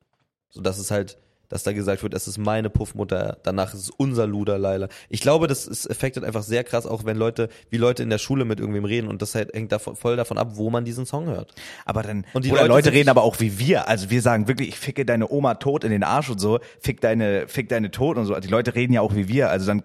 So 0.50 0.62
dass 0.62 0.78
es 0.78 0.92
halt 0.92 1.18
dass 1.50 1.64
da 1.64 1.74
gesagt 1.74 2.04
wird, 2.04 2.14
es 2.14 2.28
ist 2.28 2.38
meine 2.38 2.70
Puffmutter, 2.70 3.38
danach 3.44 3.74
ist 3.74 3.82
es 3.82 3.90
unser 3.90 4.28
Luder 4.28 4.58
Leila. 4.58 4.88
Ich 5.10 5.22
glaube, 5.22 5.48
das 5.48 5.68
ist 5.68 5.90
affectet 5.90 6.24
einfach 6.24 6.44
sehr 6.44 6.64
krass, 6.64 6.86
auch 6.86 7.06
wenn 7.06 7.18
Leute, 7.18 7.50
wie 7.70 7.78
Leute 7.78 8.04
in 8.04 8.10
der 8.10 8.18
Schule 8.18 8.46
mit 8.46 8.60
irgendwem 8.60 8.86
reden 8.86 9.08
und 9.08 9.22
das 9.22 9.36
halt 9.36 9.54
hängt 9.54 9.72
davon, 9.72 9.96
voll 9.96 10.16
davon 10.16 10.38
ab, 10.38 10.52
wo 10.54 10.70
man 10.70 10.86
diesen 10.86 11.06
Song 11.06 11.26
hört. 11.26 11.54
Aber 11.86 12.04
dann, 12.04 12.26
Und 12.34 12.46
die 12.46 12.52
oder 12.52 12.68
Leute 12.68 12.88
Leute, 12.88 12.94
reden 12.94 13.10
aber 13.10 13.24
auch 13.24 13.40
wie 13.40 13.60
wir. 13.60 13.88
Also 13.88 14.10
wir 14.10 14.22
sagen 14.22 14.48
wirklich, 14.48 14.70
ich 14.70 14.80
ficke 14.80 15.06
deine 15.06 15.30
Oma 15.30 15.56
tot 15.56 15.84
in 15.84 15.92
den 15.92 16.04
Arsch 16.04 16.30
und 16.30 16.40
so, 16.40 16.60
fick 16.80 17.02
deine, 17.02 17.48
fick 17.48 17.70
deine 17.70 17.92
tot 17.92 18.18
und 18.18 18.26
so. 18.26 18.36
Die 18.40 18.48
Leute 18.48 18.76
reden 18.76 18.94
ja 18.94 19.02
auch 19.02 19.16
wie 19.16 19.28
wir. 19.28 19.50
Also 19.50 19.68
dann 19.68 19.84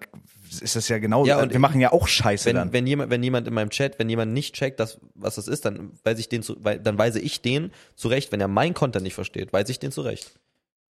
ist 0.61 0.75
das 0.75 0.87
ja 0.87 0.99
genau, 0.99 1.25
Ja, 1.25 1.41
und 1.41 1.51
wir 1.51 1.59
machen 1.59 1.81
ja 1.81 1.91
auch 1.91 2.07
Scheiße 2.07 2.45
Wenn, 2.45 2.55
dann. 2.55 2.73
wenn 2.73 2.85
jemand, 2.85 3.09
wenn 3.09 3.23
jemand 3.23 3.47
in 3.47 3.53
meinem 3.53 3.69
Chat, 3.71 3.97
wenn 3.97 4.09
jemand 4.09 4.33
nicht 4.33 4.53
checkt, 4.53 4.79
dass, 4.79 4.99
was 5.15 5.35
das 5.35 5.47
ist, 5.47 5.65
dann 5.65 5.93
weise 6.03 6.19
ich 6.21 6.29
den 6.29 6.43
zu, 6.43 6.55
weil, 6.63 6.79
dann 6.79 6.97
weise 6.97 7.19
ich 7.19 7.41
den 7.41 7.71
zurecht, 7.95 8.31
wenn 8.31 8.41
er 8.41 8.47
mein 8.47 8.73
Content 8.73 9.03
nicht 9.03 9.15
versteht, 9.15 9.51
weise 9.53 9.71
ich 9.71 9.79
den 9.79 9.91
zurecht. 9.91 10.33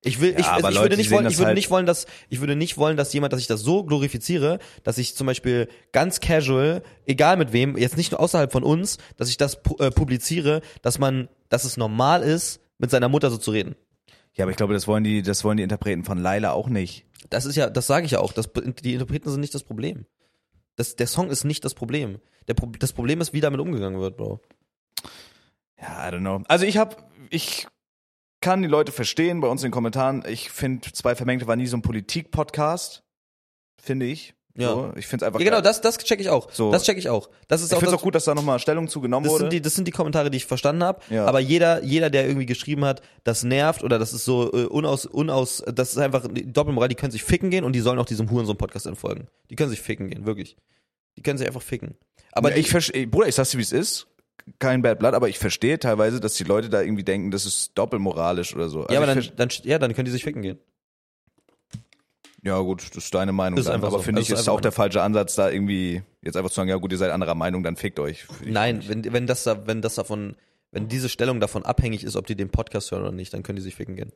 Ich 0.03 0.21
will, 0.21 0.33
Ja, 0.33 0.39
ich, 0.39 0.47
also 0.47 0.69
ich 0.69 0.75
Leute, 0.75 0.85
würde 0.85 0.97
nicht 0.99 1.11
wollen, 1.11 1.27
ich 1.27 1.37
würde 1.39 1.47
halt- 1.49 1.57
nicht 1.57 1.71
wollen, 1.71 1.87
dass, 1.87 2.07
ich 2.29 2.41
würde 2.41 2.55
nicht 2.55 2.77
wollen, 2.79 2.97
dass 2.97 3.13
jemand, 3.13 3.33
dass 3.33 3.41
ich 3.41 3.47
das 3.49 3.61
so 3.63 3.83
glorifiziere, 3.85 4.59
dass 4.85 4.99
ich 4.99 5.17
zum 5.17 5.27
Beispiel 5.27 5.69
ganz 5.93 6.21
casual, 6.21 6.83
egal 7.07 7.37
mit 7.37 7.53
wem, 7.53 7.77
jetzt 7.77 7.97
nicht 7.97 8.13
nur 8.13 8.21
außerhalb 8.21 8.53
von 8.53 8.63
uns, 8.63 8.99
dass 9.17 9.29
ich 9.29 9.37
das 9.37 9.63
pu 9.63 9.77
äh, 9.79 9.91
publiziere, 9.91 10.61
dass 10.83 10.99
man, 10.99 11.29
dass 11.49 11.65
es 11.65 11.77
normal 11.77 12.23
ist, 12.23 12.61
mit 12.79 12.91
seiner 12.91 13.09
Mutter 13.09 13.31
so 13.31 13.39
zu 13.39 13.51
reden. 13.51 13.75
ja, 14.35 14.45
aber 14.45 14.51
ich 14.53 14.57
glaube, 14.57 14.75
das 14.75 14.87
wollen 14.87 15.03
die, 15.03 15.23
das 15.23 15.43
wollen 15.45 15.57
die 15.57 15.63
Interpreten 15.65 16.05
von 16.05 16.19
Laila 16.19 16.53
auch 16.53 16.69
nicht. 16.69 17.05
Das 17.31 17.45
ist 17.45 17.57
ja, 17.57 17.69
das 17.69 17.87
sage 17.89 18.05
ich 18.07 18.13
ja 18.13 18.21
auch. 18.21 18.33
Das, 18.33 18.51
die 18.85 18.93
Interpreten 18.93 19.31
sind 19.31 19.41
nicht 19.41 19.55
das 19.55 19.65
Problem. 19.65 20.07
Das, 20.77 20.95
der 20.95 21.07
Song 21.09 21.31
ist 21.31 21.43
nicht 21.45 21.65
das 21.65 21.75
Problem. 21.75 22.19
Der, 22.47 22.55
Pro- 22.55 22.71
das 22.79 22.93
Problem 22.93 23.21
ist, 23.23 23.33
wie 23.33 23.41
damit 23.41 23.59
umgegangen 23.61 23.99
wird, 23.99 24.17
Bro. 24.19 24.41
Ja, 25.81 26.09
I 26.09 26.13
don't 26.13 26.21
know. 26.21 26.43
Also 26.49 26.65
ich 26.67 26.77
habe, 26.77 26.97
ich 27.31 27.67
kann 28.47 28.63
die 28.63 28.69
Leute 28.69 28.93
verstehen 28.93 29.41
bei 29.41 29.49
uns 29.49 29.63
in 29.65 29.69
den 29.69 29.73
Kommentaren. 29.73 30.23
Ich 30.29 30.51
finde, 30.51 30.93
zwei 30.93 31.17
Vermengte 31.17 31.49
war 31.49 31.57
nie 31.57 31.67
so 31.67 31.77
ein 31.77 31.83
Politik-Podcast, 31.83 33.03
finde 33.83 34.07
ich. 34.07 34.35
Ja. 34.57 34.69
So, 34.69 34.93
ich 34.95 35.09
finde 35.09 35.25
es 35.25 35.27
einfach 35.27 35.41
Ja, 35.41 35.45
genau, 35.47 35.57
geil. 35.57 35.63
das, 35.65 35.81
das 35.81 35.99
check 35.99 36.21
ich 36.21 36.31
auch. 36.31 36.49
So. 36.53 36.71
Das 36.71 36.85
check 36.85 36.97
ich 36.97 37.09
auch. 37.09 37.29
Das 37.49 37.61
ist 37.61 37.73
Ich 37.73 37.75
auch, 37.75 37.81
finde 37.81 37.87
es 37.89 37.93
das, 37.95 38.01
auch 38.01 38.05
gut, 38.05 38.15
dass 38.15 38.25
da 38.25 38.37
nochmal 38.37 38.61
Stellung 38.61 38.87
zugenommen 38.87 39.25
das 39.25 39.33
wurde. 39.33 39.43
sind, 39.47 39.53
die, 39.53 39.61
das 39.61 39.75
sind 39.75 39.89
die 39.89 39.91
Kommentare, 39.91 40.31
die 40.31 40.37
ich 40.37 40.47
verstanden 40.47 40.85
habe. 40.85 41.01
Ja. 41.11 41.27
Aber 41.27 41.41
jeder, 41.41 41.83
jeder, 41.83 42.09
der 42.09 42.27
irgendwie 42.29 42.47
geschrieben 42.47 42.85
hat, 42.85 43.03
das 43.25 43.43
nervt 43.43 43.83
oder 43.83 43.99
das 43.99 44.13
ist 44.15 44.25
so 44.25 44.53
äh, 44.53 44.67
unaus, 44.67 45.07
unaus, 45.07 45.65
das 45.67 45.91
ist 45.91 45.99
einfach 45.99 46.29
die 46.31 46.51
Doppelmoral, 46.51 46.89
die 46.89 46.95
können 46.95 47.11
sich 47.11 47.25
ficken 47.25 47.51
gehen 47.51 47.65
und 47.65 47.73
die 47.75 47.81
sollen 47.81 47.99
auch 47.99 48.07
diesem 48.07 48.31
Hurensohn-Podcast 48.31 48.87
entfolgen. 48.87 49.27
Die 49.51 49.57
können 49.57 49.71
sich 49.71 49.83
ficken 49.83 50.09
gehen, 50.09 50.25
wirklich. 50.25 50.57
Die 51.19 51.23
können 51.23 51.37
sich 51.37 51.49
einfach 51.49 51.63
ficken. 51.63 51.97
Aber 52.31 52.49
Aber 52.51 52.57
ich 52.57 52.71
verstehe, 52.71 53.09
Bruder, 53.09 53.27
ich 53.27 53.35
sag's 53.35 53.51
dir, 53.51 53.59
wie 53.59 53.63
es 53.63 53.73
ist. 53.73 54.07
Kein 54.59 54.83
Bad 54.83 55.01
Blood, 55.01 55.15
aber 55.15 55.29
ich 55.29 55.39
verstehe 55.39 55.79
teilweise, 55.79 56.21
dass 56.21 56.35
die 56.35 56.45
Leute 56.45 56.69
da 56.69 56.81
irgendwie 56.81 57.03
denken, 57.05 57.31
das 57.31 57.47
ist 57.47 57.73
doppelmoralisch 57.75 58.55
oder 58.55 58.69
so. 58.69 58.83
Also 58.83 58.93
ja, 58.93 59.03
aber 59.03 59.13
dann, 59.13 59.29
dann, 59.37 59.49
ja, 59.65 59.79
dann 59.79 59.95
können 59.95 60.07
die 60.07 60.13
sich 60.13 60.23
ficken 60.25 60.43
gehen. 60.43 60.59
ja 62.43 62.59
gut, 62.61 62.83
das 62.91 63.05
ist 63.05 63.15
deine 63.15 63.33
Meinung. 63.33 63.59
Ist 63.59 63.67
aber 63.67 63.91
so. 63.91 63.99
finde 63.99 64.21
Das 64.21 64.29
ich, 64.29 64.35
ist 64.35 64.41
ist 64.41 64.49
auch 64.49 64.61
der 64.61 64.73
falsche 64.73 65.03
Ansatz, 65.03 65.35
da 65.35 65.51
irgendwie 65.51 66.03
jetzt 66.23 66.37
einfach 66.37 66.51
zu 66.51 66.57
sagen, 66.57 66.69
ja 66.69 66.77
gut, 66.77 66.93
ihr 66.93 66.99
seid 66.99 67.11
anderer 67.11 67.35
Meinung, 67.35 67.63
dann 67.65 67.77
fickt 67.77 67.99
euch. 67.99 68.27
Nein, 68.45 68.83
wenn, 68.87 69.13
wenn 69.13 69.27
das 69.27 69.43
da, 69.45 69.67
wenn 69.67 69.83
das 69.83 69.97
davon, 69.97 70.37
wenn 70.71 70.89
diese 70.89 71.09
Stellung 71.09 71.41
davon 71.41 71.65
abhängig 71.65 72.05
ist, 72.05 72.15
ob 72.15 72.27
die 72.27 72.37
den 72.37 72.51
Podcast 72.51 72.93
hören 72.93 73.03
oder 73.03 73.13
nicht, 73.13 73.35
dann 73.35 73.43
können 73.43 73.57
die 73.57 73.63
sich 73.63 73.75
ficken 73.75 73.97
gehen. 73.97 74.13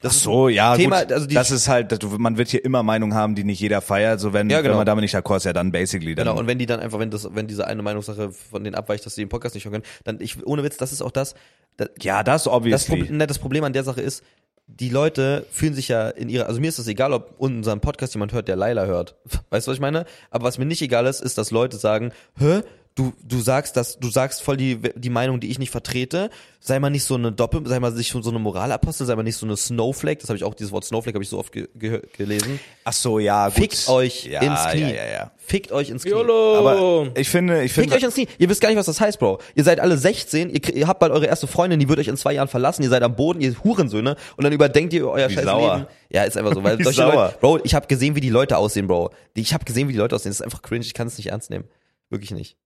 Das 0.00 0.14
Ach 0.14 0.16
ist 0.16 0.22
so, 0.24 0.48
ja, 0.48 0.76
Thema, 0.76 1.02
gut. 1.02 1.12
also 1.12 1.26
die- 1.26 1.34
das 1.36 1.52
ist 1.52 1.68
halt, 1.68 1.96
man 2.18 2.36
wird 2.36 2.48
hier 2.48 2.64
immer 2.64 2.82
Meinungen 2.82 3.14
haben, 3.14 3.36
die 3.36 3.44
nicht 3.44 3.60
jeder 3.60 3.80
feiert. 3.80 4.18
So 4.18 4.32
wenn, 4.32 4.50
Ja, 4.50 4.60
genau. 4.60 4.72
wenn 4.72 4.78
man 4.78 4.86
damit 4.86 5.02
nicht 5.02 5.14
d'accord 5.14 5.36
ist, 5.36 5.44
ja 5.44 5.52
dann 5.52 5.70
basically. 5.70 6.16
Dann, 6.16 6.26
Genau, 6.26 6.38
und 6.40 6.48
wenn 6.48 6.58
die 6.58 6.66
dann 6.66 6.80
einfach, 6.80 6.98
wenn 6.98 7.10
das, 7.10 7.28
wenn 7.32 7.46
diese 7.46 7.68
eine 7.68 7.82
Meinungssache 7.82 8.32
von 8.32 8.64
denen 8.64 8.74
abweicht, 8.74 9.06
dass 9.06 9.14
sie 9.14 9.22
den 9.22 9.28
Podcast 9.28 9.54
nicht 9.54 9.64
hören 9.64 9.74
können, 9.74 9.84
dann 10.04 10.20
ich, 10.20 10.44
ohne 10.44 10.64
Witz, 10.64 10.76
das 10.76 10.90
ist 10.92 11.02
auch 11.02 11.12
das, 11.12 11.34
das, 11.76 11.88
ja, 12.00 12.24
das 12.24 12.44
das, 12.44 12.52
obviously. 12.52 12.96
Problem, 12.96 13.16
ne, 13.16 13.26
das 13.28 13.38
Problem 13.38 13.62
an 13.62 13.72
der 13.72 13.84
Sache 13.84 14.00
ist, 14.00 14.24
die 14.66 14.88
Leute 14.88 15.46
fühlen 15.52 15.74
sich 15.74 15.86
ja 15.88 16.08
in 16.08 16.28
ihrer, 16.28 16.46
also 16.46 16.60
mir 16.60 16.68
ist 16.68 16.78
es 16.80 16.88
egal, 16.88 17.12
ob 17.12 17.34
unseren 17.38 17.80
Podcast 17.80 18.14
jemand 18.14 18.32
hört, 18.32 18.48
der 18.48 18.56
Laila 18.56 18.86
hört. 18.86 19.14
Weißt 19.50 19.68
du, 19.68 19.70
was 19.70 19.76
ich 19.76 19.80
meine? 19.80 20.04
Aber 20.30 20.44
was 20.46 20.58
mir 20.58 20.64
nicht 20.64 20.82
egal 20.82 21.06
ist, 21.06 21.20
ist, 21.20 21.38
dass 21.38 21.52
Leute 21.52 21.76
sagen, 21.76 22.10
hä? 22.38 22.62
Du, 22.94 23.14
du 23.22 23.40
sagst 23.40 23.78
das, 23.78 23.98
du 23.98 24.10
sagst 24.10 24.42
voll 24.42 24.58
die, 24.58 24.78
die 24.96 25.08
Meinung, 25.08 25.40
die 25.40 25.50
ich 25.50 25.58
nicht 25.58 25.70
vertrete. 25.70 26.28
Sei 26.60 26.78
mal 26.78 26.90
nicht 26.90 27.04
so 27.04 27.14
eine 27.14 27.32
Doppel, 27.32 27.66
sei 27.66 27.80
mal 27.80 27.90
nicht 27.90 28.12
so 28.12 28.28
eine 28.28 28.38
Moralapostel, 28.38 29.06
sei 29.06 29.16
mal 29.16 29.22
nicht 29.22 29.36
so 29.36 29.46
eine 29.46 29.56
Snowflake. 29.56 30.20
Das 30.20 30.28
habe 30.28 30.36
ich 30.36 30.44
auch, 30.44 30.52
dieses 30.52 30.72
Wort 30.72 30.84
Snowflake 30.84 31.14
habe 31.14 31.24
ich 31.24 31.30
so 31.30 31.38
oft 31.38 31.52
ge 31.52 31.68
ge 31.74 32.02
gelesen. 32.16 32.60
Ach 32.84 32.92
so, 32.92 33.18
ja, 33.18 33.46
gut. 33.48 33.54
Fickt 33.54 33.88
euch 33.88 34.26
ja, 34.26 34.42
ins 34.42 34.60
Knie. 34.72 34.80
Ja, 34.82 34.88
ja, 34.88 35.06
ja. 35.06 35.30
Fickt 35.38 35.72
euch 35.72 35.88
ins 35.88 36.02
Knie. 36.02 36.12
YOLO! 36.12 36.58
Aber 36.58 37.18
ich 37.18 37.30
finde, 37.30 37.64
ich 37.64 37.72
Fickt 37.72 37.90
finde, 37.90 37.96
euch 37.96 38.02
ins 38.02 38.14
Knie. 38.14 38.28
Ihr 38.36 38.50
wisst 38.50 38.60
gar 38.60 38.68
nicht, 38.68 38.78
was 38.78 38.86
das 38.86 39.00
heißt, 39.00 39.18
Bro. 39.18 39.38
Ihr 39.54 39.64
seid 39.64 39.80
alle 39.80 39.96
16, 39.96 40.50
ihr, 40.50 40.74
ihr 40.74 40.86
habt 40.86 41.00
bald 41.00 41.12
eure 41.12 41.26
erste 41.26 41.46
Freundin, 41.46 41.80
die 41.80 41.88
wird 41.88 41.98
euch 41.98 42.08
in 42.08 42.18
zwei 42.18 42.34
Jahren 42.34 42.48
verlassen, 42.48 42.82
ihr 42.82 42.90
seid 42.90 43.02
am 43.02 43.16
Boden, 43.16 43.40
ihr 43.40 43.54
Hurensöhne 43.64 44.16
und 44.36 44.44
dann 44.44 44.52
überdenkt 44.52 44.92
ihr 44.92 45.08
euer 45.08 45.30
scheiß. 45.30 45.46
Leben. 45.46 45.86
Ja, 46.10 46.24
ist 46.24 46.36
einfach 46.36 46.54
so, 46.54 46.62
weil 46.62 46.78
Wie 46.78 46.84
solche 46.84 47.00
sauer. 47.00 47.14
Leute, 47.14 47.38
Bro, 47.40 47.60
ich 47.64 47.74
habe 47.74 47.86
gesehen, 47.86 48.16
wie 48.16 48.20
die 48.20 48.28
Leute 48.28 48.58
aussehen, 48.58 48.86
Bro. 48.86 49.10
Ich 49.34 49.54
habe 49.54 49.64
gesehen, 49.64 49.88
wie 49.88 49.92
die 49.92 49.98
Leute 49.98 50.14
aussehen. 50.14 50.30
Das 50.30 50.40
ist 50.40 50.44
einfach 50.44 50.60
cringe, 50.60 50.84
ich 50.84 50.92
kann 50.92 51.06
es 51.06 51.16
nicht 51.16 51.28
ernst 51.28 51.48
nehmen. 51.48 51.64
Wirklich 52.10 52.32
nicht. 52.32 52.58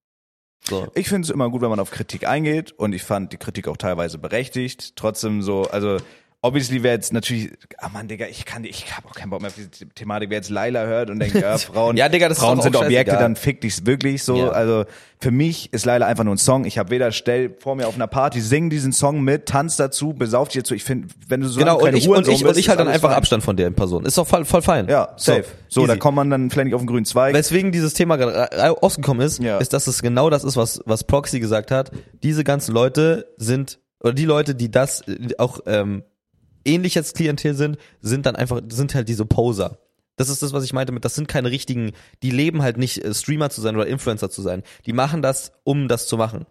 So. 0.69 0.89
ich 0.95 1.09
finde 1.09 1.27
es 1.27 1.31
immer 1.31 1.49
gut, 1.49 1.63
wenn 1.63 1.71
man 1.71 1.79
auf 1.79 1.91
Kritik 1.91 2.27
eingeht 2.27 2.73
und 2.73 2.93
ich 2.93 3.05
fand 3.05 3.33
die 3.33 3.37
Kritik 3.37 3.69
auch 3.69 3.77
teilweise 3.77 4.19
berechtigt. 4.19 4.97
Trotzdem 4.97 5.43
so, 5.43 5.63
also 5.63 5.99
obviously 6.47 6.82
wäre 6.82 6.94
jetzt 6.94 7.12
natürlich, 7.12 7.51
ah 7.78 7.88
Mann, 7.92 8.09
Digga, 8.09 8.26
ich 8.26 8.44
kann, 8.44 8.64
ich 8.64 8.97
habe 8.97 9.09
auch 9.09 9.14
keinen 9.14 9.30
Bock 9.30 9.40
mehr 9.40 9.49
auf 9.51 9.57
diese 9.57 9.70
Thematik. 9.94 10.30
Wer 10.30 10.38
jetzt 10.38 10.51
Laila 10.51 10.84
hört 10.86 11.11
und 11.11 11.18
denkt, 11.20 11.34
ja, 11.34 11.59
Frauen, 11.59 11.97
Ja, 11.97 12.09
Digga, 12.09 12.28
das 12.28 12.38
Frauen 12.38 12.61
sind 12.62 12.76
Objekte, 12.76 13.16
dann 13.16 13.36
fick 13.36 13.61
dich 13.61 13.84
wirklich 13.86 14.22
so. 14.22 14.36
Ja. 14.36 14.49
Also 14.51 14.84
für 15.20 15.30
mich 15.30 15.72
ist 15.72 15.84
Laila 15.86 16.07
einfach 16.07 16.24
nur 16.24 16.34
ein 16.34 16.38
Song. 16.38 16.64
Ich 16.64 16.78
habe 16.78 16.90
weder 16.90 17.11
stell 17.12 17.55
vor 17.59 17.74
mir 17.76 17.88
auf 17.88 17.94
einer 17.94 18.07
Party, 18.07 18.40
sing 18.40 18.70
diesen 18.70 18.92
Song 18.92 19.22
mit, 19.22 19.47
tanz 19.47 19.76
dazu, 19.76 20.12
besauf 20.12 20.49
dich 20.49 20.62
dazu. 20.62 20.74
Ich 20.74 20.84
finde, 20.84 21.09
wenn 21.28 21.40
du 21.40 21.49
so 21.49 21.59
Genau, 21.59 21.78
und 21.80 21.94
ich, 21.94 22.07
und 22.07 22.14
Hurensohn 22.14 22.34
ich, 22.34 22.40
und 22.42 22.49
bist, 22.49 22.61
ich 22.61 22.68
halt 22.68 22.78
dann 22.80 22.88
einfach 22.88 23.09
fein. 23.09 23.16
Abstand 23.18 23.42
von 23.42 23.57
der 23.57 23.70
Person. 23.70 24.05
Ist 24.05 24.18
doch 24.18 24.26
voll, 24.26 24.44
voll 24.44 24.62
fein. 24.62 24.88
Ja, 24.88 25.14
safe. 25.16 25.44
So, 25.68 25.86
da 25.86 25.92
easy. 25.94 25.99
kommt 25.99 26.16
man 26.16 26.30
dann 26.30 26.51
vielleicht 26.51 26.66
nicht 26.66 26.74
auf 26.74 26.80
den 26.82 26.86
grünen 26.86 27.05
Zweig. 27.07 27.34
Weswegen 27.34 27.72
dieses 27.72 27.94
Thema 27.94 28.16
gerade 28.16 28.36
ra- 28.53 28.68
rausgekommen 28.70 29.26
ist, 29.26 29.42
Ja. 29.42 29.59
ist, 29.59 29.72
dass 29.72 29.86
es 29.86 30.03
genau 30.03 30.30
das 30.30 30.44
ist, 30.44 30.57
was, 30.57 30.80
was 30.84 31.05
Proxy 31.05 31.40
gesagt 31.40 31.70
hat. 31.70 31.90
Diese 32.22 32.44
ganzen 32.44 32.72
Leute 32.74 33.26
sind, 33.38 33.78
oder 34.01 34.12
die 34.12 34.26
Leute, 34.26 34.55
die 34.55 34.70
das 34.70 35.01
äh, 35.09 35.30
auch 35.38 35.61
ähm, 35.66 36.03
ähnlich 36.67 36.95
jetzt 36.95 37.17
Klientel 37.17 37.55
sind, 37.55 37.79
sind 38.01 38.27
dann 38.27 38.37
einfach, 38.37 38.61
sind 38.69 38.95
halt 38.95 39.09
diese 39.09 39.25
Poser. 39.27 39.79
Das 40.17 40.29
ist 40.31 40.43
das, 40.43 40.53
was 40.53 40.64
ich 40.64 40.73
meinte 40.73 40.93
mit, 40.93 41.05
das 41.05 41.14
sind 41.14 41.29
keine 41.29 41.51
richtigen, 41.51 41.93
die 42.23 42.31
leben 42.31 42.62
halt 42.62 42.79
nicht 42.79 43.05
äh, 43.05 43.14
Streamer 43.14 43.51
zu 43.51 43.61
sein 43.61 43.77
oder 43.77 43.87
Influencer 43.87 44.31
zu 44.31 44.43
sein. 44.43 44.62
Die 44.87 44.93
machen 44.93 45.23
das, 45.23 45.53
um 45.64 45.89
das 45.89 46.07
zu 46.07 46.17
machen. 46.17 46.47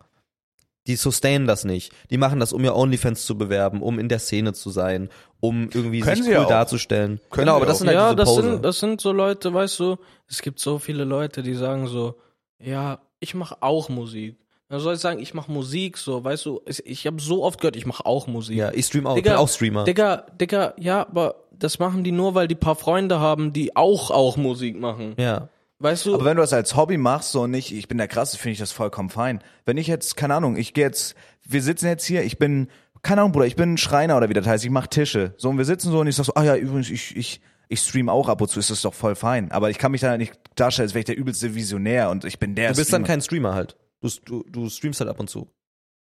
Die 0.88 0.96
sustainen 0.96 1.48
das 1.48 1.66
nicht. 1.66 1.92
Die 2.12 2.18
machen 2.18 2.40
das, 2.40 2.54
um 2.54 2.64
ihr 2.64 2.76
OnlyFans 2.76 3.26
zu 3.26 3.36
bewerben, 3.38 3.82
um 3.82 3.98
in 3.98 4.08
der 4.08 4.20
Szene 4.20 4.54
zu 4.54 4.70
sein, 4.70 5.10
um 5.40 5.70
irgendwie 5.74 6.02
Können 6.02 6.22
sich 6.22 6.32
cool 6.32 6.44
auch. 6.44 6.48
darzustellen. 6.48 7.20
Können 7.32 7.48
genau, 7.48 7.56
aber 7.56 7.66
das 7.66 7.78
auch. 7.78 7.80
sind 7.80 7.88
halt 7.88 7.98
ja, 7.98 8.06
diese 8.10 8.16
das 8.18 8.30
Poser. 8.30 8.42
sind, 8.52 8.66
das 8.66 8.80
sind 8.80 9.02
so 9.02 9.12
Leute, 9.12 9.52
weißt 9.52 9.80
du, 9.80 9.98
es 10.28 10.44
gibt 10.44 10.60
so 10.60 10.78
viele 10.78 11.04
Leute, 11.04 11.42
die 11.42 11.56
sagen 11.56 11.88
so, 11.88 12.20
ja, 12.60 13.00
ich 13.20 13.34
mache 13.34 13.58
auch 13.62 13.90
Musik. 13.90 14.38
Dann 14.70 14.80
soll 14.80 14.96
ich 14.96 15.00
sagen, 15.00 15.20
ich 15.20 15.34
mache 15.34 15.52
Musik, 15.52 15.98
so, 15.98 16.24
weißt 16.24 16.46
du, 16.46 16.62
ich, 16.66 16.86
ich 16.86 17.06
habe 17.08 17.22
so 17.22 17.44
oft 17.44 17.60
gehört, 17.62 17.76
ich 17.76 17.86
mache 17.86 18.06
auch 18.06 18.26
Musik. 18.28 18.58
ja, 18.58 18.72
ich 18.74 18.88
stream 18.88 19.06
auch, 19.06 19.16
Digga, 19.16 19.32
bin 19.32 19.40
auch 19.40 19.50
Streamer. 19.50 19.84
Digga, 19.84 20.26
Digga, 20.40 20.74
ja, 20.80 21.02
aber 21.08 21.36
das 21.52 21.78
machen 21.80 22.04
die 22.04 22.12
nur, 22.12 22.34
weil 22.36 22.48
die 22.48 22.56
paar 22.56 22.76
Freunde 22.76 23.20
haben, 23.20 23.54
die 23.54 23.76
auch 23.76 24.10
auch 24.12 24.38
Musik 24.38 24.80
machen. 24.80 25.14
ja. 25.18 25.50
Weißt 25.80 26.06
du? 26.06 26.14
Aber 26.16 26.24
wenn 26.24 26.38
du 26.38 26.42
das 26.42 26.54
als 26.54 26.78
Hobby 26.78 26.96
machst, 26.98 27.34
so 27.34 27.48
nicht, 27.48 27.74
ich 27.74 27.90
bin 27.90 27.98
der 27.98 28.08
Krasse, 28.08 28.38
finde 28.38 28.54
ich 28.54 28.60
das 28.60 28.72
vollkommen 28.72 29.10
fein. 29.10 29.44
Wenn 29.66 29.76
ich 29.76 29.88
jetzt, 29.88 30.16
keine 30.16 30.34
Ahnung, 30.34 30.56
ich 30.56 30.74
gehe 30.74 30.86
jetzt, 30.86 31.16
wir 31.44 31.62
sitzen 31.62 31.88
jetzt 31.88 32.06
hier, 32.06 32.24
ich 32.24 32.38
bin, 32.40 32.70
keine 33.02 33.22
Ahnung, 33.22 33.34
Bruder, 33.34 33.46
ich 33.46 33.58
bin 33.58 33.74
ein 33.74 33.78
Schreiner 33.78 34.16
oder 34.16 34.30
wie 34.30 34.34
das 34.34 34.48
heißt, 34.48 34.64
ich 34.64 34.72
mache 34.72 34.88
Tische. 34.88 35.34
So, 35.38 35.50
und 35.50 35.58
wir 35.58 35.66
sitzen 35.66 35.92
so 35.92 36.00
und 36.00 36.08
ich 36.08 36.16
sag 36.16 36.24
so, 36.24 36.34
ah 36.36 36.44
ja, 36.46 36.56
übrigens, 36.56 36.90
ich, 36.90 37.16
ich, 37.18 37.42
ich 37.68 37.80
stream 37.82 38.08
auch 38.08 38.30
ab 38.30 38.40
und 38.42 38.48
zu, 38.48 38.58
ist 38.58 38.70
das 38.70 38.84
doch 38.84 38.94
voll 38.94 39.16
fein. 39.16 39.52
Aber 39.52 39.70
ich 39.70 39.78
kann 39.78 39.92
mich 39.92 40.00
dann 40.00 40.12
halt 40.12 40.22
nicht 40.22 40.34
darstellen, 40.56 40.86
als 40.86 40.94
wäre 40.94 41.00
ich 41.02 41.06
der 41.08 41.18
übelste 41.18 41.56
Visionär 41.56 42.10
und 42.10 42.24
ich 42.24 42.40
bin 42.40 42.56
der 42.56 42.70
Du 42.72 42.78
bist 42.78 42.94
dann 42.94 43.02
Streamer. 43.02 43.08
kein 43.08 43.22
Streamer 43.22 43.54
halt. 43.54 43.76
Du, 44.06 44.44
du, 44.44 44.44
du 44.50 44.70
streamst 44.70 45.00
halt 45.00 45.10
ab 45.10 45.20
und 45.20 45.30
zu. 45.30 45.48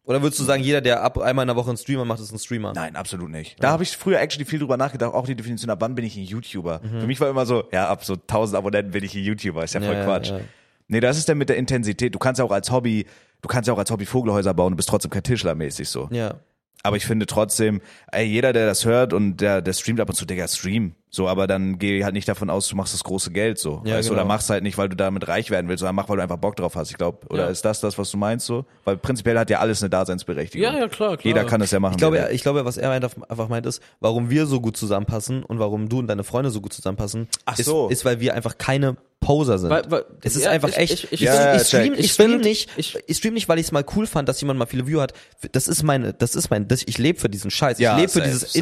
Oder 0.03 0.21
würdest 0.21 0.39
du 0.39 0.43
sagen, 0.43 0.63
jeder, 0.63 0.81
der 0.81 1.03
ab 1.03 1.17
einmal 1.19 1.43
in 1.43 1.47
der 1.47 1.55
Woche 1.55 1.69
einen 1.69 1.77
Streamer 1.77 2.05
macht, 2.05 2.19
ist 2.19 2.31
ein 2.31 2.39
Streamer? 2.39 2.73
Nein, 2.73 2.95
absolut 2.95 3.29
nicht. 3.29 3.61
Da 3.61 3.71
habe 3.71 3.83
ich 3.83 3.95
früher 3.95 4.19
actually 4.19 4.45
viel 4.45 4.59
drüber 4.59 4.77
nachgedacht, 4.77 5.13
auch 5.13 5.25
die 5.25 5.35
Definition, 5.35 5.69
ab 5.69 5.81
wann 5.81 5.93
bin 5.95 6.05
ich 6.05 6.15
ein 6.17 6.23
YouTuber? 6.23 6.81
Für 6.81 7.05
mich 7.07 7.19
war 7.19 7.29
immer 7.29 7.45
so, 7.45 7.65
ja, 7.71 7.87
ab 7.89 8.03
so 8.05 8.13
1000 8.13 8.57
Abonnenten 8.57 8.91
bin 8.91 9.03
ich 9.03 9.13
ein 9.13 9.23
YouTuber, 9.23 9.63
ist 9.63 9.73
ja 9.75 9.81
voll 9.81 9.93
Ja, 9.93 9.99
ja, 9.99 10.05
Quatsch. 10.05 10.29
ja. 10.29 10.39
Nee, 10.87 10.99
das 10.99 11.17
ist 11.19 11.29
dann 11.29 11.37
mit 11.37 11.49
der 11.49 11.57
Intensität. 11.57 12.15
Du 12.15 12.19
kannst 12.19 12.39
ja 12.39 12.45
auch 12.45 12.51
als 12.51 12.71
Hobby, 12.71 13.05
du 13.43 13.47
kannst 13.47 13.67
ja 13.67 13.73
auch 13.73 13.77
als 13.77 13.91
Hobby 13.91 14.07
Vogelhäuser 14.07 14.53
bauen, 14.55 14.71
du 14.71 14.77
bist 14.77 14.89
trotzdem 14.89 15.11
kein 15.11 15.21
Tischler 15.21 15.53
mäßig 15.53 15.87
so. 15.87 16.07
Ja. 16.11 16.39
Aber 16.81 16.97
ich 16.97 17.05
finde 17.05 17.25
trotzdem, 17.27 17.81
ey, 18.11 18.25
jeder, 18.25 18.53
der 18.53 18.65
das 18.65 18.85
hört 18.85 19.13
und 19.13 19.37
der, 19.37 19.61
der 19.61 19.73
streamt 19.73 19.99
ab 19.99 20.09
und 20.09 20.15
zu, 20.15 20.25
Digga, 20.25 20.47
stream. 20.47 20.95
So, 21.11 21.27
aber 21.27 21.47
dann 21.47 21.79
geh 21.79 22.03
halt 22.03 22.13
nicht 22.13 22.27
davon 22.27 22.51
aus, 22.51 22.67
du 22.67 22.75
machst 22.75 22.93
das 22.93 23.03
große 23.03 23.31
Geld 23.31 23.57
so. 23.57 23.81
Ja, 23.83 23.95
weißt 23.97 24.09
genau. 24.09 24.21
oder 24.21 24.27
machst 24.27 24.49
halt 24.51 24.61
nicht, 24.61 24.77
weil 24.77 24.89
du 24.89 24.95
damit 24.95 25.27
reich 25.27 25.49
werden 25.49 25.67
willst, 25.67 25.79
sondern 25.79 25.95
mach, 25.95 26.07
weil 26.07 26.17
du 26.17 26.21
einfach 26.23 26.37
Bock 26.37 26.55
drauf 26.55 26.75
hast, 26.75 26.91
ich 26.91 26.97
glaube. 26.97 27.25
Oder 27.31 27.45
Ja. 27.45 27.49
ist 27.49 27.65
das 27.65 27.79
das, 27.81 27.97
was 27.97 28.11
du 28.11 28.17
meinst 28.17 28.45
so? 28.45 28.65
Weil 28.85 28.95
prinzipiell 28.97 29.37
hat 29.39 29.49
ja 29.49 29.57
alles 29.59 29.81
eine 29.81 29.89
Daseinsberechtigung. 29.89 30.63
ja, 30.71 30.77
ja, 30.77 30.87
klar, 30.87 31.17
klar. 31.17 31.19
Jeder 31.23 31.45
kann 31.45 31.61
das 31.61 31.71
ja 31.71 31.79
machen. 31.79 31.93
Ich 31.93 31.97
glaube, 31.97 32.29
ich 32.31 32.41
glaube, 32.43 32.63
was 32.63 32.77
er 32.77 32.89
meint, 32.89 33.03
einfach 33.03 33.49
meint 33.49 33.65
ist, 33.65 33.81
warum 33.99 34.29
wir 34.29 34.45
so 34.45 34.61
gut 34.61 34.77
zusammenpassen 34.77 35.43
und 35.43 35.57
warum 35.57 35.89
du 35.89 35.97
und 35.97 36.05
deine 36.07 36.23
Freunde 36.23 36.51
so 36.51 36.61
gut 36.61 36.73
zusammenpassen, 36.73 37.27
Ach 37.45 37.57
ist, 37.57 37.65
so. 37.65 37.89
ist, 37.89 38.05
weil 38.05 38.19
wir 38.19 38.35
einfach 38.35 38.59
keine 38.59 38.95
Poser 39.19 39.57
sind. 39.57 39.69
Weil- 39.69 39.83
weil- 39.89 40.05
es 40.23 40.35
ist 40.37 40.45
ja, 40.45 40.51
einfach 40.51 40.69
ich- 40.69 40.77
echt. 40.77 40.91
ich- 41.05 41.11
ich- 41.13 41.19
Ja, 41.21 41.55
ich, 41.55 41.63
stream, 41.63 41.93
ich 41.97 42.11
stream 42.13 42.37
nicht, 42.39 42.69
ich- 42.77 42.97
ich, 43.05 43.17
stream 43.17 43.33
nicht, 43.33 43.49
weil 43.49 43.59
ich 43.59 43.65
es 43.65 43.71
mal 43.73 43.83
cool 43.95 44.07
fand, 44.07 44.29
dass 44.29 44.39
jemand 44.39 44.59
mal 44.59 44.65
viele 44.67 44.87
View 44.87 45.01
hat. 45.01 45.11
Das 45.51 45.67
ist 45.67 45.83
meine, 45.83 46.13
das 46.13 46.35
ist 46.35 46.49
mein, 46.49 46.67
das, 46.69 46.83
ich 46.85 46.97
lebe 46.97 47.19
für 47.19 47.27
diesen 47.29 47.51
Scheiß. 47.51 47.79
Ja, 47.79 47.95
ich 47.95 48.01
lebe 48.01 48.11
für 48.13 48.21
dieses 48.21 48.41
safe. 48.53 48.59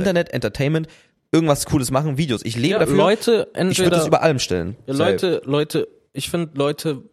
Irgendwas 1.31 1.65
Cooles 1.65 1.91
machen, 1.91 2.17
Videos. 2.17 2.41
Ich 2.45 2.55
lebe 2.55 2.73
Ja, 2.73 2.79
dafür. 2.79 2.95
Leute 2.95 3.31
ich 3.31 3.37
würde 3.37 3.59
entweder 3.59 3.89
das 3.91 4.07
über 4.07 4.21
allem 4.21 4.39
stellen. 4.39 4.77
Ja, 4.85 4.93
Leute, 4.93 5.41
Leute, 5.45 5.87
ich 6.13 6.29
finde 6.29 6.57
Leute, 6.57 7.03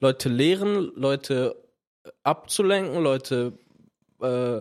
Leute 0.00 0.28
lehren, 0.28 0.92
Leute 0.96 1.54
abzulenken, 2.22 3.02
Leute, 3.02 3.52
äh, 4.20 4.60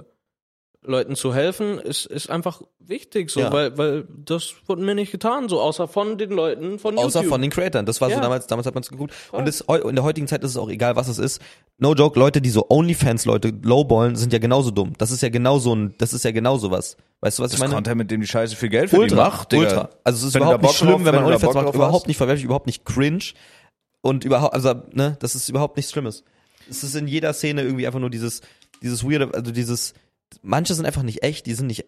Leuten 0.82 1.16
zu 1.16 1.34
helfen, 1.34 1.78
ist, 1.78 2.06
ist 2.06 2.30
einfach 2.30 2.62
wichtig, 2.80 3.30
so, 3.32 3.42
Ja. 3.42 3.52
weil, 3.52 3.78
weil 3.78 4.08
das 4.26 4.54
wurde 4.66 4.82
mir 4.82 4.96
nicht 4.96 5.12
getan, 5.12 5.50
so, 5.50 5.60
außer 5.60 5.90
von 5.90 6.18
den 6.18 6.30
Leuten 6.32 6.80
von 6.80 6.98
Außer 6.98 7.20
YouTube. 7.20 7.34
von 7.34 7.42
den 7.42 7.52
Creatoren. 7.52 7.86
Das 7.86 8.00
war 8.00 8.10
so 8.10 8.16
Ja. 8.16 8.22
damals, 8.22 8.48
damals 8.48 8.66
hat 8.66 8.74
man 8.76 8.84
es 8.84 8.90
geguckt. 8.90 9.14
Und 9.34 9.46
das, 9.46 9.60
in 9.62 9.96
der 9.96 10.04
heutigen 10.06 10.28
Zeit 10.28 10.42
ist 10.44 10.52
es 10.52 10.58
auch 10.58 10.70
egal, 10.70 10.96
was 10.96 11.10
es 11.10 11.18
ist. 11.20 11.42
No 11.80 11.94
joke, 11.94 12.18
Leute, 12.18 12.40
die 12.42 12.50
so 12.50 12.66
Onlyfans-Leute 12.70 13.54
lowballen, 13.62 14.16
sind 14.16 14.32
ja 14.32 14.40
genauso 14.40 14.72
dumm. 14.72 14.94
Das 14.98 15.12
ist 15.12 15.22
ja 15.22 15.28
genauso 15.30 15.76
ein, 15.76 15.96
das 15.98 16.14
ist 16.14 16.24
ja 16.24 16.32
genauso 16.32 16.72
was. 16.72 16.96
Weißt 17.20 17.40
du, 17.40 17.44
was 17.44 17.52
Das 17.52 17.58
ich 17.58 17.60
meine? 17.60 17.74
Content, 17.74 17.98
mit 17.98 18.10
dem 18.12 18.22
die 18.22 18.28
Scheiße 18.28 18.56
viel 18.56 18.70
Geld 18.70 18.90
verdienen. 18.90 19.12
Ultra, 19.12 19.30
Mach, 19.30 19.46
Digga. 19.46 19.62
ultra. 19.64 19.90
Also 20.06 20.20
es 20.20 20.24
ist 20.30 20.34
Wenn 20.36 20.44
überhaupt 20.44 20.64
nicht 20.64 20.76
schlimm, 20.76 20.90
drauf- 20.92 21.06
wenn 21.06 21.16
man 21.16 21.24
Onlyfans 21.26 21.54
macht, 21.54 21.76
überhaupt 21.76 22.08
nicht 22.08 22.18
verwerflich, 22.18 22.46
überhaupt 22.46 22.68
nicht 22.68 22.86
cringe 22.86 23.24
und 24.02 24.24
überhaupt, 24.24 24.54
also 24.54 24.74
ne, 24.94 25.18
das 25.20 25.36
ist 25.36 25.50
überhaupt 25.50 25.76
nichts 25.76 25.92
Schlimmes. 25.92 26.24
Es 26.70 26.84
ist 26.84 26.96
in 26.96 27.08
jeder 27.08 27.34
Szene 27.34 27.64
irgendwie 27.64 27.86
einfach 27.86 28.00
nur 28.00 28.10
dieses, 28.10 28.42
dieses 28.82 29.04
weirde, 29.04 29.30
also 29.34 29.52
dieses, 29.52 29.94
manche 30.42 30.74
sind 30.74 30.86
einfach 30.86 31.04
nicht 31.04 31.24
echt, 31.24 31.46
die 31.46 31.54
sind 31.54 31.68
nicht, 31.68 31.86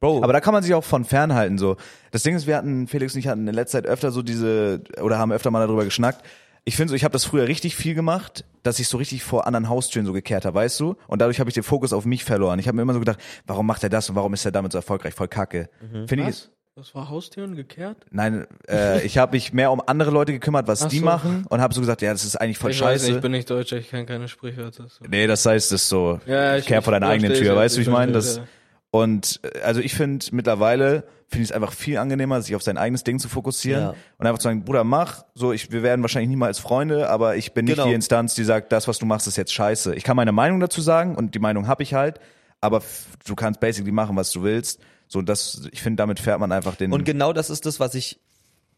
Bro. 0.00 0.22
Aber 0.22 0.32
da 0.32 0.40
kann 0.40 0.54
man 0.54 0.62
sich 0.62 0.72
auch 0.74 0.84
von 0.84 1.04
fernhalten 1.04 1.58
so. 1.58 1.76
Das 2.10 2.22
Ding 2.22 2.34
ist, 2.34 2.46
wir 2.46 2.56
hatten 2.56 2.88
Felix 2.88 3.14
und 3.14 3.20
ich 3.20 3.28
hatten 3.28 3.46
in 3.46 3.54
letzter 3.54 3.82
Zeit 3.82 3.86
öfter 3.86 4.10
so 4.10 4.22
diese 4.22 4.82
oder 5.00 5.18
haben 5.18 5.30
öfter 5.30 5.50
mal 5.50 5.64
darüber 5.66 5.84
geschnackt. 5.84 6.24
Ich 6.64 6.76
finde 6.76 6.90
so, 6.90 6.94
ich 6.94 7.04
habe 7.04 7.12
das 7.12 7.24
früher 7.24 7.48
richtig 7.48 7.76
viel 7.76 7.94
gemacht, 7.94 8.44
dass 8.62 8.78
ich 8.78 8.88
so 8.88 8.98
richtig 8.98 9.22
vor 9.22 9.46
anderen 9.46 9.68
Haustüren 9.68 10.06
so 10.06 10.12
gekehrt 10.12 10.44
habe, 10.44 10.56
weißt 10.56 10.78
du? 10.80 10.96
Und 11.06 11.20
dadurch 11.20 11.40
habe 11.40 11.50
ich 11.50 11.54
den 11.54 11.62
Fokus 11.62 11.92
auf 11.92 12.04
mich 12.04 12.24
verloren. 12.24 12.58
Ich 12.58 12.66
habe 12.66 12.76
mir 12.76 12.82
immer 12.82 12.92
so 12.92 12.98
gedacht, 12.98 13.18
warum 13.46 13.66
macht 13.66 13.82
er 13.82 13.88
das 13.88 14.08
und 14.10 14.16
warum 14.16 14.32
ist 14.34 14.44
er 14.44 14.52
damit 14.52 14.72
so 14.72 14.78
erfolgreich? 14.78 15.14
Voll 15.14 15.28
Kacke. 15.28 15.68
Finde 16.06 16.28
ich? 16.28 16.48
Das 16.80 16.94
war 16.94 17.10
Haustüren 17.10 17.56
gekehrt? 17.56 17.98
Nein, 18.10 18.46
äh, 18.66 19.02
ich 19.04 19.18
habe 19.18 19.32
mich 19.36 19.52
mehr 19.52 19.70
um 19.70 19.82
andere 19.86 20.10
Leute 20.10 20.32
gekümmert, 20.32 20.66
was 20.66 20.82
Ach 20.82 20.88
die 20.88 21.00
so. 21.00 21.04
machen 21.04 21.44
und 21.50 21.60
habe 21.60 21.74
so 21.74 21.80
gesagt, 21.80 22.00
ja, 22.00 22.10
das 22.10 22.24
ist 22.24 22.36
eigentlich 22.40 22.56
voll 22.56 22.70
ich 22.70 22.80
weiß 22.80 22.92
scheiße. 23.02 23.06
nicht, 23.08 23.16
ich 23.16 23.20
bin 23.22 23.32
nicht 23.32 23.50
Deutscher, 23.50 23.76
ich 23.76 23.90
kenne 23.90 24.06
keine 24.06 24.28
Sprichwörter. 24.28 24.84
So. 24.88 25.04
nee, 25.06 25.26
das 25.26 25.44
heißt, 25.44 25.72
das 25.72 25.82
ist 25.82 25.88
so, 25.90 26.20
Ja, 26.24 26.56
ich- 26.56 26.64
kehr 26.64 26.80
vor 26.80 26.92
deiner 26.94 27.08
eigenen 27.08 27.34
Tür, 27.34 27.52
ich 27.52 27.58
weißt 27.58 27.76
du, 27.76 27.78
wie 27.80 27.82
ich 27.82 27.88
meine? 27.90 28.12
Das 28.12 28.36
verstehe, 28.38 28.48
und 28.92 29.40
äh, 29.42 29.60
also 29.60 29.80
ich 29.80 29.94
finde 29.94 30.24
mittlerweile 30.32 31.04
finde 31.28 31.44
ich 31.44 31.50
es 31.50 31.52
einfach 31.52 31.72
viel 31.74 31.96
angenehmer, 31.98 32.40
sich 32.42 32.56
auf 32.56 32.62
sein 32.62 32.76
eigenes 32.78 33.04
Ding 33.04 33.18
zu 33.18 33.28
fokussieren 33.28 33.82
Ja. 33.82 33.94
und 34.18 34.26
einfach 34.26 34.38
zu 34.38 34.44
sagen, 34.44 34.64
Bruder, 34.64 34.82
mach, 34.82 35.22
so 35.34 35.52
ich 35.52 35.70
wir 35.70 35.82
werden 35.82 36.00
wahrscheinlich 36.00 36.30
niemals 36.30 36.58
Freunde, 36.58 37.08
aber 37.10 37.36
ich 37.36 37.52
bin 37.52 37.66
nicht 37.66 37.74
Genau. 37.76 37.86
die 37.88 37.94
Instanz, 37.94 38.34
die 38.34 38.42
sagt, 38.44 38.72
das 38.72 38.88
was 38.88 38.98
du 38.98 39.04
machst 39.06 39.28
ist 39.28 39.36
jetzt 39.36 39.52
scheiße. 39.52 39.94
Ich 39.94 40.02
kann 40.02 40.16
meine 40.16 40.32
Meinung 40.32 40.58
dazu 40.60 40.80
sagen 40.80 41.14
und 41.14 41.34
die 41.34 41.38
Meinung 41.40 41.68
habe 41.68 41.82
ich 41.84 41.94
halt, 41.94 42.18
aber 42.62 42.82
du 43.26 43.34
kannst 43.36 43.60
basically 43.60 43.92
machen, 43.92 44.16
was 44.16 44.32
du 44.32 44.42
willst. 44.42 44.80
So 45.12 45.22
das 45.22 45.68
ich 45.72 45.82
finde 45.82 45.96
damit 45.96 46.20
fährt 46.20 46.38
man 46.38 46.52
einfach 46.52 46.76
den 46.76 46.92
Und 46.92 47.04
genau 47.04 47.32
das 47.32 47.50
ist 47.50 47.66
das, 47.66 47.80
was 47.80 47.94
ich, 47.96 48.20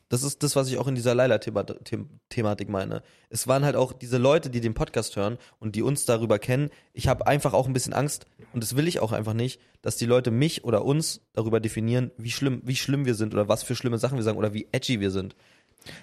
das 0.08 0.22
ist 0.22 0.42
das, 0.42 0.56
was 0.56 0.68
ich 0.68 0.78
auch 0.78 0.88
in 0.88 0.94
dieser 0.94 1.14
Laila-Thematik 1.14 2.68
meine. 2.68 3.02
Es 3.30 3.46
waren 3.46 3.64
halt 3.64 3.76
auch 3.76 3.92
diese 3.92 4.18
Leute, 4.18 4.50
die 4.50 4.60
den 4.60 4.74
Podcast 4.74 5.16
hören 5.16 5.38
und 5.58 5.74
die 5.76 5.82
uns 5.82 6.04
darüber 6.06 6.38
kennen. 6.38 6.70
Ich 6.94 7.08
habe 7.08 7.26
einfach 7.26 7.52
auch 7.52 7.66
ein 7.66 7.72
bisschen 7.72 7.92
Angst 7.92 8.26
und 8.52 8.62
das 8.62 8.76
will 8.76 8.88
ich 8.88 9.00
auch 9.00 9.12
einfach 9.12 9.34
nicht, 9.34 9.60
dass 9.82 9.96
die 9.96 10.06
Leute 10.06 10.30
mich 10.30 10.64
oder 10.64 10.84
uns 10.84 11.20
darüber 11.34 11.60
definieren, 11.60 12.10
wie 12.16 12.30
schlimm, 12.30 12.62
wie 12.64 12.76
schlimm 12.76 13.04
wir 13.04 13.14
sind 13.14 13.34
oder 13.34 13.48
was 13.48 13.62
für 13.62 13.74
schlimme 13.74 13.98
Sachen 13.98 14.16
wir 14.16 14.22
sagen 14.24 14.38
oder 14.38 14.54
wie 14.54 14.68
edgy 14.72 15.00
wir 15.00 15.10
sind. 15.10 15.34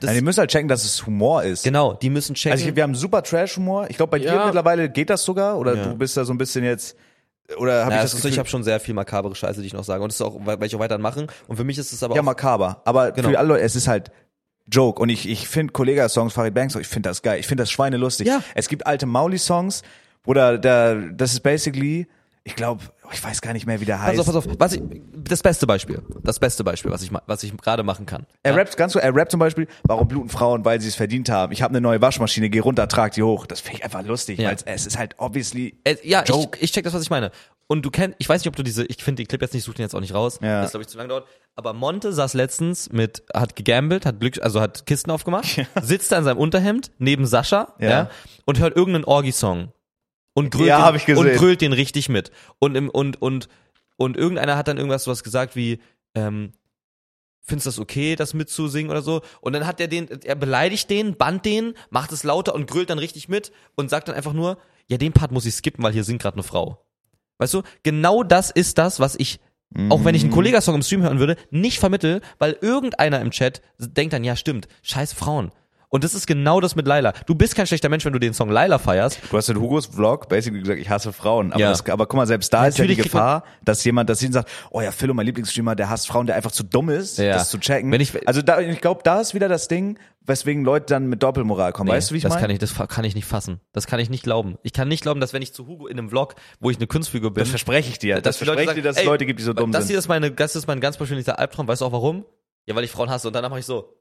Das, 0.01 0.07
Nein, 0.09 0.17
ihr 0.17 0.23
müsst 0.23 0.37
halt 0.37 0.51
checken, 0.51 0.67
dass 0.67 0.83
es 0.83 1.05
Humor 1.05 1.43
ist. 1.43 1.63
genau, 1.63 1.93
die 1.93 2.09
müssen 2.09 2.35
checken. 2.35 2.51
Also 2.51 2.67
ich, 2.67 2.75
wir 2.75 2.83
haben 2.83 2.95
super 2.95 3.23
Trash-Humor. 3.23 3.89
Ich 3.89 3.95
glaube, 3.95 4.11
bei 4.11 4.19
dir 4.19 4.25
Ja. 4.25 4.45
mittlerweile 4.45 4.89
geht 4.89 5.09
das 5.09 5.23
sogar 5.23 5.57
oder 5.57 5.75
Ja. 5.75 5.83
du 5.85 5.95
bist 5.97 6.17
da 6.17 6.25
so 6.25 6.33
ein 6.33 6.37
bisschen 6.37 6.65
jetzt 6.65 6.97
oder 7.57 7.85
habe 7.85 7.91
ja, 7.93 7.97
ich 7.97 8.03
das 8.03 8.15
Gefühl, 8.15 8.31
ich 8.31 8.39
habe 8.39 8.49
schon 8.49 8.63
sehr 8.63 8.79
viel 8.79 8.93
makabere 8.93 9.35
Scheiße, 9.35 9.61
die 9.61 9.67
ich 9.67 9.73
noch 9.73 9.83
sage. 9.83 10.03
Und 10.03 10.11
das 10.11 10.17
ist 10.19 10.21
auch, 10.21 10.37
weil 10.43 10.63
ich 10.63 10.75
auch 10.75 10.79
weiterhin 10.79 11.01
machen. 11.01 11.27
Und 11.47 11.57
für 11.57 11.63
mich 11.63 11.77
ist 11.77 11.91
es 11.91 12.03
aber 12.03 12.15
Ja, 12.15 12.21
auch, 12.21 12.25
makaber. 12.25 12.81
Aber 12.85 13.11
Genau. 13.11 13.29
für 13.29 13.39
alle 13.39 13.47
Leute, 13.49 13.63
es 13.63 13.75
ist 13.75 13.87
halt 13.87 14.11
Joke. 14.71 15.01
Und 15.01 15.09
ich, 15.09 15.27
ich 15.27 15.47
finde 15.47 15.73
Kollega-Songs, 15.73 16.33
Farid 16.33 16.53
Banks, 16.53 16.75
ich 16.75 16.87
finde 16.87 17.09
das 17.09 17.21
geil. 17.21 17.39
Ich 17.39 17.47
finde 17.47 17.63
das 17.63 17.71
schweinelustig. 17.71 18.27
Ja. 18.27 18.43
Es 18.55 18.67
gibt 18.69 18.85
alte 18.85 19.05
Mauli-Songs, 19.07 19.81
wo 20.23 20.33
da, 20.33 20.57
da, 20.57 20.95
das 20.95 21.33
ist 21.33 21.39
basically, 21.41 22.07
ich 22.43 22.55
glaube, 22.55 22.83
ich 23.13 23.23
weiß 23.23 23.41
gar 23.41 23.53
nicht 23.53 23.65
mehr, 23.65 23.79
wie 23.81 23.85
der 23.85 24.01
heißt. 24.01 24.17
pass 24.17 24.35
auf, 24.35 24.45
pass 24.45 24.53
auf, 24.53 24.59
was 24.59 24.73
ich, 24.73 24.81
das 25.15 25.41
beste 25.41 25.65
Beispiel, 25.67 26.01
das 26.23 26.39
beste 26.39 26.63
Beispiel, 26.63 26.91
was 26.91 27.01
ich, 27.01 27.11
was 27.25 27.43
ich 27.43 27.55
gerade 27.57 27.83
machen 27.83 28.05
kann. 28.05 28.25
Er 28.43 28.55
rappt 28.55 28.77
ganz 28.77 28.93
so, 28.93 28.99
er 28.99 29.15
rappt 29.15 29.31
zum 29.31 29.39
Beispiel, 29.39 29.67
warum 29.83 30.07
bluten 30.07 30.29
Frauen, 30.29 30.65
weil 30.65 30.79
sie 30.81 30.87
es 30.87 30.95
verdient 30.95 31.29
haben. 31.29 31.51
Ich 31.51 31.61
habe 31.61 31.71
eine 31.71 31.81
neue 31.81 32.01
Waschmaschine, 32.01 32.49
geh 32.49 32.59
runter, 32.59 32.87
trag 32.87 33.13
die 33.13 33.23
hoch. 33.23 33.45
Das 33.45 33.59
finde 33.61 33.77
ich 33.79 33.83
einfach 33.83 34.03
lustig, 34.03 34.39
Ja. 34.39 34.49
weil 34.49 34.57
es 34.65 34.85
ist 34.85 34.97
halt 34.97 35.15
obviously 35.17 35.79
Äh, 35.83 35.95
ja, 36.03 36.23
ich, 36.23 36.29
Joke. 36.29 36.57
ich 36.61 36.71
check 36.71 36.83
das, 36.83 36.93
was 36.93 37.01
ich 37.01 37.09
meine. 37.09 37.31
Und 37.71 37.85
du 37.85 37.91
kennst, 37.91 38.15
ich 38.19 38.27
weiß 38.27 38.41
nicht, 38.41 38.47
ob 38.47 38.55
du 38.55 38.63
diese, 38.63 38.83
ich 38.85 39.03
finde 39.03 39.21
den 39.21 39.27
Clip 39.27 39.39
jetzt 39.43 39.53
nicht, 39.53 39.63
such 39.63 39.75
den 39.75 39.83
jetzt 39.83 39.93
auch 39.93 39.99
nicht 39.99 40.13
raus. 40.15 40.39
Ja. 40.41 40.61
Das 40.63 40.71
glaube 40.71 40.81
ich 40.83 40.87
zu 40.87 40.97
lange 40.97 41.09
dauert. 41.09 41.27
Aber 41.55 41.73
Monte 41.73 42.13
saß 42.13 42.33
letztens 42.33 42.91
mit, 42.91 43.23
hat 43.33 43.55
gegambelt, 43.55 44.07
hat 44.07 44.19
Glück, 44.19 44.41
also 44.41 44.59
hat 44.59 44.87
Kisten 44.87 45.11
aufgemacht, 45.11 45.45
sitzt 45.83 46.11
da 46.11 46.17
in 46.17 46.23
seinem 46.23 46.37
Unterhemd 46.39 46.89
neben 46.97 47.27
Sascha, 47.27 47.73
ja, 47.79 47.89
Ja. 47.89 48.09
und 48.45 48.59
hört 48.59 48.75
irgendeinen 48.75 49.03
Orgi-Song. 49.05 49.71
Und 50.33 50.51
grölt, 50.51 50.67
Ja, 50.67 50.91
den, 50.91 51.17
und 51.17 51.33
grölt 51.33 51.61
den 51.61 51.73
richtig 51.73 52.09
mit. 52.09 52.31
Und 52.59 52.75
im, 52.75 52.89
und, 52.89 53.21
und, 53.21 53.49
und 53.97 54.15
irgendeiner 54.15 54.55
hat 54.57 54.67
dann 54.67 54.77
irgendwas 54.77 55.03
sowas 55.03 55.23
gesagt 55.23 55.55
wie, 55.55 55.79
ähm, 56.15 56.51
findest 57.41 57.65
du 57.65 57.69
das 57.69 57.79
okay, 57.79 58.15
das 58.15 58.33
mitzusingen 58.33 58.91
oder 58.91 59.01
so? 59.01 59.21
Und 59.41 59.53
dann 59.53 59.65
hat 59.65 59.79
er 59.79 59.87
den, 59.87 60.07
er 60.23 60.35
beleidigt 60.35 60.89
den, 60.89 61.15
bannt 61.17 61.45
den, 61.45 61.73
macht 61.89 62.11
es 62.11 62.23
lauter 62.23 62.55
und 62.55 62.69
grölt 62.69 62.89
dann 62.89 62.99
richtig 62.99 63.27
mit 63.27 63.51
und 63.75 63.89
sagt 63.89 64.07
dann 64.07 64.15
einfach 64.15 64.33
nur, 64.33 64.57
ja, 64.87 64.97
den 64.97 65.13
Part 65.13 65.31
muss 65.31 65.45
ich 65.45 65.55
skippen, 65.55 65.83
weil 65.83 65.93
hier 65.93 66.03
singt 66.03 66.21
gerade 66.21 66.35
eine 66.35 66.43
Frau. 66.43 66.85
Weißt 67.37 67.53
du? 67.53 67.63
Genau 67.83 68.23
das 68.23 68.51
ist 68.51 68.77
das, 68.77 68.99
was 68.99 69.15
ich, 69.15 69.39
auch 69.89 70.03
wenn 70.03 70.15
ich 70.15 70.23
einen 70.23 70.31
Kollegasong 70.31 70.75
im 70.75 70.81
Stream 70.81 71.03
hören 71.03 71.19
würde, 71.19 71.35
nicht 71.51 71.79
vermittel, 71.79 72.21
weil 72.37 72.57
irgendeiner 72.61 73.21
im 73.21 73.31
Chat 73.31 73.61
denkt 73.79 74.13
dann, 74.13 74.23
ja, 74.23 74.35
stimmt, 74.35 74.67
scheiß 74.81 75.13
Frauen. 75.13 75.51
Und 75.91 76.03
das 76.03 76.13
ist 76.13 76.27
genau 76.27 76.61
das 76.61 76.75
mit 76.75 76.85
Laila. 76.85 77.13
Du 77.25 77.33
bist 77.33 77.55
kein 77.55 77.65
schlechter 77.65 77.89
Mensch, 77.89 78.05
wenn 78.05 78.13
du 78.13 78.19
den 78.19 78.35
Song 78.35 78.49
Laila 78.51 78.77
feierst. 78.77 79.19
Du 79.31 79.35
hast 79.35 79.49
in 79.49 79.59
Hugos 79.59 79.87
Vlog 79.87 80.29
basically 80.29 80.61
gesagt, 80.61 80.79
ich 80.79 80.87
hasse 80.87 81.11
Frauen. 81.11 81.51
Aber, 81.51 81.59
Ja. 81.59 81.69
das, 81.71 81.83
aber 81.89 82.05
guck 82.05 82.15
mal, 82.17 82.27
selbst 82.27 82.53
da 82.53 82.67
ist 82.67 82.77
ja 82.77 82.83
die 82.85 82.91
Natürlich 82.91 83.11
Gefahr, 83.11 83.43
dass 83.65 83.83
jemand 83.83 84.07
das 84.07 84.19
sieht 84.19 84.27
und 84.29 84.33
sagt, 84.33 84.49
oh 84.69 84.81
ja, 84.81 84.91
Philo, 84.91 85.15
mein 85.15 85.25
Lieblingsstreamer, 85.25 85.75
der 85.75 85.89
hasst 85.89 86.07
Frauen, 86.07 86.27
der 86.27 86.35
einfach 86.35 86.51
zu 86.51 86.63
dumm 86.63 86.89
ist, 86.89 87.17
Ja. 87.17 87.33
das 87.33 87.49
zu 87.49 87.57
checken. 87.57 87.91
Wenn 87.91 88.01
ich- 88.01 88.27
also 88.27 88.43
da, 88.43 88.59
ich 88.59 88.81
glaube, 88.81 89.01
da 89.03 89.19
ist 89.19 89.33
wieder 89.33 89.49
das 89.49 89.67
Ding, 89.67 89.97
weswegen 90.21 90.63
Leute 90.63 90.85
dann 90.93 91.07
mit 91.07 91.23
Doppelmoral 91.23 91.73
kommen. 91.73 91.89
weißt 91.89 92.11
du, 92.11 92.13
wie 92.13 92.17
ich 92.17 92.23
das 92.23 92.29
meine? 92.33 92.41
kann 92.41 92.51
ich, 92.51 92.59
das 92.59 92.75
kann 92.87 93.03
ich 93.03 93.15
nicht 93.15 93.25
fassen. 93.25 93.59
Das 93.73 93.87
kann 93.87 93.99
ich 93.99 94.11
nicht 94.11 94.23
glauben. 94.23 94.59
Ich 94.61 94.73
kann 94.73 94.87
nicht 94.89 95.01
glauben, 95.01 95.19
dass 95.19 95.33
wenn 95.33 95.41
ich 95.41 95.53
zu 95.55 95.65
Hugo 95.65 95.87
in 95.87 95.97
einem 95.97 96.09
Vlog, 96.09 96.35
wo 96.59 96.69
ich 96.69 96.77
eine 96.77 96.85
Kunstfigur 96.85 97.33
bin, 97.33 97.41
Das 97.41 97.49
verspreche 97.49 97.89
ich 97.89 97.97
dir. 97.97 98.21
Das 98.21 98.37
dass 98.37 98.41
Leute 98.45 98.51
verspreche 98.57 98.69
ich 98.79 98.83
dir, 98.83 98.87
dass 98.89 98.97
es 98.97 99.05
Leute 99.05 99.25
gibt, 99.25 99.39
die 99.39 99.43
so 99.43 99.53
dumm 99.53 99.71
das 99.71 99.85
sind. 99.85 99.89
hier 99.93 99.97
ist 99.97 100.07
meine, 100.07 100.29
das 100.29 100.55
ist 100.55 100.67
mein 100.67 100.81
ganz 100.81 100.97
persönlicher 100.97 101.39
Albtraum. 101.39 101.67
Weißt 101.67 101.81
du 101.81 101.85
auch 101.85 101.91
warum? 101.91 102.25
Ja, 102.67 102.75
weil 102.75 102.83
ich 102.83 102.91
Frauen 102.91 103.09
hasse 103.09 103.25
und 103.25 103.33
danach 103.33 103.49
mache 103.49 103.61
ich 103.61 103.65
so. 103.65 103.95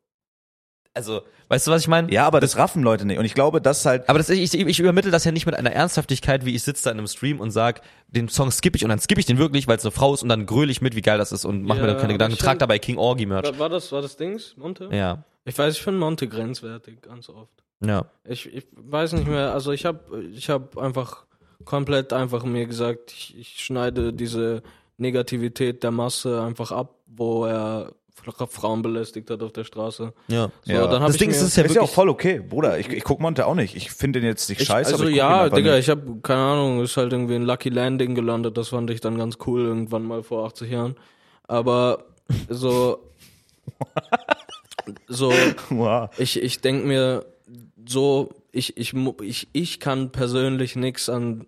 Also, 0.95 1.23
weißt 1.49 1.67
du, 1.67 1.71
was 1.71 1.83
ich 1.83 1.89
meine? 1.89 2.11
Ja, 2.13 2.27
aber 2.27 2.41
das 2.41 2.57
raffen 2.57 2.83
Leute 2.83 3.05
nicht. 3.05 3.19
Und 3.19 3.25
ich 3.25 3.35
glaube, 3.35 3.61
das 3.61 3.81
ist 3.81 3.87
halt, 3.87 4.09
Aber 4.09 4.19
das, 4.19 4.29
ich, 4.31 4.53
ich 4.53 4.81
übermittle 4.81 5.11
das 5.13 5.25
ja 5.25 5.31
nicht 5.33 5.47
mit 5.47 5.55
einer 5.55 5.71
Ernsthaftigkeit, 5.71 6.45
wie 6.45 6.55
ich 6.57 6.63
sitze 6.65 6.85
da 6.85 6.91
in 6.91 6.99
einem 6.99 7.07
Stream 7.07 7.39
und 7.41 7.51
sag, 7.53 7.83
den 8.09 8.29
Song 8.29 8.51
skippe 8.51 8.77
ich 8.77 8.85
und 8.85 8.89
dann 8.89 8.99
skippe 8.99 9.21
ich 9.21 9.27
den 9.27 9.39
wirklich, 9.39 9.69
weil 9.69 9.77
es 9.77 9.85
eine 9.85 9.93
Frau 9.93 10.15
ist 10.15 10.23
und 10.23 10.29
dann 10.29 10.47
gröle 10.47 10.73
ich 10.73 10.81
mit, 10.81 10.97
wie 10.97 11.03
geil 11.03 11.19
das 11.19 11.31
ist 11.31 11.45
und 11.45 11.63
mach 11.63 11.77
mir 11.77 11.83
Ja, 11.83 11.87
dann 11.89 11.99
keine 11.99 12.15
Gedanken. 12.15 12.35
ich 12.35 12.41
Trag 12.41 12.59
dabei 12.59 12.79
King 12.81 12.97
Orgy 12.99 13.27
Merch. 13.27 13.45
War, 13.47 13.59
war 13.59 13.69
das, 13.69 13.93
war 13.93 14.03
das 14.03 14.17
Dings, 14.17 14.57
Monte? 14.57 14.89
Ja, 14.93 15.23
Ich 15.45 15.57
weiß, 15.57 15.75
ich 15.77 15.83
finde 15.83 16.01
Monte 16.01 16.27
grenzwertig, 16.27 17.03
ganz 17.03 17.29
oft. 17.29 17.53
ja. 17.85 18.07
Ich, 18.25 18.53
ich 18.53 18.67
weiß 18.73 19.13
nicht 19.13 19.29
mehr, 19.29 19.53
also 19.55 19.71
ich 19.73 19.85
habe 19.85 20.01
ich 20.33 20.51
hab 20.51 20.77
einfach 20.79 21.25
komplett 21.65 22.13
einfach 22.13 22.43
mir 22.45 22.67
gesagt, 22.67 23.13
ich, 23.13 23.39
ich 23.39 23.61
schneide 23.65 24.13
diese 24.13 24.63
Negativität 24.97 25.83
der 25.85 25.91
Masse 25.93 26.43
einfach 26.43 26.73
ab, 26.73 26.95
wo 27.07 27.45
er 27.47 27.93
Frauen 28.51 28.83
belästigt 28.83 29.31
hat 29.31 29.43
auf 29.43 29.53
der 29.53 29.65
Straße. 29.65 30.13
Ja. 30.29 30.51
So, 30.65 30.73
Ja. 30.73 30.87
dann 30.87 31.01
hab 31.01 31.07
Das 31.09 31.17
ich 31.17 31.21
Ding 31.21 31.31
ist, 31.31 31.37
es 31.41 31.49
ist 31.49 31.57
ja 31.57 31.65
ist 31.65 31.75
ja 31.75 31.83
auch 31.83 31.91
voll 31.91 32.09
okay, 32.09 32.41
Bruder. 32.41 32.79
Ich, 32.79 32.89
ich 32.89 33.05
guck 33.05 33.21
Monte 33.21 33.47
auch 33.47 33.55
nicht. 33.55 33.75
Ich 33.77 33.91
finde 33.91 34.21
den 34.21 34.27
jetzt 34.29 34.49
nicht 34.49 34.61
ich, 34.61 34.67
scheiße, 34.69 34.93
also 34.93 35.05
aber 35.05 35.11
ich 35.11 35.19
guck 35.19 35.25
ihn 35.25 35.31
ja, 35.31 35.49
Digga, 35.49 35.71
nicht. 35.77 35.81
ich 35.81 35.91
habe 35.91 36.17
keine 36.23 36.41
Ahnung, 36.41 36.83
ist 36.83 36.97
halt 36.97 37.13
irgendwie 37.13 37.35
ein 37.37 37.43
Lucky 37.43 37.69
Landing 37.69 38.15
gelandet, 38.15 38.57
das 38.57 38.69
fand 38.69 38.91
ich 38.91 39.01
dann 39.01 39.17
ganz 39.19 39.39
cool 39.47 39.63
irgendwann 39.63 40.05
mal 40.05 40.23
vor 40.23 40.47
80 40.47 40.71
Jahren. 40.71 40.97
Aber 41.47 42.05
so 42.49 42.99
so 45.09 45.33
Wow. 45.71 46.11
Ich, 46.19 46.43
ich 46.43 46.61
denke 46.61 46.87
mir 46.87 47.25
so, 47.87 48.31
ich, 48.53 48.77
ich, 48.77 48.93
mu- 48.95 49.15
ich, 49.23 49.49
ich 49.53 49.81
kann 49.81 50.11
persönlich 50.13 50.77
nichts 50.77 51.09
an 51.09 51.47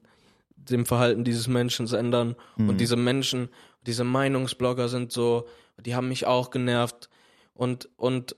dem 0.57 0.87
Verhalten 0.87 1.25
dieses 1.25 1.49
Menschen 1.49 1.87
ändern. 1.93 2.37
Und 2.57 2.79
diese 2.81 2.97
Menschen, 2.97 3.49
diese 3.87 4.05
Meinungsblogger 4.05 4.89
sind 4.89 5.11
so, 5.13 5.47
die 5.81 5.95
haben 5.95 6.09
mich 6.09 6.27
auch 6.27 6.51
genervt. 6.51 7.09
Und, 7.55 7.89
und, 7.97 8.37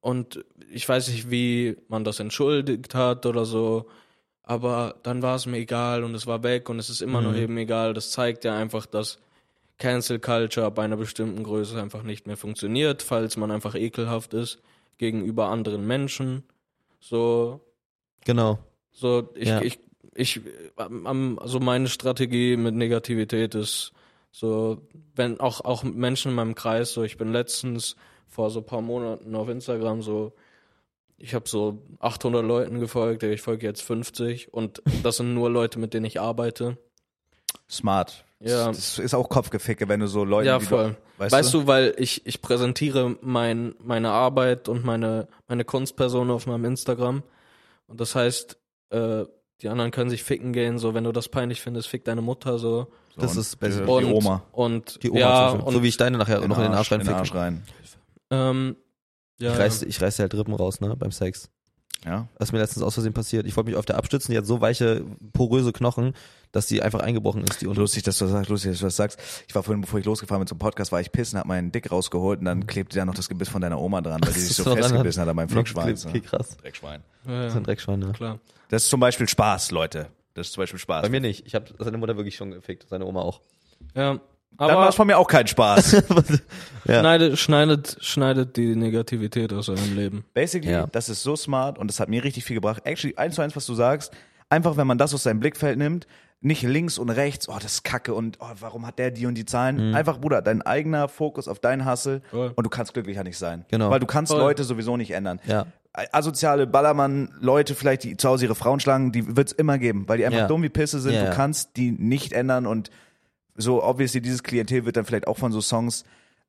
und 0.00 0.44
ich 0.70 0.88
weiß 0.88 1.08
nicht, 1.08 1.30
wie 1.30 1.76
man 1.88 2.04
das 2.04 2.20
entschuldigt 2.20 2.94
hat 2.94 3.26
oder 3.26 3.44
so. 3.44 3.88
Aber 4.42 4.96
dann 5.02 5.22
war 5.22 5.36
es 5.36 5.46
mir 5.46 5.58
egal 5.58 6.04
und 6.04 6.14
es 6.14 6.26
war 6.26 6.42
weg 6.42 6.68
und 6.68 6.78
es 6.78 6.88
ist 6.88 7.02
immer 7.02 7.20
noch 7.20 7.34
eben 7.34 7.56
egal. 7.58 7.94
Das 7.94 8.12
zeigt 8.12 8.44
ja 8.44 8.56
einfach, 8.56 8.86
dass 8.86 9.18
Cancel 9.78 10.20
Culture 10.20 10.70
bei 10.70 10.84
einer 10.84 10.96
bestimmten 10.96 11.42
Größe 11.42 11.80
einfach 11.80 12.02
nicht 12.02 12.26
mehr 12.26 12.36
funktioniert, 12.36 13.02
falls 13.02 13.36
man 13.36 13.50
einfach 13.50 13.74
ekelhaft 13.74 14.34
ist 14.34 14.60
gegenüber 14.98 15.48
anderen 15.48 15.86
Menschen. 15.86 16.44
So, 17.00 17.60
genau. 18.24 18.58
so 18.92 19.30
ich, 19.34 19.48
Ja. 19.48 19.60
ich, 19.60 19.78
ich, 20.14 20.40
also 20.76 21.60
meine 21.60 21.88
Strategie 21.88 22.56
mit 22.56 22.74
Negativität 22.74 23.54
ist 23.54 23.92
So, 24.30 24.82
wenn 25.14 25.40
auch, 25.40 25.62
auch 25.62 25.82
Menschen 25.82 26.30
in 26.30 26.34
meinem 26.34 26.54
Kreis, 26.54 26.92
so 26.92 27.02
ich 27.02 27.16
bin 27.16 27.32
letztens 27.32 27.96
vor 28.28 28.50
so 28.50 28.60
ein 28.60 28.66
paar 28.66 28.82
Monaten 28.82 29.34
auf 29.34 29.48
Instagram 29.48 30.02
so, 30.02 30.32
ich 31.18 31.34
habe 31.34 31.48
so 31.48 31.82
800 32.00 32.44
Leuten 32.44 32.78
gefolgt, 32.80 33.22
ich 33.22 33.40
folge 33.40 33.66
jetzt 33.66 33.82
50 33.82 34.52
und 34.52 34.82
das 35.02 35.16
sind 35.16 35.32
nur 35.32 35.48
Leute, 35.48 35.78
mit 35.78 35.94
denen 35.94 36.04
ich 36.04 36.20
arbeite. 36.20 36.76
Smart. 37.70 38.24
Ja. 38.40 38.66
Das 38.66 38.98
ist 38.98 39.14
auch 39.14 39.28
Kopfgeficke, 39.28 39.88
wenn 39.88 40.00
du 40.00 40.06
so 40.06 40.24
Leute. 40.24 40.48
Ja, 40.48 40.60
voll. 40.60 40.90
Du, 40.90 41.22
weißt, 41.22 41.32
Weißt 41.32 41.54
du? 41.54 41.60
du, 41.60 41.66
weil 41.66 41.94
ich, 41.96 42.26
ich 42.26 42.42
präsentiere 42.42 43.16
mein, 43.22 43.74
meine 43.82 44.10
Arbeit 44.10 44.68
und 44.68 44.84
meine, 44.84 45.28
meine 45.48 45.64
Kunstperson 45.64 46.30
auf 46.30 46.46
meinem 46.46 46.66
Instagram. 46.66 47.22
Und 47.86 48.00
das 48.00 48.14
heißt, 48.14 48.58
äh, 48.90 49.24
die 49.62 49.68
anderen 49.68 49.90
können 49.90 50.10
sich 50.10 50.22
ficken 50.22 50.52
gehen, 50.52 50.78
so 50.78 50.92
wenn 50.92 51.04
du 51.04 51.12
das 51.12 51.28
peinlich 51.28 51.62
findest, 51.62 51.88
fick 51.88 52.04
deine 52.04 52.20
Mutter 52.20 52.58
so. 52.58 52.88
So, 53.16 53.22
Das 53.22 53.36
ist 53.36 53.56
besser. 53.58 53.84
Die, 53.84 53.90
Und, 53.90 54.04
die 54.06 54.12
Oma. 54.12 54.42
Und 54.52 55.02
Die 55.02 55.10
Oma 55.10 55.18
ja, 55.20 55.48
und 55.50 55.72
so 55.72 55.82
wie 55.82 55.88
ich 55.88 55.96
deine 55.96 56.18
nachher 56.18 56.46
noch 56.46 56.58
in 56.58 56.64
den 56.64 56.74
Arsch 56.74 56.92
in 56.92 57.00
den. 57.00 57.08
Arsch 57.08 57.34
rein. 57.34 57.62
ähm, 58.30 58.76
ja, 59.38 59.52
Ich 59.52 59.58
reiß, 59.58 59.82
ich 59.82 60.00
reiß 60.00 60.16
dir 60.16 60.22
halt 60.24 60.34
Rippen 60.34 60.54
raus, 60.54 60.80
ne, 60.80 60.94
beim 60.96 61.10
Sex. 61.12 61.50
Ja. 62.04 62.28
Das 62.38 62.48
ist 62.48 62.52
mir 62.52 62.58
letztens 62.58 62.84
aus 62.84 62.94
Versehen 62.94 63.14
passiert. 63.14 63.46
Ich 63.46 63.56
wollte 63.56 63.70
mich 63.70 63.76
auf 63.76 63.84
der 63.86 63.96
abstützen, 63.96 64.30
die 64.30 64.38
hat 64.38 64.46
so 64.46 64.60
weiche, 64.60 65.04
poröse 65.32 65.72
Knochen, 65.72 66.12
dass 66.52 66.66
die 66.66 66.80
einfach 66.82 67.00
eingebrochen 67.00 67.42
ist, 67.42 67.60
die 67.62 67.66
unten. 67.66 67.80
Lustig, 67.80 68.04
dass 68.04 68.18
du 68.18 68.26
das 68.26 68.32
sagst, 68.32 68.48
lustig, 68.50 68.70
dass 68.72 68.78
du 68.80 68.84
das 68.86 68.96
sagst. 68.96 69.18
Ich 69.48 69.54
war 69.54 69.62
vorhin, 69.62 69.80
bevor 69.80 69.98
ich 69.98 70.04
losgefahren 70.04 70.40
bin 70.42 70.46
zum 70.46 70.58
Podcast, 70.58 70.92
war 70.92 71.00
ich 71.00 71.10
pissen, 71.10 71.38
hab 71.38 71.46
meinen 71.46 71.72
Dick 71.72 71.90
rausgeholt 71.90 72.38
und 72.40 72.44
dann 72.44 72.66
klebte 72.66 72.96
da 72.98 73.04
noch 73.04 73.14
das 73.14 73.28
Gebiss 73.28 73.48
von 73.48 73.60
deiner 73.60 73.80
Oma 73.80 74.02
dran, 74.02 74.20
weil 74.24 74.32
die 74.32 74.40
sich 74.40 74.54
so 74.56 74.62
Das 74.64 74.74
festgebissen 74.74 75.22
hat 75.22 75.28
an 75.28 75.36
meinem 75.36 75.46
Noch 75.46 75.54
Flickschwein. 75.54 75.96
Okay, 76.06 76.20
krass. 76.20 76.56
Dreckschwein. 76.58 77.02
ja, 77.24 77.30
Das 77.32 77.40
ja, 77.42 77.46
ist 77.48 77.56
ein 77.56 77.64
Dreckschwein, 77.64 77.98
ne? 77.98 78.12
klar. 78.12 78.38
Das 78.68 78.84
ist 78.84 78.90
zum 78.90 79.00
Beispiel 79.00 79.26
Spaß, 79.28 79.70
Leute. 79.72 80.06
Das 80.36 80.48
ist 80.48 80.52
zum 80.52 80.62
Beispiel 80.62 80.78
Spaß. 80.78 81.02
Bei 81.02 81.08
mir 81.08 81.20
nicht. 81.20 81.46
Ich 81.46 81.54
habe 81.54 81.66
seine 81.78 81.98
Mutter 81.98 82.16
wirklich 82.16 82.36
schon 82.36 82.50
gefickt, 82.52 82.86
seine 82.88 83.06
Oma 83.06 83.22
auch. 83.22 83.40
Ja, 83.94 84.12
Dann 84.12 84.20
war 84.58 84.70
aber 84.70 84.88
es 84.88 84.94
von 84.94 85.06
mir 85.06 85.18
auch 85.18 85.26
kein 85.28 85.46
Spaß. 85.46 86.02
Ja. 86.88 87.00
schneidet, 87.00 87.36
schneidet, 87.38 87.96
schneidet 88.00 88.56
die 88.56 88.76
Negativität 88.76 89.52
aus 89.52 89.68
eurem 89.68 89.96
Leben. 89.96 90.24
Basically, 90.34 90.70
Ja. 90.72 90.86
das 90.86 91.08
ist 91.08 91.22
so 91.24 91.34
smart 91.34 91.78
und 91.78 91.88
das 91.88 91.98
hat 91.98 92.08
mir 92.08 92.22
richtig 92.22 92.44
viel 92.44 92.54
gebracht. 92.54 92.82
Actually, 92.84 93.16
eins 93.16 93.34
zu 93.34 93.42
eins, 93.42 93.56
was 93.56 93.66
du 93.66 93.74
sagst, 93.74 94.12
einfach 94.50 94.76
wenn 94.76 94.86
man 94.86 94.96
das 94.98 95.12
aus 95.12 95.24
seinem 95.24 95.40
Blickfeld 95.40 95.78
nimmt, 95.78 96.06
nicht 96.40 96.62
links 96.62 96.96
und 96.98 97.10
rechts, 97.10 97.48
oh, 97.48 97.54
das 97.60 97.72
ist 97.72 97.82
kacke 97.84 98.14
und 98.14 98.38
oh, 98.40 98.46
warum 98.60 98.86
hat 98.86 99.00
der 99.00 99.10
die 99.10 99.26
und 99.26 99.34
die 99.34 99.46
Zahlen? 99.46 99.94
Einfach, 99.96 100.20
Bruder, 100.20 100.42
dein 100.42 100.62
eigener 100.62 101.08
Fokus 101.08 101.48
auf 101.48 101.58
deinen 101.58 101.90
Hustle 101.90 102.20
Voll. 102.30 102.52
und 102.54 102.62
du 102.64 102.70
kannst 102.70 102.94
glücklicher 102.94 103.24
nicht 103.24 103.38
sein. 103.38 103.64
Genau. 103.68 103.90
Weil 103.90 103.98
du 104.00 104.06
kannst 104.06 104.30
Voll. 104.30 104.40
Leute 104.40 104.62
sowieso 104.62 104.96
nicht 104.96 105.10
ändern. 105.10 105.40
Ja. 105.46 105.66
Asoziale 106.12 106.66
Ballermann-Leute, 106.66 107.74
vielleicht, 107.74 108.04
die 108.04 108.16
zu 108.16 108.28
Hause 108.28 108.44
ihre 108.46 108.54
Frauen 108.54 108.80
schlagen, 108.80 109.12
die 109.12 109.36
wird's 109.36 109.52
immer 109.52 109.78
geben, 109.78 110.04
weil 110.08 110.18
die 110.18 110.26
einfach 110.26 110.40
Ja. 110.40 110.46
dumm 110.46 110.62
wie 110.62 110.68
Pisse 110.68 111.00
sind. 111.00 111.14
Ja, 111.14 111.20
du 111.22 111.26
ja. 111.28 111.32
kannst 111.34 111.76
die 111.76 111.90
nicht 111.92 112.32
ändern 112.32 112.66
und 112.66 112.90
so 113.54 113.82
obviously 113.82 114.20
dieses 114.20 114.42
Klientel 114.42 114.84
wird 114.84 114.96
dann 114.98 115.06
vielleicht 115.06 115.26
auch 115.26 115.38
von 115.38 115.52
so 115.52 115.60
Songs 115.62 116.04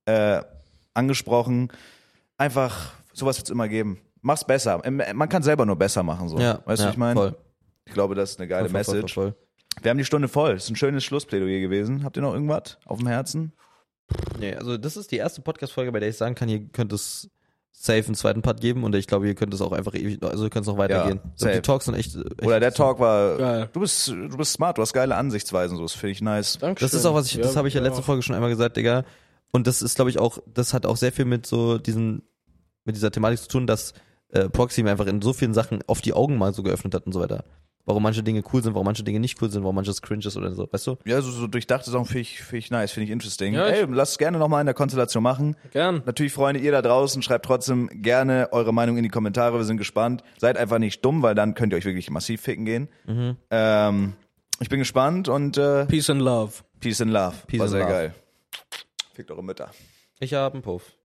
äh, 0.06 0.42
angesprochen. 0.94 1.70
Einfach, 2.38 2.94
sowas 3.14 3.38
wird's 3.38 3.50
immer 3.50 3.68
geben. 3.70 4.00
Mach's 4.22 4.44
besser. 4.46 4.82
Ähm, 4.84 5.02
Man 5.14 5.30
kann 5.30 5.44
selber 5.44 5.66
nur 5.66 5.78
besser 5.78 6.04
machen, 6.04 6.28
so. 6.28 6.38
Ja, 6.40 6.60
weißt 6.66 6.80
du, 6.80 6.84
ja, 6.84 6.88
was 6.90 6.94
ich 6.94 6.98
meine? 6.98 7.14
voll. 7.16 7.36
Ich 7.86 7.94
glaube, 7.94 8.16
das 8.16 8.32
ist 8.32 8.40
eine 8.40 8.48
geile 8.50 8.68
Voll, 8.70 8.84
voll, 8.84 8.84
voll, 8.84 8.96
Message. 8.96 9.14
voll. 9.14 9.36
Wir 9.82 9.92
haben 9.92 9.98
die 9.98 10.06
Stunde 10.06 10.28
voll. 10.28 10.56
Das 10.56 10.66
ist 10.66 10.70
ein 10.72 10.76
schönes 10.76 11.04
Schlussplädoyer 11.06 11.62
gewesen. 11.62 12.04
Habt 12.04 12.18
ihr 12.18 12.22
noch 12.22 12.34
irgendwas 12.34 12.78
auf 12.86 12.98
dem 12.98 13.08
Herzen? 13.08 13.54
Nee, 14.40 14.56
also 14.56 14.78
das 14.78 14.98
ist 14.98 15.12
die 15.12 15.18
erste 15.18 15.42
Podcast-Folge, 15.42 15.92
bei 15.92 16.00
der 16.00 16.10
ich 16.10 16.18
sagen 16.18 16.36
kann, 16.36 16.50
hier 16.50 16.66
könnte 16.70 16.96
es 16.96 17.30
safe 17.80 18.06
einen 18.06 18.16
zweiten 18.16 18.42
Part 18.42 18.60
geben 18.60 18.84
und 18.84 18.96
ich 18.96 19.06
glaube, 19.06 19.26
hier 19.26 19.36
könnte 19.36 19.56
es 19.56 19.62
auch 19.62 19.72
einfach 19.72 19.94
ewig, 19.94 20.22
also 20.24 20.44
hier 20.44 20.50
könnte 20.50 20.70
es 20.70 20.74
noch 20.74 20.80
weitergehen. 20.80 21.20
Ja, 21.24 21.32
safe. 21.36 21.54
die 21.54 21.62
Talks 21.62 21.86
sind 21.86 21.94
echt, 21.94 22.16
echt 22.16 22.46
Oder 22.46 22.60
der 22.60 22.74
Talk 22.74 23.00
war. 23.00 23.38
Geil. 23.38 23.70
Du 23.72 23.82
bist, 23.82 24.08
du 24.08 24.36
bist 24.36 24.54
smart, 24.54 24.78
du 24.78 24.82
hast 24.82 24.94
geile 24.94 25.16
Ansichtsweisen, 25.16 25.78
so. 25.78 25.84
Das 25.84 25.94
finde 25.94 26.12
ich 26.12 26.22
nice. 26.22 26.58
Dankeschön. 26.58 26.88
Das 26.88 26.94
ist 26.96 27.06
auch 27.06 27.14
was 27.14 27.28
ich, 27.28 27.40
das 27.40 27.56
habe 27.56 27.68
ich 27.68 27.76
ja 27.76 27.82
letzte 27.82 28.02
Folge 28.02 28.24
schon 28.24 28.36
einmal 28.36 28.50
gesagt, 28.50 28.78
Digga. 28.78 29.06
Und 29.52 29.68
das 29.68 29.82
ist, 29.82 29.96
glaube 29.96 30.10
ich, 30.10 30.20
auch, 30.20 30.40
das 30.52 30.74
hat 30.74 30.86
auch 30.86 30.98
sehr 30.98 31.12
viel 31.12 31.26
mit 31.26 31.46
so 31.46 31.78
diesen, 31.78 32.24
mit 32.84 32.96
dieser 32.96 33.12
Thematik 33.12 33.40
zu 33.40 33.48
tun, 33.48 33.68
dass 33.68 33.94
äh, 34.30 34.50
Proxy 34.50 34.82
mir 34.82 34.92
einfach 34.92 35.08
in 35.08 35.22
so 35.22 35.32
vielen 35.32 35.54
Sachen 35.54 35.82
auf 35.88 36.02
die 36.02 36.14
Augen 36.14 36.38
mal 36.38 36.54
so 36.54 36.64
geöffnet 36.64 36.96
hat 36.96 37.06
und 37.06 37.14
so 37.14 37.20
weiter. 37.20 37.46
Warum 37.88 38.04
manche 38.04 38.22
Dinge 38.22 38.44
cool 38.54 38.62
sind, 38.62 38.74
warum 38.76 38.86
manche 38.86 39.04
Dinge 39.04 39.20
nicht 39.22 39.42
cool 39.42 39.50
sind, 39.50 39.64
warum 39.64 39.74
manches 39.76 40.02
cringe 40.02 40.26
ist 40.26 40.36
oder 40.36 40.52
so, 40.54 40.68
weißt 40.72 40.86
du? 40.88 40.98
Ja, 41.06 41.22
so, 41.22 41.32
so 41.32 41.48
durchdachte 41.48 41.90
Sachen 41.90 42.06
finde 42.06 42.20
ich, 42.20 42.42
finde 42.44 42.58
ich 42.58 42.70
nice, 42.70 42.92
finde 42.92 43.06
ich 43.06 43.12
interesting. 43.12 43.54
Ja, 43.54 43.68
ich- 43.70 43.76
Ey, 43.76 43.86
lasst 43.90 44.12
es 44.12 44.18
gerne 44.18 44.38
nochmal 44.38 44.60
in 44.60 44.66
der 44.68 44.76
Konstellation 44.76 45.24
machen. 45.24 45.56
Gern. 45.72 46.04
Natürlich, 46.06 46.34
Freunde, 46.34 46.60
ihr 46.60 46.74
da 46.74 46.82
draußen, 46.82 47.22
schreibt 47.22 47.46
trotzdem 47.46 47.90
gerne 48.04 48.50
eure 48.52 48.74
Meinung 48.74 48.98
in 48.98 49.04
die 49.04 49.10
Kommentare. 49.10 49.58
Wir 49.58 49.64
sind 49.64 49.78
gespannt. 49.78 50.22
Seid 50.38 50.58
einfach 50.58 50.80
nicht 50.80 51.04
dumm, 51.06 51.22
weil 51.24 51.34
dann 51.34 51.54
könnt 51.56 51.72
ihr 51.72 51.78
euch 51.78 51.86
wirklich 51.86 52.10
massiv 52.12 52.42
ficken 52.42 52.66
gehen. 52.66 52.90
Mhm. 53.06 53.38
Ähm, 53.52 54.14
ich 54.60 54.68
bin 54.68 54.80
gespannt 54.80 55.30
und 55.30 55.58
äh, 55.58 55.86
Peace 55.86 56.10
and 56.10 56.22
Love. 56.22 56.52
Peace 56.82 57.00
and 57.00 57.12
Love. 57.12 57.36
Peace 57.48 57.60
War 57.60 57.66
and 57.68 57.72
sehr 57.72 57.80
love. 57.84 57.92
geil. 57.92 58.16
Fickt 59.14 59.32
eure 59.32 59.44
Mütter. 59.44 59.72
Ich 60.20 60.34
habe 60.34 60.56
einen 60.56 60.62
Puff. 60.62 60.92